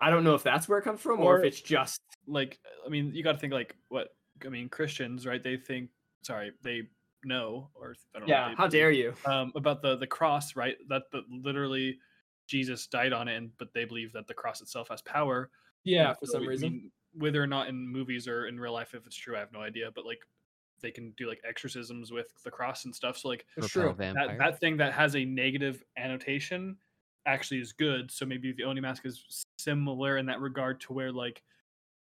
i 0.00 0.08
don't 0.08 0.24
know 0.24 0.34
if 0.34 0.42
that's 0.42 0.66
where 0.68 0.78
it 0.78 0.82
comes 0.82 1.00
from 1.00 1.20
or, 1.20 1.34
Or- 1.36 1.38
if 1.40 1.44
it's 1.44 1.60
just 1.60 2.00
Like, 2.26 2.58
I 2.86 2.88
mean, 2.88 3.12
you 3.14 3.22
got 3.22 3.32
to 3.32 3.38
think 3.38 3.52
like 3.52 3.76
what? 3.88 4.08
I 4.44 4.48
mean, 4.48 4.70
Christians, 4.70 5.26
right? 5.26 5.42
They 5.42 5.58
think, 5.58 5.90
sorry, 6.22 6.52
they 6.62 6.84
know, 7.22 7.68
or 7.74 7.94
I 8.14 8.18
don't 8.18 8.28
know. 8.28 8.34
yeah 8.34 8.54
how 8.56 8.66
dare 8.66 8.90
you 8.90 9.12
um, 9.26 9.52
about 9.54 9.82
the 9.82 9.96
the 9.96 10.06
cross, 10.06 10.56
right? 10.56 10.76
That 10.88 11.02
the 11.12 11.22
literally 11.28 11.98
Jesus 12.46 12.86
died 12.86 13.12
on 13.12 13.28
it, 13.28 13.36
and 13.36 13.50
but 13.58 13.74
they 13.74 13.84
believe 13.84 14.12
that 14.14 14.26
the 14.26 14.32
cross 14.34 14.62
itself 14.62 14.88
has 14.88 15.02
power. 15.02 15.50
yeah 15.84 16.14
for 16.14 16.26
so, 16.26 16.32
some 16.32 16.44
I 16.44 16.46
reason 16.46 16.70
mean, 16.72 16.90
whether 17.12 17.42
or 17.42 17.46
not 17.46 17.68
in 17.68 17.86
movies 17.86 18.26
or 18.26 18.46
in 18.46 18.58
real 18.58 18.72
life, 18.72 18.94
if 18.94 19.06
it's 19.06 19.16
true, 19.16 19.36
I 19.36 19.40
have 19.40 19.52
no 19.52 19.60
idea. 19.60 19.90
But 19.94 20.06
like, 20.06 20.20
they 20.84 20.92
can 20.92 21.12
do 21.12 21.28
like 21.28 21.40
exorcisms 21.48 22.12
with 22.12 22.28
the 22.44 22.52
cross 22.52 22.86
and 22.86 22.94
stuff. 22.94 23.18
So 23.18 23.28
like 23.30 23.46
it's 23.56 23.66
Repel 23.66 23.68
true 23.68 23.94
vampire. 23.94 24.36
that 24.40 24.52
that 24.52 24.60
thing 24.60 24.78
that 24.78 24.94
has 24.94 25.16
a 25.16 25.24
negative 25.26 25.82
annotation 25.98 26.78
actually 27.26 27.60
is 27.60 27.72
good. 27.74 28.10
So 28.12 28.26
maybe 28.26 28.52
the 28.52 28.64
Oni 28.64 28.80
mask 28.82 29.06
is 29.06 29.44
similar 29.58 30.18
in 30.18 30.26
that 30.26 30.40
regard 30.40 30.80
to 30.82 30.92
where 30.94 31.12
like 31.12 31.42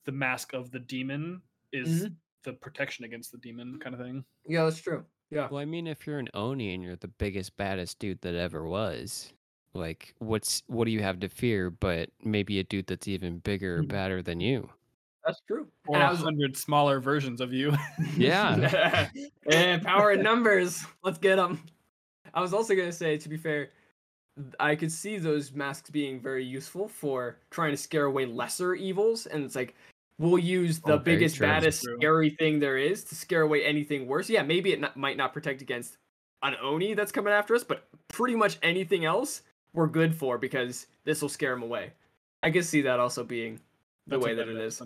the 0.05 0.11
mask 0.13 0.53
of 0.53 0.71
the 0.71 0.79
demon 0.79 1.43
is 1.73 2.07
Mhm. 2.07 2.17
the 2.43 2.53
protection 2.53 3.05
against 3.05 3.31
the 3.31 3.37
demon 3.39 3.79
kind 3.79 3.95
of 3.95 4.01
thing. 4.01 4.25
yeah 4.45 4.63
that's 4.63 4.81
true 4.81 5.05
yeah 5.29 5.49
Well, 5.49 5.59
I 5.61 5.65
mean, 5.65 5.85
if 5.87 6.07
you're 6.07 6.19
an 6.19 6.29
Oni 6.33 6.73
and 6.73 6.83
you're 6.83 6.95
the 6.95 7.07
biggest, 7.07 7.57
baddest 7.57 7.99
dude 7.99 8.21
that 8.21 8.35
ever 8.35 8.65
was, 8.65 9.33
like, 9.73 10.15
what's 10.19 10.63
what 10.67 10.85
do 10.85 10.91
you 10.91 11.01
have 11.03 11.19
to 11.21 11.29
fear? 11.29 11.69
But 11.69 12.09
maybe 12.21 12.59
a 12.59 12.63
dude 12.63 12.87
that's 12.87 13.07
even 13.07 13.39
bigger, 13.39 13.79
or 13.79 13.83
Mhm. 13.83 13.83
badder 13.83 14.21
than 14.23 14.39
you. 14.39 14.71
That's 15.25 15.41
true 15.47 15.67
Or 15.87 15.95
And 15.95 16.03
I 16.03 16.07
a 16.07 16.11
was- 16.11 16.59
smaller 16.59 16.99
versions 16.99 17.41
of 17.41 17.53
you. 17.53 17.73
Yeah. 18.17 19.09
and 19.51 19.81
power 19.83 20.11
in 20.11 20.21
numbers. 20.23 20.83
Let's 21.03 21.17
get 21.17 21.35
them. 21.37 21.63
I 22.33 22.41
was 22.41 22.53
also 22.53 22.75
gonna 22.75 22.91
say, 22.91 23.17
to 23.17 23.29
be 23.29 23.37
fair, 23.37 23.69
I 24.59 24.75
could 24.75 24.91
see 24.91 25.17
those 25.17 25.51
masks 25.51 25.89
being 25.89 26.19
very 26.19 26.45
useful 26.45 26.87
for 26.87 27.37
trying 27.49 27.71
to 27.71 27.77
scare 27.77 28.05
away 28.05 28.25
lesser 28.25 28.73
evils, 28.75 29.25
and 29.27 29.43
it's 29.43 29.55
like 29.55 29.75
we'll 30.17 30.39
use 30.39 30.79
the 30.79 30.93
Oh, 30.93 30.97
biggest, 30.99 31.35
true. 31.37 31.47
Baddest, 31.47 31.81
scary 31.97 32.29
thing 32.31 32.59
there 32.59 32.77
is 32.77 33.03
to 33.05 33.15
scare 33.15 33.41
away 33.41 33.65
anything 33.65 34.07
worse. 34.07 34.29
Yeah, 34.29 34.43
maybe 34.43 34.71
it 34.71 34.79
not, 34.79 34.95
might 34.95 35.17
not 35.17 35.33
protect 35.33 35.61
against 35.61 35.97
an 36.43 36.55
oni 36.61 36.93
that's 36.93 37.11
coming 37.11 37.33
after 37.33 37.55
us, 37.55 37.63
but 37.63 37.87
pretty 38.07 38.35
much 38.35 38.57
anything 38.63 39.03
else 39.03 39.41
we're 39.73 39.87
good 39.87 40.15
for 40.15 40.37
because 40.37 40.87
this 41.03 41.21
will 41.21 41.29
scare 41.29 41.53
them 41.53 41.63
away. 41.63 41.91
I 42.43 42.51
can 42.51 42.63
see 42.63 42.81
that 42.81 42.99
also 42.99 43.23
being 43.23 43.59
the 44.07 44.19
way 44.19 44.33
that 44.35 44.47
it 44.47 44.57
is. 44.57 44.81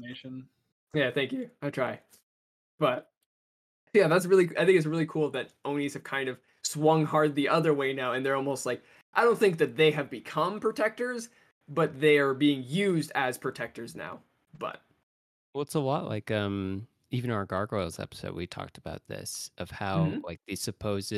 Yeah, 0.93 1.11
thank 1.11 1.31
you. 1.31 1.49
I 1.61 1.69
try. 1.69 1.99
But 2.79 3.11
yeah, 3.93 4.07
that's 4.07 4.25
really 4.25 4.45
I 4.57 4.65
think 4.65 4.77
it's 4.77 4.85
really 4.85 5.05
cool 5.05 5.29
that 5.31 5.51
Onis 5.65 5.93
have 5.93 6.03
kind 6.03 6.29
of 6.29 6.39
swung 6.63 7.05
hard 7.05 7.35
the 7.35 7.49
other 7.49 7.73
way 7.73 7.93
now 7.93 8.13
and 8.13 8.25
they're 8.25 8.35
almost 8.35 8.65
like 8.65 8.83
I 9.13 9.23
don't 9.23 9.37
think 9.39 9.57
that 9.59 9.77
they 9.77 9.91
have 9.91 10.09
become 10.09 10.59
protectors, 10.59 11.29
but 11.69 11.99
they 12.01 12.17
are 12.17 12.33
being 12.33 12.63
used 12.65 13.11
as 13.15 13.37
protectors 13.37 13.95
now. 13.95 14.21
But 14.57 14.81
Well, 15.53 15.61
it's 15.61 15.75
a 15.75 15.79
lot 15.79 16.07
like 16.09 16.31
um 16.31 16.87
even 17.11 17.31
our 17.31 17.45
gargoyles 17.45 17.99
episode 17.99 18.35
we 18.35 18.47
talked 18.47 18.77
about 18.77 19.01
this 19.07 19.49
of 19.57 19.71
how 19.71 20.05
Mhm. 20.07 20.23
like 20.23 20.41
these 20.47 20.61
supposed 20.61 21.13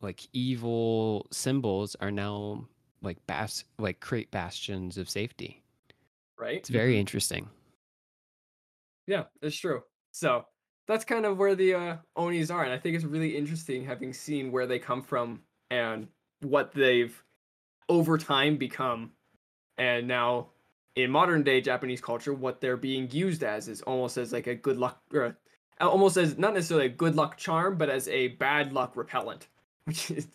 like 0.00 0.26
evil 0.32 1.26
symbols 1.30 1.94
are 1.96 2.10
now 2.10 2.66
like 3.02 3.24
bas 3.26 3.64
like 3.78 4.00
create 4.00 4.30
bastions 4.30 4.98
of 4.98 5.08
safety. 5.10 5.61
Right? 6.38 6.62
It's 6.62 6.68
very 6.70 6.98
interesting. 6.98 7.50
Yeah, 9.06 9.24
it's 9.40 9.56
true. 9.56 9.82
So 10.12 10.46
that's 10.86 11.04
kind 11.04 11.26
of 11.26 11.38
where 11.38 11.54
the 11.54 11.74
uh, 11.74 11.96
Onis 12.16 12.50
are, 12.50 12.64
and 12.64 12.72
I 12.72 12.78
think 12.78 12.96
it's 12.96 13.04
really 13.04 13.36
interesting 13.36 13.84
having 13.84 14.12
seen 14.12 14.52
where 14.52 14.66
they 14.66 14.78
come 14.78 15.02
from 15.02 15.42
and 15.70 16.08
what 16.40 16.72
they've 16.72 17.22
over 17.88 18.18
time 18.18 18.56
become, 18.58 19.14
and 19.78 20.08
now 20.08 20.50
in 20.96 21.10
modern 21.10 21.42
day 21.44 21.60
Japanese 21.60 22.00
culture, 22.00 22.34
what 22.34 22.60
they're 22.60 22.76
being 22.76 23.10
used 23.10 23.44
as 23.44 23.68
is 23.68 23.82
almost 23.82 24.16
as 24.18 24.32
like 24.32 24.48
a 24.48 24.54
good 24.54 24.78
luck, 24.78 25.02
or 25.12 25.38
almost 25.80 26.16
as 26.16 26.38
not 26.38 26.54
necessarily 26.54 26.86
a 26.86 26.90
good 26.90 27.16
luck 27.16 27.36
charm, 27.38 27.78
but 27.78 27.90
as 27.90 28.08
a 28.08 28.28
bad 28.28 28.72
luck 28.72 28.96
repellent, 28.96 29.48
which 29.84 30.10
is 30.10 30.28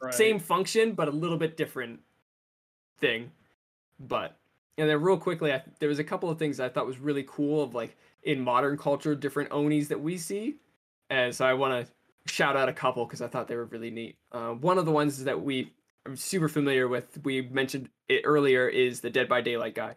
Right. 0.00 0.12
same 0.12 0.38
function 0.38 0.94
but 0.94 1.08
a 1.08 1.12
little 1.12 1.38
bit 1.38 1.56
different 1.56 2.00
thing. 2.98 3.32
But 4.00 4.41
and 4.78 4.88
then 4.88 5.00
real 5.02 5.18
quickly, 5.18 5.52
I, 5.52 5.62
there 5.78 5.88
was 5.88 5.98
a 5.98 6.04
couple 6.04 6.30
of 6.30 6.38
things 6.38 6.60
I 6.60 6.68
thought 6.68 6.86
was 6.86 6.98
really 6.98 7.24
cool 7.26 7.62
of 7.62 7.74
like 7.74 7.96
in 8.22 8.40
modern 8.40 8.76
culture, 8.76 9.14
different 9.14 9.52
onis 9.52 9.88
that 9.88 10.00
we 10.00 10.16
see, 10.16 10.56
and 11.10 11.34
so 11.34 11.44
I 11.44 11.54
want 11.54 11.86
to 11.86 11.92
shout 12.32 12.56
out 12.56 12.68
a 12.68 12.72
couple 12.72 13.04
because 13.04 13.22
I 13.22 13.28
thought 13.28 13.48
they 13.48 13.56
were 13.56 13.66
really 13.66 13.90
neat. 13.90 14.16
Uh, 14.30 14.50
one 14.50 14.78
of 14.78 14.86
the 14.86 14.92
ones 14.92 15.24
that 15.24 15.42
we 15.42 15.72
are 16.06 16.16
super 16.16 16.48
familiar 16.48 16.88
with, 16.88 17.18
we 17.24 17.42
mentioned 17.42 17.88
it 18.08 18.22
earlier, 18.24 18.68
is 18.68 19.00
the 19.00 19.10
Dead 19.10 19.28
by 19.28 19.40
Daylight 19.40 19.74
guy. 19.74 19.96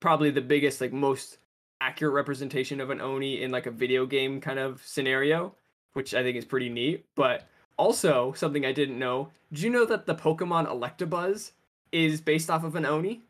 Probably 0.00 0.30
the 0.30 0.40
biggest, 0.40 0.80
like 0.80 0.92
most 0.92 1.38
accurate 1.80 2.14
representation 2.14 2.80
of 2.80 2.90
an 2.90 3.00
oni 3.00 3.42
in 3.42 3.50
like 3.50 3.66
a 3.66 3.70
video 3.70 4.06
game 4.06 4.40
kind 4.40 4.58
of 4.58 4.82
scenario, 4.84 5.54
which 5.92 6.14
I 6.14 6.22
think 6.22 6.36
is 6.36 6.44
pretty 6.44 6.68
neat. 6.68 7.04
But 7.14 7.48
also 7.76 8.32
something 8.32 8.66
I 8.66 8.72
didn't 8.72 8.98
know. 8.98 9.30
do 9.52 9.62
you 9.62 9.70
know 9.70 9.86
that 9.86 10.06
the 10.06 10.14
Pokemon 10.14 10.66
Electabuzz 10.68 11.52
is 11.92 12.20
based 12.20 12.50
off 12.50 12.64
of 12.64 12.74
an 12.74 12.84
oni? 12.84 13.22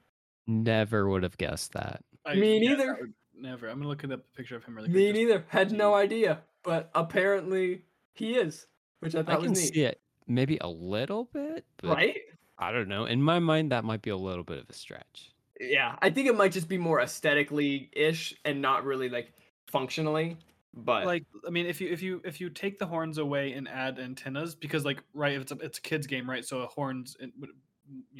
Never 0.48 1.08
would 1.08 1.22
have 1.22 1.36
guessed 1.38 1.72
that. 1.74 2.02
I- 2.26 2.34
Me 2.34 2.54
yeah, 2.54 2.70
neither. 2.70 2.96
I 2.96 3.00
would 3.00 3.14
Never. 3.40 3.68
I'm 3.68 3.76
gonna 3.78 3.88
look 3.88 4.02
at 4.02 4.10
a 4.10 4.18
picture 4.18 4.56
of 4.56 4.64
him 4.64 4.74
really 4.74 4.88
Me 4.88 4.94
quick. 5.12 5.14
just- 5.14 5.28
neither. 5.28 5.44
Had 5.48 5.70
no 5.70 5.94
idea, 5.94 6.42
but 6.64 6.90
apparently 6.96 7.84
he 8.14 8.34
is, 8.34 8.66
which 8.98 9.14
I 9.14 9.20
I 9.20 9.22
thought 9.22 9.40
can 9.42 9.50
was 9.50 9.60
neat. 9.62 9.74
see 9.74 9.82
it 9.84 10.00
maybe 10.26 10.58
a 10.60 10.68
little 10.68 11.26
bit, 11.26 11.64
but 11.76 11.94
Right? 11.96 12.16
I 12.58 12.72
don't 12.72 12.88
know. 12.88 13.04
In 13.04 13.22
my 13.22 13.38
mind, 13.38 13.70
that 13.70 13.84
might 13.84 14.02
be 14.02 14.10
a 14.10 14.16
little 14.16 14.42
bit 14.42 14.58
of 14.58 14.68
a 14.68 14.72
stretch. 14.72 15.32
Yeah, 15.60 15.96
I 16.02 16.10
think 16.10 16.26
it 16.26 16.36
might 16.36 16.50
just 16.50 16.68
be 16.68 16.78
more 16.78 17.00
aesthetically 17.00 17.90
ish 17.92 18.34
and 18.44 18.60
not 18.60 18.84
really 18.84 19.08
like 19.08 19.32
functionally. 19.68 20.36
But 20.74 21.06
like 21.06 21.24
i 21.46 21.50
mean 21.50 21.66
if 21.66 21.80
you 21.80 21.88
if 21.90 22.02
you 22.02 22.20
if 22.24 22.40
you 22.40 22.50
take 22.50 22.78
the 22.78 22.86
horns 22.86 23.18
away 23.18 23.52
and 23.54 23.66
add 23.68 23.98
antennas 23.98 24.54
because 24.54 24.84
like 24.84 25.02
right 25.14 25.32
if 25.32 25.42
it's 25.42 25.50
a, 25.52 25.56
it's 25.56 25.78
a 25.78 25.80
kids 25.80 26.06
game 26.06 26.28
right 26.28 26.44
so 26.44 26.60
a 26.60 26.66
horns 26.66 27.16
you 27.18 27.32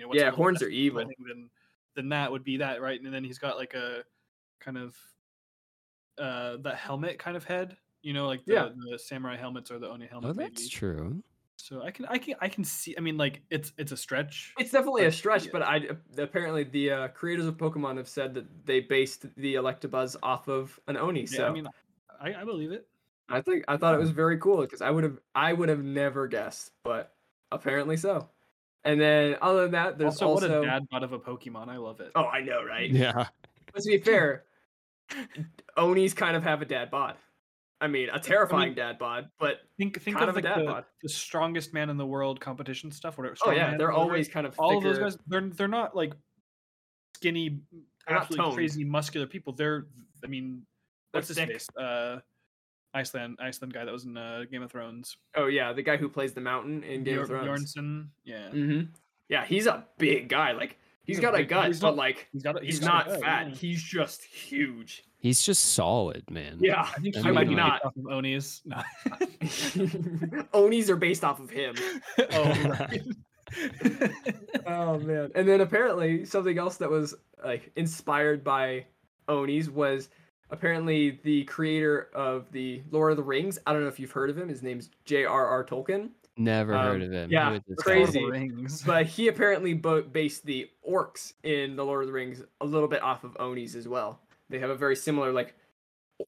know 0.02 0.08
what's 0.08 0.20
a 0.20 0.24
Yeah, 0.24 0.30
horns 0.30 0.62
are 0.62 0.68
evil. 0.68 1.04
than 1.28 1.50
then 1.98 2.08
that 2.08 2.30
would 2.32 2.44
be 2.44 2.56
that 2.56 2.80
right 2.80 3.00
and 3.02 3.12
then 3.12 3.24
he's 3.24 3.38
got 3.38 3.56
like 3.58 3.74
a 3.74 4.02
kind 4.60 4.78
of 4.78 4.96
uh 6.18 6.56
that 6.58 6.76
helmet 6.76 7.18
kind 7.18 7.36
of 7.36 7.44
head 7.44 7.76
You 8.02 8.12
know, 8.12 8.26
like 8.28 8.44
the, 8.44 8.52
Yeah. 8.54 8.68
the 8.90 8.98
samurai 8.98 9.36
helmets 9.36 9.70
or 9.72 9.78
the 9.80 9.88
oni 9.90 10.06
helmet. 10.06 10.30
Oh, 10.30 10.32
that's 10.32 10.60
maybe. 10.60 10.68
true. 10.70 11.22
So 11.56 11.82
I 11.82 11.90
can 11.90 12.06
I 12.06 12.18
can 12.18 12.34
I 12.40 12.48
can 12.48 12.62
see. 12.62 12.94
I 12.96 13.00
mean, 13.00 13.16
like 13.16 13.42
it's 13.50 13.72
it's 13.76 13.90
a 13.90 13.96
stretch. 13.96 14.54
It's 14.58 14.70
definitely 14.70 15.04
a 15.06 15.12
stretch, 15.12 15.46
yeah. 15.46 15.50
but 15.52 15.62
I 15.62 15.88
apparently 16.16 16.62
the 16.62 16.90
uh, 16.92 17.08
creators 17.08 17.46
of 17.46 17.56
Pokemon 17.56 17.96
have 17.96 18.08
said 18.08 18.32
that 18.34 18.46
they 18.64 18.78
based 18.80 19.26
the 19.36 19.56
Electabuzz 19.56 20.14
off 20.22 20.46
of 20.48 20.78
an 20.86 20.96
Oni. 20.96 21.22
Yeah, 21.22 21.26
So 21.26 21.48
I 21.48 21.50
mean, 21.50 21.66
I, 22.20 22.34
I 22.34 22.44
believe 22.44 22.70
it. 22.70 22.86
I 23.28 23.40
think 23.42 23.64
I 23.66 23.76
thought 23.76 23.94
it 23.94 23.98
was 24.00 24.10
very 24.12 24.38
cool 24.38 24.60
because 24.60 24.80
I 24.80 24.90
would 24.90 25.02
have 25.02 25.18
I 25.34 25.52
would 25.52 25.68
have 25.68 25.82
never 25.82 26.28
guessed, 26.28 26.70
but 26.84 27.12
apparently 27.50 27.96
so. 27.96 28.30
And 28.88 28.98
then 28.98 29.36
other 29.42 29.64
than 29.64 29.72
that, 29.72 29.98
there's 29.98 30.14
Also, 30.14 30.28
also, 30.28 30.48
what 30.48 30.64
a 30.64 30.66
dad 30.66 30.88
bod 30.90 31.02
of 31.02 31.12
a 31.12 31.18
Pokemon. 31.18 31.68
I 31.68 31.76
love 31.76 32.00
it. 32.00 32.10
oh 32.14 32.24
I 32.24 32.40
know 32.40 32.64
right. 32.64 32.90
Yeah. 32.90 33.26
But 33.74 33.82
to 33.82 33.88
be 33.90 33.98
fair, 33.98 34.44
Onis 35.76 36.14
kind 36.14 36.34
of 36.34 36.42
have 36.42 36.62
a 36.62 36.64
dad 36.64 36.90
bod. 36.90 37.16
I 37.82 37.86
mean, 37.86 38.08
a 38.08 38.18
terrifying 38.18 38.72
dad 38.72 38.98
bod, 38.98 39.28
but 39.38 39.58
think 39.76 40.00
think 40.00 40.16
kind 40.16 40.30
of, 40.30 40.36
of 40.36 40.42
a 40.42 40.46
like 40.46 40.56
dad 40.56 40.62
the, 40.62 40.72
bod. 40.72 40.84
the 41.02 41.08
strongest 41.10 41.74
man 41.74 41.90
in 41.90 41.98
the 41.98 42.06
world 42.06 42.40
competition 42.40 42.90
stuff. 42.90 43.18
Whatever. 43.18 43.36
oh 43.44 43.50
yeah, 43.50 43.76
they're 43.76 43.88
whatever. 43.88 43.92
always 43.92 44.26
kind 44.26 44.46
of 44.46 44.54
all 44.58 44.78
of 44.78 44.82
those 44.82 44.98
guys. 44.98 45.18
They're 45.26 45.42
they're 45.42 45.68
not 45.68 45.94
like 45.94 46.14
skinny, 47.14 47.60
They're 48.08 48.16
absolutely 48.16 48.54
crazy 48.54 48.84
muscular 48.84 49.26
people. 49.26 49.52
They're 49.52 49.86
I 50.24 50.28
mean, 50.28 50.62
They're 51.12 51.18
what's 51.20 51.28
his 51.28 51.36
face? 51.36 51.68
Uh, 51.78 52.20
Iceland 52.98 53.38
Iceland 53.40 53.72
guy 53.72 53.84
that 53.84 53.92
was 53.92 54.04
in 54.04 54.16
uh, 54.16 54.44
Game 54.50 54.62
of 54.62 54.70
Thrones. 54.70 55.16
Oh 55.34 55.46
yeah, 55.46 55.72
the 55.72 55.82
guy 55.82 55.96
who 55.96 56.08
plays 56.08 56.32
the 56.32 56.40
mountain 56.40 56.82
in 56.82 57.04
Game 57.04 57.18
of 57.20 57.28
Thrones. 57.28 57.74
Bjornsson. 57.76 58.08
Yeah. 58.24 58.48
hmm 58.50 58.80
Yeah, 59.28 59.44
he's 59.44 59.66
a 59.66 59.84
big 59.98 60.28
guy. 60.28 60.52
Like 60.52 60.78
he's 61.04 61.16
He's 61.16 61.18
a 61.18 61.22
got 61.22 61.34
a 61.34 61.38
big- 61.38 61.48
gut, 61.48 61.66
he's 61.68 61.80
but 61.80 61.96
like 61.96 62.28
He's 62.32 62.42
got 62.42 62.60
a, 62.62 62.64
he's, 62.64 62.80
got 62.80 62.86
not 62.86 63.06
gut, 63.06 63.20
fat. 63.22 63.48
yeah. 63.48 63.54
He's 63.54 63.82
just 63.82 64.22
huge. 64.24 65.04
He's 65.20 65.42
just 65.42 65.72
solid, 65.72 66.30
man. 66.30 66.58
Yeah, 66.60 66.82
I 66.82 67.00
think 67.00 67.16
I 67.16 67.20
he 67.20 67.24
mean, 67.26 67.34
might 67.34 67.48
be 67.48 67.54
not. 67.56 67.82
based 67.82 67.86
off 67.86 67.96
of 67.96 68.06
Onis. 68.12 68.62
No. 68.64 68.82
Onis 70.54 70.88
are 70.90 70.96
based 70.96 71.24
off 71.24 71.40
of 71.40 71.50
him. 71.50 71.74
oh, 72.32 72.76
right. 72.78 73.02
Oh 74.66 74.98
man. 74.98 75.30
And 75.34 75.48
then 75.48 75.60
apparently 75.60 76.24
something 76.24 76.58
else 76.58 76.76
that 76.76 76.90
was 76.90 77.14
like 77.44 77.70
inspired 77.76 78.44
by 78.44 78.84
Onis 79.28 79.68
was 79.68 80.08
apparently 80.50 81.20
the 81.22 81.44
creator 81.44 82.08
of 82.14 82.50
the 82.52 82.82
Lord 82.90 83.10
of 83.12 83.16
the 83.16 83.22
Rings. 83.22 83.58
I 83.66 83.72
don't 83.72 83.82
know 83.82 83.88
if 83.88 83.98
you've 84.00 84.10
heard 84.12 84.30
of 84.30 84.38
him. 84.38 84.48
His 84.48 84.62
name's 84.62 84.90
J.R.R. 85.04 85.64
Tolkien. 85.64 86.10
Never 86.36 86.74
Um, 86.74 86.84
heard 86.86 87.02
of 87.02 87.12
him. 87.12 87.30
yeah, 87.30 87.50
Who 87.50 87.56
is 87.56 87.62
this 87.66 87.78
guy? 87.82 87.94
Lord 87.96 88.08
of 88.08 88.14
crazy. 88.14 88.24
Rings. 88.30 88.82
But 88.82 89.06
he 89.06 89.28
apparently 89.28 89.74
bo- 89.74 90.02
based 90.02 90.44
the 90.46 90.70
orcs 90.88 91.32
in 91.42 91.74
the 91.76 91.84
Lord 91.84 92.02
of 92.02 92.06
the 92.06 92.12
Rings 92.12 92.42
a 92.60 92.64
little 92.64 92.88
bit 92.88 93.02
off 93.02 93.24
of 93.24 93.36
Onis 93.40 93.74
as 93.74 93.88
well. 93.88 94.20
They 94.48 94.58
have 94.60 94.70
a 94.70 94.76
very 94.76 94.94
similar 94.96 95.32
like 95.32 95.54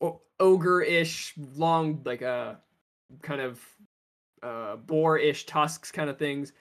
o- 0.03 0.21
ogre-ish 0.41 1.35
long 1.57 2.03
like 2.05 2.23
uh 2.23 2.55
kind 3.23 3.41
of 3.41 3.61
uh 4.43 4.77
boar-ish 4.77 5.47
tusks 5.47 5.91
kind 5.93 6.11
of 6.11 6.19
things. 6.19 6.53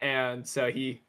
And 0.00 0.46
so 0.46 0.70
he 0.70 1.02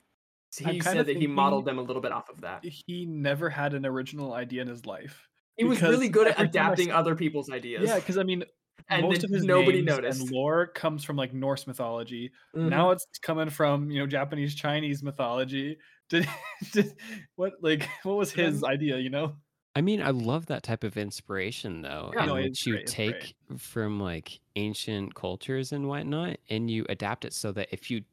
he 0.55 0.79
said 0.79 1.05
that 1.07 1.17
he 1.17 1.27
modeled 1.27 1.65
them 1.65 1.77
a 1.77 1.81
little 1.81 2.01
bit 2.01 2.11
off 2.11 2.29
of 2.29 2.41
that. 2.41 2.63
he 2.63 3.05
never 3.05 3.49
had 3.49 3.73
an 3.73 3.85
original 3.85 4.33
idea 4.33 4.61
in 4.61 4.67
his 4.67 4.85
life. 4.85 5.27
He 5.57 5.65
was 5.65 5.81
really 5.81 6.09
good 6.09 6.27
at 6.27 6.37
every 6.37 6.49
time 6.49 6.69
I 6.69 6.75
adapting 6.75 6.91
other 6.91 7.15
people's 7.15 7.49
ideas. 7.49 7.83
Yeah, 7.87 7.95
because 7.99 8.17
I 8.17 8.23
mean, 8.23 8.43
And 8.89 9.01
most 9.01 9.23
of 9.23 9.31
his 9.31 9.43
nobody 9.43 9.81
names 9.81 9.87
noticed. 9.97 10.21
and 10.21 10.31
lore 10.31 10.67
comes 10.67 11.03
from 11.03 11.15
like 11.17 11.33
Norse 11.33 11.67
mythology. 11.67 12.31
Mhm. 12.55 12.69
Now 12.69 12.91
it's 12.91 13.05
coming 13.21 13.49
from 13.49 13.89
you 13.91 13.99
know 13.99 14.07
Japanese 14.07 14.55
Chinese 14.55 15.03
mythology. 15.03 15.77
Did, 16.09 16.25
did 16.71 16.95
what 17.35 17.53
like 17.61 17.89
what 18.03 18.15
was 18.17 18.31
his 18.31 18.63
idea? 18.63 18.97
You 18.97 19.09
know? 19.09 19.35
I 19.75 19.81
mean, 19.81 20.01
I 20.01 20.09
love 20.11 20.45
that 20.47 20.63
type 20.63 20.83
of 20.83 20.97
inspiration 20.97 21.81
though, 21.81 22.15
Yeah. 22.15 22.23
in 22.23 22.25
No, 22.25 22.35
which 22.35 22.65
you 22.65 22.73
great, 22.75 22.87
take 22.87 23.35
from 23.57 23.99
like 23.99 24.39
ancient 24.55 25.15
cultures 25.15 25.71
and 25.73 25.87
whatnot, 25.87 26.37
and 26.49 26.71
you 26.71 26.85
adapt 26.89 27.25
it 27.25 27.33
so 27.33 27.51
that 27.53 27.67
if 27.71 27.91
you 27.91 28.03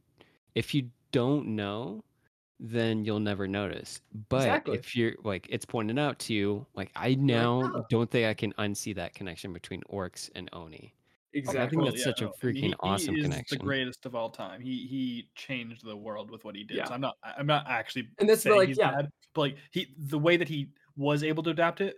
if 0.55 0.75
you 0.75 0.91
don't 1.13 1.49
know, 1.57 2.05
then 2.61 3.05
you'll 3.05 3.21
never 3.21 3.47
notice. 3.49 4.01
But 4.29 4.57
Exactly. 4.57 4.79
if 4.79 4.95
you're 4.97 5.15
like 5.25 5.47
it's 5.51 5.65
pointed 5.67 5.99
out 5.99 6.19
to 6.21 6.35
you, 6.35 6.67
like 6.75 6.91
I 6.97 7.15
now 7.17 7.73
"Oh." 7.75 7.85
don't 7.89 8.11
think 8.11 8.27
I 8.27 8.35
can 8.35 8.53
unsee 8.55 8.95
that 8.97 9.15
connection 9.15 9.53
between 9.53 9.83
orcs 9.91 10.31
and 10.35 10.49
oni. 10.53 10.95
exactly. 11.33 11.63
I 11.63 11.69
think 11.69 11.85
that's 11.85 12.03
such 12.03 12.23
a 12.23 12.27
no, 12.27 12.33
I 12.43 12.53
mean, 12.53 12.65
freaking 12.65 12.75
awesome 12.81 13.17
he 13.17 13.21
is 13.21 13.29
connection. 13.29 13.47
The 13.51 13.57
greatest 13.59 14.07
of 14.07 14.15
all 14.15 14.31
time. 14.31 14.61
He 14.61 14.87
he 14.87 15.31
changed 15.35 15.85
the 15.85 15.97
world 15.97 16.31
with 16.31 16.45
what 16.45 16.55
he 16.57 16.65
did. 16.65 16.79
Yeah. 16.79 16.85
So 16.87 16.95
I'm 16.95 17.01
not 17.01 17.17
I'm 17.23 17.47
not 17.47 17.67
actually 17.69 18.09
And 18.19 18.29
that's 18.29 18.43
saying 18.43 18.57
like, 18.57 18.69
he's 18.69 18.79
yeah. 18.79 18.93
bad, 18.97 19.09
but 19.35 19.41
like 19.43 19.57
he 19.73 19.95
the 19.99 20.19
way 20.19 20.37
that 20.37 20.49
he 20.49 20.73
was 20.97 21.23
able 21.25 21.43
to 21.45 21.51
adapt 21.51 21.81
it 21.81 21.97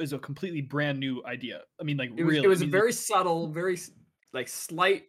is 0.00 0.12
a 0.12 0.18
completely 0.18 0.60
brand 0.62 0.98
new 1.00 1.24
idea. 1.24 1.62
I 1.80 1.84
mean, 1.84 1.96
like 1.96 2.12
It 2.16 2.24
was, 2.24 2.38
really, 2.38 2.42
it 2.42 2.48
was 2.48 2.62
I 2.62 2.64
a 2.64 2.66
mean, 2.66 2.70
very 2.70 2.92
subtle, 2.92 3.48
very 3.48 3.78
like 4.32 4.48
slight 4.48 5.04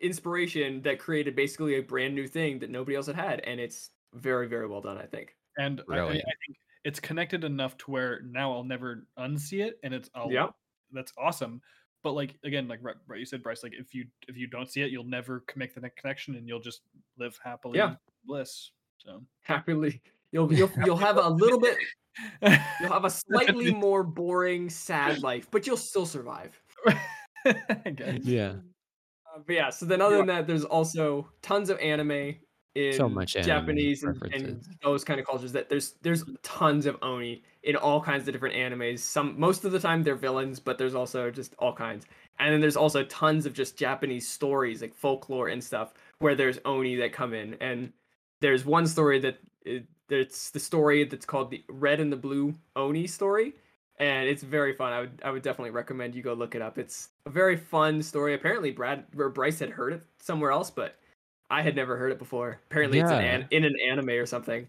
inspiration 0.00 0.82
that 0.82 0.98
created 0.98 1.36
basically 1.36 1.76
a 1.76 1.82
brand 1.82 2.14
new 2.14 2.26
thing 2.28 2.58
that 2.60 2.70
nobody 2.70 2.96
else 2.96 3.06
had 3.06 3.16
had, 3.16 3.40
and 3.40 3.60
it's 3.60 3.90
very, 4.14 4.48
very 4.48 4.66
well 4.66 4.80
done. 4.80 4.98
I 4.98 5.06
think. 5.06 5.34
and 5.58 5.82
I, 5.90 5.98
I, 5.98 6.08
I 6.10 6.12
think 6.12 6.58
it's 6.84 7.00
connected 7.00 7.44
enough 7.44 7.76
to 7.78 7.90
where 7.90 8.20
now 8.24 8.52
I'll 8.52 8.64
never 8.64 9.06
unsee 9.18 9.64
it, 9.64 9.78
and 9.82 9.94
it's 9.94 10.10
I'll, 10.14 10.30
Yep. 10.30 10.54
that's 10.92 11.12
awesome. 11.18 11.60
But 12.02 12.12
like 12.12 12.36
again, 12.44 12.68
like 12.68 12.80
right, 12.82 12.96
right, 13.06 13.18
you 13.18 13.24
said, 13.26 13.42
Bryce, 13.42 13.62
like 13.62 13.72
if 13.78 13.94
you 13.94 14.04
if 14.28 14.36
you 14.36 14.46
don't 14.46 14.70
see 14.70 14.82
it, 14.82 14.90
you'll 14.90 15.04
never 15.04 15.42
c- 15.48 15.58
make 15.58 15.74
the 15.74 15.80
ne- 15.80 15.90
connection, 15.96 16.34
and 16.34 16.46
you'll 16.46 16.60
just 16.60 16.82
live 17.18 17.38
happily 17.42 17.78
Yeah. 17.78 17.94
bliss. 18.26 18.70
So 18.98 19.22
Happily, 19.42 20.02
you'll 20.32 20.52
you'll 20.52 20.70
you'll 20.84 20.96
have 20.98 21.16
a 21.16 21.28
little 21.28 21.58
bit, 21.58 21.78
you'll 22.42 22.92
have 22.92 23.04
a 23.06 23.10
slightly 23.30 23.72
more 23.72 24.02
boring, 24.04 24.68
sad 24.68 25.22
life, 25.22 25.48
but 25.50 25.66
you'll 25.66 25.76
still 25.78 26.04
survive. 26.06 26.60
I 27.46 27.90
guess. 27.90 28.18
Yeah. 28.22 28.54
Uh, 29.34 29.40
but 29.46 29.52
yeah, 29.54 29.70
so 29.70 29.86
then 29.86 30.00
other 30.02 30.18
than 30.18 30.26
that, 30.26 30.46
there's 30.46 30.64
also 30.64 31.28
tons 31.42 31.70
of 31.70 31.78
anime 31.78 32.36
in 32.74 33.12
much 33.12 33.34
Japanese 33.34 34.02
and, 34.02 34.20
and 34.32 34.62
those 34.82 35.04
kind 35.04 35.20
of 35.20 35.26
cultures. 35.26 35.52
That 35.52 35.68
there's 35.68 35.94
there's 36.02 36.24
tons 36.42 36.86
of 36.86 36.96
oni 37.02 37.42
in 37.62 37.76
all 37.76 38.00
kinds 38.00 38.26
of 38.26 38.32
different 38.32 38.54
animes. 38.54 39.00
Some 39.00 39.38
most 39.38 39.64
of 39.64 39.72
the 39.72 39.78
time 39.78 40.02
they're 40.02 40.14
villains, 40.14 40.60
but 40.60 40.78
there's 40.78 40.94
also 40.94 41.30
just 41.30 41.54
all 41.58 41.72
kinds. 41.72 42.06
And 42.38 42.52
then 42.52 42.60
there's 42.60 42.76
also 42.76 43.04
tons 43.04 43.46
of 43.46 43.52
just 43.52 43.76
Japanese 43.76 44.28
stories 44.28 44.82
like 44.82 44.94
folklore 44.94 45.48
and 45.48 45.62
stuff 45.62 45.94
where 46.18 46.34
there's 46.34 46.58
oni 46.64 46.96
that 46.96 47.12
come 47.12 47.32
in. 47.32 47.54
And 47.60 47.92
there's 48.40 48.64
one 48.64 48.86
story 48.86 49.20
that 49.20 49.38
eh, 49.66 49.70
it, 49.70 49.86
it's 50.10 50.50
the 50.50 50.60
story 50.60 51.04
that's 51.04 51.26
called 51.26 51.50
the 51.50 51.62
Red 51.68 52.00
and 52.00 52.12
the 52.12 52.16
Blue 52.16 52.54
Oni 52.76 53.06
story 53.06 53.54
and 53.98 54.28
it's 54.28 54.42
very 54.42 54.74
fun. 54.74 54.92
I 54.92 55.00
would 55.00 55.22
I 55.24 55.30
would 55.30 55.42
definitely 55.42 55.70
recommend 55.70 56.14
you 56.14 56.22
go 56.22 56.34
look 56.34 56.54
it 56.54 56.62
up. 56.62 56.78
It's 56.78 57.10
a 57.26 57.30
very 57.30 57.56
fun 57.56 58.02
story. 58.02 58.34
Apparently, 58.34 58.72
Brad 58.72 59.04
or 59.16 59.28
Bryce 59.28 59.60
had 59.60 59.70
heard 59.70 59.92
it 59.92 60.02
somewhere 60.18 60.50
else, 60.50 60.70
but 60.70 60.96
I 61.50 61.62
had 61.62 61.76
never 61.76 61.96
heard 61.96 62.12
it 62.12 62.18
before. 62.18 62.60
Apparently, 62.70 62.98
it's 63.00 63.10
an, 63.10 63.22
an 63.22 63.48
in 63.50 63.64
an 63.64 63.76
anime 63.86 64.10
or 64.10 64.26
something. 64.26 64.68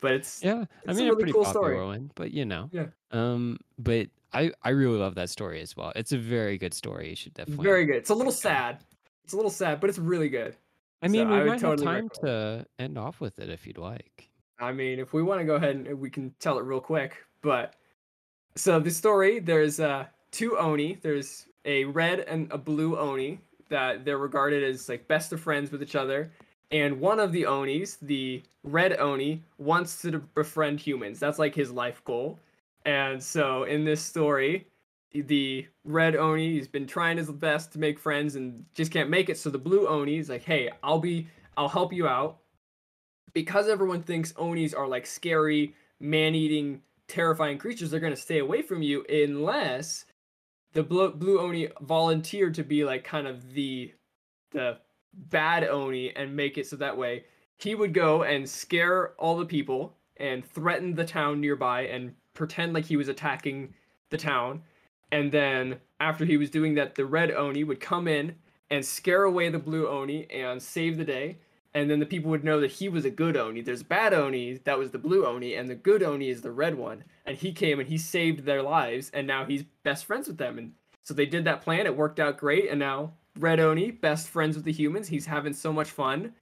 But 0.00 0.12
it's 0.12 0.42
Yeah, 0.42 0.64
I 0.86 0.92
It's 0.92 1.00
a 1.00 1.02
mean, 1.02 1.08
a 1.08 1.14
really 1.14 1.16
pretty 1.16 1.32
cool 1.32 1.44
popular 1.44 1.74
story. 1.74 1.86
one, 1.86 2.10
but 2.14 2.32
you 2.32 2.44
know, 2.44 2.70
Yeah. 2.72 2.86
Um, 3.10 3.58
but 3.78 4.08
I 4.32 4.52
I 4.62 4.70
really 4.70 4.98
love 4.98 5.14
that 5.16 5.30
story 5.30 5.60
as 5.60 5.76
well. 5.76 5.92
It's 5.96 6.12
a 6.12 6.18
very 6.18 6.58
good 6.58 6.74
story. 6.74 7.08
You 7.10 7.16
should 7.16 7.34
definitely. 7.34 7.64
very 7.64 7.84
good. 7.86 7.96
It's 7.96 8.10
a 8.10 8.14
little 8.14 8.32
check 8.32 8.44
it 8.44 8.50
out. 8.50 8.70
sad. 8.78 8.84
It's 9.24 9.32
a 9.32 9.36
little 9.36 9.50
sad, 9.50 9.80
but 9.80 9.90
it's 9.90 9.98
really 9.98 10.28
good. 10.28 10.56
I 11.02 11.08
mean, 11.08 11.28
so 11.28 11.30
we 11.30 11.40
I 11.40 11.44
would 11.44 11.46
might 11.46 11.58
totally 11.58 11.86
have 11.88 12.04
time 12.04 12.08
recommend 12.12 12.12
to 12.14 12.66
end 12.78 12.98
off 12.98 13.20
with 13.20 13.38
it 13.38 13.48
if 13.50 13.66
you'd 13.66 13.78
like. 13.78 14.30
I 14.58 14.72
mean, 14.72 14.98
if 14.98 15.12
we 15.12 15.22
want 15.22 15.40
to 15.40 15.44
go 15.44 15.54
ahead 15.54 15.76
and 15.76 15.98
we 16.00 16.10
can 16.10 16.34
tell 16.40 16.58
it 16.58 16.62
real 16.62 16.80
quick, 16.80 17.24
but 17.42 17.76
so 18.56 18.80
the 18.80 18.90
story 18.90 19.38
there's 19.40 19.80
uh 19.80 20.06
two 20.32 20.56
oni. 20.58 20.98
There's 21.02 21.46
a 21.64 21.84
red 21.84 22.20
and 22.20 22.50
a 22.52 22.58
blue 22.58 22.96
oni 22.98 23.40
that 23.68 24.04
they're 24.04 24.18
regarded 24.18 24.62
as 24.64 24.88
like 24.88 25.08
best 25.08 25.32
of 25.32 25.40
friends 25.40 25.70
with 25.70 25.82
each 25.82 25.96
other. 25.96 26.30
And 26.70 27.00
one 27.00 27.18
of 27.18 27.32
the 27.32 27.46
onis, 27.46 27.96
the 27.96 28.42
red 28.62 28.98
oni, 28.98 29.42
wants 29.56 30.02
to 30.02 30.18
befriend 30.34 30.80
humans. 30.80 31.18
That's 31.18 31.38
like 31.38 31.54
his 31.54 31.70
life 31.70 32.04
goal. 32.04 32.38
And 32.84 33.22
so 33.22 33.64
in 33.64 33.84
this 33.84 34.02
story, 34.02 34.66
the 35.12 35.66
red 35.84 36.16
oni 36.16 36.52
he's 36.52 36.68
been 36.68 36.86
trying 36.86 37.16
his 37.16 37.30
best 37.30 37.72
to 37.72 37.78
make 37.78 37.98
friends 37.98 38.36
and 38.36 38.64
just 38.74 38.92
can't 38.92 39.08
make 39.08 39.28
it. 39.28 39.38
So 39.38 39.50
the 39.50 39.58
blue 39.58 39.88
oni 39.88 40.18
is 40.18 40.28
like, 40.28 40.44
"Hey, 40.44 40.70
I'll 40.82 40.98
be, 41.00 41.28
I'll 41.56 41.68
help 41.68 41.92
you 41.92 42.06
out." 42.06 42.38
because 43.32 43.68
everyone 43.68 44.02
thinks 44.02 44.32
onis 44.36 44.74
are 44.74 44.88
like 44.88 45.06
scary, 45.06 45.74
man-eating, 46.00 46.82
terrifying 47.06 47.58
creatures, 47.58 47.90
they're 47.90 48.00
gonna 48.00 48.16
stay 48.16 48.38
away 48.38 48.62
from 48.62 48.82
you 48.82 49.04
unless 49.08 50.04
the 50.72 50.82
blue, 50.82 51.10
blue 51.12 51.40
oni 51.40 51.68
volunteered 51.80 52.54
to 52.54 52.64
be 52.64 52.84
like 52.84 53.04
kind 53.04 53.26
of 53.26 53.54
the 53.54 53.92
the 54.52 54.78
bad 55.12 55.64
oni 55.64 56.14
and 56.14 56.34
make 56.34 56.58
it 56.58 56.66
so 56.66 56.76
that 56.76 56.96
way 56.96 57.24
he 57.58 57.74
would 57.74 57.92
go 57.92 58.22
and 58.22 58.48
scare 58.48 59.14
all 59.18 59.36
the 59.36 59.44
people 59.44 59.96
and 60.16 60.44
threaten 60.44 60.94
the 60.94 61.04
town 61.04 61.40
nearby 61.40 61.82
and 61.82 62.14
pretend 62.34 62.72
like 62.72 62.84
he 62.84 62.96
was 62.96 63.08
attacking 63.08 63.74
the 64.10 64.16
town. 64.16 64.62
And 65.10 65.32
then 65.32 65.80
after 66.00 66.24
he 66.24 66.36
was 66.36 66.50
doing 66.50 66.74
that, 66.74 66.94
the 66.94 67.04
red 67.04 67.30
oni 67.32 67.64
would 67.64 67.80
come 67.80 68.06
in 68.06 68.36
and 68.70 68.84
scare 68.84 69.24
away 69.24 69.48
the 69.48 69.58
blue 69.58 69.88
oni 69.88 70.30
and 70.30 70.62
save 70.62 70.96
the 70.96 71.04
day 71.04 71.38
and 71.74 71.90
then 71.90 72.00
the 72.00 72.06
people 72.06 72.30
would 72.30 72.44
know 72.44 72.60
that 72.60 72.70
he 72.70 72.88
was 72.88 73.04
a 73.04 73.10
good 73.10 73.36
oni. 73.36 73.60
There's 73.60 73.82
bad 73.82 74.14
oni 74.14 74.60
that 74.64 74.78
was 74.78 74.90
the 74.90 74.98
blue 74.98 75.26
oni, 75.26 75.54
and 75.54 75.68
the 75.68 75.74
good 75.74 76.02
oni 76.02 76.30
is 76.30 76.40
the 76.42 76.50
red 76.50 76.74
one. 76.74 77.04
And 77.26 77.36
he 77.36 77.52
came 77.52 77.78
and 77.78 77.88
he 77.88 77.98
saved 77.98 78.44
their 78.44 78.62
lives, 78.62 79.10
and 79.12 79.26
now 79.26 79.44
he's 79.44 79.64
best 79.82 80.06
friends 80.06 80.28
with 80.28 80.38
them. 80.38 80.58
And 80.58 80.72
So 81.02 81.14
they 81.14 81.26
did 81.26 81.44
that 81.44 81.62
plan. 81.62 81.86
It 81.86 81.96
worked 81.96 82.20
out 82.20 82.38
great, 82.38 82.70
and 82.70 82.78
now 82.78 83.12
Red 83.38 83.60
Oni, 83.60 83.90
best 83.90 84.28
friends 84.28 84.56
with 84.56 84.64
the 84.64 84.72
humans. 84.72 85.08
He's 85.08 85.26
having 85.26 85.52
so 85.52 85.72
much 85.72 85.90
fun, 85.90 86.34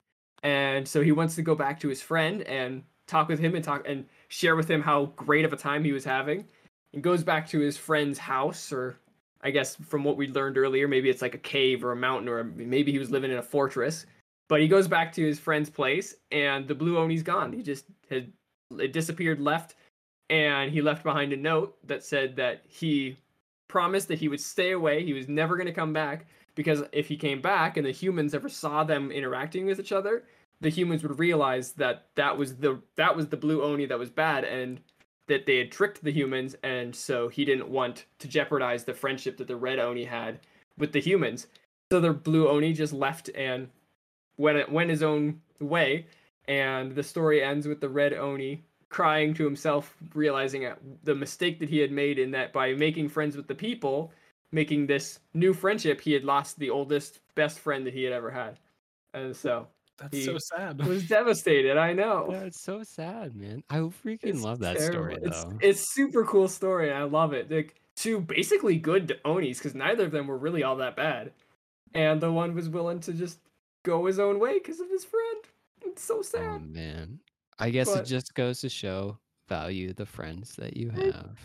and 0.43 0.87
so 0.87 1.01
he 1.01 1.11
wants 1.11 1.35
to 1.35 1.41
go 1.41 1.55
back 1.55 1.79
to 1.81 1.89
his 1.89 2.01
friend 2.01 2.41
and 2.43 2.83
talk 3.05 3.27
with 3.27 3.39
him 3.39 3.55
and 3.55 3.63
talk 3.63 3.87
and 3.87 4.05
share 4.29 4.55
with 4.55 4.69
him 4.69 4.81
how 4.81 5.05
great 5.15 5.45
of 5.45 5.53
a 5.53 5.57
time 5.57 5.83
he 5.83 5.91
was 5.91 6.03
having. 6.05 6.45
And 6.93 7.03
goes 7.03 7.23
back 7.23 7.47
to 7.49 7.59
his 7.59 7.77
friend's 7.77 8.17
house, 8.17 8.71
or 8.71 8.97
I 9.41 9.51
guess 9.51 9.75
from 9.75 10.03
what 10.03 10.17
we 10.17 10.27
learned 10.27 10.57
earlier, 10.57 10.87
maybe 10.87 11.09
it's 11.09 11.21
like 11.21 11.35
a 11.35 11.39
cave 11.39 11.83
or 11.83 11.91
a 11.91 11.97
mountain, 11.97 12.29
or 12.29 12.43
maybe 12.43 12.91
he 12.91 12.99
was 12.99 13.11
living 13.11 13.31
in 13.31 13.37
a 13.37 13.43
fortress. 13.43 14.05
But 14.49 14.61
he 14.61 14.67
goes 14.67 14.87
back 14.87 15.11
to 15.13 15.25
his 15.25 15.39
friend's 15.39 15.69
place, 15.69 16.15
and 16.31 16.67
the 16.67 16.75
blue 16.75 16.97
Oni's 16.97 17.23
gone. 17.23 17.51
He 17.51 17.61
just 17.61 17.85
had 18.09 18.31
it 18.79 18.93
disappeared, 18.93 19.39
left, 19.39 19.75
and 20.29 20.71
he 20.71 20.81
left 20.81 21.03
behind 21.03 21.33
a 21.33 21.37
note 21.37 21.77
that 21.87 22.03
said 22.03 22.35
that 22.37 22.63
he 22.67 23.17
promised 23.67 24.07
that 24.07 24.19
he 24.19 24.27
would 24.27 24.39
stay 24.39 24.71
away. 24.71 25.03
He 25.03 25.13
was 25.13 25.27
never 25.27 25.55
going 25.55 25.67
to 25.67 25.73
come 25.73 25.93
back 25.93 26.25
because 26.55 26.83
if 26.91 27.07
he 27.07 27.17
came 27.17 27.41
back 27.41 27.77
and 27.77 27.85
the 27.85 27.91
humans 27.91 28.33
ever 28.33 28.49
saw 28.49 28.83
them 28.83 29.11
interacting 29.11 29.65
with 29.65 29.79
each 29.79 29.91
other, 29.91 30.23
the 30.61 30.69
humans 30.69 31.03
would 31.03 31.19
realize 31.19 31.73
that 31.73 32.07
that 32.15 32.37
was 32.37 32.55
the 32.55 32.81
that 32.95 33.15
was 33.15 33.27
the 33.27 33.37
blue 33.37 33.61
oni 33.61 33.85
that 33.85 33.99
was 33.99 34.09
bad 34.09 34.43
and 34.43 34.81
that 35.27 35.45
they 35.45 35.57
had 35.57 35.71
tricked 35.71 36.03
the 36.03 36.11
humans 36.11 36.55
and 36.63 36.95
so 36.95 37.27
he 37.27 37.45
didn't 37.45 37.67
want 37.67 38.05
to 38.17 38.27
jeopardize 38.27 38.85
the 38.85 38.93
friendship 38.93 39.37
that 39.37 39.47
the 39.47 39.55
red 39.55 39.77
oni 39.77 40.05
had 40.05 40.39
with 40.77 40.93
the 40.93 41.01
humans. 41.01 41.47
So 41.91 41.99
the 41.99 42.13
blue 42.13 42.47
oni 42.47 42.73
just 42.73 42.93
left 42.93 43.29
and 43.35 43.69
went 44.37 44.71
went 44.71 44.89
his 44.89 45.03
own 45.03 45.41
way 45.59 46.05
and 46.47 46.93
the 46.95 47.03
story 47.03 47.43
ends 47.43 47.67
with 47.67 47.81
the 47.81 47.89
red 47.89 48.13
oni 48.13 48.63
crying 48.89 49.33
to 49.33 49.43
himself, 49.43 49.95
realizing 50.13 50.71
the 51.03 51.13
mistake 51.15 51.59
that 51.59 51.69
he 51.69 51.77
had 51.79 51.91
made 51.91 52.17
in 52.19 52.31
that 52.31 52.53
by 52.53 52.73
making 52.73 53.09
friends 53.09 53.35
with 53.35 53.47
the 53.47 53.55
people, 53.55 54.13
making 54.53 54.87
this 54.87 55.19
new 55.33 55.53
friendship, 55.53 55.99
he 55.99 56.13
had 56.13 56.23
lost 56.23 56.57
the 56.57 56.69
oldest 56.69 57.19
best 57.35 57.59
friend 57.59 57.85
that 57.85 57.93
he 57.93 58.03
had 58.03 58.13
ever 58.13 58.31
had. 58.31 58.57
And 59.13 59.35
so 59.35 59.67
That's 59.97 60.15
he 60.15 60.23
so 60.23 60.37
sad. 60.37 60.85
was 60.85 61.05
devastated. 61.09 61.75
I 61.75 61.91
know. 61.91 62.27
Yeah, 62.31 62.43
it's 62.43 62.61
so 62.63 62.81
sad, 62.83 63.35
man. 63.35 63.61
I 63.69 63.79
freaking 63.79 64.19
It's 64.23 64.41
love 64.41 64.59
that 64.59 64.77
terrible. 64.77 64.93
story 64.93 65.19
It's 65.21 65.43
though. 65.43 65.57
it's 65.59 65.93
super 65.93 66.23
cool 66.23 66.47
story. 66.47 66.91
I 66.93 67.03
love 67.03 67.33
it. 67.33 67.51
Like 67.51 67.75
two 67.97 68.21
basically 68.21 68.77
good 68.77 69.19
Onis 69.25 69.57
because 69.57 69.75
neither 69.75 70.05
of 70.05 70.11
them 70.11 70.27
were 70.27 70.37
really 70.37 70.63
all 70.63 70.77
that 70.77 70.95
bad, 70.95 71.33
and 71.93 72.21
the 72.21 72.31
one 72.31 72.55
was 72.55 72.69
willing 72.69 73.01
to 73.01 73.11
just 73.11 73.39
go 73.87 74.05
his 74.05 74.19
own 74.19 74.39
way 74.39 74.55
because 74.55 74.79
of 74.79 74.89
his 74.89 75.05
friend. 75.05 75.43
It's 75.85 76.03
so 76.03 76.19
oh, 76.19 76.21
sad. 76.21 76.43
Oh 76.43 76.59
man. 76.59 77.19
I 77.59 77.69
guess 77.69 77.89
But- 77.89 78.01
it 78.01 78.05
just 78.05 78.35
goes 78.35 78.61
to 78.61 78.69
show 78.69 79.17
value 79.47 79.93
the 79.93 80.05
friends 80.05 80.55
that 80.57 80.75
you 80.75 80.89
have. 80.89 81.37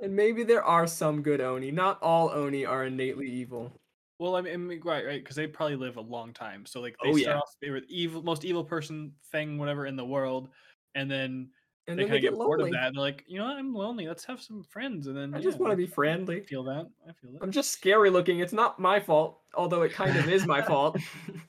And 0.00 0.14
maybe 0.14 0.44
there 0.44 0.62
are 0.62 0.86
some 0.86 1.22
good 1.22 1.40
Oni. 1.40 1.72
Not 1.72 2.00
all 2.00 2.30
Oni 2.30 2.64
are 2.64 2.84
innately 2.84 3.28
evil. 3.28 3.72
Well, 4.20 4.36
I 4.36 4.40
mean, 4.40 4.54
I 4.54 4.56
mean, 4.56 4.80
right, 4.84 5.04
right, 5.04 5.22
because 5.22 5.36
they 5.36 5.46
probably 5.46 5.76
live 5.76 5.96
a 5.96 6.00
long 6.00 6.32
time. 6.32 6.64
So 6.66 6.80
like 6.80 6.96
they 7.02 7.10
Oh, 7.10 7.16
start 7.16 7.34
yeah. 7.36 7.38
off 7.38 7.56
they 7.60 7.70
were 7.70 7.80
the 7.80 7.86
evil, 7.90 8.22
most 8.22 8.44
evil 8.44 8.64
person 8.64 9.12
thing, 9.32 9.58
whatever 9.58 9.86
in 9.86 9.96
the 9.96 10.04
world, 10.04 10.48
and 10.94 11.10
then 11.10 11.50
And 11.88 11.98
they 11.98 12.02
then 12.04 12.10
kind 12.10 12.22
they 12.22 12.26
of 12.28 12.32
get 12.34 12.38
get 12.38 12.44
bored 12.46 12.60
of 12.60 12.70
that. 12.70 12.86
And 12.88 12.96
they're 12.96 13.02
like, 13.02 13.24
you 13.26 13.38
know, 13.38 13.46
what? 13.46 13.56
I'm 13.56 13.74
lonely. 13.74 14.06
Let's 14.06 14.24
have 14.26 14.40
some 14.40 14.62
friends. 14.62 15.06
And 15.06 15.16
then 15.16 15.34
I 15.34 15.40
just 15.40 15.58
want 15.58 15.72
to 15.72 15.76
be 15.76 15.86
friendly. 15.86 16.36
I 16.36 16.40
feel 16.44 16.62
that. 16.64 16.86
I 17.08 17.12
feel 17.12 17.32
that. 17.32 17.42
I'm 17.42 17.50
just 17.50 17.70
scary 17.72 18.10
looking. 18.10 18.40
It's 18.40 18.52
not 18.52 18.78
my 18.78 19.00
fault, 19.00 19.40
although 19.54 19.82
it 19.82 19.92
kind 19.92 20.16
of 20.16 20.28
is 20.28 20.46
my 20.46 20.60
fault. 20.62 20.98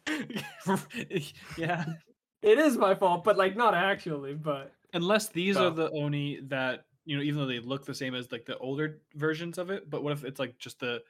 yeah. 1.58 1.86
It 2.42 2.58
is 2.58 2.78
my 2.78 2.96
fault, 2.96 3.24
but 3.24 3.38
like 3.38 3.56
not 3.56 3.74
actually. 3.74 4.34
But 4.34 4.74
Unless 4.94 5.30
these 5.30 5.58
Oh. 5.58 5.68
are 5.68 5.72
the 5.72 5.90
oni 5.92 6.40
that 6.48 6.86
you 7.06 7.18
know, 7.18 7.24
even 7.24 7.40
though 7.40 7.48
they 7.48 7.60
look 7.60 7.86
the 7.86 7.94
same 7.94 8.14
as 8.14 8.32
like 8.32 8.46
the 8.46 8.58
older 8.60 9.02
versions 9.16 9.58
of 9.58 9.72
it, 9.72 9.90
but 9.90 10.04
what 10.04 10.14
if 10.14 10.24
it's 10.24 10.40
like 10.40 10.58
just 10.60 10.80
the 10.80 11.02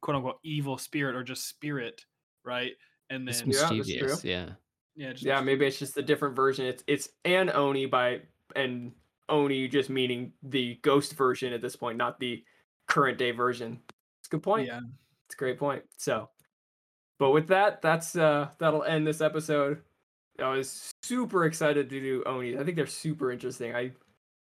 quote 0.00 0.16
unquote 0.16 0.38
evil 0.42 0.76
spirit 0.76 1.14
or 1.14 1.22
just 1.22 1.46
spirit, 1.48 2.04
right? 2.44 2.72
And 3.10 3.26
then 3.26 3.34
Yeah, 3.46 3.52
that's 3.60 3.70
mischievous, 3.72 4.24
yeah. 4.24 4.50
yeah, 4.96 5.12
just 5.12 5.24
yeah, 5.24 5.40
maybe 5.40 5.64
it's 5.66 5.78
just 5.78 5.96
a 5.96 6.02
different 6.02 6.34
version. 6.34 6.66
It's 6.66 6.82
it's 6.88 7.08
an 7.24 7.50
Oni 7.50 7.86
by 7.86 8.22
and 8.56 8.92
Oni 9.28 9.68
just 9.68 9.90
meaning 9.90 10.32
the 10.42 10.78
ghost 10.82 11.14
version 11.14 11.52
at 11.52 11.60
this 11.60 11.76
point, 11.76 11.98
not 11.98 12.18
the 12.18 12.44
current 12.86 13.18
day 13.18 13.30
version. 13.32 13.80
It's 14.20 14.28
a 14.28 14.30
good 14.30 14.42
point. 14.42 14.66
yeah. 14.66 14.80
It's 15.26 15.34
a 15.34 15.38
great 15.38 15.58
point. 15.58 15.82
So, 15.96 16.28
but 17.18 17.30
with 17.30 17.48
that, 17.48 17.82
that's 17.82 18.16
uh 18.16 18.48
that'll 18.58 18.84
end 18.84 19.06
this 19.06 19.20
episode. 19.20 19.82
I 20.38 20.50
was 20.50 20.92
super 21.02 21.46
excited 21.46 21.88
to 21.90 22.00
do 22.00 22.22
Oni. 22.26 22.58
I 22.58 22.64
think 22.64 22.76
they're 22.76 22.86
super 22.86 23.32
interesting. 23.32 23.74
I 23.74 23.92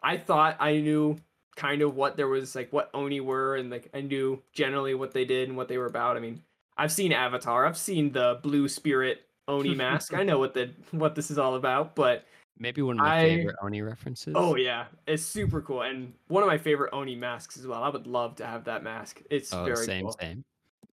I 0.02 0.16
thought 0.16 0.56
I 0.60 0.78
knew 0.78 1.18
kind 1.56 1.82
of 1.82 1.94
what 1.94 2.16
there 2.16 2.28
was 2.28 2.54
like 2.54 2.72
what 2.72 2.90
Oni 2.94 3.20
were 3.20 3.56
and 3.56 3.70
like 3.70 3.90
I 3.92 4.00
knew 4.00 4.42
generally 4.52 4.94
what 4.94 5.12
they 5.12 5.24
did 5.24 5.48
and 5.48 5.56
what 5.56 5.68
they 5.68 5.78
were 5.78 5.86
about. 5.86 6.16
I 6.16 6.20
mean, 6.20 6.42
I've 6.76 6.92
seen 6.92 7.12
Avatar. 7.12 7.66
I've 7.66 7.76
seen 7.76 8.12
the 8.12 8.38
blue 8.42 8.68
spirit 8.68 9.26
Oni 9.48 9.74
mask. 9.74 10.14
I 10.14 10.22
know 10.22 10.38
what 10.38 10.54
the 10.54 10.70
what 10.92 11.14
this 11.14 11.30
is 11.30 11.38
all 11.38 11.56
about, 11.56 11.94
but 11.94 12.24
Maybe 12.58 12.82
one 12.82 12.98
of 12.98 13.04
my 13.06 13.20
I- 13.20 13.28
favorite 13.28 13.56
Oni 13.62 13.80
references. 13.82 14.34
oh 14.36 14.54
yeah, 14.56 14.86
it's 15.06 15.22
super 15.22 15.62
cool 15.62 15.82
and 15.82 16.12
one 16.28 16.42
of 16.42 16.46
my 16.46 16.58
favorite 16.58 16.90
Oni 16.92 17.16
masks 17.16 17.56
as 17.56 17.66
well. 17.66 17.82
I 17.82 17.88
would 17.88 18.06
love 18.06 18.36
to 18.36 18.46
have 18.46 18.64
that 18.64 18.82
mask. 18.82 19.22
It's 19.30 19.52
Oh, 19.52 19.64
very 19.64 19.76
same, 19.86 20.04
cool. 20.04 20.16
same. 20.20 20.44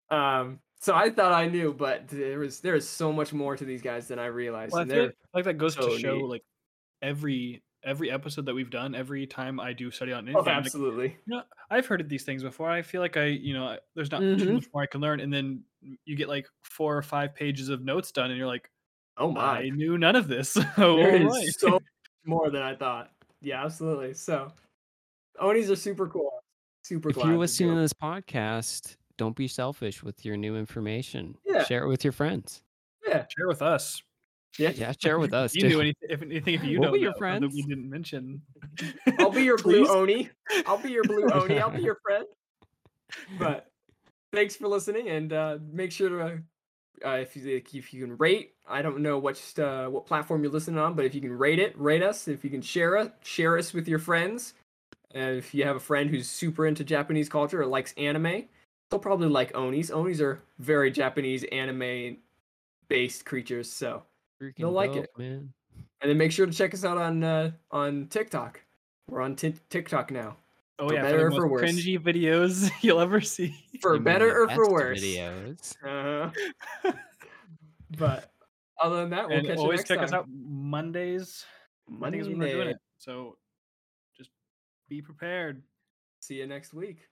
Um, 0.09 0.59
so 0.79 0.95
I 0.95 1.11
thought 1.11 1.31
I 1.31 1.47
knew, 1.47 1.71
but 1.73 2.07
there 2.07 2.39
was 2.39 2.59
there 2.61 2.73
is 2.75 2.87
so 2.89 3.13
much 3.13 3.31
more 3.33 3.55
to 3.55 3.63
these 3.63 3.81
guys 3.83 4.07
than 4.07 4.17
I 4.17 4.25
realized. 4.25 4.73
Well, 4.73 4.79
I 4.79 4.81
and 4.83 4.91
feel 4.91 5.01
they're 5.03 5.13
like 5.35 5.45
that 5.45 5.53
goes 5.59 5.75
so 5.75 5.89
to 5.89 5.99
show 5.99 6.15
neat. 6.17 6.25
like 6.25 6.43
every 7.03 7.61
every 7.83 8.09
episode 8.11 8.45
that 8.47 8.53
we've 8.55 8.69
done, 8.71 8.93
every 8.95 9.25
time 9.27 9.59
I 9.59 9.73
do 9.73 9.89
study 9.91 10.11
on 10.13 10.25
oh, 10.29 10.31
anything, 10.31 10.45
like, 10.45 10.55
absolutely. 10.65 11.17
you 11.25 11.35
know, 11.35 11.43
I've 11.69 11.85
heard 11.87 12.01
of 12.01 12.09
these 12.09 12.23
things 12.23 12.41
before. 12.43 12.69
I 12.69 12.81
feel 12.83 13.01
like 13.01 13.17
I, 13.17 13.25
you 13.25 13.53
know, 13.55 13.77
there's 13.95 14.11
not 14.11 14.19
too 14.21 14.35
Mhm. 14.37 14.53
much 14.53 14.65
more 14.73 14.83
I 14.83 14.85
can 14.87 15.01
learn, 15.01 15.19
and 15.19 15.31
then 15.31 15.63
you 16.05 16.15
get 16.15 16.27
like 16.29 16.47
four 16.63 16.97
or 16.97 17.01
five 17.03 17.33
pages 17.35 17.69
of 17.69 17.83
notes 17.83 18.11
done, 18.11 18.29
and 18.31 18.37
you're 18.37 18.47
like, 18.47 18.69
Oh 19.17 19.31
my, 19.31 19.59
I 19.59 19.69
knew 19.69 19.97
none 19.97 20.15
of 20.15 20.27
this. 20.27 20.53
there 20.77 21.15
is 21.15 21.25
Alright. 21.25 21.59
so 21.59 21.69
much 21.69 21.83
more 22.25 22.49
than 22.49 22.61
I 22.61 22.75
thought. 22.75 23.11
Yeah, 23.41 23.63
absolutely. 23.63 24.13
So 24.13 24.51
Onis 25.39 25.69
are 25.69 25.75
super 25.75 26.07
cool. 26.07 26.43
Super 26.83 27.09
If 27.09 27.15
glad 27.15 27.27
you're 27.27 27.37
listening 27.37 27.69
do. 27.69 27.75
to 27.75 27.81
this 27.81 27.93
podcast, 27.93 28.95
don't 29.17 29.35
be 29.35 29.47
selfish 29.47 30.01
with 30.03 30.25
your 30.25 30.37
new 30.37 30.55
information. 30.55 31.35
Yeah. 31.45 31.63
Share 31.65 31.83
it 31.83 31.87
with 31.87 32.03
your 32.03 32.11
friends. 32.13 32.63
Yeah, 33.07 33.25
share 33.37 33.47
with 33.47 33.61
us. 33.61 34.01
yeah. 34.57 34.71
Yeah, 34.75 34.93
share 34.99 35.19
with 35.19 35.33
us. 35.33 35.53
you 35.55 35.61
too. 35.61 35.69
knew 35.69 35.81
anything? 35.81 36.09
If 36.09 36.21
anything, 36.21 36.53
if 36.55 36.63
you 36.63 36.79
What 36.79 36.85
know 36.87 36.91
were 36.91 36.97
your 36.97 37.13
friends 37.15 37.41
that 37.41 37.51
we 37.53 37.61
didn't 37.63 37.89
mention, 37.89 38.41
I'll 39.19 39.31
be 39.31 39.43
your 39.43 39.57
blue 39.57 39.85
Please? 39.85 39.89
Oni. 39.89 40.29
I'll 40.65 40.77
be 40.77 40.91
your 40.91 41.03
blue 41.03 41.29
Oni. 41.31 41.59
I'll 41.59 41.71
be 41.71 41.81
your 41.81 41.97
friend. 42.03 42.25
But 43.37 43.67
thanks 44.31 44.55
for 44.55 44.67
listening, 44.67 45.09
and 45.09 45.33
uh, 45.33 45.57
make 45.71 45.91
sure 45.91 46.09
to. 46.09 46.41
Uh, 47.05 47.17
if 47.21 47.35
you 47.35 47.61
if 47.73 47.93
you 47.93 48.05
can 48.05 48.17
rate, 48.17 48.53
I 48.67 48.81
don't 48.81 48.99
know 48.99 49.17
what 49.17 49.41
uh, 49.59 49.87
what 49.87 50.05
platform 50.05 50.43
you're 50.43 50.51
listening 50.51 50.79
on, 50.79 50.93
but 50.95 51.05
if 51.05 51.15
you 51.15 51.21
can 51.21 51.37
rate 51.37 51.59
it, 51.59 51.77
rate 51.79 52.03
us. 52.03 52.27
If 52.27 52.43
you 52.43 52.49
can 52.49 52.61
share 52.61 52.95
it, 52.97 53.13
share 53.23 53.57
us 53.57 53.73
with 53.73 53.87
your 53.87 53.99
friends. 53.99 54.53
And 55.13 55.37
if 55.37 55.53
you 55.53 55.65
have 55.65 55.75
a 55.75 55.79
friend 55.81 56.09
who's 56.09 56.29
super 56.29 56.65
into 56.65 56.83
Japanese 56.83 57.27
culture 57.27 57.61
or 57.61 57.65
likes 57.65 57.93
anime, 57.97 58.45
they'll 58.89 58.99
probably 58.99 59.27
like 59.27 59.55
Onis. 59.55 59.91
Onis 59.91 60.21
are 60.21 60.41
very 60.59 60.89
Japanese 60.91 61.43
anime 61.51 62.17
based 62.87 63.25
creatures. 63.25 63.69
So, 63.71 64.03
Freaking 64.41 64.57
They'll 64.59 64.71
like 64.71 64.93
dope, 64.93 65.03
it. 65.03 65.17
man. 65.17 65.53
and 66.01 66.09
then 66.09 66.17
make 66.17 66.31
sure 66.31 66.45
to 66.45 66.51
check 66.51 66.73
us 66.73 66.83
out 66.83 66.97
on 66.97 67.23
uh, 67.23 67.51
on 67.71 68.07
TikTok. 68.07 68.61
We're 69.09 69.21
on 69.21 69.35
Tik 69.35 69.67
TikTok 69.69 70.11
now. 70.11 70.37
Oh 70.79 70.87
For 70.89 70.95
yeah, 70.95 71.01
better 71.01 71.17
the 71.17 71.23
or 71.25 71.31
for 71.31 71.41
most 71.47 71.51
worse. 71.51 71.71
cringy 71.71 71.99
videos 71.99 72.71
you'll 72.81 72.99
ever 72.99 73.21
see. 73.21 73.55
For 73.81 73.95
You 73.95 74.01
better 74.01 74.43
or 74.43 74.49
for 74.49 74.69
worse. 74.69 75.01
Videos. 75.01 75.75
Uh-huh. 75.83 76.91
but 77.97 78.31
other 78.81 78.97
than 79.01 79.09
that, 79.11 79.27
we'll 79.27 79.37
and 79.37 79.47
catch 79.47 79.57
you 79.57 79.61
always 79.61 79.79
next 79.79 79.87
check 79.89 79.97
time. 79.97 80.05
us 80.05 80.13
out 80.13 80.25
Mondays. 80.29 81.45
Mondays 81.87 82.27
when 82.27 82.39
we're 82.39 82.51
doing 82.51 82.67
it. 82.69 82.77
So 82.97 83.37
just 84.17 84.29
be 84.89 85.01
prepared. 85.01 85.61
See 86.19 86.35
you 86.35 86.47
next 86.47 86.73
week. 86.73 87.07